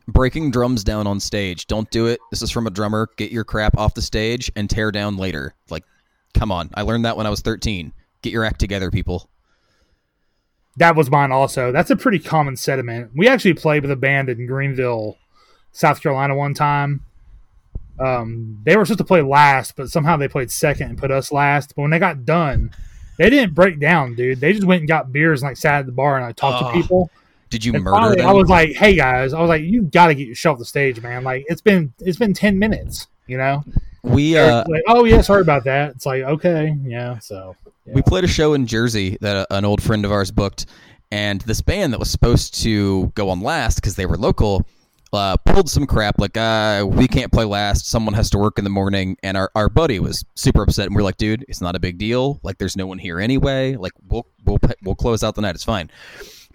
Breaking 0.06 0.50
drums 0.50 0.84
down 0.84 1.06
on 1.06 1.18
stage. 1.18 1.66
Don't 1.66 1.90
do 1.90 2.06
it. 2.06 2.20
This 2.30 2.42
is 2.42 2.50
from 2.50 2.66
a 2.66 2.70
drummer. 2.70 3.08
Get 3.16 3.32
your 3.32 3.44
crap 3.44 3.76
off 3.78 3.94
the 3.94 4.02
stage 4.02 4.52
and 4.54 4.68
tear 4.68 4.92
down 4.92 5.16
later. 5.16 5.54
Like, 5.70 5.84
come 6.34 6.52
on. 6.52 6.70
I 6.74 6.82
learned 6.82 7.06
that 7.06 7.16
when 7.16 7.26
I 7.26 7.30
was 7.30 7.40
13. 7.40 7.92
Get 8.22 8.32
your 8.32 8.44
act 8.44 8.60
together, 8.60 8.90
people. 8.90 9.30
That 10.76 10.96
was 10.96 11.10
mine 11.10 11.32
also. 11.32 11.72
That's 11.72 11.90
a 11.90 11.96
pretty 11.96 12.18
common 12.18 12.56
sentiment. 12.56 13.12
We 13.14 13.28
actually 13.28 13.54
played 13.54 13.82
with 13.82 13.90
a 13.90 13.96
band 13.96 14.28
in 14.28 14.46
Greenville, 14.46 15.16
South 15.72 16.02
Carolina 16.02 16.34
one 16.34 16.52
time. 16.52 17.04
Um, 17.98 18.60
they 18.64 18.76
were 18.76 18.84
supposed 18.84 18.98
to 18.98 19.04
play 19.04 19.22
last, 19.22 19.76
but 19.76 19.88
somehow 19.88 20.16
they 20.16 20.28
played 20.28 20.50
second 20.50 20.90
and 20.90 20.98
put 20.98 21.12
us 21.12 21.30
last. 21.30 21.74
But 21.76 21.82
when 21.82 21.90
they 21.92 22.00
got 22.00 22.24
done, 22.24 22.72
they 23.18 23.30
didn't 23.30 23.54
break 23.54 23.78
down, 23.78 24.16
dude. 24.16 24.40
They 24.40 24.52
just 24.52 24.66
went 24.66 24.80
and 24.80 24.88
got 24.88 25.12
beers 25.12 25.42
and 25.42 25.50
like 25.50 25.56
sat 25.56 25.80
at 25.80 25.86
the 25.86 25.92
bar 25.92 26.16
and 26.16 26.26
like 26.26 26.36
talked 26.36 26.64
to 26.64 26.72
people. 26.80 27.10
Did 27.54 27.64
you 27.64 27.74
and 27.74 27.84
murder 27.84 27.96
finally, 27.96 28.16
them? 28.16 28.26
I 28.26 28.32
was 28.32 28.48
like, 28.48 28.72
"Hey 28.72 28.96
guys," 28.96 29.32
I 29.32 29.40
was 29.40 29.48
like, 29.48 29.62
"You 29.62 29.82
got 29.82 30.08
to 30.08 30.14
get 30.16 30.26
yourself 30.26 30.58
the 30.58 30.64
stage, 30.64 31.00
man. 31.00 31.22
Like 31.22 31.44
it's 31.46 31.60
been 31.60 31.94
it's 32.00 32.18
been 32.18 32.34
ten 32.34 32.58
minutes, 32.58 33.06
you 33.28 33.38
know." 33.38 33.62
We 34.02 34.36
uh, 34.36 34.64
like, 34.66 34.82
oh 34.88 35.04
yeah, 35.04 35.20
sorry 35.20 35.42
about 35.42 35.62
that. 35.62 35.92
It's 35.92 36.04
like 36.04 36.24
okay, 36.24 36.76
yeah. 36.82 37.20
So 37.20 37.54
we 37.86 38.02
played 38.02 38.24
a 38.24 38.26
show 38.26 38.54
in 38.54 38.66
Jersey 38.66 39.18
that 39.20 39.36
a, 39.36 39.54
an 39.54 39.64
old 39.64 39.80
friend 39.80 40.04
of 40.04 40.10
ours 40.10 40.32
booked, 40.32 40.66
and 41.12 41.42
this 41.42 41.60
band 41.60 41.92
that 41.92 42.00
was 42.00 42.10
supposed 42.10 42.60
to 42.62 43.12
go 43.14 43.30
on 43.30 43.40
last 43.40 43.76
because 43.76 43.94
they 43.94 44.06
were 44.06 44.16
local 44.16 44.66
uh, 45.14 45.36
pulled 45.36 45.70
some 45.70 45.86
crap 45.86 46.18
like 46.18 46.36
uh, 46.36 46.84
we 46.88 47.06
can't 47.06 47.30
play 47.32 47.44
last 47.44 47.86
someone 47.86 48.14
has 48.14 48.30
to 48.30 48.38
work 48.38 48.58
in 48.58 48.64
the 48.64 48.70
morning 48.70 49.16
and 49.22 49.36
our, 49.36 49.50
our 49.54 49.68
buddy 49.68 50.00
was 50.00 50.24
super 50.34 50.62
upset 50.62 50.86
and 50.86 50.94
we're 50.96 51.02
like 51.02 51.16
dude 51.16 51.44
it's 51.48 51.60
not 51.60 51.76
a 51.76 51.78
big 51.78 51.98
deal 51.98 52.40
like 52.42 52.58
there's 52.58 52.76
no 52.76 52.86
one 52.86 52.98
here 52.98 53.20
anyway 53.20 53.76
like 53.76 53.92
we'll 54.08 54.26
we'll 54.44 54.58
we'll 54.82 54.94
close 54.94 55.22
out 55.22 55.34
the 55.36 55.40
night 55.40 55.54
it's 55.54 55.64
fine 55.64 55.88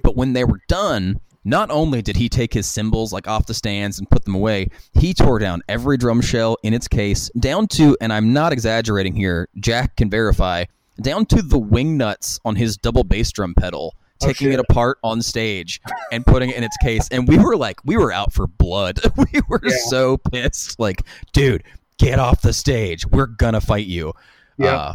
but 0.03 0.15
when 0.15 0.33
they 0.33 0.43
were 0.43 0.59
done 0.67 1.19
not 1.45 1.71
only 1.71 2.01
did 2.01 2.17
he 2.17 2.27
take 2.27 2.53
his 2.53 2.67
cymbals 2.67 3.13
like 3.13 3.27
off 3.27 3.45
the 3.45 3.53
stands 3.53 3.97
and 3.97 4.09
put 4.09 4.25
them 4.25 4.35
away 4.35 4.67
he 4.93 5.13
tore 5.13 5.39
down 5.39 5.61
every 5.69 5.97
drum 5.97 6.21
shell 6.21 6.57
in 6.63 6.73
its 6.73 6.87
case 6.87 7.29
down 7.39 7.65
to 7.67 7.95
and 8.01 8.11
i'm 8.11 8.33
not 8.33 8.51
exaggerating 8.51 9.15
here 9.15 9.47
jack 9.59 9.95
can 9.95 10.09
verify 10.09 10.63
down 11.01 11.25
to 11.25 11.41
the 11.41 11.57
wing 11.57 11.95
nuts 11.97 12.39
on 12.43 12.55
his 12.57 12.75
double 12.77 13.03
bass 13.05 13.31
drum 13.31 13.53
pedal 13.55 13.95
taking 14.19 14.51
it 14.51 14.59
apart 14.59 14.97
on 15.01 15.21
stage 15.21 15.79
and 16.11 16.25
putting 16.25 16.49
it 16.49 16.57
in 16.57 16.63
its 16.65 16.75
case. 16.83 17.07
And 17.09 17.25
we 17.25 17.37
were 17.37 17.55
like, 17.55 17.79
we 17.85 17.95
were 17.95 18.11
out 18.11 18.33
for 18.33 18.47
blood. 18.47 18.99
we 19.15 19.39
were 19.47 19.61
Yeah. 19.63 19.77
so 19.87 20.17
pissed. 20.17 20.77
Like, 20.77 21.03
dude, 21.31 21.63
get 21.99 22.19
off 22.19 22.41
the 22.41 22.51
stage. 22.51 23.07
We're 23.07 23.27
gonna 23.27 23.61
fight 23.61 23.85
you. 23.85 24.11
Yeah. 24.57 24.75
Uh, 24.75 24.93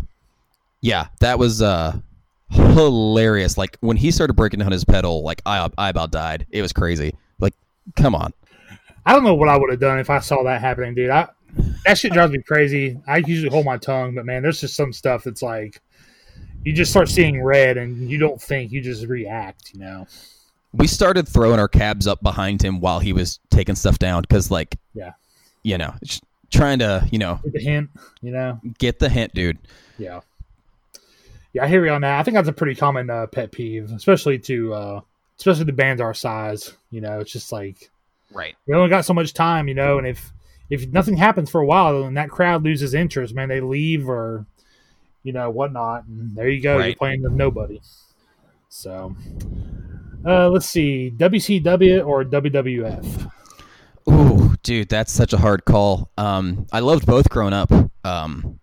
yeah, 0.82 1.06
that 1.20 1.38
was 1.38 1.62
uh 1.62 1.96
hilarious. 2.50 3.56
Like 3.58 3.76
when 3.80 3.96
he 3.96 4.10
started 4.10 4.34
breaking 4.34 4.60
down 4.60 4.72
his 4.72 4.84
pedal, 4.84 5.22
like 5.22 5.42
I 5.46 5.68
I 5.78 5.88
about 5.90 6.10
died. 6.10 6.46
It 6.50 6.62
was 6.62 6.72
crazy. 6.72 7.14
Like, 7.38 7.54
come 7.96 8.14
on. 8.14 8.32
I 9.06 9.12
don't 9.12 9.24
know 9.24 9.34
what 9.34 9.48
I 9.48 9.56
would 9.56 9.70
have 9.70 9.80
done 9.80 9.98
if 9.98 10.08
I 10.10 10.18
saw 10.20 10.42
that 10.44 10.60
happening, 10.60 10.94
dude. 10.94 11.10
I 11.10 11.28
that 11.84 11.98
shit 11.98 12.12
drives 12.12 12.32
me 12.32 12.42
crazy. 12.42 12.98
I 13.06 13.18
usually 13.18 13.50
hold 13.50 13.64
my 13.64 13.76
tongue, 13.76 14.14
but 14.14 14.24
man, 14.26 14.42
there's 14.42 14.60
just 14.60 14.74
some 14.76 14.92
stuff 14.92 15.24
that's 15.24 15.42
like 15.42 15.80
you 16.64 16.72
just 16.72 16.90
start 16.90 17.08
seeing 17.08 17.42
red 17.42 17.76
and 17.76 18.10
you 18.10 18.18
don't 18.18 18.40
think, 18.40 18.72
you 18.72 18.80
just 18.80 19.06
react, 19.06 19.72
you 19.74 19.80
know. 19.80 20.06
we 20.72 20.86
started 20.86 21.28
throwing 21.28 21.60
our 21.60 21.68
cabs 21.68 22.06
up 22.06 22.22
behind 22.22 22.62
him 22.62 22.80
while 22.80 22.98
he 22.98 23.12
was 23.12 23.38
taking 23.50 23.74
stuff 23.74 23.98
down 23.98 24.22
because 24.22 24.50
like 24.50 24.76
Yeah. 24.94 25.12
you 25.62 25.76
know 25.78 25.92
trying 26.50 26.78
to 26.78 27.06
you 27.12 27.18
know 27.18 27.38
Get 27.44 27.52
the 27.52 27.60
hint, 27.60 27.90
you 28.22 28.32
know. 28.32 28.60
get 28.78 28.98
the 28.98 29.08
hint 29.10 29.34
dude 29.34 29.58
Yeah. 29.98 30.20
Yeah, 31.54 31.64
I 31.64 31.68
hear 31.68 31.86
you 31.86 31.92
on 31.92 32.02
that. 32.02 32.18
I 32.18 32.22
think 32.24 32.34
that's 32.34 32.48
a 32.48 32.52
pretty 32.52 32.74
common 32.74 33.08
uh, 33.08 33.28
pet 33.28 33.52
peeve, 33.52 33.90
especially 33.92 34.38
to 34.40 34.74
uh 34.74 35.00
especially 35.38 35.64
the 35.64 35.72
bands 35.72 36.02
our 36.02 36.12
size. 36.12 36.76
You 36.90 37.00
know, 37.00 37.20
it's 37.20 37.32
just 37.32 37.52
like 37.52 37.90
right 38.32 38.54
we 38.66 38.74
only 38.74 38.90
got 38.90 39.04
so 39.04 39.14
much 39.14 39.32
time, 39.32 39.68
you 39.68 39.74
know, 39.74 39.96
and 39.98 40.06
if 40.06 40.32
if 40.68 40.88
nothing 40.88 41.16
happens 41.16 41.50
for 41.50 41.60
a 41.60 41.66
while 41.66 42.02
then 42.02 42.14
that 42.14 42.28
crowd 42.28 42.64
loses 42.64 42.92
interest, 42.92 43.34
man, 43.34 43.48
they 43.48 43.60
leave 43.60 44.08
or 44.08 44.44
you 45.22 45.32
know 45.32 45.48
whatnot, 45.48 46.04
and 46.06 46.36
there 46.36 46.48
you 46.48 46.60
go, 46.60 46.78
you're 46.78 46.96
playing 46.96 47.22
with 47.22 47.32
nobody. 47.32 47.80
So, 48.68 49.14
uh, 50.26 50.50
let's 50.50 50.66
see, 50.66 51.12
WCW 51.16 52.04
or 52.04 52.24
WWF? 52.24 53.30
ooh 54.10 54.54
dude 54.62 54.88
that's 54.88 55.10
such 55.10 55.32
a 55.32 55.38
hard 55.38 55.64
call 55.64 56.10
um 56.18 56.66
i 56.72 56.80
loved 56.80 57.06
both 57.06 57.28
growing 57.30 57.54
up 57.54 57.72
um 58.04 58.60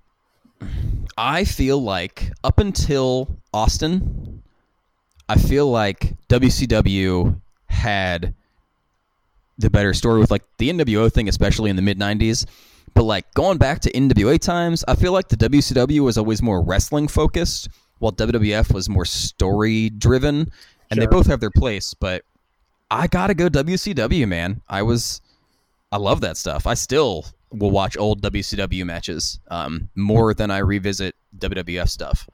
i 1.18 1.44
feel 1.44 1.82
like 1.82 2.32
up 2.44 2.60
until 2.60 3.28
austin 3.54 4.42
i 5.30 5.36
feel 5.36 5.70
like 5.70 6.14
wcw 6.28 7.40
had 7.68 8.34
the 9.58 9.70
better 9.70 9.94
story 9.94 10.20
with 10.20 10.32
like 10.32 10.44
the 10.58 10.70
nwo 10.70 11.12
thing 11.12 11.28
especially 11.28 11.70
in 11.70 11.76
the 11.76 11.82
mid 11.82 12.00
90s 12.00 12.46
but 12.94 13.04
like 13.04 13.32
going 13.34 13.58
back 13.58 13.80
to 13.80 13.92
nwa 13.92 14.40
times 14.40 14.84
i 14.88 14.96
feel 14.96 15.12
like 15.12 15.28
the 15.28 15.38
wcw 15.38 16.00
was 16.02 16.18
always 16.18 16.42
more 16.42 16.62
wrestling 16.62 17.08
focused 17.08 17.70
while 18.00 18.12
wwf 18.12 18.74
was 18.74 18.90
more 18.90 19.06
story 19.06 19.90
driven 19.90 20.52
and 20.90 21.02
they 21.02 21.06
both 21.06 21.28
have 21.28 21.40
their 21.40 21.52
place 21.52 21.94
but 21.94 22.24
i 22.90 23.08
gotta 23.08 23.34
go 23.34 23.48
wcw 23.48 24.28
man. 24.28 24.62
I 24.68 24.82
was 24.82 25.22
I 25.92 25.98
love 25.98 26.22
that 26.22 26.38
stuff. 26.38 26.68
I 26.68 26.74
still 26.74 27.26
will 27.52 27.72
watch 27.72 27.98
old 27.98 28.22
WCW 28.22 28.86
matches 28.86 29.40
um, 29.50 29.90
more 29.96 30.34
than 30.34 30.52
I 30.52 30.60
revisit 30.60 31.16
WWF 31.38 31.90
stuff. 31.90 32.28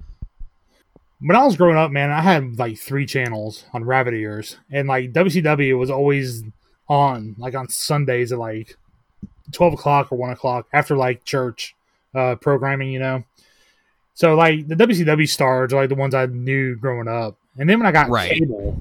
when 1.20 1.36
I 1.36 1.43
was 1.43 1.57
growing 1.57 1.78
up, 1.78 1.91
man, 1.91 2.11
I 2.11 2.22
had 2.22 2.59
like 2.59 2.78
three 2.78 3.05
channels 3.05 3.65
on 3.74 3.84
rabbit 3.84 4.13
ears, 4.13 4.57
and 4.72 4.88
like 4.88 5.13
WCW 5.13 5.78
was 5.78 5.89
always 5.89 6.43
on, 6.88 7.36
like 7.38 7.55
on 7.55 7.68
Sundays 7.70 8.32
at 8.32 8.38
like 8.39 8.78
twelve 9.51 9.74
o'clock 9.74 10.11
or 10.11 10.18
one 10.18 10.30
o'clock 10.30 10.68
after 10.72 10.95
like 10.95 11.24
church 11.26 11.76
uh, 12.13 12.36
programming, 12.36 12.91
you 12.91 12.99
know. 12.99 13.24
So 14.13 14.36
like 14.36 14.68
the 14.68 14.76
WCW 14.76 15.28
stars 15.30 15.74
are 15.74 15.82
like 15.82 15.89
the 15.89 15.95
ones 15.95 16.13
I 16.15 16.28
knew 16.28 16.76
growing 16.76 17.07
up, 17.07 17.36
and 17.57 17.70
then 17.70 17.80
when 17.80 17.88
I 17.88 17.91
got 17.91 18.09
Right. 18.09 18.32
cable, 18.32 18.80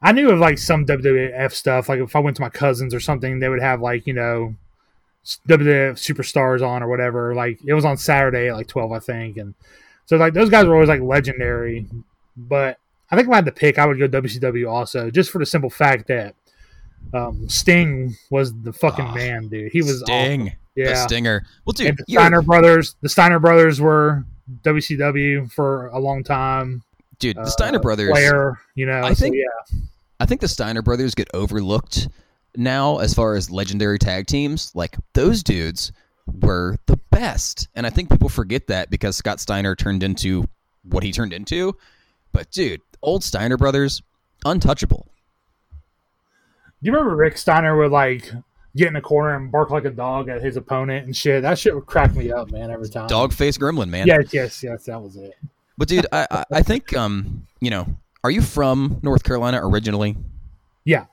I 0.00 0.12
knew 0.12 0.30
of 0.30 0.38
like 0.38 0.58
some 0.58 0.86
WWF 0.86 1.52
stuff. 1.52 1.88
Like 1.88 2.00
if 2.00 2.14
I 2.16 2.20
went 2.20 2.36
to 2.36 2.42
my 2.42 2.48
cousins 2.50 2.94
or 2.94 3.00
something, 3.00 3.38
they 3.40 3.48
would 3.48 3.60
have 3.60 3.80
like 3.80 4.06
you 4.06 4.12
know 4.14 4.54
WWF 5.48 5.92
superstars 5.94 6.66
on 6.66 6.82
or 6.82 6.88
whatever. 6.88 7.34
Like 7.34 7.58
it 7.66 7.74
was 7.74 7.84
on 7.84 7.96
Saturday 7.96 8.48
at 8.48 8.54
like 8.54 8.66
twelve, 8.68 8.92
I 8.92 8.98
think, 8.98 9.36
and 9.36 9.54
so 10.06 10.16
like 10.16 10.34
those 10.34 10.50
guys 10.50 10.66
were 10.66 10.74
always 10.74 10.88
like 10.88 11.00
legendary. 11.00 11.86
But 12.36 12.78
I 13.10 13.16
think 13.16 13.28
if 13.28 13.32
I 13.32 13.36
had 13.36 13.44
to 13.46 13.52
pick, 13.52 13.78
I 13.78 13.86
would 13.86 13.98
go 13.98 14.08
WCW 14.08 14.70
also, 14.70 15.10
just 15.10 15.30
for 15.30 15.38
the 15.38 15.46
simple 15.46 15.70
fact 15.70 16.08
that 16.08 16.34
um, 17.14 17.48
Sting 17.48 18.14
was 18.30 18.52
the 18.62 18.72
fucking 18.72 19.04
Ah, 19.06 19.14
man, 19.14 19.48
dude. 19.48 19.72
He 19.72 19.82
was 19.82 20.00
Sting, 20.00 20.42
awesome. 20.48 20.58
the 20.76 20.82
Yeah, 20.82 21.06
Stinger. 21.06 21.46
Well, 21.64 21.72
dude, 21.72 21.86
and 21.88 21.98
the 21.98 22.04
you're- 22.08 22.22
Steiner 22.22 22.42
brothers. 22.42 22.96
The 23.00 23.08
Steiner 23.08 23.38
brothers 23.38 23.80
were 23.80 24.24
WCW 24.62 25.50
for 25.52 25.86
a 25.88 25.98
long 25.98 26.22
time. 26.24 26.82
dude, 27.18 27.36
the 27.36 27.40
Uh, 27.42 27.46
Steiner 27.46 27.78
brothers. 27.80 28.10
Flair, 28.10 28.60
you 28.76 28.86
know. 28.86 29.00
I 29.02 29.12
so, 29.14 29.24
think- 29.24 29.36
yeah, 29.36 29.78
I 30.20 30.26
think 30.26 30.40
the 30.40 30.48
Steiner 30.48 30.82
brothers 30.82 31.14
get 31.14 31.28
overlooked 31.34 32.08
now 32.56 32.98
as 32.98 33.14
far 33.14 33.34
as 33.34 33.50
legendary 33.50 33.98
tag 33.98 34.26
teams. 34.26 34.72
Like 34.74 34.96
those 35.14 35.42
dudes 35.42 35.92
were 36.40 36.76
the 36.86 36.98
best, 37.10 37.68
and 37.74 37.86
I 37.86 37.90
think 37.90 38.10
people 38.10 38.28
forget 38.28 38.66
that 38.68 38.90
because 38.90 39.16
Scott 39.16 39.40
Steiner 39.40 39.74
turned 39.74 40.02
into 40.02 40.48
what 40.82 41.02
he 41.02 41.12
turned 41.12 41.32
into. 41.32 41.76
But 42.32 42.50
dude, 42.50 42.80
old 43.02 43.24
Steiner 43.24 43.56
brothers, 43.56 44.02
untouchable. 44.44 45.06
Do 46.82 46.86
you 46.86 46.92
remember 46.92 47.16
Rick 47.16 47.38
Steiner 47.38 47.76
would 47.76 47.90
like 47.90 48.30
get 48.76 48.88
in 48.88 48.96
a 48.96 49.00
corner 49.00 49.34
and 49.34 49.50
bark 49.50 49.70
like 49.70 49.84
a 49.84 49.90
dog 49.90 50.28
at 50.28 50.42
his 50.42 50.56
opponent 50.56 51.06
and 51.06 51.16
shit? 51.16 51.42
That 51.42 51.58
shit 51.58 51.74
would 51.74 51.86
crack 51.86 52.14
me 52.14 52.30
up, 52.30 52.50
man. 52.50 52.70
Every 52.70 52.88
time. 52.88 53.08
Dog 53.08 53.32
face 53.32 53.58
gremlin, 53.58 53.88
man. 53.88 54.06
Yes, 54.06 54.32
yes, 54.32 54.62
yes. 54.62 54.84
That 54.84 55.02
was 55.02 55.16
it. 55.16 55.34
But 55.76 55.88
dude, 55.88 56.06
I, 56.12 56.26
I 56.30 56.44
I 56.54 56.62
think 56.62 56.96
um 56.96 57.46
you 57.60 57.70
know, 57.70 57.86
are 58.22 58.30
you 58.30 58.42
from 58.42 59.00
North 59.02 59.24
Carolina 59.24 59.60
originally? 59.62 60.16
Yeah. 60.84 61.06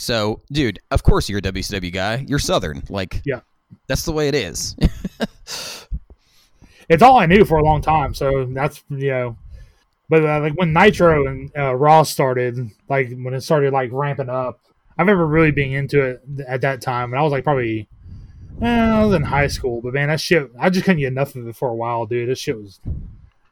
So, 0.00 0.40
dude, 0.50 0.80
of 0.90 1.02
course 1.02 1.28
you're 1.28 1.40
a 1.40 1.42
WCW 1.42 1.92
guy. 1.92 2.24
You're 2.26 2.38
Southern, 2.38 2.82
like 2.88 3.20
Yeah. 3.26 3.40
That's 3.86 4.04
the 4.06 4.12
way 4.12 4.28
it 4.28 4.34
is. 4.34 4.74
it's 6.88 7.02
all 7.02 7.18
I 7.18 7.26
knew 7.26 7.44
for 7.44 7.58
a 7.58 7.62
long 7.62 7.82
time. 7.82 8.14
So 8.14 8.46
that's 8.46 8.82
you 8.88 9.10
know, 9.10 9.36
but 10.08 10.24
uh, 10.24 10.40
like 10.40 10.54
when 10.54 10.72
Nitro 10.72 11.26
and 11.26 11.52
uh, 11.56 11.74
Raw 11.74 12.02
started, 12.02 12.70
like 12.88 13.12
when 13.12 13.34
it 13.34 13.42
started 13.42 13.74
like 13.74 13.90
ramping 13.92 14.30
up, 14.30 14.60
I 14.96 15.02
remember 15.02 15.26
really 15.26 15.50
being 15.50 15.72
into 15.72 16.02
it 16.02 16.22
at 16.48 16.62
that 16.62 16.80
time, 16.80 17.12
and 17.12 17.20
I 17.20 17.22
was 17.22 17.30
like 17.30 17.44
probably, 17.44 17.86
eh, 18.62 18.66
I 18.66 19.04
was 19.04 19.14
in 19.14 19.22
high 19.22 19.48
school, 19.48 19.82
but 19.82 19.92
man, 19.92 20.08
that 20.08 20.20
shit, 20.20 20.50
I 20.58 20.70
just 20.70 20.86
couldn't 20.86 21.00
get 21.00 21.08
enough 21.08 21.36
of 21.36 21.46
it 21.46 21.56
for 21.56 21.68
a 21.68 21.74
while, 21.74 22.06
dude. 22.06 22.28
This 22.28 22.38
shit 22.38 22.56
was, 22.56 22.80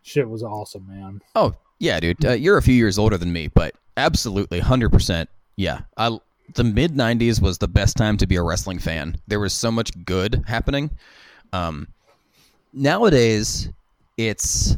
shit 0.03 0.28
was 0.28 0.42
awesome, 0.42 0.86
man. 0.88 1.20
oh 1.36 1.55
yeah, 1.78 2.01
dude, 2.01 2.24
uh, 2.24 2.32
you're 2.32 2.57
a 2.57 2.62
few 2.62 2.74
years 2.74 2.99
older 2.99 3.18
than 3.18 3.32
me, 3.32 3.49
but 3.49 3.74
absolutely, 3.99 4.61
hundred 4.61 4.90
percent. 4.90 5.28
Yeah, 5.57 5.82
I 5.96 6.18
the 6.55 6.64
mid 6.64 6.94
'90s 6.94 7.40
was 7.40 7.59
the 7.59 7.68
best 7.68 7.96
time 7.96 8.16
to 8.18 8.26
be 8.26 8.36
a 8.36 8.42
wrestling 8.42 8.78
fan. 8.78 9.16
There 9.26 9.40
was 9.40 9.53
so 9.53 9.70
much 9.70 9.90
good 10.05 10.44
happening. 10.46 10.90
Um, 11.53 11.88
nowadays, 12.72 13.68
it's 14.16 14.76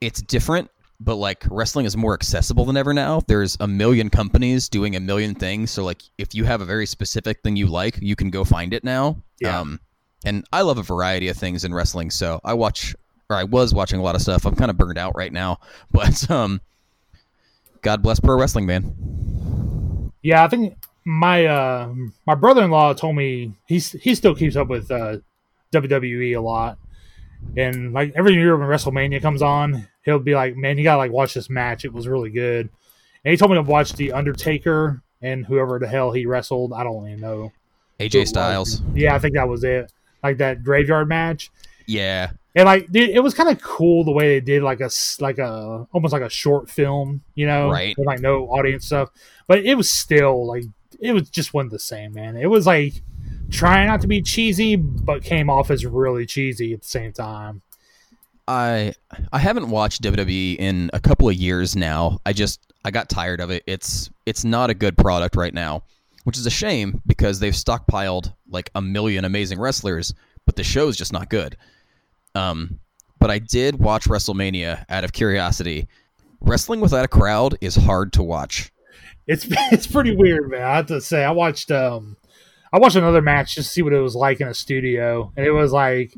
it's 0.00 0.22
different, 0.22 0.70
but 1.00 1.16
like 1.16 1.44
wrestling 1.50 1.86
is 1.86 1.96
more 1.96 2.14
accessible 2.14 2.64
than 2.64 2.76
ever 2.76 2.92
now. 2.92 3.22
There's 3.26 3.56
a 3.60 3.68
million 3.68 4.10
companies 4.10 4.68
doing 4.68 4.96
a 4.96 5.00
million 5.00 5.34
things, 5.34 5.70
so 5.70 5.84
like 5.84 6.02
if 6.18 6.34
you 6.34 6.44
have 6.44 6.60
a 6.60 6.64
very 6.64 6.86
specific 6.86 7.42
thing 7.42 7.56
you 7.56 7.66
like, 7.66 7.98
you 8.00 8.16
can 8.16 8.30
go 8.30 8.44
find 8.44 8.74
it 8.74 8.84
now. 8.84 9.16
Yeah. 9.40 9.60
Um, 9.60 9.80
and 10.24 10.44
I 10.52 10.62
love 10.62 10.78
a 10.78 10.82
variety 10.82 11.28
of 11.28 11.36
things 11.36 11.64
in 11.64 11.74
wrestling, 11.74 12.10
so 12.10 12.40
I 12.44 12.54
watch 12.54 12.94
or 13.30 13.36
I 13.36 13.44
was 13.44 13.72
watching 13.72 13.98
a 13.98 14.02
lot 14.02 14.14
of 14.14 14.22
stuff. 14.22 14.44
I'm 14.44 14.54
kind 14.54 14.70
of 14.70 14.76
burned 14.76 14.98
out 14.98 15.16
right 15.16 15.32
now, 15.32 15.60
but 15.90 16.30
um, 16.30 16.60
God 17.82 18.02
bless 18.02 18.20
pro 18.20 18.38
wrestling, 18.38 18.66
man. 18.66 19.81
Yeah, 20.22 20.44
I 20.44 20.48
think 20.48 20.76
my 21.04 21.46
uh 21.46 21.92
my 22.26 22.34
brother 22.34 22.62
in 22.62 22.70
law 22.70 22.92
told 22.92 23.16
me 23.16 23.54
he's 23.66 23.92
he 23.92 24.14
still 24.14 24.34
keeps 24.34 24.56
up 24.56 24.68
with 24.68 24.90
uh 24.90 25.18
WWE 25.72 26.36
a 26.36 26.40
lot. 26.40 26.78
And 27.56 27.92
like 27.92 28.12
every 28.14 28.34
year 28.34 28.56
when 28.56 28.68
WrestleMania 28.68 29.20
comes 29.20 29.42
on, 29.42 29.88
he'll 30.04 30.20
be 30.20 30.34
like, 30.34 30.56
Man, 30.56 30.78
you 30.78 30.84
gotta 30.84 30.98
like 30.98 31.12
watch 31.12 31.34
this 31.34 31.50
match. 31.50 31.84
It 31.84 31.92
was 31.92 32.06
really 32.06 32.30
good. 32.30 32.68
And 33.24 33.30
he 33.30 33.36
told 33.36 33.50
me 33.50 33.56
to 33.56 33.62
watch 33.62 33.92
The 33.94 34.12
Undertaker 34.12 35.02
and 35.20 35.46
whoever 35.46 35.78
the 35.78 35.86
hell 35.86 36.12
he 36.12 36.26
wrestled. 36.26 36.72
I 36.72 36.84
don't 36.84 37.06
even 37.08 37.20
know. 37.20 37.52
AJ. 38.00 38.28
Styles, 38.28 38.82
Yeah, 38.94 39.14
I 39.14 39.18
think 39.18 39.34
that 39.34 39.48
was 39.48 39.62
it. 39.64 39.92
Like 40.22 40.38
that 40.38 40.64
graveyard 40.64 41.08
match. 41.08 41.50
Yeah, 41.92 42.30
And 42.54 42.66
like, 42.66 42.90
dude, 42.90 43.10
it 43.10 43.20
was 43.22 43.34
kind 43.34 43.48
of 43.48 43.60
cool 43.62 44.04
the 44.04 44.12
way 44.12 44.28
they 44.38 44.40
did 44.40 44.62
like 44.62 44.80
a 44.80 44.84
s- 44.86 45.18
like 45.20 45.38
a 45.38 45.86
almost 45.92 46.12
like 46.12 46.22
a 46.22 46.28
short 46.30 46.68
film, 46.70 47.22
you 47.34 47.46
know, 47.46 47.70
Right. 47.70 47.96
With 47.96 48.06
like 48.06 48.20
no 48.20 48.46
audience 48.48 48.86
stuff. 48.86 49.10
But 49.46 49.64
it 49.64 49.74
was 49.74 49.88
still 49.90 50.46
like 50.46 50.64
it 51.00 51.12
was 51.12 51.28
just 51.30 51.52
wasn't 51.54 51.72
the 51.72 51.78
same, 51.78 52.12
man. 52.14 52.36
It 52.36 52.46
was 52.50 52.66
like 52.66 52.94
trying 53.50 53.88
not 53.88 54.00
to 54.02 54.06
be 54.06 54.22
cheesy, 54.22 54.76
but 54.76 55.22
came 55.22 55.50
off 55.50 55.70
as 55.70 55.84
really 55.84 56.26
cheesy 56.26 56.72
at 56.72 56.82
the 56.82 56.88
same 56.88 57.12
time. 57.12 57.62
I 58.48 58.92
I 59.32 59.38
haven't 59.38 59.70
watched 59.70 60.02
WWE 60.02 60.56
in 60.58 60.90
a 60.92 61.00
couple 61.00 61.28
of 61.28 61.34
years 61.34 61.76
now. 61.76 62.18
I 62.26 62.32
just 62.32 62.60
I 62.84 62.90
got 62.90 63.08
tired 63.08 63.40
of 63.40 63.50
it. 63.50 63.62
It's 63.66 64.10
it's 64.26 64.44
not 64.44 64.70
a 64.70 64.74
good 64.74 64.96
product 64.98 65.36
right 65.36 65.54
now, 65.54 65.84
which 66.24 66.36
is 66.38 66.46
a 66.46 66.50
shame 66.50 67.00
because 67.06 67.38
they've 67.40 67.52
stockpiled 67.54 68.32
like 68.50 68.70
a 68.74 68.82
million 68.82 69.24
amazing 69.24 69.60
wrestlers, 69.60 70.12
but 70.44 70.56
the 70.56 70.64
show's 70.64 70.96
just 70.96 71.12
not 71.12 71.30
good. 71.30 71.56
Um, 72.34 72.78
but 73.18 73.30
I 73.30 73.38
did 73.38 73.78
watch 73.78 74.06
WrestleMania 74.06 74.84
out 74.88 75.04
of 75.04 75.12
curiosity. 75.12 75.86
wrestling 76.40 76.80
without 76.80 77.04
a 77.04 77.08
crowd 77.08 77.56
is 77.60 77.76
hard 77.76 78.12
to 78.14 78.22
watch. 78.22 78.72
It's 79.26 79.46
it's 79.72 79.86
pretty 79.86 80.16
weird, 80.16 80.50
man. 80.50 80.62
I 80.62 80.76
have 80.76 80.86
to 80.86 81.00
say, 81.00 81.24
I 81.24 81.30
watched 81.30 81.70
um, 81.70 82.16
I 82.72 82.78
watched 82.78 82.96
another 82.96 83.22
match 83.22 83.54
just 83.54 83.68
to 83.68 83.74
see 83.74 83.82
what 83.82 83.92
it 83.92 84.00
was 84.00 84.16
like 84.16 84.40
in 84.40 84.48
a 84.48 84.54
studio, 84.54 85.32
and 85.36 85.46
it 85.46 85.52
was 85.52 85.72
like 85.72 86.14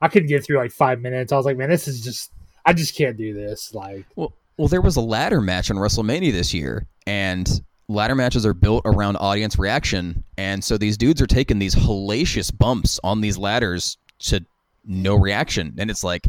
I 0.00 0.08
couldn't 0.08 0.28
get 0.28 0.44
through 0.44 0.58
like 0.58 0.72
five 0.72 1.00
minutes. 1.00 1.32
I 1.32 1.36
was 1.36 1.46
like, 1.46 1.56
man, 1.56 1.70
this 1.70 1.86
is 1.86 2.02
just 2.02 2.32
I 2.64 2.72
just 2.72 2.96
can't 2.96 3.16
do 3.16 3.34
this. 3.34 3.72
Like, 3.74 4.04
well, 4.16 4.32
well, 4.56 4.68
there 4.68 4.80
was 4.80 4.96
a 4.96 5.00
ladder 5.00 5.40
match 5.40 5.70
on 5.70 5.76
WrestleMania 5.76 6.32
this 6.32 6.52
year, 6.52 6.86
and 7.06 7.48
ladder 7.88 8.14
matches 8.14 8.44
are 8.44 8.54
built 8.54 8.82
around 8.84 9.16
audience 9.16 9.58
reaction, 9.58 10.24
and 10.36 10.62
so 10.64 10.76
these 10.76 10.96
dudes 10.96 11.22
are 11.22 11.26
taking 11.26 11.58
these 11.58 11.74
hellacious 11.74 12.56
bumps 12.56 12.98
on 13.04 13.20
these 13.20 13.38
ladders 13.38 13.96
to 14.20 14.44
no 14.88 15.14
reaction, 15.14 15.74
and 15.78 15.90
it's 15.90 16.02
like, 16.02 16.26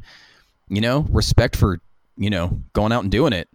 you 0.67 0.81
know, 0.81 1.07
respect 1.09 1.55
for 1.55 1.79
you 2.17 2.29
know 2.29 2.61
going 2.73 2.91
out 2.91 3.03
and 3.03 3.11
doing 3.11 3.33
it. 3.33 3.47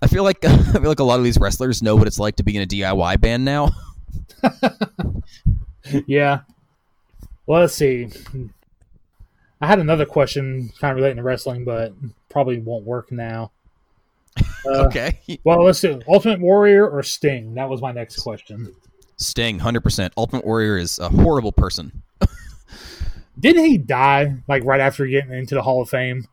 I 0.00 0.06
feel 0.06 0.22
like 0.22 0.44
I 0.44 0.56
feel 0.56 0.82
like 0.84 1.00
a 1.00 1.04
lot 1.04 1.18
of 1.18 1.24
these 1.24 1.38
wrestlers 1.38 1.82
know 1.82 1.96
what 1.96 2.06
it's 2.06 2.18
like 2.18 2.36
to 2.36 2.42
be 2.42 2.56
in 2.56 2.62
a 2.62 2.66
DIY 2.66 3.20
band 3.20 3.44
now. 3.44 3.72
yeah. 6.06 6.40
Well, 7.46 7.62
let's 7.62 7.74
see. 7.74 8.08
I 9.60 9.66
had 9.66 9.80
another 9.80 10.06
question 10.06 10.70
kind 10.80 10.92
of 10.92 10.96
relating 10.96 11.16
to 11.16 11.22
wrestling, 11.22 11.64
but 11.64 11.92
probably 12.28 12.58
won't 12.58 12.84
work 12.84 13.12
now. 13.12 13.50
Uh, 14.66 14.86
okay. 14.86 15.20
Well, 15.44 15.64
let's 15.64 15.78
see. 15.78 16.00
Ultimate 16.06 16.40
Warrior 16.40 16.86
or 16.86 17.02
Sting? 17.02 17.54
That 17.54 17.68
was 17.68 17.80
my 17.80 17.92
next 17.92 18.20
question. 18.20 18.74
Sting, 19.16 19.60
hundred 19.60 19.82
percent. 19.82 20.12
Ultimate 20.16 20.44
Warrior 20.44 20.76
is 20.76 20.98
a 20.98 21.08
horrible 21.08 21.52
person. 21.52 22.02
Didn't 23.38 23.64
he 23.64 23.78
die 23.78 24.36
like 24.48 24.64
right 24.64 24.80
after 24.80 25.06
getting 25.06 25.32
into 25.32 25.54
the 25.54 25.62
Hall 25.62 25.82
of 25.82 25.88
Fame? 25.88 26.26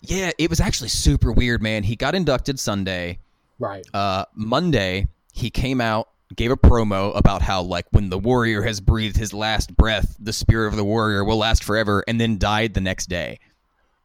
Yeah, 0.00 0.30
it 0.38 0.50
was 0.50 0.60
actually 0.60 0.90
super 0.90 1.32
weird, 1.32 1.62
man. 1.62 1.82
He 1.82 1.96
got 1.96 2.14
inducted 2.14 2.60
Sunday. 2.60 3.18
Right. 3.58 3.86
Uh, 3.94 4.26
Monday, 4.34 5.08
he 5.32 5.48
came 5.48 5.80
out, 5.80 6.08
gave 6.36 6.50
a 6.50 6.56
promo 6.56 7.16
about 7.16 7.40
how, 7.40 7.62
like, 7.62 7.86
when 7.90 8.10
the 8.10 8.18
warrior 8.18 8.62
has 8.62 8.80
breathed 8.80 9.16
his 9.16 9.32
last 9.32 9.74
breath, 9.74 10.16
the 10.20 10.32
spirit 10.32 10.68
of 10.68 10.76
the 10.76 10.84
warrior 10.84 11.24
will 11.24 11.38
last 11.38 11.64
forever, 11.64 12.04
and 12.06 12.20
then 12.20 12.36
died 12.36 12.74
the 12.74 12.82
next 12.82 13.06
day. 13.06 13.38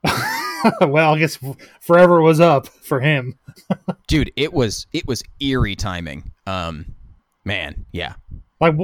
well, 0.82 1.16
I 1.16 1.20
guess 1.20 1.38
forever 1.82 2.22
was 2.22 2.40
up 2.40 2.68
for 2.68 3.02
him. 3.02 3.38
Dude, 4.08 4.32
it 4.38 4.54
was 4.54 4.88
it 4.94 5.06
was 5.06 5.22
eerie 5.42 5.76
timing. 5.76 6.32
Um, 6.48 6.96
man, 7.44 7.86
yeah. 7.92 8.14
Like, 8.62 8.76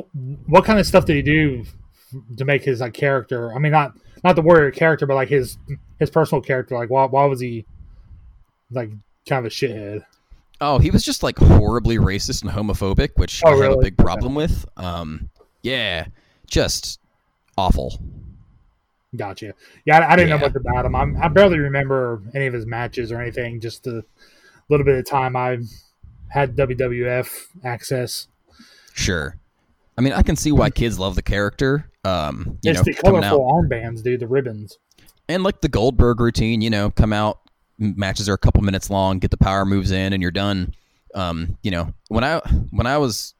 what 0.48 0.66
kind 0.66 0.80
of 0.80 0.86
stuff 0.86 1.06
did 1.06 1.16
he 1.16 1.22
do 1.22 1.66
to 2.38 2.46
make 2.46 2.64
his 2.64 2.82
like 2.82 2.94
character? 2.94 3.54
I 3.54 3.60
mean, 3.60 3.72
not 3.72 3.94
not 4.24 4.36
the 4.36 4.42
warrior 4.42 4.72
character, 4.72 5.06
but 5.06 5.16
like 5.16 5.30
his 5.30 5.58
his 6.00 6.10
personal 6.10 6.42
character. 6.42 6.76
Like, 6.76 6.90
why 6.90 7.06
why 7.06 7.26
was 7.26 7.40
he 7.40 7.66
like 8.72 8.90
kind 9.28 9.46
of 9.46 9.46
a 9.46 9.54
shithead? 9.54 10.06
Oh, 10.62 10.80
he 10.80 10.90
was 10.90 11.04
just 11.04 11.22
like 11.24 11.38
horribly 11.38 11.98
racist 11.98 12.42
and 12.42 12.52
homophobic, 12.52 13.12
which 13.16 13.42
oh, 13.46 13.50
I 13.50 13.52
really? 13.52 13.64
have 13.64 13.74
a 13.74 13.82
big 13.82 13.98
problem 13.98 14.36
with. 14.36 14.66
Um, 14.78 15.30
yeah, 15.64 16.06
just 16.48 17.00
awful. 17.58 18.00
Gotcha. 19.16 19.54
Yeah, 19.86 20.00
I, 20.00 20.14
I 20.14 20.16
didn't 20.16 20.30
yeah. 20.30 20.36
know 20.36 20.42
much 20.42 20.56
about 20.56 20.86
him. 20.86 20.96
I'm, 20.96 21.18
i 21.22 21.28
barely 21.28 21.60
remember 21.60 22.22
any 22.34 22.48
of 22.48 22.54
his 22.54 22.66
matches 22.66 23.12
or 23.12 23.22
anything. 23.22 23.60
Just 23.60 23.84
the 23.84 24.04
little 24.70 24.86
bit 24.86 24.98
of 24.98 25.06
time 25.06 25.36
I 25.36 25.60
had 26.30 26.56
WWF 26.56 27.48
access. 27.64 28.28
Sure. 28.94 29.38
I 29.98 30.02
mean, 30.02 30.14
I 30.14 30.22
can 30.22 30.36
see 30.36 30.52
why 30.52 30.70
kids 30.70 31.00
love 31.00 31.16
the 31.16 31.22
character. 31.22 31.90
Um, 32.06 32.60
you 32.62 32.72
it's 32.72 32.80
know, 32.80 32.84
the 32.84 32.94
colorful 32.94 33.52
armbands, 33.52 34.04
dude. 34.04 34.20
The 34.20 34.28
ribbons. 34.28 34.78
And 35.28 35.44
like 35.44 35.62
the 35.62 35.70
Goldberg 35.70 36.20
routine, 36.20 36.62
you 36.62 36.70
know, 36.70 36.92
come 36.92 37.12
out 37.12 37.40
matches 37.78 38.30
are 38.30 38.34
a 38.34 38.38
couple 38.38 38.62
minutes 38.62 38.90
long, 38.90 39.20
get 39.20 39.32
the 39.32 39.38
power 39.38 39.66
moves 39.66 39.92
in, 39.92 40.14
and 40.14 40.22
you're 40.22 40.32
done. 40.32 40.74
Um, 41.14 41.58
you 41.64 41.72
know, 41.72 41.94
when 42.10 42.24
I 42.24 42.40
when 42.72 42.88
I 42.88 42.98
was 42.98 43.34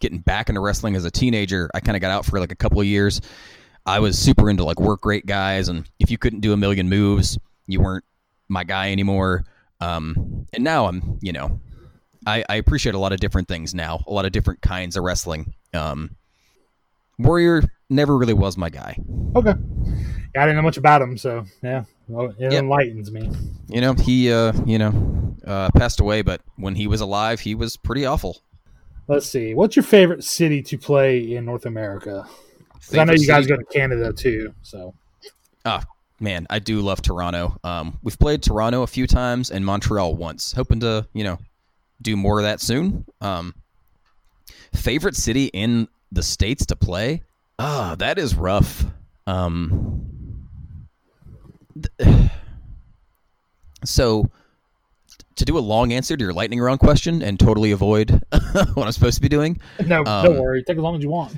getting 0.00 0.18
back 0.18 0.48
into 0.48 0.60
wrestling 0.60 0.96
as 0.96 1.04
a 1.04 1.10
teenager, 1.10 1.70
I 1.74 1.80
kind 1.80 1.96
of 1.96 2.00
got 2.00 2.10
out 2.10 2.24
for 2.24 2.40
like 2.40 2.52
a 2.52 2.56
couple 2.56 2.80
of 2.80 2.86
years. 2.86 3.20
I 3.86 4.00
was 4.00 4.18
super 4.18 4.50
into 4.50 4.64
like 4.64 4.80
work 4.80 5.04
rate 5.04 5.26
guys, 5.26 5.68
and 5.68 5.88
if 5.98 6.10
you 6.10 6.18
couldn't 6.18 6.40
do 6.40 6.52
a 6.52 6.56
million 6.56 6.88
moves, 6.88 7.38
you 7.66 7.80
weren't 7.80 8.04
my 8.48 8.64
guy 8.64 8.92
anymore. 8.92 9.44
Um, 9.80 10.46
and 10.52 10.62
now 10.62 10.86
I'm, 10.86 11.18
you 11.22 11.32
know, 11.32 11.60
I, 12.26 12.44
I 12.48 12.56
appreciate 12.56 12.94
a 12.94 12.98
lot 12.98 13.12
of 13.12 13.20
different 13.20 13.48
things 13.48 13.74
now, 13.74 14.02
a 14.06 14.12
lot 14.12 14.26
of 14.26 14.32
different 14.32 14.60
kinds 14.60 14.96
of 14.96 15.04
wrestling. 15.04 15.54
Um, 15.72 16.10
Warrior 17.22 17.62
never 17.88 18.16
really 18.16 18.34
was 18.34 18.56
my 18.56 18.70
guy. 18.70 18.96
Okay. 19.36 19.54
Yeah, 20.34 20.42
I 20.42 20.46
didn't 20.46 20.56
know 20.56 20.62
much 20.62 20.76
about 20.76 21.02
him, 21.02 21.18
so 21.18 21.44
yeah, 21.62 21.84
well, 22.08 22.26
it 22.26 22.36
yep. 22.38 22.52
enlightens 22.52 23.10
me. 23.10 23.30
You 23.68 23.80
know, 23.80 23.94
he, 23.94 24.32
uh, 24.32 24.52
you 24.64 24.78
know, 24.78 25.36
uh, 25.44 25.70
passed 25.74 25.98
away, 26.00 26.22
but 26.22 26.40
when 26.56 26.76
he 26.76 26.86
was 26.86 27.00
alive, 27.00 27.40
he 27.40 27.54
was 27.54 27.76
pretty 27.76 28.06
awful. 28.06 28.40
Let's 29.08 29.26
see. 29.26 29.54
What's 29.54 29.74
your 29.74 29.82
favorite 29.82 30.22
city 30.22 30.62
to 30.62 30.78
play 30.78 31.34
in 31.34 31.44
North 31.44 31.66
America? 31.66 32.26
Because 32.74 32.96
I 32.96 33.04
know 33.04 33.12
you 33.12 33.26
guys 33.26 33.44
city? 33.44 33.56
go 33.56 33.56
to 33.56 33.64
Canada 33.64 34.12
too. 34.12 34.54
So. 34.62 34.94
Ah, 35.64 35.84
man, 36.20 36.46
I 36.48 36.60
do 36.60 36.80
love 36.80 37.02
Toronto. 37.02 37.58
Um, 37.64 37.98
we've 38.02 38.18
played 38.18 38.42
Toronto 38.42 38.82
a 38.82 38.86
few 38.86 39.08
times 39.08 39.50
and 39.50 39.66
Montreal 39.66 40.14
once. 40.14 40.52
Hoping 40.52 40.78
to, 40.80 41.08
you 41.12 41.24
know, 41.24 41.38
do 42.00 42.16
more 42.16 42.38
of 42.38 42.44
that 42.44 42.60
soon. 42.60 43.04
Um, 43.20 43.54
favorite 44.72 45.16
city 45.16 45.46
in 45.46 45.88
the 46.12 46.22
states 46.22 46.66
to 46.66 46.76
play? 46.76 47.22
Ah, 47.58 47.94
that 47.98 48.18
is 48.18 48.34
rough. 48.34 48.84
Um, 49.26 50.48
th- 51.98 52.16
so 53.84 54.30
to 55.36 55.44
do 55.44 55.56
a 55.56 55.60
long 55.60 55.92
answer 55.92 56.16
to 56.16 56.22
your 56.22 56.32
lightning 56.32 56.60
round 56.60 56.80
question 56.80 57.22
and 57.22 57.38
totally 57.38 57.70
avoid 57.70 58.10
what 58.74 58.78
I'm 58.78 58.92
supposed 58.92 59.16
to 59.16 59.22
be 59.22 59.28
doing. 59.28 59.58
No, 59.86 60.04
um, 60.04 60.24
don't 60.24 60.38
worry. 60.38 60.62
Take 60.62 60.76
as 60.76 60.82
long 60.82 60.96
as 60.96 61.02
you 61.02 61.10
want. 61.10 61.34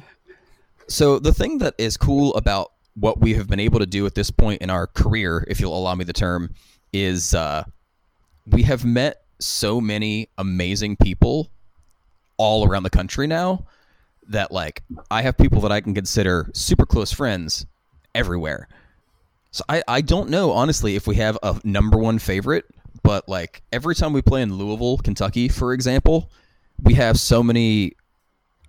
So 0.88 1.18
the 1.18 1.32
thing 1.32 1.58
that 1.58 1.74
is 1.78 1.96
cool 1.96 2.34
about 2.34 2.72
what 2.94 3.20
we 3.20 3.34
have 3.34 3.48
been 3.48 3.60
able 3.60 3.78
to 3.78 3.86
do 3.86 4.04
at 4.06 4.14
this 4.14 4.30
point 4.30 4.60
in 4.60 4.70
our 4.70 4.86
career, 4.86 5.44
if 5.48 5.60
you'll 5.60 5.76
allow 5.76 5.94
me 5.94 6.04
the 6.04 6.12
term, 6.12 6.52
is 6.92 7.34
uh, 7.34 7.64
we 8.46 8.62
have 8.64 8.84
met 8.84 9.22
so 9.38 9.80
many 9.80 10.28
amazing 10.38 10.96
people 10.96 11.50
all 12.36 12.66
around 12.66 12.82
the 12.82 12.90
country 12.90 13.26
now 13.26 13.64
that 14.28 14.52
like 14.52 14.82
I 15.10 15.22
have 15.22 15.36
people 15.36 15.60
that 15.62 15.72
I 15.72 15.80
can 15.80 15.94
consider 15.94 16.50
super 16.54 16.86
close 16.86 17.12
friends 17.12 17.66
everywhere. 18.14 18.68
So 19.50 19.64
I, 19.68 19.82
I 19.86 20.00
don't 20.00 20.30
know 20.30 20.52
honestly 20.52 20.96
if 20.96 21.06
we 21.06 21.16
have 21.16 21.38
a 21.42 21.60
number 21.64 21.98
one 21.98 22.18
favorite 22.18 22.64
but 23.02 23.28
like 23.28 23.62
every 23.72 23.94
time 23.94 24.12
we 24.12 24.22
play 24.22 24.42
in 24.42 24.54
Louisville, 24.54 24.98
Kentucky, 24.98 25.48
for 25.48 25.72
example, 25.72 26.30
we 26.82 26.94
have 26.94 27.18
so 27.18 27.42
many 27.42 27.96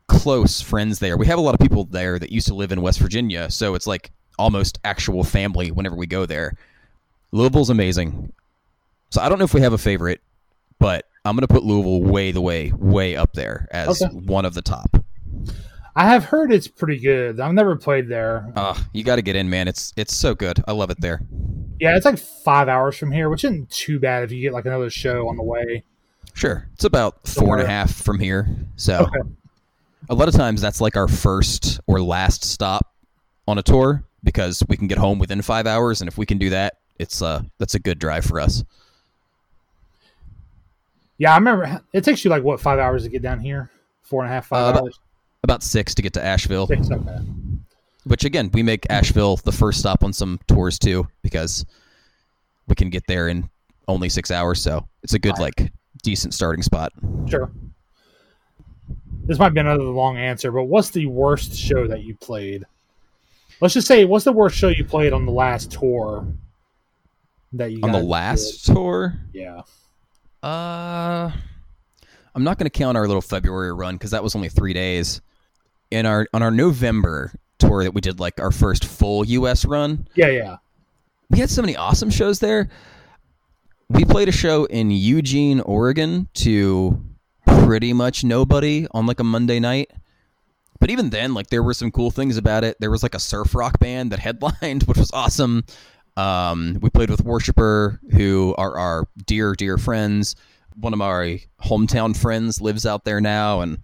close 0.07 0.61
friends 0.61 0.99
there. 0.99 1.17
We 1.17 1.27
have 1.27 1.37
a 1.37 1.41
lot 1.41 1.53
of 1.53 1.59
people 1.59 1.85
there 1.85 2.19
that 2.19 2.31
used 2.31 2.47
to 2.47 2.55
live 2.55 2.71
in 2.71 2.81
West 2.81 2.99
Virginia, 2.99 3.49
so 3.49 3.75
it's 3.75 3.87
like 3.87 4.11
almost 4.39 4.79
actual 4.83 5.23
family 5.23 5.71
whenever 5.71 5.95
we 5.95 6.07
go 6.07 6.25
there. 6.25 6.55
Louisville's 7.31 7.69
amazing. 7.69 8.33
So 9.09 9.21
I 9.21 9.29
don't 9.29 9.37
know 9.37 9.45
if 9.45 9.53
we 9.53 9.61
have 9.61 9.73
a 9.73 9.77
favorite, 9.77 10.21
but 10.79 11.07
I'm 11.25 11.35
going 11.35 11.47
to 11.47 11.53
put 11.53 11.63
Louisville 11.63 12.01
way 12.01 12.31
the 12.31 12.41
way 12.41 12.71
way 12.75 13.15
up 13.15 13.33
there 13.33 13.67
as 13.71 14.01
okay. 14.01 14.13
one 14.13 14.45
of 14.45 14.55
the 14.55 14.61
top. 14.61 15.02
I 15.95 16.07
have 16.09 16.25
heard 16.25 16.51
it's 16.51 16.67
pretty 16.67 16.99
good. 16.99 17.39
I've 17.39 17.53
never 17.53 17.75
played 17.75 18.07
there. 18.07 18.51
Uh, 18.55 18.77
you 18.93 19.03
got 19.03 19.17
to 19.17 19.21
get 19.21 19.35
in, 19.35 19.49
man. 19.49 19.67
It's 19.67 19.93
it's 19.95 20.15
so 20.15 20.33
good. 20.33 20.63
I 20.67 20.71
love 20.71 20.89
it 20.89 20.99
there. 20.99 21.21
Yeah, 21.79 21.95
it's 21.95 22.05
like 22.05 22.17
five 22.17 22.67
hours 22.67 22.97
from 22.97 23.11
here, 23.11 23.29
which 23.29 23.43
isn't 23.43 23.69
too 23.69 23.99
bad 23.99 24.23
if 24.23 24.31
you 24.31 24.41
get 24.41 24.53
like 24.53 24.65
another 24.65 24.89
show 24.89 25.27
on 25.27 25.37
the 25.37 25.43
way. 25.43 25.83
Sure, 26.33 26.67
it's 26.73 26.83
about 26.83 27.27
four 27.27 27.57
and 27.57 27.63
a 27.63 27.69
half 27.69 27.93
from 27.93 28.19
here. 28.19 28.47
So, 28.75 29.01
okay. 29.01 29.29
a 30.09 30.15
lot 30.15 30.27
of 30.27 30.33
times 30.33 30.61
that's 30.61 30.81
like 30.81 30.97
our 30.97 31.07
first 31.07 31.79
or 31.85 32.01
last 32.01 32.43
stop 32.43 32.91
on 33.47 33.59
a 33.59 33.63
tour 33.63 34.03
because 34.23 34.63
we 34.67 34.77
can 34.77 34.87
get 34.87 34.97
home 34.97 35.19
within 35.19 35.41
five 35.43 35.67
hours, 35.67 36.01
and 36.01 36.07
if 36.07 36.17
we 36.17 36.25
can 36.25 36.39
do 36.39 36.49
that, 36.49 36.77
it's 36.97 37.21
uh 37.21 37.43
that's 37.59 37.75
a 37.75 37.79
good 37.79 37.99
drive 37.99 38.25
for 38.25 38.39
us. 38.39 38.63
Yeah, 41.19 41.33
I 41.33 41.35
remember 41.35 41.81
it 41.93 42.03
takes 42.03 42.25
you 42.25 42.31
like 42.31 42.43
what 42.43 42.59
five 42.59 42.79
hours 42.79 43.03
to 43.03 43.09
get 43.09 43.21
down 43.21 43.39
here, 43.39 43.69
four 44.01 44.23
and 44.23 44.31
a 44.31 44.33
half, 44.33 44.47
five 44.47 44.75
uh, 44.75 44.79
hours. 44.79 44.79
About 44.79 44.99
six 45.59 45.95
to 45.95 46.01
get 46.01 46.13
to 46.13 46.23
Asheville. 46.23 46.67
Six, 46.67 46.89
okay. 46.91 47.17
Which 48.05 48.25
again, 48.25 48.49
we 48.53 48.63
make 48.63 48.85
Asheville 48.89 49.37
the 49.37 49.51
first 49.51 49.79
stop 49.79 50.03
on 50.03 50.11
some 50.11 50.39
tours 50.47 50.77
too, 50.77 51.07
because 51.21 51.65
we 52.67 52.75
can 52.75 52.89
get 52.89 53.05
there 53.07 53.29
in 53.29 53.49
only 53.87 54.09
six 54.09 54.31
hours. 54.31 54.61
So 54.61 54.87
it's 55.03 55.13
a 55.13 55.19
good, 55.19 55.39
like, 55.39 55.71
decent 56.01 56.33
starting 56.33 56.63
spot. 56.63 56.91
Sure. 57.29 57.51
This 59.25 59.39
might 59.39 59.53
be 59.53 59.61
another 59.61 59.83
long 59.83 60.17
answer, 60.17 60.51
but 60.51 60.65
what's 60.65 60.89
the 60.89 61.05
worst 61.05 61.55
show 61.55 61.87
that 61.87 62.03
you 62.03 62.15
played? 62.15 62.65
Let's 63.61 63.73
just 63.73 63.87
say, 63.87 64.03
what's 64.03 64.25
the 64.25 64.33
worst 64.33 64.57
show 64.57 64.67
you 64.67 64.83
played 64.83 65.13
on 65.13 65.25
the 65.25 65.31
last 65.31 65.71
tour? 65.71 66.27
That 67.53 67.71
you 67.71 67.79
on 67.83 67.93
the 67.93 68.03
last 68.03 68.65
did? 68.65 68.73
tour? 68.73 69.13
Yeah. 69.31 69.61
Uh, 70.41 71.31
I'm 72.35 72.43
not 72.43 72.57
going 72.57 72.65
to 72.65 72.77
count 72.77 72.97
our 72.97 73.07
little 73.07 73.21
February 73.21 73.71
run 73.71 73.95
because 73.95 74.11
that 74.11 74.23
was 74.23 74.35
only 74.35 74.49
three 74.49 74.73
days 74.73 75.21
in 75.93 76.05
our 76.05 76.27
on 76.33 76.41
our 76.41 76.51
November 76.51 77.31
tour 77.59 77.83
that 77.83 77.93
we 77.93 78.01
did 78.01 78.19
like 78.19 78.39
our 78.39 78.51
first 78.51 78.83
full 78.85 79.23
US 79.25 79.63
run. 79.65 80.07
Yeah, 80.15 80.27
yeah. 80.27 80.57
We 81.29 81.39
had 81.39 81.49
so 81.49 81.61
many 81.61 81.75
awesome 81.75 82.09
shows 82.09 82.39
there. 82.39 82.69
we 83.89 84.05
played 84.05 84.27
a 84.27 84.31
show 84.31 84.65
in 84.65 84.91
Eugene, 84.91 85.61
Oregon 85.61 86.27
to 86.35 87.01
pretty 87.45 87.93
much 87.93 88.23
nobody 88.23 88.87
on 88.91 89.05
like 89.05 89.19
a 89.19 89.23
Monday 89.23 89.59
night. 89.59 89.91
But 90.79 90.89
even 90.89 91.11
then, 91.11 91.33
like 91.33 91.47
there 91.47 91.63
were 91.63 91.73
some 91.73 91.91
cool 91.91 92.11
things 92.11 92.35
about 92.37 92.63
it. 92.63 92.77
There 92.79 92.91
was 92.91 93.03
like 93.03 93.15
a 93.15 93.19
surf 93.19 93.55
rock 93.55 93.79
band 93.79 94.11
that 94.11 94.19
headlined, 94.27 94.83
which 94.83 94.97
was 94.97 95.11
awesome. 95.13 95.63
Um, 96.17 96.77
we 96.81 96.89
played 96.89 97.09
with 97.09 97.23
Worshipper, 97.23 97.99
who 98.11 98.53
are 98.57 98.77
our 98.77 99.07
dear, 99.25 99.53
dear 99.53 99.77
friends. 99.77 100.35
One 100.75 100.93
of 100.93 100.99
my 100.99 101.41
hometown 101.63 102.17
friends 102.17 102.59
lives 102.61 102.85
out 102.85 103.05
there 103.05 103.21
now, 103.21 103.61
and 103.61 103.77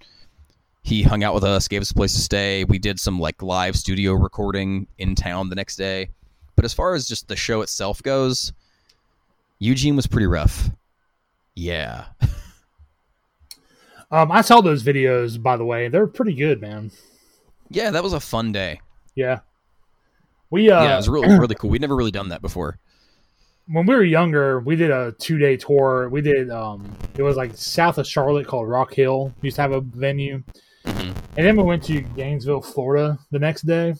he 0.82 1.03
hung 1.03 1.23
out 1.23 1.34
with 1.34 1.43
us, 1.43 1.67
gave 1.67 1.82
us 1.82 1.91
a 1.91 1.93
place 1.93 2.13
to 2.13 2.21
stay. 2.21 2.63
We 2.63 2.80
did 2.80 2.99
some 2.99 3.19
like 3.19 3.41
live 3.41 3.75
studio 3.75 4.13
recording 4.13 4.88
in 4.97 5.15
town 5.15 5.49
the 5.49 5.55
next 5.55 5.75
day. 5.75 6.09
But 6.55 6.65
as 6.65 6.73
far 6.73 6.93
as 6.93 7.07
just 7.07 7.27
the 7.27 7.36
show 7.36 7.61
itself 7.61 8.01
goes, 8.03 8.53
Eugene 9.59 9.95
was 9.95 10.07
pretty 10.07 10.27
rough. 10.27 10.69
Yeah. 11.55 12.05
Um, 14.11 14.32
I 14.32 14.41
saw 14.41 14.59
those 14.59 14.82
videos, 14.82 15.39
by 15.39 15.55
the 15.55 15.65
way. 15.65 15.88
They're 15.88 16.07
pretty 16.07 16.34
good, 16.34 16.61
man. 16.61 16.89
Yeah, 17.69 17.91
that 17.91 18.01
was 18.01 18.13
a 18.13 18.19
fun 18.19 18.51
day. 18.51 18.82
Yeah. 19.13 19.41
We 20.49 20.71
uh, 20.71 20.84
yeah, 20.84 20.93
it 20.93 20.97
was 20.97 21.09
really 21.09 21.27
really 21.39 21.53
cool. 21.53 21.69
We'd 21.69 21.82
never 21.82 21.95
really 21.95 22.09
done 22.09 22.30
that 22.30 22.41
before. 22.41 22.80
when 23.67 23.86
we 23.86 23.93
were 23.93 24.03
younger, 24.03 24.61
we 24.61 24.75
did 24.75 24.89
a 24.89 25.11
two 25.19 25.38
day 25.38 25.57
tour. 25.57 26.09
We 26.09 26.21
did 26.21 26.49
um, 26.49 26.91
it 27.17 27.21
was 27.21 27.38
like 27.38 27.51
south 27.55 27.99
of 27.99 28.07
Charlotte 28.07 28.47
called 28.47 28.67
Rock 28.67 28.95
Hill. 28.95 29.32
We 29.41 29.47
used 29.47 29.57
to 29.57 29.61
have 29.61 29.73
a 29.73 29.82
venue. 29.82 30.41
And 31.38 31.45
then 31.45 31.55
we 31.55 31.63
went 31.63 31.84
to 31.84 32.01
Gainesville, 32.01 32.61
Florida, 32.61 33.19
the 33.32 33.39
next 33.39 33.63
day, 33.63 33.95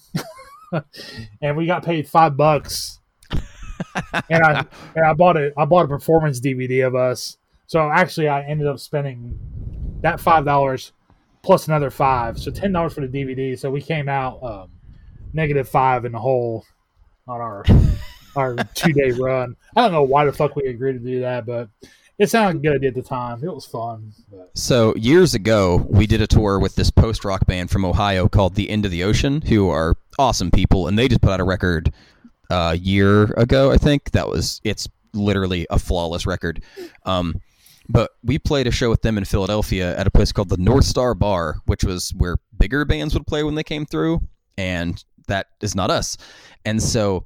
and 1.42 1.56
we 1.56 1.66
got 1.66 1.84
paid 1.86 2.08
five 2.08 2.36
bucks. 2.36 3.00
and 4.30 4.44
I 4.44 4.66
and 4.96 5.06
I 5.06 5.14
bought 5.14 5.38
a 5.38 5.52
I 5.58 5.66
bought 5.66 5.86
a 5.86 5.88
performance 5.88 6.40
DVD 6.40 6.86
of 6.86 6.96
us. 6.96 7.38
So 7.68 7.90
actually, 7.90 8.28
I 8.28 8.44
ended 8.44 8.68
up 8.68 8.80
spending 8.80 9.40
that 10.02 10.20
five 10.20 10.46
dollars 10.46 10.92
plus 11.42 11.68
another 11.68 11.90
five, 11.90 12.40
so 12.40 12.52
ten 12.52 12.72
dollars 12.72 12.94
for 12.94 13.06
the 13.06 13.08
DVD. 13.08 13.58
So 13.58 13.70
we 13.72 13.82
came 13.82 14.10
out 14.10 14.44
um, 14.44 14.72
negative 15.34 15.70
five 15.70 16.06
in 16.06 16.12
the 16.12 16.20
hole 16.20 16.66
on 17.28 17.42
our 17.42 17.66
our 18.36 18.56
two 18.74 18.94
day 18.94 19.12
run. 19.12 19.56
I 19.76 19.82
don't 19.82 19.92
know 19.92 20.04
why 20.04 20.26
the 20.26 20.34
fuck 20.34 20.56
we 20.56 20.68
agreed 20.68 20.94
to 20.94 21.00
do 21.00 21.22
that, 21.22 21.46
but 21.46 21.70
it 22.20 22.30
sounded 22.30 22.62
good 22.62 22.84
at 22.84 22.94
the 22.94 23.02
time. 23.02 23.42
It 23.44 23.54
was 23.54 23.66
fun. 23.66 24.12
But 24.30 24.52
So 24.54 24.94
years 24.96 25.34
ago, 25.34 25.88
we 25.90 26.06
did 26.06 26.22
a 26.22 26.28
tour 26.28 26.60
with 26.60 26.76
this 26.76 26.92
post 26.92 27.24
rock 27.24 27.46
band 27.48 27.72
from 27.72 27.86
Ohio 27.86 28.28
called 28.28 28.56
The 28.56 28.70
End 28.70 28.84
of 28.84 28.92
the 28.92 29.06
Ocean, 29.06 29.42
who 29.42 29.70
are 29.70 29.96
awesome 30.20 30.52
people, 30.52 30.88
and 30.88 31.00
they 31.00 31.08
just 31.08 31.22
put 31.22 31.32
out 31.32 31.40
a 31.40 31.46
record 31.46 31.94
a 32.50 32.76
year 32.76 33.24
ago, 33.38 33.72
I 33.72 33.78
think. 33.78 34.12
That 34.12 34.28
was 34.28 34.60
it's 34.66 34.88
literally 35.14 35.66
a 35.70 35.80
flawless 35.80 36.26
record. 36.26 36.62
Um, 37.06 37.42
but 37.88 38.12
we 38.22 38.38
played 38.38 38.68
a 38.68 38.72
show 38.72 38.90
with 38.90 39.02
them 39.02 39.18
in 39.18 39.24
Philadelphia 39.24 39.98
at 39.98 40.06
a 40.06 40.12
place 40.12 40.32
called 40.32 40.50
the 40.50 40.58
North 40.58 40.86
Star 40.86 41.16
Bar, 41.16 41.56
which 41.66 41.86
was 41.86 42.14
where 42.16 42.38
bigger 42.60 42.84
bands 42.84 43.14
would 43.14 43.26
play 43.26 43.44
when 43.44 43.56
they 43.56 43.64
came 43.64 43.86
through, 43.86 44.22
and 44.58 45.04
that 45.28 45.48
is 45.62 45.74
not 45.74 45.90
us. 45.90 46.18
And 46.66 46.84
so 46.84 47.26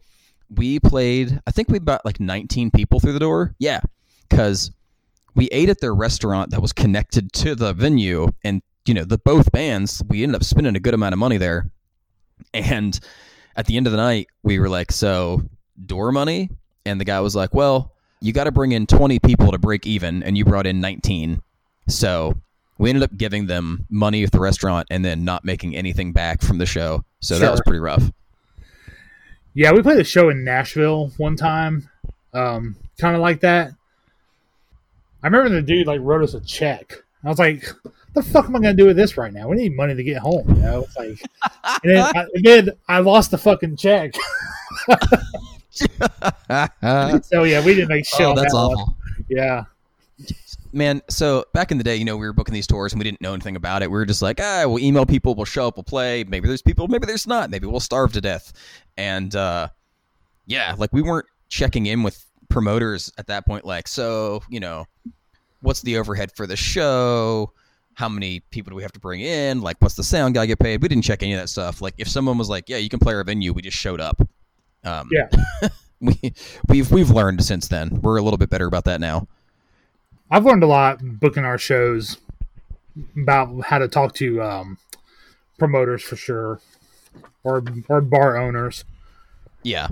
we 0.50 0.80
played. 0.80 1.42
I 1.48 1.52
think 1.52 1.70
we 1.70 1.80
got 1.80 2.06
like 2.06 2.20
19 2.20 2.70
people 2.70 3.00
through 3.00 3.14
the 3.14 3.20
door. 3.20 3.56
Yeah, 3.58 3.82
because 4.30 4.72
we 5.36 5.48
ate 5.48 5.70
at 5.70 5.80
their 5.82 5.94
restaurant 5.94 6.52
that 6.52 6.62
was 6.62 6.74
connected 6.74 7.32
to 7.34 7.56
the 7.56 7.74
venue 7.74 8.32
and 8.44 8.62
you 8.86 8.94
know 8.94 9.04
the 9.04 9.18
both 9.18 9.52
bands 9.52 10.02
we 10.08 10.24
ended 10.24 10.36
up 10.36 10.44
spending 10.44 10.76
a 10.76 10.80
good 10.80 10.94
amount 10.94 11.14
of 11.14 11.20
money 11.20 11.38
there. 11.38 11.70
And 12.54 13.00
at 13.56 13.68
the 13.68 13.78
end 13.78 13.88
of 13.88 13.92
the 13.92 13.98
night 13.98 14.28
we 14.44 14.60
were 14.60 14.70
like 14.70 14.92
so 14.92 15.44
door 15.86 16.12
money? 16.12 16.50
And 16.86 17.00
the 17.00 17.06
guy 17.06 17.20
was 17.20 17.36
like 17.36 17.54
well 17.54 17.92
you 18.20 18.32
got 18.32 18.46
to 18.46 18.52
bring 18.52 18.72
in 18.72 18.88
20 18.88 19.20
people 19.20 19.52
to 19.52 19.58
break 19.58 19.86
even 19.86 20.24
and 20.24 20.38
you 20.38 20.46
brought 20.46 20.66
in 20.66 20.80
19 20.80 21.42
so 21.88 22.36
we 22.78 22.90
ended 22.90 23.04
up 23.04 23.16
giving 23.18 23.48
them 23.48 23.86
money 23.90 24.24
at 24.24 24.32
the 24.32 24.40
restaurant 24.40 24.88
and 24.90 25.04
then 25.04 25.24
not 25.24 25.46
making 25.46 25.76
anything 25.76 26.12
back 26.12 26.42
from 26.42 26.58
the 26.58 26.66
show. 26.66 27.04
So 27.20 27.40
that 27.40 27.52
was 27.52 27.62
pretty 27.62 27.80
rough. 27.80 28.12
Yeah, 29.54 29.72
we 29.72 29.82
played 29.82 30.00
a 30.00 30.04
show 30.04 30.30
in 30.30 30.44
Nashville 30.44 31.12
one 31.18 31.36
time, 31.36 31.90
um, 32.34 32.76
kind 32.98 33.16
of 33.16 33.22
like 33.22 33.42
that. 33.42 33.74
I 35.24 35.28
remember 35.28 35.50
the 35.50 35.62
dude 35.62 35.88
like 35.88 36.02
wrote 36.02 36.24
us 36.24 36.34
a 36.34 36.42
check. 36.42 36.94
I 37.24 37.30
was 37.30 37.40
like, 37.40 37.66
"The 38.14 38.22
fuck 38.22 38.46
am 38.46 38.56
I 38.56 38.60
gonna 38.60 38.74
do 38.74 38.86
with 38.88 38.98
this 38.98 39.18
right 39.18 39.32
now? 39.32 39.48
We 39.48 39.56
need 39.56 39.76
money 39.76 39.96
to 39.96 40.04
get 40.04 40.18
home." 40.18 40.48
You 40.50 40.62
know, 40.62 40.84
it's 40.84 40.98
like, 40.98 41.22
and 41.84 41.96
then 41.96 42.06
I, 42.16 42.26
then 42.44 42.70
I 42.90 43.00
lost 43.00 43.32
the 43.32 43.38
fucking 43.38 43.78
check. 43.78 44.14
so 45.70 47.44
yeah, 47.44 47.64
we 47.66 47.74
didn't 47.74 47.90
make 47.90 48.06
shit. 48.06 48.22
oh 48.22 48.36
that's 48.36 48.54
that 48.54 48.60
one. 48.60 48.76
awful 48.76 48.96
Yeah, 49.30 49.64
Man, 50.76 51.04
so 51.08 51.46
back 51.54 51.72
in 51.72 51.78
the 51.78 51.84
day, 51.84 51.96
you 51.96 52.04
know, 52.04 52.18
we 52.18 52.26
were 52.26 52.34
booking 52.34 52.54
these 52.54 52.66
tours 52.66 52.94
and 52.94 53.00
we 53.00 53.04
didn't 53.04 53.22
know 53.22 53.34
anything 53.34 53.56
about 53.56 53.84
it. 53.84 53.92
We 53.92 53.94
were 53.94 54.08
just 54.08 54.24
like, 54.24 54.40
ah, 54.42 54.64
we'll 54.66 54.80
email 54.80 55.06
people, 55.06 55.36
we'll 55.36 55.46
show 55.46 55.68
up, 55.68 55.78
we'll 55.78 55.84
play. 55.84 56.24
Maybe 56.24 56.48
there's 56.48 56.64
people, 56.64 56.88
maybe 56.88 57.06
there's 57.06 57.28
not. 57.28 57.52
Maybe 57.52 57.68
we'll 57.68 57.80
starve 57.80 58.12
to 58.14 58.22
death. 58.22 58.54
And 58.98 59.36
uh, 59.36 59.68
yeah, 60.48 60.74
like 60.76 60.92
we 60.92 61.04
weren't 61.04 61.28
checking 61.48 61.86
in 61.86 62.02
with 62.02 62.26
promoters 62.50 63.14
at 63.20 63.28
that 63.28 63.46
point. 63.46 63.66
Like, 63.66 63.88
so 63.88 64.42
you 64.50 64.60
know, 64.60 64.86
what's 65.64 65.82
the 65.82 65.98
overhead 65.98 66.32
for 66.36 66.46
the 66.46 66.56
show? 66.56 67.52
How 67.96 68.10
many 68.10 68.40
people 68.52 68.72
do 68.72 68.76
we 68.76 68.82
have 68.84 68.92
to 68.94 69.00
bring 69.00 69.22
in? 69.22 69.62
Like, 69.62 69.78
what's 69.80 69.96
the 69.96 70.04
sound 70.04 70.36
guy 70.36 70.46
get 70.46 70.60
paid? 70.60 70.82
We 70.82 70.88
didn't 70.88 71.04
check 71.04 71.24
any 71.24 71.34
of 71.34 71.40
that 71.40 71.48
stuff. 71.48 71.82
Like, 71.82 71.94
if 71.98 72.08
someone 72.08 72.38
was 72.38 72.50
like, 72.50 72.68
yeah, 72.70 72.78
you 72.78 72.90
can 72.90 73.00
play 73.00 73.14
our 73.14 73.24
venue, 73.24 73.54
we 73.54 73.62
just 73.62 73.78
showed 73.78 74.02
up. 74.02 74.22
Um, 74.84 75.10
Yeah. 75.12 75.28
we 76.02 76.34
we've 76.68 76.92
we've 76.92 77.10
learned 77.10 77.44
since 77.44 77.68
then. 77.68 78.02
We're 78.02 78.18
a 78.18 78.22
little 78.22 78.38
bit 78.38 78.50
better 78.50 78.66
about 78.68 78.84
that 78.86 79.00
now. 79.00 79.28
I've 80.30 80.46
learned 80.46 80.64
a 80.64 80.68
lot 80.68 81.00
booking 81.02 81.46
our 81.46 81.58
shows 81.58 82.18
about 83.16 83.64
how 83.66 83.78
to 83.78 83.88
talk 83.88 84.14
to 84.16 84.42
um, 84.42 84.78
promoters 85.60 86.02
for 86.04 86.16
sure, 86.16 86.60
or 87.44 87.64
or 87.88 88.02
bar 88.02 88.38
owners. 88.38 88.84
Yeah, 89.62 89.90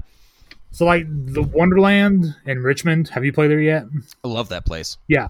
So 0.71 0.83
like 0.85 1.05
the 1.07 1.43
Wonderland 1.43 2.35
in 2.45 2.61
Richmond, 2.61 3.07
have 3.09 3.23
you 3.23 3.31
played 3.31 3.51
there 3.51 3.61
yet? 3.61 3.85
I 4.23 4.27
love 4.27 4.49
that 4.49 4.65
place. 4.65 4.97
Yeah. 5.07 5.29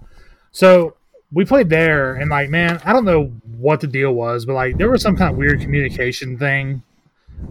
So 0.51 0.95
we 1.31 1.45
played 1.45 1.69
there, 1.69 2.15
and 2.15 2.29
like, 2.29 2.49
man, 2.49 2.81
I 2.83 2.93
don't 2.93 3.05
know 3.05 3.25
what 3.57 3.79
the 3.79 3.87
deal 3.87 4.13
was, 4.13 4.45
but 4.45 4.53
like, 4.53 4.77
there 4.77 4.89
was 4.89 5.01
some 5.01 5.15
kind 5.15 5.31
of 5.31 5.37
weird 5.37 5.61
communication 5.61 6.37
thing 6.37 6.83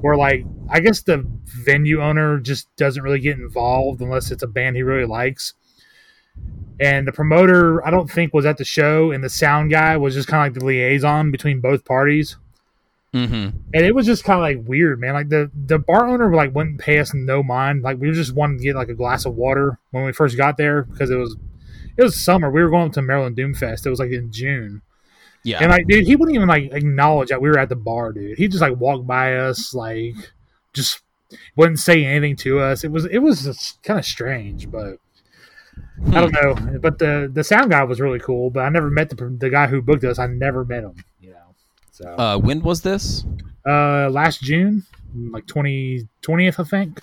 where, 0.00 0.16
like, 0.16 0.44
I 0.68 0.80
guess 0.80 1.02
the 1.02 1.24
venue 1.44 2.02
owner 2.02 2.38
just 2.38 2.74
doesn't 2.76 3.02
really 3.02 3.20
get 3.20 3.38
involved 3.38 4.00
unless 4.00 4.30
it's 4.30 4.42
a 4.42 4.46
band 4.46 4.76
he 4.76 4.82
really 4.82 5.06
likes. 5.06 5.54
And 6.78 7.06
the 7.06 7.12
promoter, 7.12 7.84
I 7.86 7.90
don't 7.90 8.10
think, 8.10 8.32
was 8.32 8.46
at 8.46 8.56
the 8.56 8.64
show, 8.64 9.10
and 9.10 9.22
the 9.24 9.28
sound 9.28 9.70
guy 9.70 9.96
was 9.96 10.14
just 10.14 10.28
kind 10.28 10.46
of 10.46 10.54
like 10.54 10.60
the 10.60 10.66
liaison 10.66 11.30
between 11.30 11.60
both 11.60 11.84
parties. 11.84 12.36
Mm-hmm. 13.12 13.58
And 13.74 13.84
it 13.84 13.94
was 13.94 14.06
just 14.06 14.24
kind 14.24 14.38
of 14.38 14.42
like 14.42 14.68
weird, 14.68 15.00
man. 15.00 15.14
Like 15.14 15.28
the 15.30 15.50
the 15.66 15.78
bar 15.78 16.06
owner 16.06 16.32
like 16.32 16.54
wouldn't 16.54 16.78
pay 16.78 16.98
us 17.00 17.12
no 17.12 17.42
mind. 17.42 17.82
Like 17.82 17.98
we 17.98 18.12
just 18.12 18.34
wanted 18.34 18.58
to 18.58 18.64
get 18.64 18.76
like 18.76 18.88
a 18.88 18.94
glass 18.94 19.26
of 19.26 19.34
water 19.34 19.78
when 19.90 20.04
we 20.04 20.12
first 20.12 20.36
got 20.36 20.56
there 20.56 20.84
because 20.84 21.10
it 21.10 21.16
was 21.16 21.36
it 22.00 22.04
was 22.04 22.18
summer. 22.20 22.50
We 22.50 22.62
were 22.62 22.70
going 22.70 22.90
to 22.92 23.02
Maryland 23.02 23.36
Doomfest. 23.36 23.86
It 23.86 23.90
was 23.90 24.00
like 24.00 24.10
in 24.10 24.32
June, 24.32 24.82
Yeah. 25.44 25.58
and 25.60 25.70
like 25.70 25.86
dude, 25.86 26.06
he 26.06 26.16
wouldn't 26.16 26.34
even 26.34 26.48
like 26.48 26.72
acknowledge 26.72 27.28
that 27.28 27.40
we 27.40 27.48
were 27.48 27.58
at 27.58 27.68
the 27.68 27.76
bar, 27.76 28.12
dude. 28.12 28.38
He 28.38 28.48
just 28.48 28.62
like 28.62 28.76
walked 28.78 29.06
by 29.06 29.36
us, 29.36 29.74
like 29.74 30.14
just 30.72 31.02
wouldn't 31.56 31.78
say 31.78 32.04
anything 32.04 32.36
to 32.36 32.58
us. 32.60 32.82
It 32.84 32.90
was 32.90 33.04
it 33.04 33.18
was 33.18 33.78
kind 33.82 33.98
of 33.98 34.04
strange, 34.04 34.70
but. 34.70 34.96
I 36.12 36.20
don't 36.20 36.32
know, 36.32 36.78
but 36.80 36.98
the 36.98 37.30
the 37.32 37.44
sound 37.44 37.70
guy 37.70 37.84
was 37.84 38.00
really 38.00 38.18
cool. 38.18 38.48
But 38.50 38.60
I 38.60 38.70
never 38.70 38.90
met 38.90 39.10
the 39.10 39.16
the 39.38 39.50
guy 39.50 39.66
who 39.66 39.82
booked 39.82 40.02
us. 40.04 40.18
I 40.18 40.26
never 40.26 40.64
met 40.64 40.82
him, 40.82 40.94
you 41.20 41.30
know. 41.30 41.54
So 41.92 42.06
uh, 42.18 42.38
when 42.38 42.62
was 42.62 42.80
this? 42.80 43.24
uh, 43.66 44.08
last 44.10 44.40
June, 44.42 44.82
like 45.14 45.46
20, 45.46 46.08
20th, 46.22 46.58
I 46.58 46.64
think. 46.64 47.00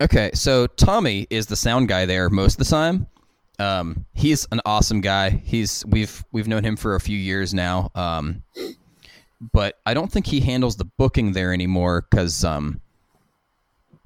Okay, 0.00 0.30
so 0.34 0.68
Tommy 0.68 1.26
is 1.30 1.46
the 1.46 1.56
sound 1.56 1.88
guy 1.88 2.06
there 2.06 2.30
most 2.30 2.54
of 2.54 2.58
the 2.66 2.70
time. 2.70 3.06
Um, 3.58 4.06
he's 4.14 4.46
an 4.50 4.60
awesome 4.64 5.00
guy. 5.00 5.30
He's 5.30 5.84
we've 5.86 6.24
we've 6.32 6.48
known 6.48 6.64
him 6.64 6.76
for 6.76 6.94
a 6.94 7.00
few 7.00 7.16
years 7.18 7.52
now. 7.54 7.90
Um, 7.94 8.42
but 9.52 9.78
I 9.86 9.94
don't 9.94 10.10
think 10.10 10.26
he 10.26 10.40
handles 10.40 10.76
the 10.76 10.84
booking 10.84 11.32
there 11.32 11.52
anymore 11.52 12.06
because 12.10 12.44
um, 12.44 12.80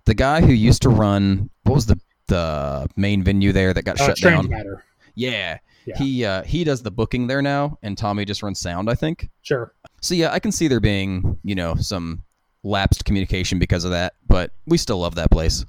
the 0.04 0.14
guy 0.14 0.40
who 0.40 0.52
used 0.52 0.82
to 0.82 0.88
run 0.88 1.50
what 1.64 1.74
was 1.74 1.86
the 1.86 1.98
the 2.28 2.88
main 2.96 3.22
venue 3.22 3.52
there 3.52 3.72
that 3.72 3.84
got 3.84 4.00
Uh, 4.00 4.06
shut 4.06 4.16
down? 4.18 4.48
Matter. 4.48 4.84
Yeah, 5.14 5.58
Yeah. 5.86 5.96
he 5.98 6.24
uh, 6.24 6.42
he 6.42 6.64
does 6.64 6.82
the 6.82 6.90
booking 6.90 7.26
there 7.28 7.40
now, 7.40 7.78
and 7.82 7.96
Tommy 7.96 8.24
just 8.24 8.42
runs 8.42 8.58
sound. 8.58 8.90
I 8.90 8.94
think. 8.94 9.28
Sure. 9.42 9.72
So 10.00 10.14
yeah, 10.14 10.32
I 10.32 10.38
can 10.40 10.52
see 10.52 10.68
there 10.68 10.80
being 10.80 11.38
you 11.44 11.54
know 11.54 11.76
some 11.76 12.22
lapsed 12.64 13.04
communication 13.04 13.58
because 13.60 13.84
of 13.84 13.92
that, 13.92 14.14
but 14.26 14.50
we 14.66 14.76
still 14.76 14.98
love 14.98 15.14
that 15.14 15.30
place. 15.30 15.64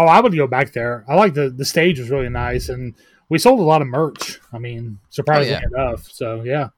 Oh, 0.00 0.06
I 0.06 0.20
would 0.20 0.34
go 0.34 0.46
back 0.46 0.72
there. 0.72 1.04
I 1.08 1.14
like 1.14 1.34
the 1.34 1.50
the 1.50 1.64
stage 1.64 1.98
was 1.98 2.08
really 2.10 2.28
nice, 2.30 2.68
and 2.70 2.94
we 3.28 3.38
sold 3.38 3.60
a 3.60 3.62
lot 3.62 3.82
of 3.82 3.88
merch. 3.88 4.40
I 4.52 4.58
mean, 4.58 4.98
surprisingly 5.10 5.62
Oh, 5.76 5.88
enough. 5.88 6.04
So 6.10 6.42
yeah, 6.42 6.68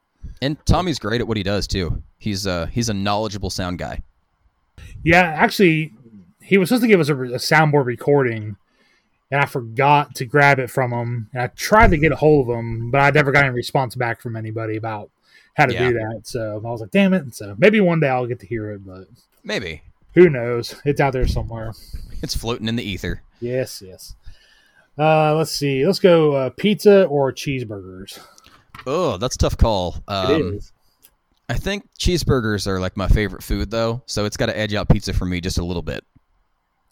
And 0.40 0.56
Tommy's 0.66 0.98
great 0.98 1.20
at 1.20 1.28
what 1.28 1.36
he 1.36 1.42
does 1.42 1.66
too. 1.66 2.02
He's 2.18 2.46
uh 2.46 2.66
he's 2.66 2.88
a 2.88 2.94
knowledgeable 2.94 3.50
sound 3.50 3.78
guy. 3.78 4.02
yeah. 5.04 5.22
Actually, 5.22 5.92
he 6.40 6.58
was 6.58 6.68
supposed 6.68 6.82
to 6.82 6.88
give 6.88 7.00
us 7.00 7.08
a, 7.08 7.14
a 7.16 7.38
soundboard 7.38 7.84
recording, 7.86 8.56
and 9.30 9.40
I 9.40 9.46
forgot 9.46 10.14
to 10.16 10.24
grab 10.24 10.58
it 10.58 10.70
from 10.70 10.92
him. 10.92 11.28
And 11.32 11.42
I 11.42 11.46
tried 11.48 11.90
to 11.92 11.98
get 11.98 12.12
a 12.12 12.16
hold 12.16 12.48
of 12.50 12.56
him, 12.56 12.90
but 12.90 13.00
I 13.00 13.10
never 13.10 13.30
got 13.32 13.44
any 13.44 13.54
response 13.54 13.94
back 13.94 14.20
from 14.20 14.34
anybody 14.36 14.76
about 14.76 15.10
how 15.54 15.66
to 15.66 15.74
Yeah. 15.74 15.88
do 15.88 15.94
that. 15.94 16.22
So 16.24 16.60
I 16.64 16.68
was 16.70 16.80
like, 16.80 16.90
damn 16.90 17.12
it. 17.14 17.34
So 17.34 17.54
maybe 17.58 17.78
one 17.80 18.00
day 18.00 18.08
I'll 18.08 18.26
get 18.26 18.40
to 18.40 18.46
hear 18.46 18.70
it, 18.72 18.84
but 18.86 19.06
Maybe 19.44 19.82
who 20.14 20.28
knows? 20.28 20.74
It's 20.84 21.00
out 21.00 21.12
there 21.14 21.26
somewhere. 21.26 21.72
It's 22.22 22.36
floating 22.36 22.68
in 22.68 22.76
the 22.76 22.82
ether. 22.82 23.22
Yes, 23.40 23.82
yes. 23.84 24.14
Uh, 24.98 25.34
let's 25.34 25.50
see. 25.50 25.84
Let's 25.86 25.98
go 25.98 26.32
uh, 26.34 26.50
pizza 26.50 27.04
or 27.04 27.32
cheeseburgers. 27.32 28.18
Oh, 28.86 29.16
that's 29.16 29.36
a 29.36 29.38
tough 29.38 29.56
call. 29.56 29.96
It 30.08 30.12
Um, 30.12 30.54
is. 30.54 30.72
I 31.48 31.54
think 31.54 31.88
cheeseburgers 31.98 32.66
are 32.66 32.80
like 32.80 32.96
my 32.96 33.08
favorite 33.08 33.42
food 33.42 33.70
though, 33.70 34.02
so 34.06 34.24
it's 34.24 34.36
got 34.36 34.46
to 34.46 34.56
edge 34.58 34.74
out 34.74 34.88
pizza 34.88 35.12
for 35.12 35.24
me 35.26 35.40
just 35.40 35.58
a 35.58 35.64
little 35.64 35.82
bit. 35.82 36.04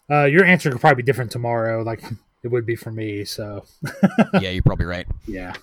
Uh, 0.09 0.25
your 0.25 0.45
answer 0.45 0.69
could 0.71 0.81
probably 0.81 1.01
be 1.01 1.05
different 1.05 1.31
tomorrow, 1.31 1.83
like 1.83 2.03
it 2.43 2.49
would 2.49 2.65
be 2.65 2.75
for 2.75 2.91
me. 2.91 3.23
So 3.25 3.63
yeah, 4.39 4.49
you're 4.49 4.61
probably 4.63 4.85
right. 4.85 5.07
yeah. 5.27 5.53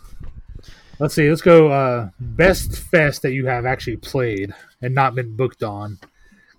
Let's 1.01 1.15
see. 1.15 1.29
Let's 1.29 1.43
go. 1.43 1.69
Uh, 1.71 2.11
best 2.19 2.77
fest 2.77 3.23
that 3.23 3.31
you 3.33 3.47
have 3.47 3.65
actually 3.67 3.99
played 3.99 4.53
and 4.83 4.95
not 4.97 5.15
been 5.15 5.37
booked 5.37 5.63
on, 5.63 5.99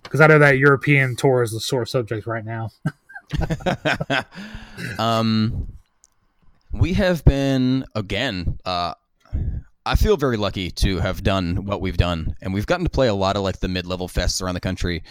because 0.02 0.20
I 0.22 0.26
know 0.28 0.38
that 0.38 0.56
European 0.56 1.14
tour 1.16 1.42
is 1.42 1.52
the 1.52 1.60
sore 1.60 1.84
subject 1.84 2.26
right 2.26 2.44
now. 2.44 2.70
um, 4.98 5.68
we 6.72 6.92
have 6.94 7.24
been 7.24 7.84
again. 7.94 8.58
Uh, 8.64 8.94
I 9.86 9.96
feel 9.96 10.16
very 10.16 10.36
lucky 10.36 10.70
to 10.72 10.98
have 10.98 11.22
done 11.22 11.64
what 11.64 11.80
we've 11.80 11.96
done, 11.96 12.34
and 12.42 12.52
we've 12.52 12.66
gotten 12.66 12.84
to 12.84 12.90
play 12.90 13.08
a 13.08 13.14
lot 13.14 13.36
of 13.36 13.42
like 13.42 13.60
the 13.60 13.68
mid-level 13.68 14.08
fests 14.08 14.42
around 14.42 14.54
the 14.54 14.60
country. 14.60 15.02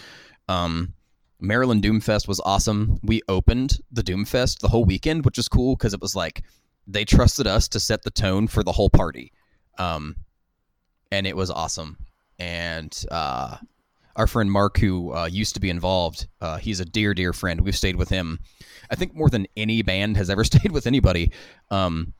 Um, 0.48 0.94
Maryland 1.40 1.84
Doomfest 1.84 2.28
was 2.28 2.40
awesome. 2.41 3.00
We 3.04 3.22
opened 3.28 3.78
the 3.91 4.04
Doomfest 4.04 4.60
the 4.60 4.68
whole 4.68 4.86
weekend, 4.86 5.26
which 5.26 5.38
was 5.38 5.48
cool 5.48 5.76
because 5.76 5.94
it 5.94 6.02
was 6.02 6.16
like 6.16 6.44
they 6.86 7.06
trusted 7.06 7.48
us 7.48 7.68
to 7.70 7.80
set 7.80 8.04
the 8.04 8.12
tone 8.12 8.48
for 8.48 8.64
the 8.64 8.72
whole 8.72 8.90
party, 8.90 9.32
um, 9.78 10.16
and 11.12 11.26
it 11.26 11.36
was 11.36 11.50
awesome. 11.50 11.98
And 12.38 13.06
uh, 13.12 13.58
our 14.15 14.27
friend 14.27 14.52
Mark, 14.52 14.77
who 14.77 15.14
uh, 15.14 15.26
used 15.26 15.53
to 15.56 15.60
be 15.60 15.69
involved, 15.69 16.27
uh, 16.41 16.57
he's 16.57 16.80
a 16.80 16.86
dear, 16.86 17.14
dear 17.14 17.34
friend. 17.34 17.61
We've 17.61 17.76
stayed 17.76 17.95
with 17.95 18.10
him, 18.10 18.40
I 18.90 18.95
think, 18.95 19.14
more 19.14 19.30
than 19.30 19.48
any 19.56 19.81
band 19.81 20.18
has 20.18 20.30
ever 20.30 20.44
stayed 20.45 20.72
with 20.72 20.88
anybody. 20.88 21.31
Um, 21.72 22.14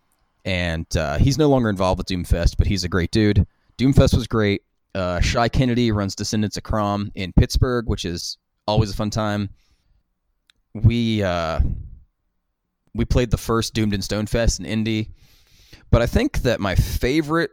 and 0.46 0.86
uh, 0.96 1.18
he's 1.18 1.38
no 1.38 1.50
longer 1.50 1.70
involved 1.70 2.00
with 2.00 2.08
Doomfest, 2.08 2.58
but 2.58 2.68
he's 2.68 2.84
a 2.84 2.90
great 2.90 3.12
dude. 3.12 3.46
Doomfest 3.78 4.16
was 4.16 4.28
great. 4.28 4.64
Uh, 4.96 5.20
Shy 5.20 5.50
Kennedy 5.50 5.92
runs 5.92 6.16
Descendants 6.16 6.58
of 6.58 6.64
Crom 6.64 7.12
in 7.16 7.34
Pittsburgh, 7.34 7.88
which 7.88 8.06
is 8.06 8.38
always 8.68 8.92
a 8.92 8.96
fun 8.96 9.10
time. 9.10 9.50
We 10.74 11.24
uh, 11.24 11.60
we 12.94 13.06
played 13.06 13.32
the 13.32 13.38
first 13.38 13.74
Doomed 13.74 13.94
and 13.94 14.04
Stoned 14.04 14.30
Fest 14.30 14.60
in 14.60 14.66
Indy, 14.66 15.10
but 15.92 16.02
I 16.02 16.06
think 16.06 16.40
that 16.40 16.60
my 16.60 16.76
favorite 16.76 17.52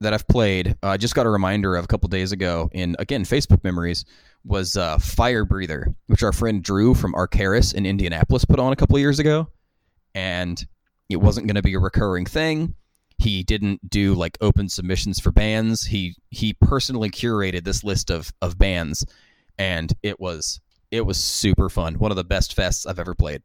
that 0.00 0.12
I've 0.12 0.28
played, 0.28 0.76
uh, 0.82 0.88
I 0.88 0.96
just 0.96 1.14
got 1.14 1.26
a 1.26 1.30
reminder 1.30 1.76
of 1.76 1.84
a 1.84 1.88
couple 1.88 2.08
days 2.08 2.32
ago 2.32 2.68
in 2.72 2.96
again 2.98 3.24
Facebook 3.24 3.64
memories 3.64 4.04
was 4.44 4.76
uh, 4.76 4.98
Fire 4.98 5.44
Breather, 5.44 5.94
which 6.06 6.22
our 6.22 6.32
friend 6.32 6.62
Drew 6.62 6.94
from 6.94 7.14
Arcaris 7.14 7.74
in 7.74 7.86
Indianapolis 7.86 8.44
put 8.44 8.60
on 8.60 8.72
a 8.72 8.76
couple 8.76 8.98
years 8.98 9.18
ago, 9.18 9.48
and 10.14 10.64
it 11.08 11.16
wasn't 11.16 11.46
going 11.46 11.56
to 11.56 11.62
be 11.62 11.74
a 11.74 11.80
recurring 11.80 12.26
thing. 12.26 12.74
He 13.18 13.42
didn't 13.42 13.88
do 13.88 14.14
like 14.14 14.36
open 14.40 14.68
submissions 14.68 15.18
for 15.18 15.32
bands. 15.32 15.84
He 15.84 16.14
he 16.30 16.52
personally 16.52 17.10
curated 17.10 17.64
this 17.64 17.82
list 17.82 18.10
of 18.10 18.32
of 18.42 18.58
bands, 18.58 19.06
and 19.58 19.92
it 20.02 20.20
was 20.20 20.60
it 20.90 21.06
was 21.06 21.22
super 21.22 21.68
fun. 21.68 21.94
One 21.94 22.12
of 22.12 22.16
the 22.16 22.24
best 22.24 22.56
fests 22.56 22.86
I've 22.86 22.98
ever 22.98 23.14
played. 23.14 23.42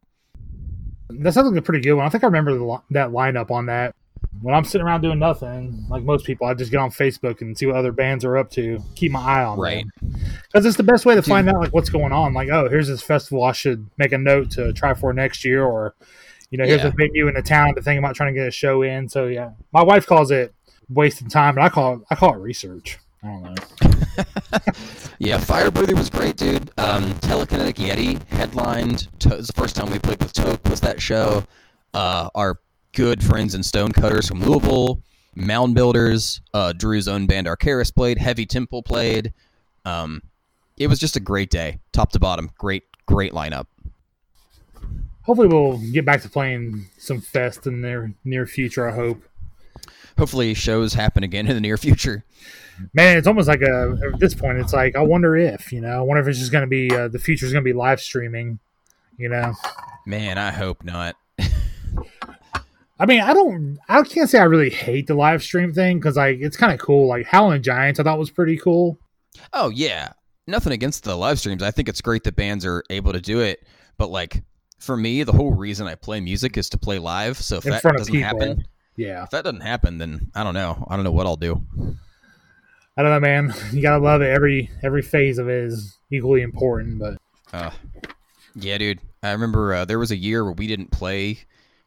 That 1.09 1.33
sounds 1.33 1.49
like 1.49 1.59
a 1.59 1.61
pretty 1.61 1.81
good 1.81 1.93
one. 1.93 2.05
I 2.05 2.09
think 2.09 2.23
I 2.23 2.27
remember 2.27 2.57
the, 2.57 2.81
that 2.91 3.09
lineup 3.09 3.51
on 3.51 3.65
that. 3.67 3.95
When 4.41 4.55
I'm 4.55 4.63
sitting 4.63 4.85
around 4.87 5.01
doing 5.01 5.19
nothing, 5.19 5.85
like 5.89 6.03
most 6.03 6.25
people, 6.25 6.47
I 6.47 6.53
just 6.55 6.71
get 6.71 6.77
on 6.79 6.89
Facebook 6.89 7.41
and 7.41 7.55
see 7.57 7.65
what 7.67 7.75
other 7.75 7.91
bands 7.91 8.25
are 8.25 8.37
up 8.37 8.49
to. 8.51 8.79
Keep 8.95 9.11
my 9.11 9.21
eye 9.21 9.43
on 9.43 9.59
Right. 9.59 9.85
because 10.47 10.65
it's 10.65 10.77
the 10.77 10.83
best 10.83 11.05
way 11.05 11.13
to 11.15 11.21
find 11.21 11.47
out 11.49 11.59
like 11.59 11.73
what's 11.73 11.89
going 11.89 12.11
on. 12.11 12.33
Like, 12.33 12.49
oh, 12.49 12.67
here's 12.69 12.87
this 12.87 13.01
festival 13.03 13.43
I 13.43 13.51
should 13.51 13.87
make 13.97 14.11
a 14.13 14.17
note 14.17 14.49
to 14.51 14.73
try 14.73 14.93
for 14.95 15.13
next 15.13 15.45
year, 15.45 15.63
or 15.63 15.93
you 16.49 16.57
know, 16.57 16.65
here's 16.65 16.81
Yeah. 16.81 16.87
a 16.87 16.91
venue 16.91 17.27
in 17.27 17.35
the 17.35 17.41
town 17.43 17.75
to 17.75 17.81
think 17.81 17.99
about 17.99 18.15
trying 18.15 18.33
to 18.33 18.39
get 18.39 18.47
a 18.47 18.51
show 18.51 18.81
in. 18.81 19.07
So 19.09 19.27
yeah, 19.27 19.51
my 19.73 19.83
wife 19.83 20.07
calls 20.07 20.31
it 20.31 20.53
wasting 20.89 21.29
time, 21.29 21.55
but 21.55 21.61
I 21.61 21.69
call 21.69 21.93
it 21.95 21.99
I 22.09 22.15
call 22.15 22.33
it 22.33 22.37
research. 22.39 22.97
I 23.23 23.27
don't 23.27 23.43
know. 23.43 23.55
Yeah, 25.19 25.37
Firebreather 25.37 25.95
was 25.95 26.09
great, 26.09 26.35
dude. 26.35 26.71
Um, 26.79 27.03
Telekinetic 27.19 27.75
Yeti 27.75 28.19
headlined. 28.29 29.07
To- 29.19 29.29
it 29.33 29.37
was 29.37 29.47
the 29.47 29.53
first 29.53 29.75
time 29.75 29.91
we 29.91 29.99
played 29.99 30.19
with 30.19 30.33
Toke. 30.33 30.67
Was 30.67 30.81
that 30.81 30.99
show? 30.99 31.43
Uh, 31.93 32.29
our 32.33 32.57
good 32.93 33.23
friends 33.23 33.53
and 33.55 33.65
Stonecutters 33.65 34.27
from 34.27 34.41
Louisville, 34.41 35.01
Mound 35.35 35.75
Builders, 35.75 36.41
uh, 36.53 36.73
Drew's 36.73 37.07
own 37.07 37.25
band 37.25 37.47
Arcaris 37.47 37.93
played. 37.93 38.17
Heavy 38.17 38.45
Temple 38.45 38.83
played. 38.83 39.33
Um, 39.85 40.21
it 40.77 40.87
was 40.87 40.99
just 40.99 41.15
a 41.15 41.19
great 41.19 41.49
day, 41.49 41.79
top 41.91 42.11
to 42.11 42.19
bottom. 42.19 42.49
Great, 42.57 42.83
great 43.05 43.33
lineup. 43.33 43.67
Hopefully, 45.23 45.47
we'll 45.47 45.77
get 45.91 46.05
back 46.05 46.21
to 46.23 46.29
playing 46.29 46.87
some 46.97 47.21
fest 47.21 47.67
in 47.67 47.81
the 47.81 48.13
near 48.23 48.47
future. 48.47 48.89
I 48.89 48.95
hope. 48.95 49.21
Hopefully, 50.17 50.53
shows 50.53 50.93
happen 50.93 51.23
again 51.23 51.47
in 51.47 51.53
the 51.53 51.61
near 51.61 51.77
future. 51.77 52.25
Man, 52.93 53.17
it's 53.17 53.27
almost 53.27 53.47
like 53.47 53.61
a 53.61 53.97
at 54.11 54.19
this 54.19 54.33
point. 54.33 54.57
It's 54.57 54.73
like 54.73 54.95
I 54.95 55.01
wonder 55.01 55.37
if 55.37 55.71
you 55.71 55.81
know. 55.81 55.99
I 55.99 56.01
wonder 56.01 56.21
if 56.21 56.27
it's 56.27 56.39
just 56.39 56.51
going 56.51 56.63
to 56.63 56.67
be 56.67 56.93
uh, 56.93 57.07
the 57.07 57.19
future 57.19 57.45
is 57.45 57.53
going 57.53 57.63
to 57.63 57.69
be 57.69 57.77
live 57.77 58.01
streaming. 58.01 58.59
You 59.17 59.29
know. 59.29 59.53
Man, 60.05 60.39
I 60.39 60.51
hope 60.51 60.83
not. 60.83 61.15
I 63.01 63.07
mean, 63.07 63.19
I 63.19 63.33
don't. 63.33 63.79
I 63.89 64.03
can't 64.03 64.29
say 64.29 64.37
I 64.37 64.43
really 64.43 64.69
hate 64.69 65.07
the 65.07 65.15
live 65.15 65.41
stream 65.41 65.73
thing 65.73 65.97
because 65.97 66.17
like 66.17 66.37
it's 66.39 66.55
kind 66.55 66.71
of 66.71 66.79
cool. 66.79 67.07
Like 67.07 67.25
Howling 67.25 67.63
Giants, 67.63 67.99
I 67.99 68.03
thought 68.03 68.19
was 68.19 68.29
pretty 68.29 68.57
cool. 68.57 68.99
Oh 69.53 69.69
yeah, 69.69 70.09
nothing 70.45 70.71
against 70.71 71.03
the 71.03 71.15
live 71.15 71.39
streams. 71.39 71.63
I 71.63 71.71
think 71.71 71.89
it's 71.89 71.99
great 72.01 72.23
that 72.25 72.35
bands 72.35 72.63
are 72.63 72.83
able 72.91 73.11
to 73.11 73.19
do 73.19 73.39
it, 73.39 73.65
but 73.97 74.11
like 74.11 74.43
for 74.77 74.95
me, 74.95 75.23
the 75.23 75.31
whole 75.31 75.51
reason 75.53 75.87
I 75.87 75.95
play 75.95 76.19
music 76.19 76.57
is 76.57 76.69
to 76.69 76.77
play 76.77 76.99
live. 76.99 77.37
So 77.37 77.57
if 77.57 77.65
In 77.65 77.71
that 77.71 77.81
doesn't 77.81 78.13
people. 78.13 78.21
happen, 78.39 78.65
Yeah, 78.97 79.23
if 79.23 79.31
that 79.31 79.45
doesn't 79.45 79.61
happen, 79.61 79.97
then 79.97 80.29
I 80.35 80.43
don't 80.43 80.53
know. 80.53 80.85
I 80.87 80.95
don't 80.95 81.03
know 81.03 81.11
what 81.11 81.25
I'll 81.25 81.35
do. 81.37 81.59
I 82.97 83.01
don't 83.01 83.11
know, 83.11 83.19
man. 83.19 83.51
You 83.73 83.81
gotta 83.81 84.03
love 84.03 84.21
it. 84.21 84.29
Every 84.29 84.69
every 84.83 85.01
phase 85.01 85.39
of 85.39 85.49
it 85.49 85.63
is 85.63 85.97
equally 86.11 86.43
important. 86.43 86.99
But 86.99 87.17
Uh, 87.51 87.71
yeah, 88.53 88.77
dude. 88.77 88.99
I 89.23 89.31
remember 89.31 89.73
uh, 89.73 89.85
there 89.85 89.97
was 89.99 90.11
a 90.11 90.15
year 90.17 90.43
where 90.43 90.53
we 90.53 90.67
didn't 90.67 90.91
play 90.91 91.39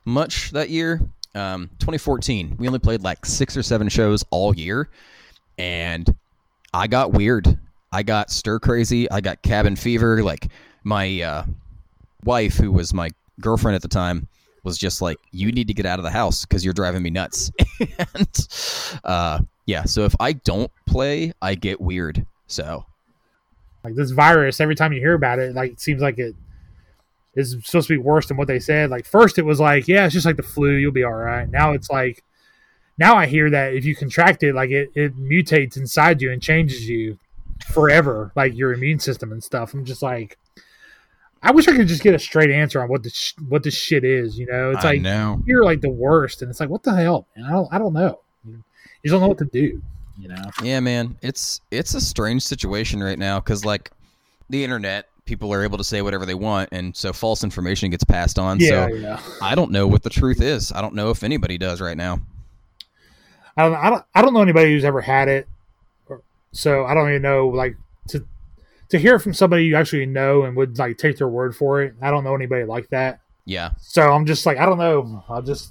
much 0.04 0.50
that 0.50 0.70
year. 0.70 1.00
Um, 1.34 1.68
2014, 1.80 2.56
we 2.58 2.66
only 2.66 2.78
played 2.78 3.02
like 3.02 3.26
six 3.26 3.56
or 3.56 3.62
seven 3.62 3.88
shows 3.88 4.24
all 4.30 4.54
year, 4.54 4.88
and 5.58 6.14
I 6.72 6.86
got 6.86 7.12
weird. 7.12 7.58
I 7.92 8.02
got 8.02 8.30
stir 8.30 8.58
crazy. 8.60 9.10
I 9.10 9.20
got 9.20 9.42
cabin 9.42 9.76
fever. 9.76 10.22
Like 10.22 10.48
my 10.84 11.22
uh, 11.22 11.44
wife, 12.24 12.56
who 12.56 12.70
was 12.70 12.94
my 12.94 13.10
girlfriend 13.40 13.74
at 13.74 13.82
the 13.82 13.88
time, 13.88 14.28
was 14.62 14.78
just 14.78 15.02
like, 15.02 15.18
"You 15.32 15.50
need 15.50 15.66
to 15.68 15.74
get 15.74 15.86
out 15.86 15.98
of 15.98 16.04
the 16.04 16.10
house 16.10 16.44
because 16.44 16.64
you're 16.64 16.74
driving 16.74 17.02
me 17.02 17.10
nuts." 17.10 17.50
and 18.14 18.48
uh, 19.04 19.40
yeah, 19.66 19.84
so 19.84 20.04
if 20.04 20.14
I 20.20 20.34
don't 20.34 20.70
play, 20.86 21.32
I 21.42 21.54
get 21.54 21.80
weird. 21.80 22.24
So 22.46 22.84
like 23.84 23.94
this 23.94 24.10
virus, 24.10 24.60
every 24.60 24.74
time 24.74 24.92
you 24.92 25.00
hear 25.00 25.14
about 25.14 25.38
it, 25.38 25.54
like 25.54 25.72
it 25.72 25.80
seems 25.80 26.00
like 26.00 26.18
it 26.18 26.34
is 27.36 27.56
supposed 27.64 27.88
to 27.88 27.94
be 27.94 27.98
worse 27.98 28.28
than 28.28 28.36
what 28.36 28.48
they 28.48 28.60
said. 28.60 28.90
Like 28.90 29.04
first, 29.06 29.38
it 29.38 29.44
was 29.44 29.60
like, 29.60 29.88
yeah, 29.88 30.04
it's 30.04 30.14
just 30.14 30.26
like 30.26 30.36
the 30.36 30.42
flu, 30.42 30.72
you'll 30.74 30.92
be 30.92 31.04
all 31.04 31.12
right. 31.12 31.48
Now 31.48 31.72
it's 31.72 31.90
like, 31.90 32.22
now 32.98 33.16
I 33.16 33.26
hear 33.26 33.50
that 33.50 33.74
if 33.74 33.84
you 33.84 33.96
contract 33.96 34.42
it, 34.42 34.54
like 34.54 34.70
it 34.70 34.90
it 34.94 35.16
mutates 35.18 35.76
inside 35.76 36.22
you 36.22 36.30
and 36.32 36.40
changes 36.40 36.88
you 36.88 37.18
forever, 37.66 38.30
like 38.36 38.54
your 38.56 38.72
immune 38.72 38.98
system 39.00 39.32
and 39.32 39.42
stuff. 39.42 39.74
I'm 39.74 39.84
just 39.84 40.02
like. 40.02 40.38
I 41.46 41.50
wish 41.50 41.68
I 41.68 41.76
could 41.76 41.88
just 41.88 42.02
get 42.02 42.14
a 42.14 42.18
straight 42.18 42.50
answer 42.50 42.82
on 42.82 42.88
what 42.88 43.02
the 43.02 43.10
sh- 43.10 43.34
what 43.50 43.62
this 43.62 43.74
shit 43.74 44.02
is. 44.02 44.38
You 44.38 44.46
know, 44.46 44.70
it's 44.70 44.82
I 44.82 44.92
like 44.92 45.02
know. 45.02 45.42
you're 45.44 45.62
like 45.62 45.82
the 45.82 45.90
worst, 45.90 46.40
and 46.40 46.50
it's 46.50 46.58
like, 46.58 46.70
what 46.70 46.82
the 46.82 46.94
hell? 46.94 47.26
Man? 47.36 47.44
I 47.44 47.50
don't, 47.50 47.68
I 47.70 47.76
don't 47.78 47.92
know. 47.92 48.20
You 48.46 49.10
don't 49.10 49.20
know 49.20 49.28
what 49.28 49.36
to 49.36 49.44
do. 49.44 49.82
You 50.18 50.28
know, 50.28 50.42
Yeah, 50.62 50.80
man, 50.80 51.18
it's 51.20 51.60
it's 51.70 51.92
a 51.92 52.00
strange 52.00 52.42
situation 52.44 53.02
right 53.02 53.18
now 53.18 53.40
because 53.40 53.62
like 53.62 53.90
the 54.48 54.64
internet, 54.64 55.08
people 55.24 55.52
are 55.52 55.62
able 55.62 55.78
to 55.78 55.84
say 55.84 56.02
whatever 56.02 56.26
they 56.26 56.34
want, 56.34 56.68
and 56.72 56.96
so 56.96 57.12
false 57.12 57.44
information 57.44 57.90
gets 57.90 58.04
passed 58.04 58.38
on. 58.38 58.58
yeah, 58.60 58.88
so 58.88 58.94
yeah. 58.94 59.20
I 59.42 59.54
don't 59.54 59.70
know 59.70 59.86
what 59.86 60.02
the 60.02 60.10
truth 60.10 60.40
is. 60.40 60.72
I 60.72 60.80
don't 60.80 60.94
know 60.94 61.10
if 61.10 61.22
anybody 61.22 61.58
does 61.58 61.80
right 61.80 61.96
now. 61.96 62.20
I 63.56 63.68
don't, 63.68 63.74
I 63.74 63.90
don't, 63.90 64.04
I 64.14 64.22
don't 64.22 64.34
know 64.34 64.42
anybody 64.42 64.72
who's 64.72 64.84
ever 64.84 65.00
had 65.00 65.28
it, 65.28 65.48
or, 66.08 66.22
so 66.52 66.84
I 66.84 66.94
don't 66.94 67.08
even 67.08 67.22
know 67.22 67.48
like 67.48 67.76
to 68.08 68.26
to 68.90 68.98
hear 68.98 69.18
from 69.18 69.32
somebody 69.34 69.64
you 69.64 69.76
actually 69.76 70.06
know 70.06 70.42
and 70.42 70.56
would 70.56 70.78
like 70.78 70.98
take 70.98 71.18
their 71.18 71.28
word 71.28 71.56
for 71.56 71.82
it. 71.82 71.94
I 72.02 72.10
don't 72.10 72.24
know 72.24 72.34
anybody 72.34 72.64
like 72.64 72.90
that, 72.90 73.20
Yeah, 73.44 73.70
so 73.80 74.12
I'm 74.12 74.26
just 74.26 74.44
like 74.46 74.58
I 74.58 74.66
don't 74.66 74.78
know. 74.78 75.24
I'll 75.28 75.42
just 75.42 75.70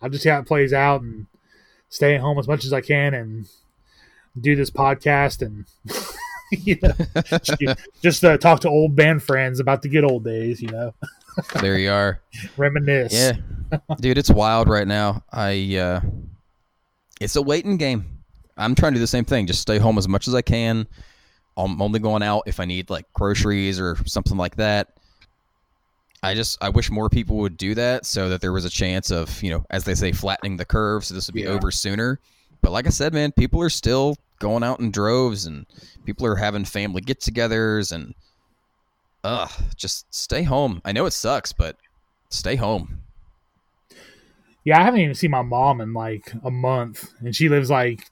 I'll 0.00 0.10
just 0.10 0.22
see 0.22 0.28
how 0.28 0.38
it 0.38 0.46
plays 0.46 0.72
out 0.72 1.00
and 1.00 1.26
stay 1.88 2.14
at 2.14 2.20
home 2.20 2.38
as 2.38 2.48
much 2.48 2.64
as 2.64 2.72
I 2.72 2.80
can 2.80 3.14
and 3.14 3.48
do 4.38 4.56
this 4.56 4.70
podcast 4.70 5.42
and 5.42 5.66
you 6.64 6.78
know, 6.82 7.74
just 8.02 8.24
uh, 8.24 8.36
talk 8.38 8.60
to 8.60 8.68
old 8.68 8.94
band 8.94 9.22
friends 9.22 9.58
about 9.60 9.82
the 9.82 9.88
good 9.88 10.04
old 10.04 10.24
days. 10.24 10.60
You 10.60 10.68
know. 10.68 10.94
there 11.60 11.78
you 11.78 11.90
are. 11.90 12.20
Reminisce. 12.56 13.12
Yeah, 13.12 13.32
dude, 14.00 14.18
it's 14.18 14.30
wild 14.30 14.68
right 14.68 14.86
now. 14.86 15.24
I 15.32 15.76
uh, 15.76 16.00
it's 17.20 17.36
a 17.36 17.42
waiting 17.42 17.76
game. 17.76 18.18
I'm 18.56 18.74
trying 18.74 18.92
to 18.92 18.96
do 18.96 19.00
the 19.00 19.06
same 19.06 19.24
thing. 19.24 19.46
Just 19.46 19.62
stay 19.62 19.78
home 19.78 19.96
as 19.98 20.06
much 20.08 20.28
as 20.28 20.34
I 20.34 20.42
can. 20.42 20.86
I'm 21.56 21.80
only 21.80 22.00
going 22.00 22.22
out 22.22 22.42
if 22.46 22.60
I 22.60 22.64
need 22.64 22.90
like 22.90 23.10
groceries 23.14 23.80
or 23.80 23.96
something 24.06 24.36
like 24.36 24.56
that. 24.56 24.88
I 26.22 26.34
just 26.34 26.62
I 26.62 26.68
wish 26.68 26.90
more 26.90 27.08
people 27.08 27.36
would 27.38 27.56
do 27.56 27.74
that 27.74 28.06
so 28.06 28.28
that 28.28 28.40
there 28.40 28.52
was 28.52 28.64
a 28.64 28.70
chance 28.70 29.10
of 29.10 29.42
you 29.42 29.50
know 29.50 29.64
as 29.70 29.84
they 29.84 29.94
say 29.94 30.12
flattening 30.12 30.56
the 30.56 30.64
curve 30.64 31.04
so 31.04 31.14
this 31.14 31.26
would 31.26 31.34
be 31.34 31.42
Yeah. 31.42 31.48
over 31.48 31.70
sooner. 31.70 32.20
But 32.60 32.70
like 32.72 32.86
I 32.86 32.90
said, 32.90 33.12
man, 33.12 33.32
people 33.32 33.60
are 33.60 33.70
still 33.70 34.16
going 34.42 34.64
out 34.64 34.80
in 34.80 34.90
droves 34.90 35.46
and 35.46 35.64
people 36.04 36.26
are 36.26 36.34
having 36.34 36.64
family 36.64 37.00
get-togethers 37.00 37.92
and 37.92 38.12
ugh, 39.22 39.50
just 39.76 40.12
stay 40.12 40.42
home. 40.42 40.82
I 40.84 40.90
know 40.90 41.06
it 41.06 41.12
sucks, 41.12 41.52
but 41.52 41.76
stay 42.28 42.56
home. 42.56 42.98
Yeah, 44.64 44.80
I 44.80 44.82
haven't 44.84 45.00
even 45.00 45.14
seen 45.14 45.30
my 45.30 45.42
mom 45.42 45.80
in 45.80 45.92
like 45.94 46.32
a 46.44 46.50
month, 46.50 47.12
and 47.20 47.34
she 47.34 47.48
lives 47.48 47.70
like 47.70 48.10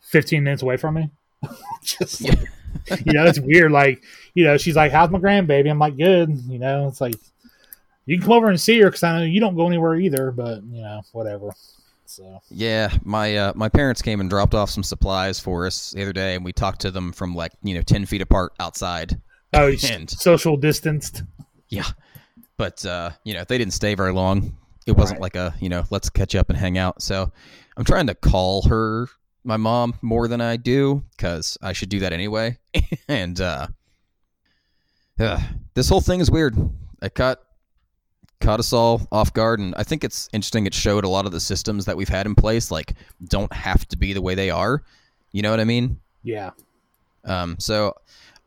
15 0.00 0.42
minutes 0.42 0.62
away 0.62 0.76
from 0.76 0.94
me. 0.94 1.10
Just, 1.82 2.20
Yeah. 2.20 2.34
you 3.04 3.12
know, 3.12 3.24
it's 3.24 3.40
weird. 3.40 3.70
Like, 3.72 4.02
you 4.34 4.44
know, 4.44 4.56
she's 4.56 4.76
like, 4.76 4.92
"How's 4.92 5.10
my 5.10 5.18
grandbaby?" 5.18 5.70
I'm 5.70 5.78
like, 5.78 5.96
"Good." 5.96 6.30
You 6.48 6.58
know, 6.58 6.86
it's 6.88 7.00
like 7.00 7.14
you 8.06 8.16
can 8.18 8.26
come 8.26 8.36
over 8.36 8.48
and 8.48 8.60
see 8.60 8.78
her 8.80 8.86
because 8.86 9.02
I 9.02 9.18
know 9.18 9.24
you 9.24 9.40
don't 9.40 9.56
go 9.56 9.66
anywhere 9.66 9.96
either. 9.96 10.30
But 10.32 10.62
you 10.64 10.82
know, 10.82 11.02
whatever. 11.12 11.52
So 12.08 12.40
Yeah, 12.50 12.90
my 13.04 13.36
uh, 13.36 13.52
my 13.54 13.68
parents 13.68 14.00
came 14.00 14.20
and 14.20 14.30
dropped 14.30 14.54
off 14.54 14.70
some 14.70 14.82
supplies 14.82 15.38
for 15.38 15.66
us 15.66 15.90
the 15.90 16.02
other 16.02 16.12
day, 16.14 16.34
and 16.36 16.44
we 16.44 16.52
talked 16.54 16.80
to 16.80 16.90
them 16.90 17.12
from 17.12 17.34
like 17.34 17.52
you 17.62 17.74
know 17.74 17.82
ten 17.82 18.06
feet 18.06 18.22
apart 18.22 18.52
outside. 18.58 19.20
oh, 19.52 19.72
And- 19.90 20.08
social 20.10 20.56
distanced. 20.56 21.22
Yeah, 21.68 21.84
but 22.56 22.84
uh, 22.86 23.10
you 23.24 23.34
know 23.34 23.44
they 23.44 23.58
didn't 23.58 23.74
stay 23.74 23.94
very 23.94 24.12
long. 24.12 24.56
It 24.86 24.92
wasn't 24.92 25.20
Right. 25.20 25.34
like 25.34 25.36
a 25.36 25.54
you 25.60 25.68
know 25.68 25.84
let's 25.90 26.08
catch 26.08 26.34
up 26.34 26.48
and 26.48 26.58
hang 26.58 26.78
out. 26.78 27.02
So 27.02 27.30
I'm 27.76 27.84
trying 27.84 28.06
to 28.06 28.14
call 28.14 28.62
her 28.68 29.08
my 29.44 29.58
mom 29.58 29.94
more 30.00 30.28
than 30.28 30.40
I 30.40 30.56
do 30.56 31.02
because 31.16 31.58
I 31.60 31.74
should 31.74 31.90
do 31.90 32.00
that 32.00 32.14
anyway. 32.14 32.56
and 33.08 33.38
uh, 33.38 33.66
yeah, 35.18 35.42
this 35.74 35.88
whole 35.90 36.00
thing 36.00 36.20
is 36.20 36.30
weird. 36.30 36.56
I 37.02 37.10
caught 37.10 37.40
caught 38.40 38.60
us 38.60 38.72
all 38.72 39.06
off 39.12 39.32
guard, 39.32 39.58
and 39.60 39.74
I 39.76 39.82
think 39.82 40.04
it's 40.04 40.28
interesting. 40.32 40.66
It 40.66 40.74
showed 40.74 41.04
a 41.04 41.08
lot 41.08 41.26
of 41.26 41.32
the 41.32 41.40
systems 41.40 41.84
that 41.86 41.96
we've 41.96 42.08
had 42.08 42.26
in 42.26 42.34
place 42.34 42.70
like 42.70 42.94
don't 43.28 43.52
have 43.52 43.86
to 43.88 43.96
be 43.96 44.12
the 44.12 44.22
way 44.22 44.34
they 44.34 44.50
are. 44.50 44.82
You 45.32 45.42
know 45.42 45.50
what 45.50 45.60
I 45.60 45.64
mean? 45.64 46.00
Yeah, 46.22 46.50
Um, 47.24 47.56
so 47.58 47.94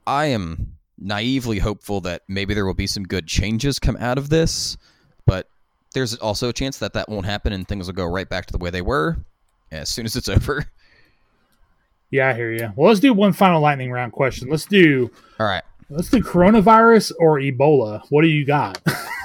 I 0.08 0.26
am 0.28 0.76
naively 0.98 1.60
hopeful 1.60 2.02
that 2.02 2.22
maybe 2.28 2.54
there 2.54 2.66
will 2.66 2.74
be 2.74 2.88
some 2.88 3.04
good 3.04 3.26
changes 3.28 3.80
come 3.80 3.98
out 4.00 4.18
of 4.18 4.30
this, 4.30 4.78
but 5.26 5.48
there's 5.94 6.16
also 6.18 6.50
a 6.50 6.54
chance 6.54 6.78
that 6.80 6.94
that 6.94 7.10
won't 7.10 7.26
happen 7.26 7.54
and 7.54 7.68
things 7.68 7.88
will 7.88 7.94
go 7.94 8.06
right 8.06 8.30
back 8.30 8.46
to 8.48 8.52
the 8.52 8.58
way 8.60 8.70
they 8.70 8.82
were 8.82 9.18
as 9.72 9.90
soon 9.90 10.06
as 10.06 10.16
it's 10.16 10.30
over. 10.38 10.66
yeah, 12.12 12.30
I 12.30 12.34
hear 12.34 12.52
you. 12.52 12.72
Well, 12.76 12.88
let's 12.90 13.00
do 13.00 13.14
one 13.14 13.34
final 13.34 13.62
lightning 13.62 13.92
round 13.92 14.12
question. 14.12 14.50
Let's 14.50 14.66
do 14.66 15.10
All 15.40 15.46
right. 15.48 15.64
let's 15.90 16.10
do 16.10 16.22
coronavirus 16.22 17.14
or 17.20 17.40
Ebola. 17.40 18.04
What 18.10 18.22
do 18.22 18.28
you 18.28 18.46
got? 18.46 18.80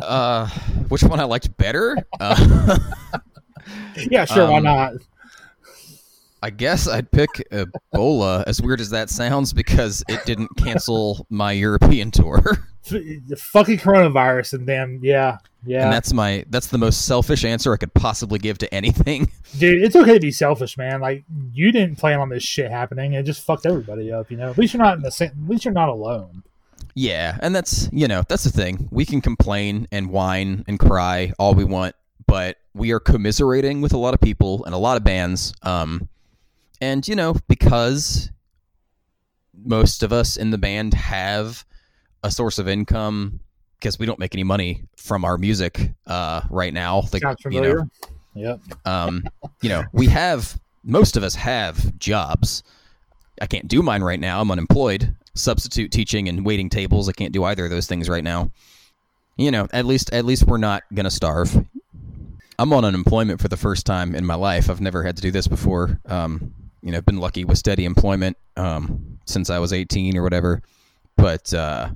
Uh, 0.00 0.48
which 0.88 1.02
one 1.02 1.20
I 1.20 1.24
liked 1.24 1.56
better? 1.56 1.96
Uh, 2.20 2.78
yeah, 4.10 4.24
sure. 4.24 4.50
why 4.50 4.58
Um, 4.58 4.64
not? 4.64 4.92
I 6.42 6.50
guess 6.50 6.86
I'd 6.86 7.10
pick 7.10 7.30
Ebola, 7.50 8.44
as 8.46 8.60
weird 8.60 8.78
as 8.78 8.90
that 8.90 9.08
sounds, 9.08 9.54
because 9.54 10.04
it 10.08 10.26
didn't 10.26 10.54
cancel 10.58 11.26
my 11.30 11.52
European 11.52 12.10
tour. 12.10 12.42
The 12.86 13.36
fucking 13.38 13.78
coronavirus 13.78 14.52
and 14.52 14.66
damn, 14.66 15.00
yeah, 15.02 15.38
yeah. 15.64 15.84
And 15.84 15.92
that's 15.94 16.12
my 16.12 16.44
that's 16.50 16.66
the 16.66 16.76
most 16.76 17.06
selfish 17.06 17.42
answer 17.42 17.72
I 17.72 17.78
could 17.78 17.94
possibly 17.94 18.38
give 18.38 18.58
to 18.58 18.74
anything. 18.74 19.32
Dude, 19.58 19.82
it's 19.82 19.96
okay 19.96 20.12
to 20.12 20.20
be 20.20 20.30
selfish, 20.30 20.76
man. 20.76 21.00
Like 21.00 21.24
you 21.54 21.72
didn't 21.72 21.96
plan 21.96 22.20
on 22.20 22.28
this 22.28 22.42
shit 22.42 22.70
happening. 22.70 23.14
It 23.14 23.22
just 23.22 23.42
fucked 23.42 23.64
everybody 23.64 24.12
up. 24.12 24.30
You 24.30 24.36
know. 24.36 24.50
At 24.50 24.58
least 24.58 24.74
you're 24.74 24.82
not 24.82 24.98
in 24.98 25.02
the 25.02 25.10
same. 25.10 25.30
At 25.30 25.48
least 25.48 25.64
you're 25.64 25.72
not 25.72 25.88
alone. 25.88 26.42
Yeah, 26.94 27.38
and 27.42 27.54
that's 27.54 27.88
you 27.92 28.06
know 28.06 28.22
that's 28.28 28.44
the 28.44 28.50
thing. 28.50 28.88
We 28.90 29.04
can 29.04 29.20
complain 29.20 29.88
and 29.90 30.10
whine 30.10 30.64
and 30.68 30.78
cry 30.78 31.32
all 31.38 31.54
we 31.54 31.64
want, 31.64 31.96
but 32.26 32.56
we 32.74 32.92
are 32.92 33.00
commiserating 33.00 33.80
with 33.80 33.92
a 33.92 33.98
lot 33.98 34.14
of 34.14 34.20
people 34.20 34.64
and 34.64 34.74
a 34.74 34.78
lot 34.78 34.96
of 34.96 35.04
bands. 35.04 35.52
Um, 35.62 36.08
and 36.80 37.06
you 37.06 37.16
know 37.16 37.36
because 37.48 38.30
most 39.64 40.02
of 40.02 40.12
us 40.12 40.36
in 40.36 40.50
the 40.50 40.58
band 40.58 40.94
have 40.94 41.64
a 42.22 42.30
source 42.30 42.58
of 42.58 42.68
income 42.68 43.40
because 43.78 43.98
we 43.98 44.06
don't 44.06 44.18
make 44.18 44.34
any 44.34 44.44
money 44.44 44.82
from 44.96 45.24
our 45.24 45.36
music 45.36 45.90
uh, 46.06 46.42
right 46.50 46.72
now. 46.72 47.02
Like 47.12 47.22
Sounds 47.22 47.38
you 47.50 47.60
know, 47.60 47.88
Yep. 48.34 48.60
um, 48.84 49.24
you 49.62 49.68
know, 49.68 49.84
we 49.92 50.06
have 50.06 50.58
most 50.82 51.16
of 51.16 51.22
us 51.22 51.34
have 51.34 51.96
jobs. 51.98 52.62
I 53.40 53.46
can't 53.46 53.68
do 53.68 53.82
mine 53.82 54.02
right 54.02 54.18
now. 54.18 54.40
I'm 54.40 54.50
unemployed. 54.50 55.14
Substitute 55.34 55.90
teaching 55.90 56.28
and 56.28 56.44
waiting 56.44 56.68
tables. 56.68 57.08
I 57.08 57.12
can't 57.12 57.32
do 57.32 57.44
either 57.44 57.64
of 57.64 57.70
those 57.70 57.86
things 57.86 58.08
right 58.08 58.24
now. 58.24 58.50
You 59.36 59.50
know, 59.50 59.66
at 59.72 59.84
least 59.84 60.12
at 60.12 60.24
least 60.24 60.44
we're 60.44 60.58
not 60.58 60.84
gonna 60.92 61.10
starve. 61.10 61.66
I'm 62.58 62.72
on 62.72 62.84
unemployment 62.84 63.40
for 63.40 63.48
the 63.48 63.56
first 63.56 63.84
time 63.84 64.14
in 64.14 64.24
my 64.24 64.36
life. 64.36 64.70
I've 64.70 64.80
never 64.80 65.02
had 65.02 65.16
to 65.16 65.22
do 65.22 65.30
this 65.30 65.48
before. 65.48 66.00
Um, 66.06 66.54
you 66.82 66.92
know, 66.92 66.98
I've 66.98 67.06
been 67.06 67.18
lucky 67.18 67.44
with 67.44 67.58
steady 67.58 67.84
employment 67.84 68.36
um, 68.56 69.18
since 69.24 69.50
I 69.50 69.58
was 69.58 69.72
18 69.72 70.16
or 70.16 70.22
whatever. 70.22 70.62
But 71.16 71.52
uh, 71.52 71.90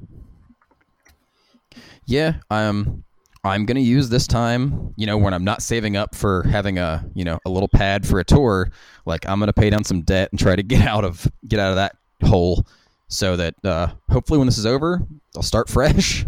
yeah, 2.07 2.35
I'm 2.51 3.05
I'm 3.45 3.67
gonna 3.67 3.81
use 3.81 4.09
this 4.09 4.27
time, 4.27 4.95
you 4.97 5.07
know, 5.07 5.17
when 5.17 5.33
I'm 5.33 5.45
not 5.45 5.63
saving 5.63 5.97
up 5.97 6.15
for 6.15 6.43
having 6.45 6.79
a, 6.79 7.05
you 7.15 7.25
know, 7.25 7.39
a 7.45 7.51
little 7.51 7.69
pad 7.69 8.07
for 8.07 8.19
a 8.19 8.25
tour. 8.25 8.71
Like 9.07 9.29
I'm 9.29 9.39
gonna 9.39 9.53
pay 9.53 9.71
down 9.71 9.85
some 9.85 10.03
debt 10.03 10.31
and 10.33 10.41
try 10.41 10.57
to 10.57 10.63
get 10.63 10.87
out 10.87 11.05
of 11.05 11.31
get 11.47 11.61
out 11.61 11.71
of 11.71 11.77
that 11.77 11.97
hole, 12.25 12.67
so 13.09 13.37
that 13.37 13.55
uh, 13.65 13.89
hopefully 14.11 14.39
when 14.39 14.47
this 14.47 14.59
is 14.59 14.67
over, 14.67 15.03
I'll 15.35 15.43
start 15.43 15.69
fresh. 15.71 16.25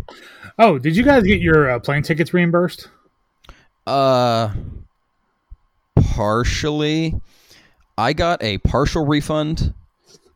Oh, 0.58 0.78
did 0.78 0.96
you 0.96 1.02
guys 1.02 1.22
get 1.22 1.40
your 1.40 1.70
uh, 1.70 1.78
plane 1.78 2.02
tickets 2.02 2.34
reimbursed? 2.34 2.88
Uh, 3.86 4.52
partially. 5.96 7.14
I 7.96 8.12
got 8.12 8.42
a 8.42 8.58
partial 8.58 9.06
refund. 9.06 9.74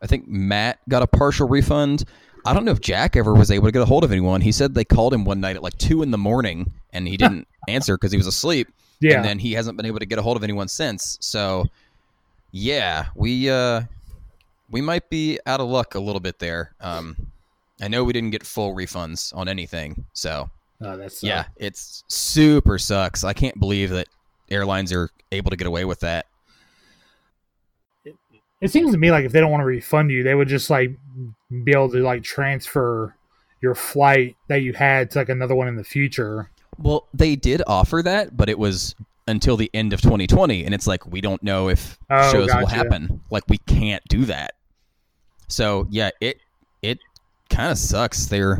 I 0.02 0.06
think 0.06 0.28
Matt 0.28 0.78
got 0.88 1.02
a 1.02 1.06
partial 1.06 1.48
refund. 1.48 2.04
I 2.44 2.52
don't 2.52 2.66
know 2.66 2.72
if 2.72 2.80
Jack 2.80 3.16
ever 3.16 3.32
was 3.32 3.50
able 3.50 3.66
to 3.66 3.72
get 3.72 3.80
a 3.80 3.86
hold 3.86 4.04
of 4.04 4.12
anyone. 4.12 4.42
He 4.42 4.52
said 4.52 4.74
they 4.74 4.84
called 4.84 5.14
him 5.14 5.24
one 5.24 5.40
night 5.40 5.56
at 5.56 5.62
like 5.62 5.78
two 5.78 6.02
in 6.02 6.10
the 6.10 6.18
morning 6.18 6.72
and 6.92 7.08
he 7.08 7.16
didn't 7.16 7.48
answer 7.68 7.96
because 7.96 8.12
he 8.12 8.18
was 8.18 8.26
asleep. 8.26 8.68
Yeah. 9.00 9.16
And 9.16 9.24
then 9.24 9.38
he 9.38 9.52
hasn't 9.52 9.76
been 9.76 9.86
able 9.86 9.98
to 9.98 10.06
get 10.06 10.18
a 10.18 10.22
hold 10.22 10.36
of 10.36 10.44
anyone 10.44 10.68
since. 10.68 11.16
So, 11.20 11.64
yeah, 12.52 13.06
we 13.14 13.48
uh, 13.48 13.82
we 14.74 14.80
might 14.80 15.08
be 15.08 15.38
out 15.46 15.60
of 15.60 15.68
luck 15.68 15.94
a 15.94 16.00
little 16.00 16.18
bit 16.18 16.40
there. 16.40 16.74
Um, 16.80 17.28
I 17.80 17.86
know 17.86 18.02
we 18.02 18.12
didn't 18.12 18.30
get 18.30 18.44
full 18.44 18.74
refunds 18.74 19.32
on 19.36 19.46
anything. 19.46 20.04
So, 20.14 20.50
oh, 20.80 20.96
that's 20.96 21.22
yeah, 21.22 21.44
it's 21.54 22.02
super 22.08 22.76
sucks. 22.76 23.22
I 23.22 23.34
can't 23.34 23.56
believe 23.60 23.90
that 23.90 24.08
airlines 24.50 24.92
are 24.92 25.10
able 25.30 25.50
to 25.50 25.56
get 25.56 25.68
away 25.68 25.84
with 25.84 26.00
that. 26.00 26.26
It 28.60 28.72
seems 28.72 28.90
to 28.90 28.98
me 28.98 29.12
like 29.12 29.24
if 29.24 29.30
they 29.30 29.38
don't 29.38 29.52
want 29.52 29.60
to 29.60 29.66
refund 29.66 30.10
you, 30.10 30.24
they 30.24 30.34
would 30.34 30.48
just 30.48 30.68
like 30.70 30.90
be 31.62 31.70
able 31.70 31.90
to 31.90 31.98
like 31.98 32.24
transfer 32.24 33.14
your 33.62 33.76
flight 33.76 34.34
that 34.48 34.62
you 34.62 34.72
had 34.72 35.08
to 35.12 35.20
like 35.20 35.28
another 35.28 35.54
one 35.54 35.68
in 35.68 35.76
the 35.76 35.84
future. 35.84 36.50
Well, 36.78 37.06
they 37.14 37.36
did 37.36 37.62
offer 37.68 38.02
that, 38.02 38.36
but 38.36 38.48
it 38.48 38.58
was 38.58 38.96
until 39.28 39.56
the 39.56 39.70
end 39.72 39.92
of 39.92 40.00
2020, 40.00 40.64
and 40.64 40.74
it's 40.74 40.88
like 40.88 41.06
we 41.06 41.20
don't 41.20 41.44
know 41.44 41.68
if 41.68 41.96
Oh, 42.10 42.32
shows 42.32 42.48
will 42.52 42.66
happen. 42.66 43.20
Like 43.30 43.44
we 43.48 43.58
can't 43.58 44.02
do 44.08 44.24
that. 44.24 44.54
So 45.48 45.86
yeah, 45.90 46.10
it 46.20 46.38
it 46.82 46.98
kind 47.50 47.70
of 47.70 47.78
sucks. 47.78 48.26
They're 48.26 48.58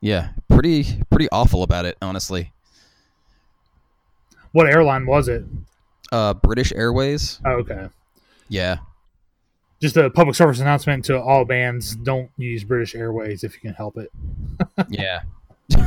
yeah, 0.00 0.30
pretty 0.48 1.02
pretty 1.10 1.28
awful 1.30 1.62
about 1.62 1.84
it, 1.86 1.96
honestly. 2.02 2.52
What 4.52 4.68
airline 4.68 5.06
was 5.06 5.28
it? 5.28 5.44
Uh, 6.10 6.32
British 6.34 6.72
Airways, 6.72 7.38
Oh, 7.44 7.50
okay. 7.58 7.88
yeah, 8.48 8.78
Just 9.78 9.96
a 9.98 10.08
public 10.08 10.34
service 10.36 10.58
announcement 10.58 11.04
to 11.04 11.20
all 11.20 11.44
bands: 11.44 11.94
don't 11.96 12.30
use 12.38 12.64
British 12.64 12.94
Airways 12.94 13.44
if 13.44 13.52
you 13.54 13.60
can 13.60 13.74
help 13.74 13.98
it. 13.98 14.10
yeah. 14.88 15.20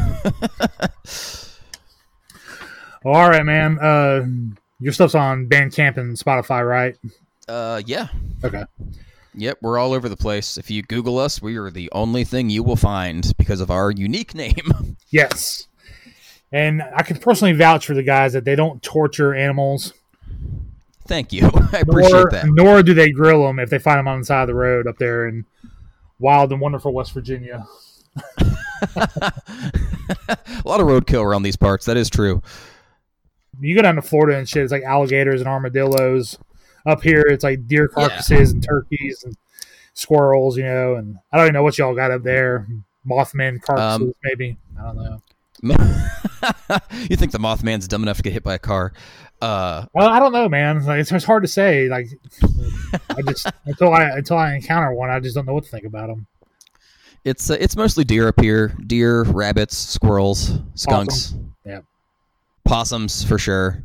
All 3.04 3.30
right, 3.30 3.44
man. 3.44 3.80
Uh, 3.80 4.26
your 4.80 4.94
stuff's 4.94 5.16
on 5.16 5.48
Bandcamp 5.48 5.98
and 5.98 6.16
Spotify, 6.16 6.68
right? 6.68 6.96
Uh, 7.48 7.82
yeah. 7.88 8.08
Okay. 8.44 8.64
Yep, 9.34 9.60
we're 9.62 9.78
all 9.78 9.94
over 9.94 10.10
the 10.10 10.18
place. 10.18 10.58
If 10.58 10.70
you 10.70 10.82
Google 10.82 11.18
us, 11.18 11.42
we 11.42 11.58
are 11.58 11.72
the 11.72 11.90
only 11.94 12.24
thing 12.24 12.50
you 12.50 12.64
will 12.64 12.76
find 12.76 13.32
because 13.38 13.62
of 13.62 13.72
our 13.72 13.92
unique 13.92 14.36
name. 14.36 14.98
Yes. 15.10 15.68
And 16.52 16.82
I 16.82 17.04
can 17.04 17.18
personally 17.18 17.54
vouch 17.54 17.86
for 17.86 17.94
the 17.94 18.04
guys 18.04 18.34
that 18.34 18.44
they 18.44 18.56
don't 18.56 18.84
torture 18.84 19.34
animals, 19.34 19.94
Thank 21.12 21.34
you. 21.34 21.50
I 21.74 21.80
appreciate 21.80 22.12
nor, 22.14 22.30
that. 22.32 22.46
nor 22.46 22.84
do 22.84 22.94
they 22.94 23.12
grill 23.12 23.46
them 23.46 23.60
if 23.60 23.70
they 23.70 23.80
find 23.80 24.00
them 24.00 24.08
on 24.08 24.20
the 24.20 24.26
side 24.26 24.44
of 24.44 24.48
the 24.48 24.56
road 24.56 24.88
up 24.88 24.98
there 24.98 25.28
in 25.28 25.46
wild 26.20 26.54
and 26.54 26.62
wonderful 26.62 26.94
West 26.94 27.12
Virginia. 27.12 27.66
a 28.96 29.34
lot 30.64 30.80
of 30.80 30.88
roadkill 30.88 31.22
around 31.22 31.44
these 31.44 31.58
parts. 31.58 31.86
That 31.86 31.98
is 31.98 32.10
true. 32.10 32.42
You 33.60 33.76
go 33.76 33.82
down 33.82 33.96
to 33.96 34.02
Florida 34.02 34.38
and 34.38 34.48
shit, 34.48 34.64
it's 34.64 34.72
like 34.72 34.84
alligators 34.84 35.42
and 35.42 35.50
armadillos. 35.50 36.38
Up 36.86 37.02
here, 37.04 37.22
it's 37.22 37.44
like 37.44 37.68
deer 37.68 37.88
carcasses 37.88 38.52
and 38.52 38.64
turkeys 38.64 39.24
and 39.24 39.36
squirrels, 39.94 40.58
you 40.58 40.64
know. 40.64 40.96
And 40.96 41.18
I 41.32 41.38
don't 41.38 41.46
even 41.48 41.54
know 41.54 41.64
what 41.64 41.78
y'all 41.78 41.96
got 41.96 42.12
up 42.12 42.24
there. 42.24 42.68
Mothman 43.08 43.62
carcasses, 43.62 44.02
Um, 44.08 44.14
maybe. 44.24 44.58
I 44.80 44.84
don't 44.84 44.96
know. 44.98 45.22
you 47.10 47.16
think 47.16 47.32
the 47.32 47.38
Mothman's 47.40 47.88
dumb 47.88 48.02
enough 48.02 48.18
to 48.18 48.24
get 48.24 48.34
hit 48.34 48.44
by 48.44 48.56
a 48.56 48.60
car? 48.60 48.94
Uh, 49.42 49.86
Well, 49.94 50.08
I 50.08 50.20
don't 50.20 50.32
know, 50.34 50.50
man. 50.50 50.84
Like, 50.86 51.00
it's, 51.02 51.12
it's 51.12 51.26
hard 51.26 51.44
to 51.44 51.48
say. 51.48 51.88
Like, 51.88 52.08
I 53.10 53.22
just 53.28 53.48
until 53.66 53.94
I 53.94 54.04
until 54.10 54.38
I 54.38 54.56
encounter 54.56 54.94
one, 54.94 55.10
I 55.12 55.20
just 55.20 55.36
don't 55.36 55.46
know 55.46 55.54
what 55.54 55.64
to 55.66 55.70
think 55.70 55.86
about 55.86 56.08
them. 56.08 56.26
it's 57.24 57.50
uh, 57.52 57.58
it's 57.60 57.76
mostly 57.76 58.04
deer 58.04 58.28
up 58.28 58.40
here: 58.40 58.76
deer, 58.88 59.24
rabbits, 59.24 59.78
squirrels, 59.78 60.60
skunks, 60.76 61.36
Yep. 61.66 61.86
possums 62.66 63.24
for 63.24 63.38
sure. 63.38 63.84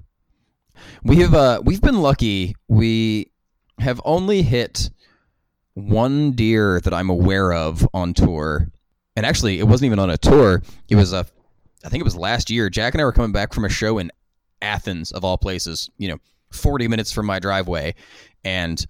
We 1.03 1.17
have 1.17 1.35
uh 1.35 1.61
we've 1.65 1.81
been 1.81 2.01
lucky. 2.01 2.55
We 2.69 3.33
have 3.79 4.01
only 4.05 4.43
hit 4.43 4.91
one 5.75 6.33
deer 6.33 6.81
that 6.81 6.95
I'm 6.95 7.11
aware 7.11 7.53
of 7.53 7.87
on 7.93 8.15
tour, 8.15 8.71
and 9.15 9.27
actually, 9.27 9.59
it 9.59 9.65
wasn't 9.65 9.87
even 9.87 9.99
on 9.99 10.11
a 10.11 10.17
tour. 10.17 10.63
It 10.89 10.97
was 10.97 11.13
a, 11.13 11.27
I 11.85 11.89
think 11.89 12.01
it 12.01 12.05
was 12.05 12.17
last 12.17 12.51
year. 12.51 12.71
Jack 12.71 12.95
and 12.95 13.01
I 13.01 13.05
were 13.05 13.13
coming 13.13 13.33
back 13.33 13.53
from 13.53 13.65
a 13.65 13.69
show 13.69 13.99
in 13.99 14.11
Athens, 14.63 15.13
of 15.13 15.25
all 15.25 15.37
places. 15.37 15.91
You 15.99 16.09
know, 16.09 16.19
40 16.53 16.89
minutes 16.89 17.13
from 17.13 17.27
my 17.27 17.39
driveway, 17.39 17.95
and 18.45 18.85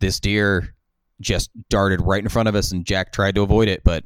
this 0.00 0.20
deer 0.20 0.74
just 1.20 1.50
darted 1.68 2.00
right 2.00 2.22
in 2.22 2.28
front 2.28 2.48
of 2.48 2.54
us, 2.54 2.72
and 2.72 2.84
Jack 2.84 3.12
tried 3.12 3.34
to 3.34 3.42
avoid 3.42 3.68
it, 3.68 3.82
but 3.84 4.04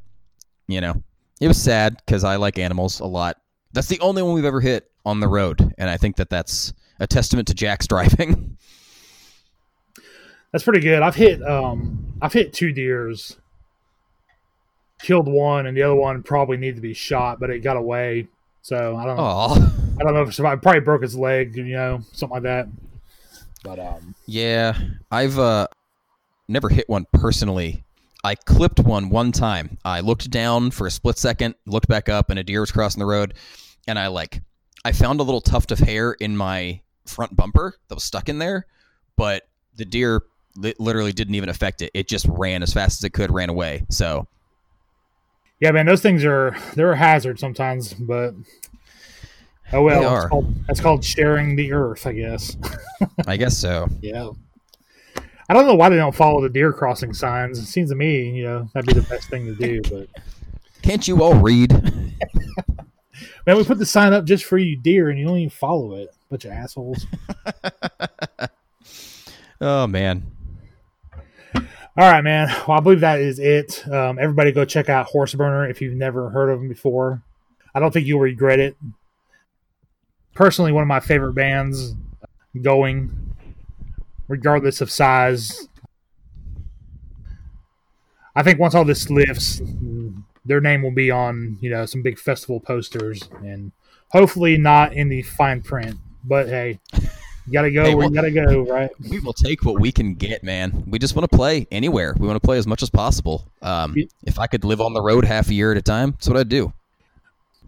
you 0.66 0.80
know, 0.80 1.02
it 1.40 1.48
was 1.48 1.60
sad 1.60 1.96
because 2.04 2.24
I 2.24 2.36
like 2.36 2.58
animals 2.58 3.00
a 3.00 3.06
lot. 3.06 3.36
That's 3.72 3.88
the 3.88 4.00
only 4.00 4.22
one 4.22 4.34
we've 4.34 4.44
ever 4.44 4.60
hit 4.60 4.90
on 5.04 5.20
the 5.20 5.28
road, 5.28 5.74
and 5.78 5.90
I 5.90 5.96
think 5.96 6.16
that 6.16 6.30
that's 6.30 6.72
a 7.00 7.06
testament 7.06 7.48
to 7.48 7.54
Jack's 7.54 7.86
driving. 7.86 8.56
That's 10.52 10.64
pretty 10.64 10.80
good. 10.80 11.02
I've 11.02 11.14
hit 11.14 11.42
um 11.42 12.14
I've 12.22 12.32
hit 12.32 12.52
two 12.52 12.72
deers. 12.72 13.36
Killed 15.00 15.28
one, 15.28 15.66
and 15.66 15.76
the 15.76 15.82
other 15.82 15.94
one 15.94 16.22
probably 16.24 16.56
needed 16.56 16.76
to 16.76 16.82
be 16.82 16.94
shot, 16.94 17.38
but 17.38 17.50
it 17.50 17.60
got 17.60 17.76
away. 17.76 18.26
So 18.62 18.96
I 18.96 19.04
don't 19.04 19.16
know. 19.16 19.22
Oh, 19.22 19.72
I 20.00 20.02
don't 20.02 20.14
know 20.14 20.22
if 20.22 20.30
it 20.30 20.32
survived. 20.32 20.62
Probably 20.62 20.80
broke 20.80 21.04
its 21.04 21.14
leg, 21.14 21.56
you 21.56 21.64
know, 21.64 22.00
something 22.12 22.34
like 22.34 22.42
that. 22.42 22.68
But 23.62 23.78
um, 23.78 24.14
yeah, 24.26 24.76
I've 25.10 25.38
uh 25.38 25.68
never 26.48 26.68
hit 26.68 26.88
one 26.88 27.06
personally. 27.12 27.84
I 28.24 28.34
clipped 28.34 28.80
one 28.80 29.10
one 29.10 29.30
time. 29.30 29.78
I 29.84 30.00
looked 30.00 30.30
down 30.30 30.70
for 30.72 30.86
a 30.86 30.90
split 30.90 31.18
second, 31.18 31.54
looked 31.66 31.88
back 31.88 32.08
up, 32.08 32.30
and 32.30 32.38
a 32.38 32.44
deer 32.44 32.60
was 32.60 32.72
crossing 32.72 32.98
the 32.98 33.06
road, 33.06 33.34
and 33.86 33.98
I 33.98 34.08
like 34.08 34.42
I 34.84 34.92
found 34.92 35.20
a 35.20 35.22
little 35.22 35.40
tuft 35.40 35.70
of 35.70 35.78
hair 35.78 36.12
in 36.12 36.36
my 36.36 36.80
front 37.08 37.36
bumper 37.36 37.74
that 37.88 37.94
was 37.94 38.04
stuck 38.04 38.28
in 38.28 38.38
there, 38.38 38.66
but 39.16 39.48
the 39.76 39.84
deer 39.84 40.22
li- 40.56 40.74
literally 40.78 41.12
didn't 41.12 41.34
even 41.34 41.48
affect 41.48 41.82
it. 41.82 41.90
It 41.94 42.08
just 42.08 42.26
ran 42.26 42.62
as 42.62 42.72
fast 42.72 43.00
as 43.00 43.04
it 43.04 43.10
could, 43.10 43.32
ran 43.32 43.48
away. 43.48 43.86
So 43.90 44.26
yeah, 45.60 45.72
man, 45.72 45.86
those 45.86 46.02
things 46.02 46.24
are 46.24 46.56
they're 46.74 46.92
a 46.92 46.96
hazard 46.96 47.40
sometimes, 47.40 47.92
but 47.94 48.34
oh 49.72 49.82
well. 49.82 50.16
It's 50.16 50.28
called, 50.28 50.54
that's 50.66 50.80
called 50.80 51.04
sharing 51.04 51.56
the 51.56 51.72
earth, 51.72 52.06
I 52.06 52.12
guess. 52.12 52.56
I 53.26 53.36
guess 53.36 53.56
so. 53.56 53.88
Yeah. 54.00 54.30
I 55.50 55.54
don't 55.54 55.66
know 55.66 55.74
why 55.74 55.88
they 55.88 55.96
don't 55.96 56.14
follow 56.14 56.42
the 56.42 56.50
deer 56.50 56.74
crossing 56.74 57.14
signs. 57.14 57.58
It 57.58 57.64
seems 57.64 57.88
to 57.88 57.96
me, 57.96 58.28
you 58.28 58.44
know, 58.44 58.68
that'd 58.74 58.86
be 58.86 58.92
the 58.92 59.08
best 59.08 59.30
thing 59.30 59.46
to 59.46 59.54
do. 59.54 59.80
But 59.80 60.08
Can't 60.82 61.08
you 61.08 61.22
all 61.22 61.34
read? 61.34 61.72
man, 63.46 63.56
we 63.56 63.64
put 63.64 63.78
the 63.78 63.86
sign 63.86 64.12
up 64.12 64.26
just 64.26 64.44
for 64.44 64.58
you 64.58 64.76
deer, 64.76 65.08
and 65.08 65.18
you 65.18 65.26
don't 65.26 65.38
even 65.38 65.50
follow 65.50 65.94
it. 65.94 66.10
Bunch 66.30 66.44
of 66.44 66.52
assholes. 66.52 67.06
Oh 69.60 69.86
man. 69.86 70.30
All 71.54 72.12
right, 72.12 72.22
man. 72.22 72.48
Well, 72.68 72.78
I 72.78 72.80
believe 72.80 73.00
that 73.00 73.20
is 73.20 73.40
it. 73.40 73.86
Um, 73.88 74.18
everybody, 74.20 74.52
go 74.52 74.64
check 74.64 74.88
out 74.88 75.08
Horseburner 75.08 75.68
if 75.68 75.80
you've 75.80 75.96
never 75.96 76.30
heard 76.30 76.48
of 76.48 76.60
them 76.60 76.68
before. 76.68 77.22
I 77.74 77.80
don't 77.80 77.92
think 77.92 78.06
you'll 78.06 78.20
regret 78.20 78.60
it. 78.60 78.76
Personally, 80.34 80.70
one 80.70 80.82
of 80.82 80.88
my 80.88 81.00
favorite 81.00 81.32
bands 81.32 81.94
going, 82.62 83.34
regardless 84.28 84.80
of 84.80 84.92
size. 84.92 85.66
I 88.36 88.44
think 88.44 88.60
once 88.60 88.76
all 88.76 88.84
this 88.84 89.10
lifts, 89.10 89.60
their 90.44 90.60
name 90.60 90.82
will 90.82 90.92
be 90.92 91.10
on 91.10 91.58
you 91.60 91.70
know 91.70 91.84
some 91.84 92.02
big 92.02 92.20
festival 92.20 92.60
posters, 92.60 93.28
and 93.44 93.72
hopefully 94.10 94.56
not 94.56 94.92
in 94.92 95.08
the 95.08 95.22
fine 95.22 95.62
print. 95.62 95.98
But 96.28 96.48
hey, 96.48 96.78
you 97.46 97.52
gotta 97.52 97.70
go 97.70 97.84
Hey, 97.84 97.94
where 97.94 98.08
well- 98.08 98.26
you 98.26 98.32
gotta 98.32 98.54
go, 98.54 98.60
right? 98.70 98.90
We 99.10 99.18
will 99.20 99.32
take 99.32 99.64
what 99.64 99.80
we 99.80 99.90
can 99.90 100.14
get, 100.14 100.44
man. 100.44 100.84
We 100.86 100.98
just 100.98 101.16
want 101.16 101.28
to 101.30 101.34
play 101.36 101.66
anywhere. 101.70 102.14
We 102.18 102.26
want 102.26 102.36
to 102.40 102.46
play 102.46 102.58
as 102.58 102.66
much 102.66 102.82
as 102.82 102.90
possible. 102.90 103.50
Um, 103.62 103.96
if 104.24 104.38
I 104.38 104.46
could 104.46 104.64
live 104.64 104.80
on 104.80 104.92
the 104.92 105.00
road 105.00 105.24
half 105.24 105.48
a 105.48 105.54
year 105.54 105.72
at 105.72 105.78
a 105.78 105.82
time, 105.82 106.10
that's 106.12 106.28
what 106.28 106.36
I'd 106.36 106.48
do. 106.50 106.72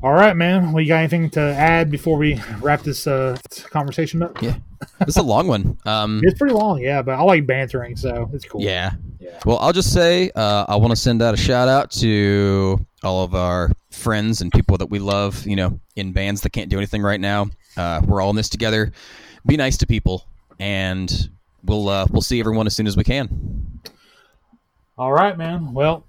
All 0.03 0.13
right, 0.13 0.35
man. 0.35 0.73
Well, 0.73 0.81
you 0.83 0.89
got 0.89 0.99
anything 1.01 1.29
to 1.31 1.41
add 1.41 1.91
before 1.91 2.17
we 2.17 2.41
wrap 2.61 2.83
this 2.83 3.07
uh, 3.07 3.37
conversation 3.71 4.23
up? 4.23 4.41
Yeah. 4.41 4.57
This 5.01 5.09
is 5.09 5.17
a 5.19 5.23
long 5.23 5.47
one. 5.47 5.77
Um, 5.85 6.23
It's 6.25 6.39
pretty 6.39 6.55
long, 6.55 6.81
yeah, 6.81 7.03
but 7.03 7.19
I 7.19 7.23
like 7.23 7.47
bantering, 7.47 7.97
so 7.97 8.31
it's 8.33 8.47
cool. 8.47 8.63
yeah. 8.63 8.93
Yeah. 9.19 9.39
Well, 9.45 9.59
I'll 9.59 9.75
just 9.75 9.93
say 9.93 10.31
uh, 10.35 10.65
I 10.69 10.77
want 10.77 10.91
to 10.93 10.97
send 10.97 11.21
out 11.21 11.35
a 11.35 11.37
shout 11.37 11.69
out 11.69 11.91
to 11.93 12.85
all 13.03 13.23
of 13.25 13.35
our 13.35 13.71
friends 13.91 14.41
and 14.41 14.53
people 14.53 14.77
that 14.79 14.87
we 14.87 14.99
love, 14.99 15.47
you 15.47 15.57
know, 15.57 15.81
in 15.97 16.13
bands 16.13 16.43
that 16.43 16.51
can't 16.51 16.71
do 16.71 16.79
anything 16.79 17.03
right 17.03 17.21
now. 17.21 17.51
Uh, 17.77 18.01
we're 18.05 18.21
all 18.21 18.31
in 18.31 18.37
this 18.37 18.49
together. 18.49 18.93
Be 19.47 19.57
nice 19.57 19.77
to 19.79 19.87
people, 19.87 20.27
and 20.59 21.31
we'll 21.65 21.89
uh, 21.89 22.07
we'll 22.11 22.23
see 22.23 22.41
everyone 22.41 22.67
as 22.67 22.75
soon 22.75 22.87
as 22.87 22.97
we 22.97 23.05
can. 23.05 23.81
All 24.99 25.13
right, 25.13 25.37
man. 25.37 25.73
Well, 25.73 26.05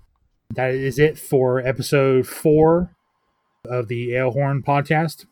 that 0.56 0.72
is 0.72 0.99
it 0.99 1.18
for 1.18 1.60
episode 1.60 2.28
four 2.28 2.95
of 3.66 3.88
the 3.88 4.10
Alehorn 4.10 4.64
podcast. 4.64 5.26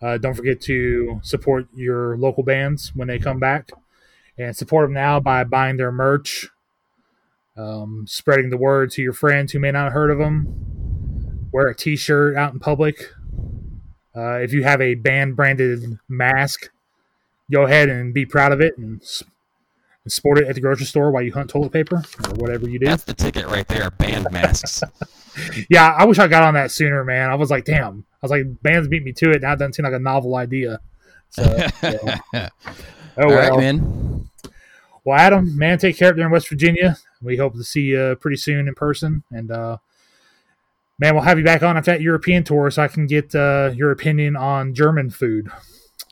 Uh, 0.00 0.18
don't 0.18 0.34
forget 0.34 0.60
to 0.62 1.20
support 1.22 1.66
your 1.74 2.16
local 2.16 2.42
bands 2.42 2.92
when 2.94 3.08
they 3.08 3.18
come 3.18 3.38
back, 3.38 3.70
and 4.38 4.56
support 4.56 4.86
them 4.86 4.94
now 4.94 5.20
by 5.20 5.44
buying 5.44 5.76
their 5.76 5.92
merch, 5.92 6.48
um, 7.56 8.04
spreading 8.08 8.50
the 8.50 8.56
word 8.56 8.90
to 8.92 9.02
your 9.02 9.12
friends 9.12 9.52
who 9.52 9.60
may 9.60 9.70
not 9.70 9.84
have 9.84 9.92
heard 9.92 10.10
of 10.10 10.18
them. 10.18 10.71
Wear 11.52 11.68
a 11.68 11.74
T-shirt 11.74 12.36
out 12.36 12.52
in 12.52 12.58
public. 12.58 13.12
Uh, 14.14 14.36
if 14.36 14.52
you 14.52 14.62
have 14.62 14.80
a 14.80 14.94
band 14.94 15.36
branded 15.36 15.98
mask, 16.08 16.70
go 17.50 17.62
ahead 17.64 17.88
and 17.88 18.12
be 18.12 18.26
proud 18.26 18.52
of 18.52 18.60
it 18.60 18.76
and, 18.78 19.02
and 20.04 20.12
sport 20.12 20.38
it 20.38 20.48
at 20.48 20.54
the 20.54 20.60
grocery 20.60 20.86
store 20.86 21.10
while 21.10 21.22
you 21.22 21.32
hunt 21.32 21.50
toilet 21.50 21.72
paper 21.72 21.96
or 21.96 22.34
whatever 22.34 22.68
you 22.68 22.78
do. 22.78 22.86
That's 22.86 23.04
the 23.04 23.14
ticket 23.14 23.46
right 23.46 23.66
there. 23.68 23.90
Band 23.90 24.30
masks. 24.30 24.82
Yeah, 25.70 25.94
I 25.96 26.04
wish 26.04 26.18
I 26.18 26.28
got 26.28 26.42
on 26.42 26.54
that 26.54 26.70
sooner, 26.70 27.04
man. 27.04 27.30
I 27.30 27.34
was 27.34 27.50
like, 27.50 27.64
damn. 27.64 28.04
I 28.14 28.18
was 28.20 28.30
like, 28.30 28.62
bands 28.62 28.88
beat 28.88 29.02
me 29.04 29.12
to 29.12 29.30
it. 29.30 29.42
Now 29.42 29.52
it 29.52 29.58
doesn't 29.58 29.74
seem 29.74 29.84
like 29.84 29.94
a 29.94 29.98
novel 29.98 30.36
idea. 30.36 30.80
So, 31.30 31.42
yeah. 31.82 32.18
oh 32.34 33.22
All 33.22 33.28
well. 33.28 33.50
right, 33.50 33.58
man. 33.58 34.28
Well, 35.04 35.18
Adam, 35.18 35.56
man, 35.56 35.78
take 35.78 35.96
care 35.96 36.10
up 36.10 36.16
there 36.16 36.26
in 36.26 36.30
West 36.32 36.48
Virginia. 36.48 36.98
We 37.20 37.36
hope 37.36 37.54
to 37.54 37.64
see 37.64 37.82
you 37.82 38.16
pretty 38.20 38.36
soon 38.36 38.68
in 38.68 38.74
person. 38.74 39.24
And, 39.30 39.50
uh, 39.50 39.78
man, 40.98 41.14
we'll 41.14 41.24
have 41.24 41.38
you 41.38 41.44
back 41.44 41.62
on 41.62 41.76
after 41.76 41.92
that 41.92 42.00
European 42.00 42.44
tour 42.44 42.70
so 42.70 42.82
I 42.82 42.88
can 42.88 43.06
get 43.06 43.34
uh, 43.34 43.72
your 43.74 43.90
opinion 43.90 44.36
on 44.36 44.74
German 44.74 45.10
food. 45.10 45.50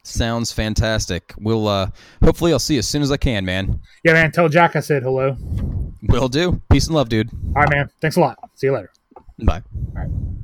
Sounds 0.02 0.50
fantastic. 0.50 1.34
We'll 1.38 1.68
uh 1.68 1.90
hopefully 2.24 2.52
I'll 2.52 2.58
see 2.58 2.74
you 2.74 2.78
as 2.78 2.88
soon 2.88 3.02
as 3.02 3.12
I 3.12 3.16
can, 3.16 3.44
man. 3.44 3.80
Yeah, 4.02 4.14
man, 4.14 4.32
tell 4.32 4.48
Jack 4.48 4.74
I 4.74 4.80
said 4.80 5.02
hello. 5.02 5.36
Will 6.02 6.28
do. 6.28 6.60
Peace 6.70 6.86
and 6.86 6.96
love, 6.96 7.08
dude. 7.08 7.30
All 7.54 7.62
right, 7.62 7.70
man. 7.70 7.90
Thanks 8.00 8.16
a 8.16 8.20
lot. 8.20 8.38
See 8.54 8.66
you 8.68 8.72
later. 8.72 8.90
Bye. 9.38 9.62
All 9.74 10.02
right. 10.02 10.39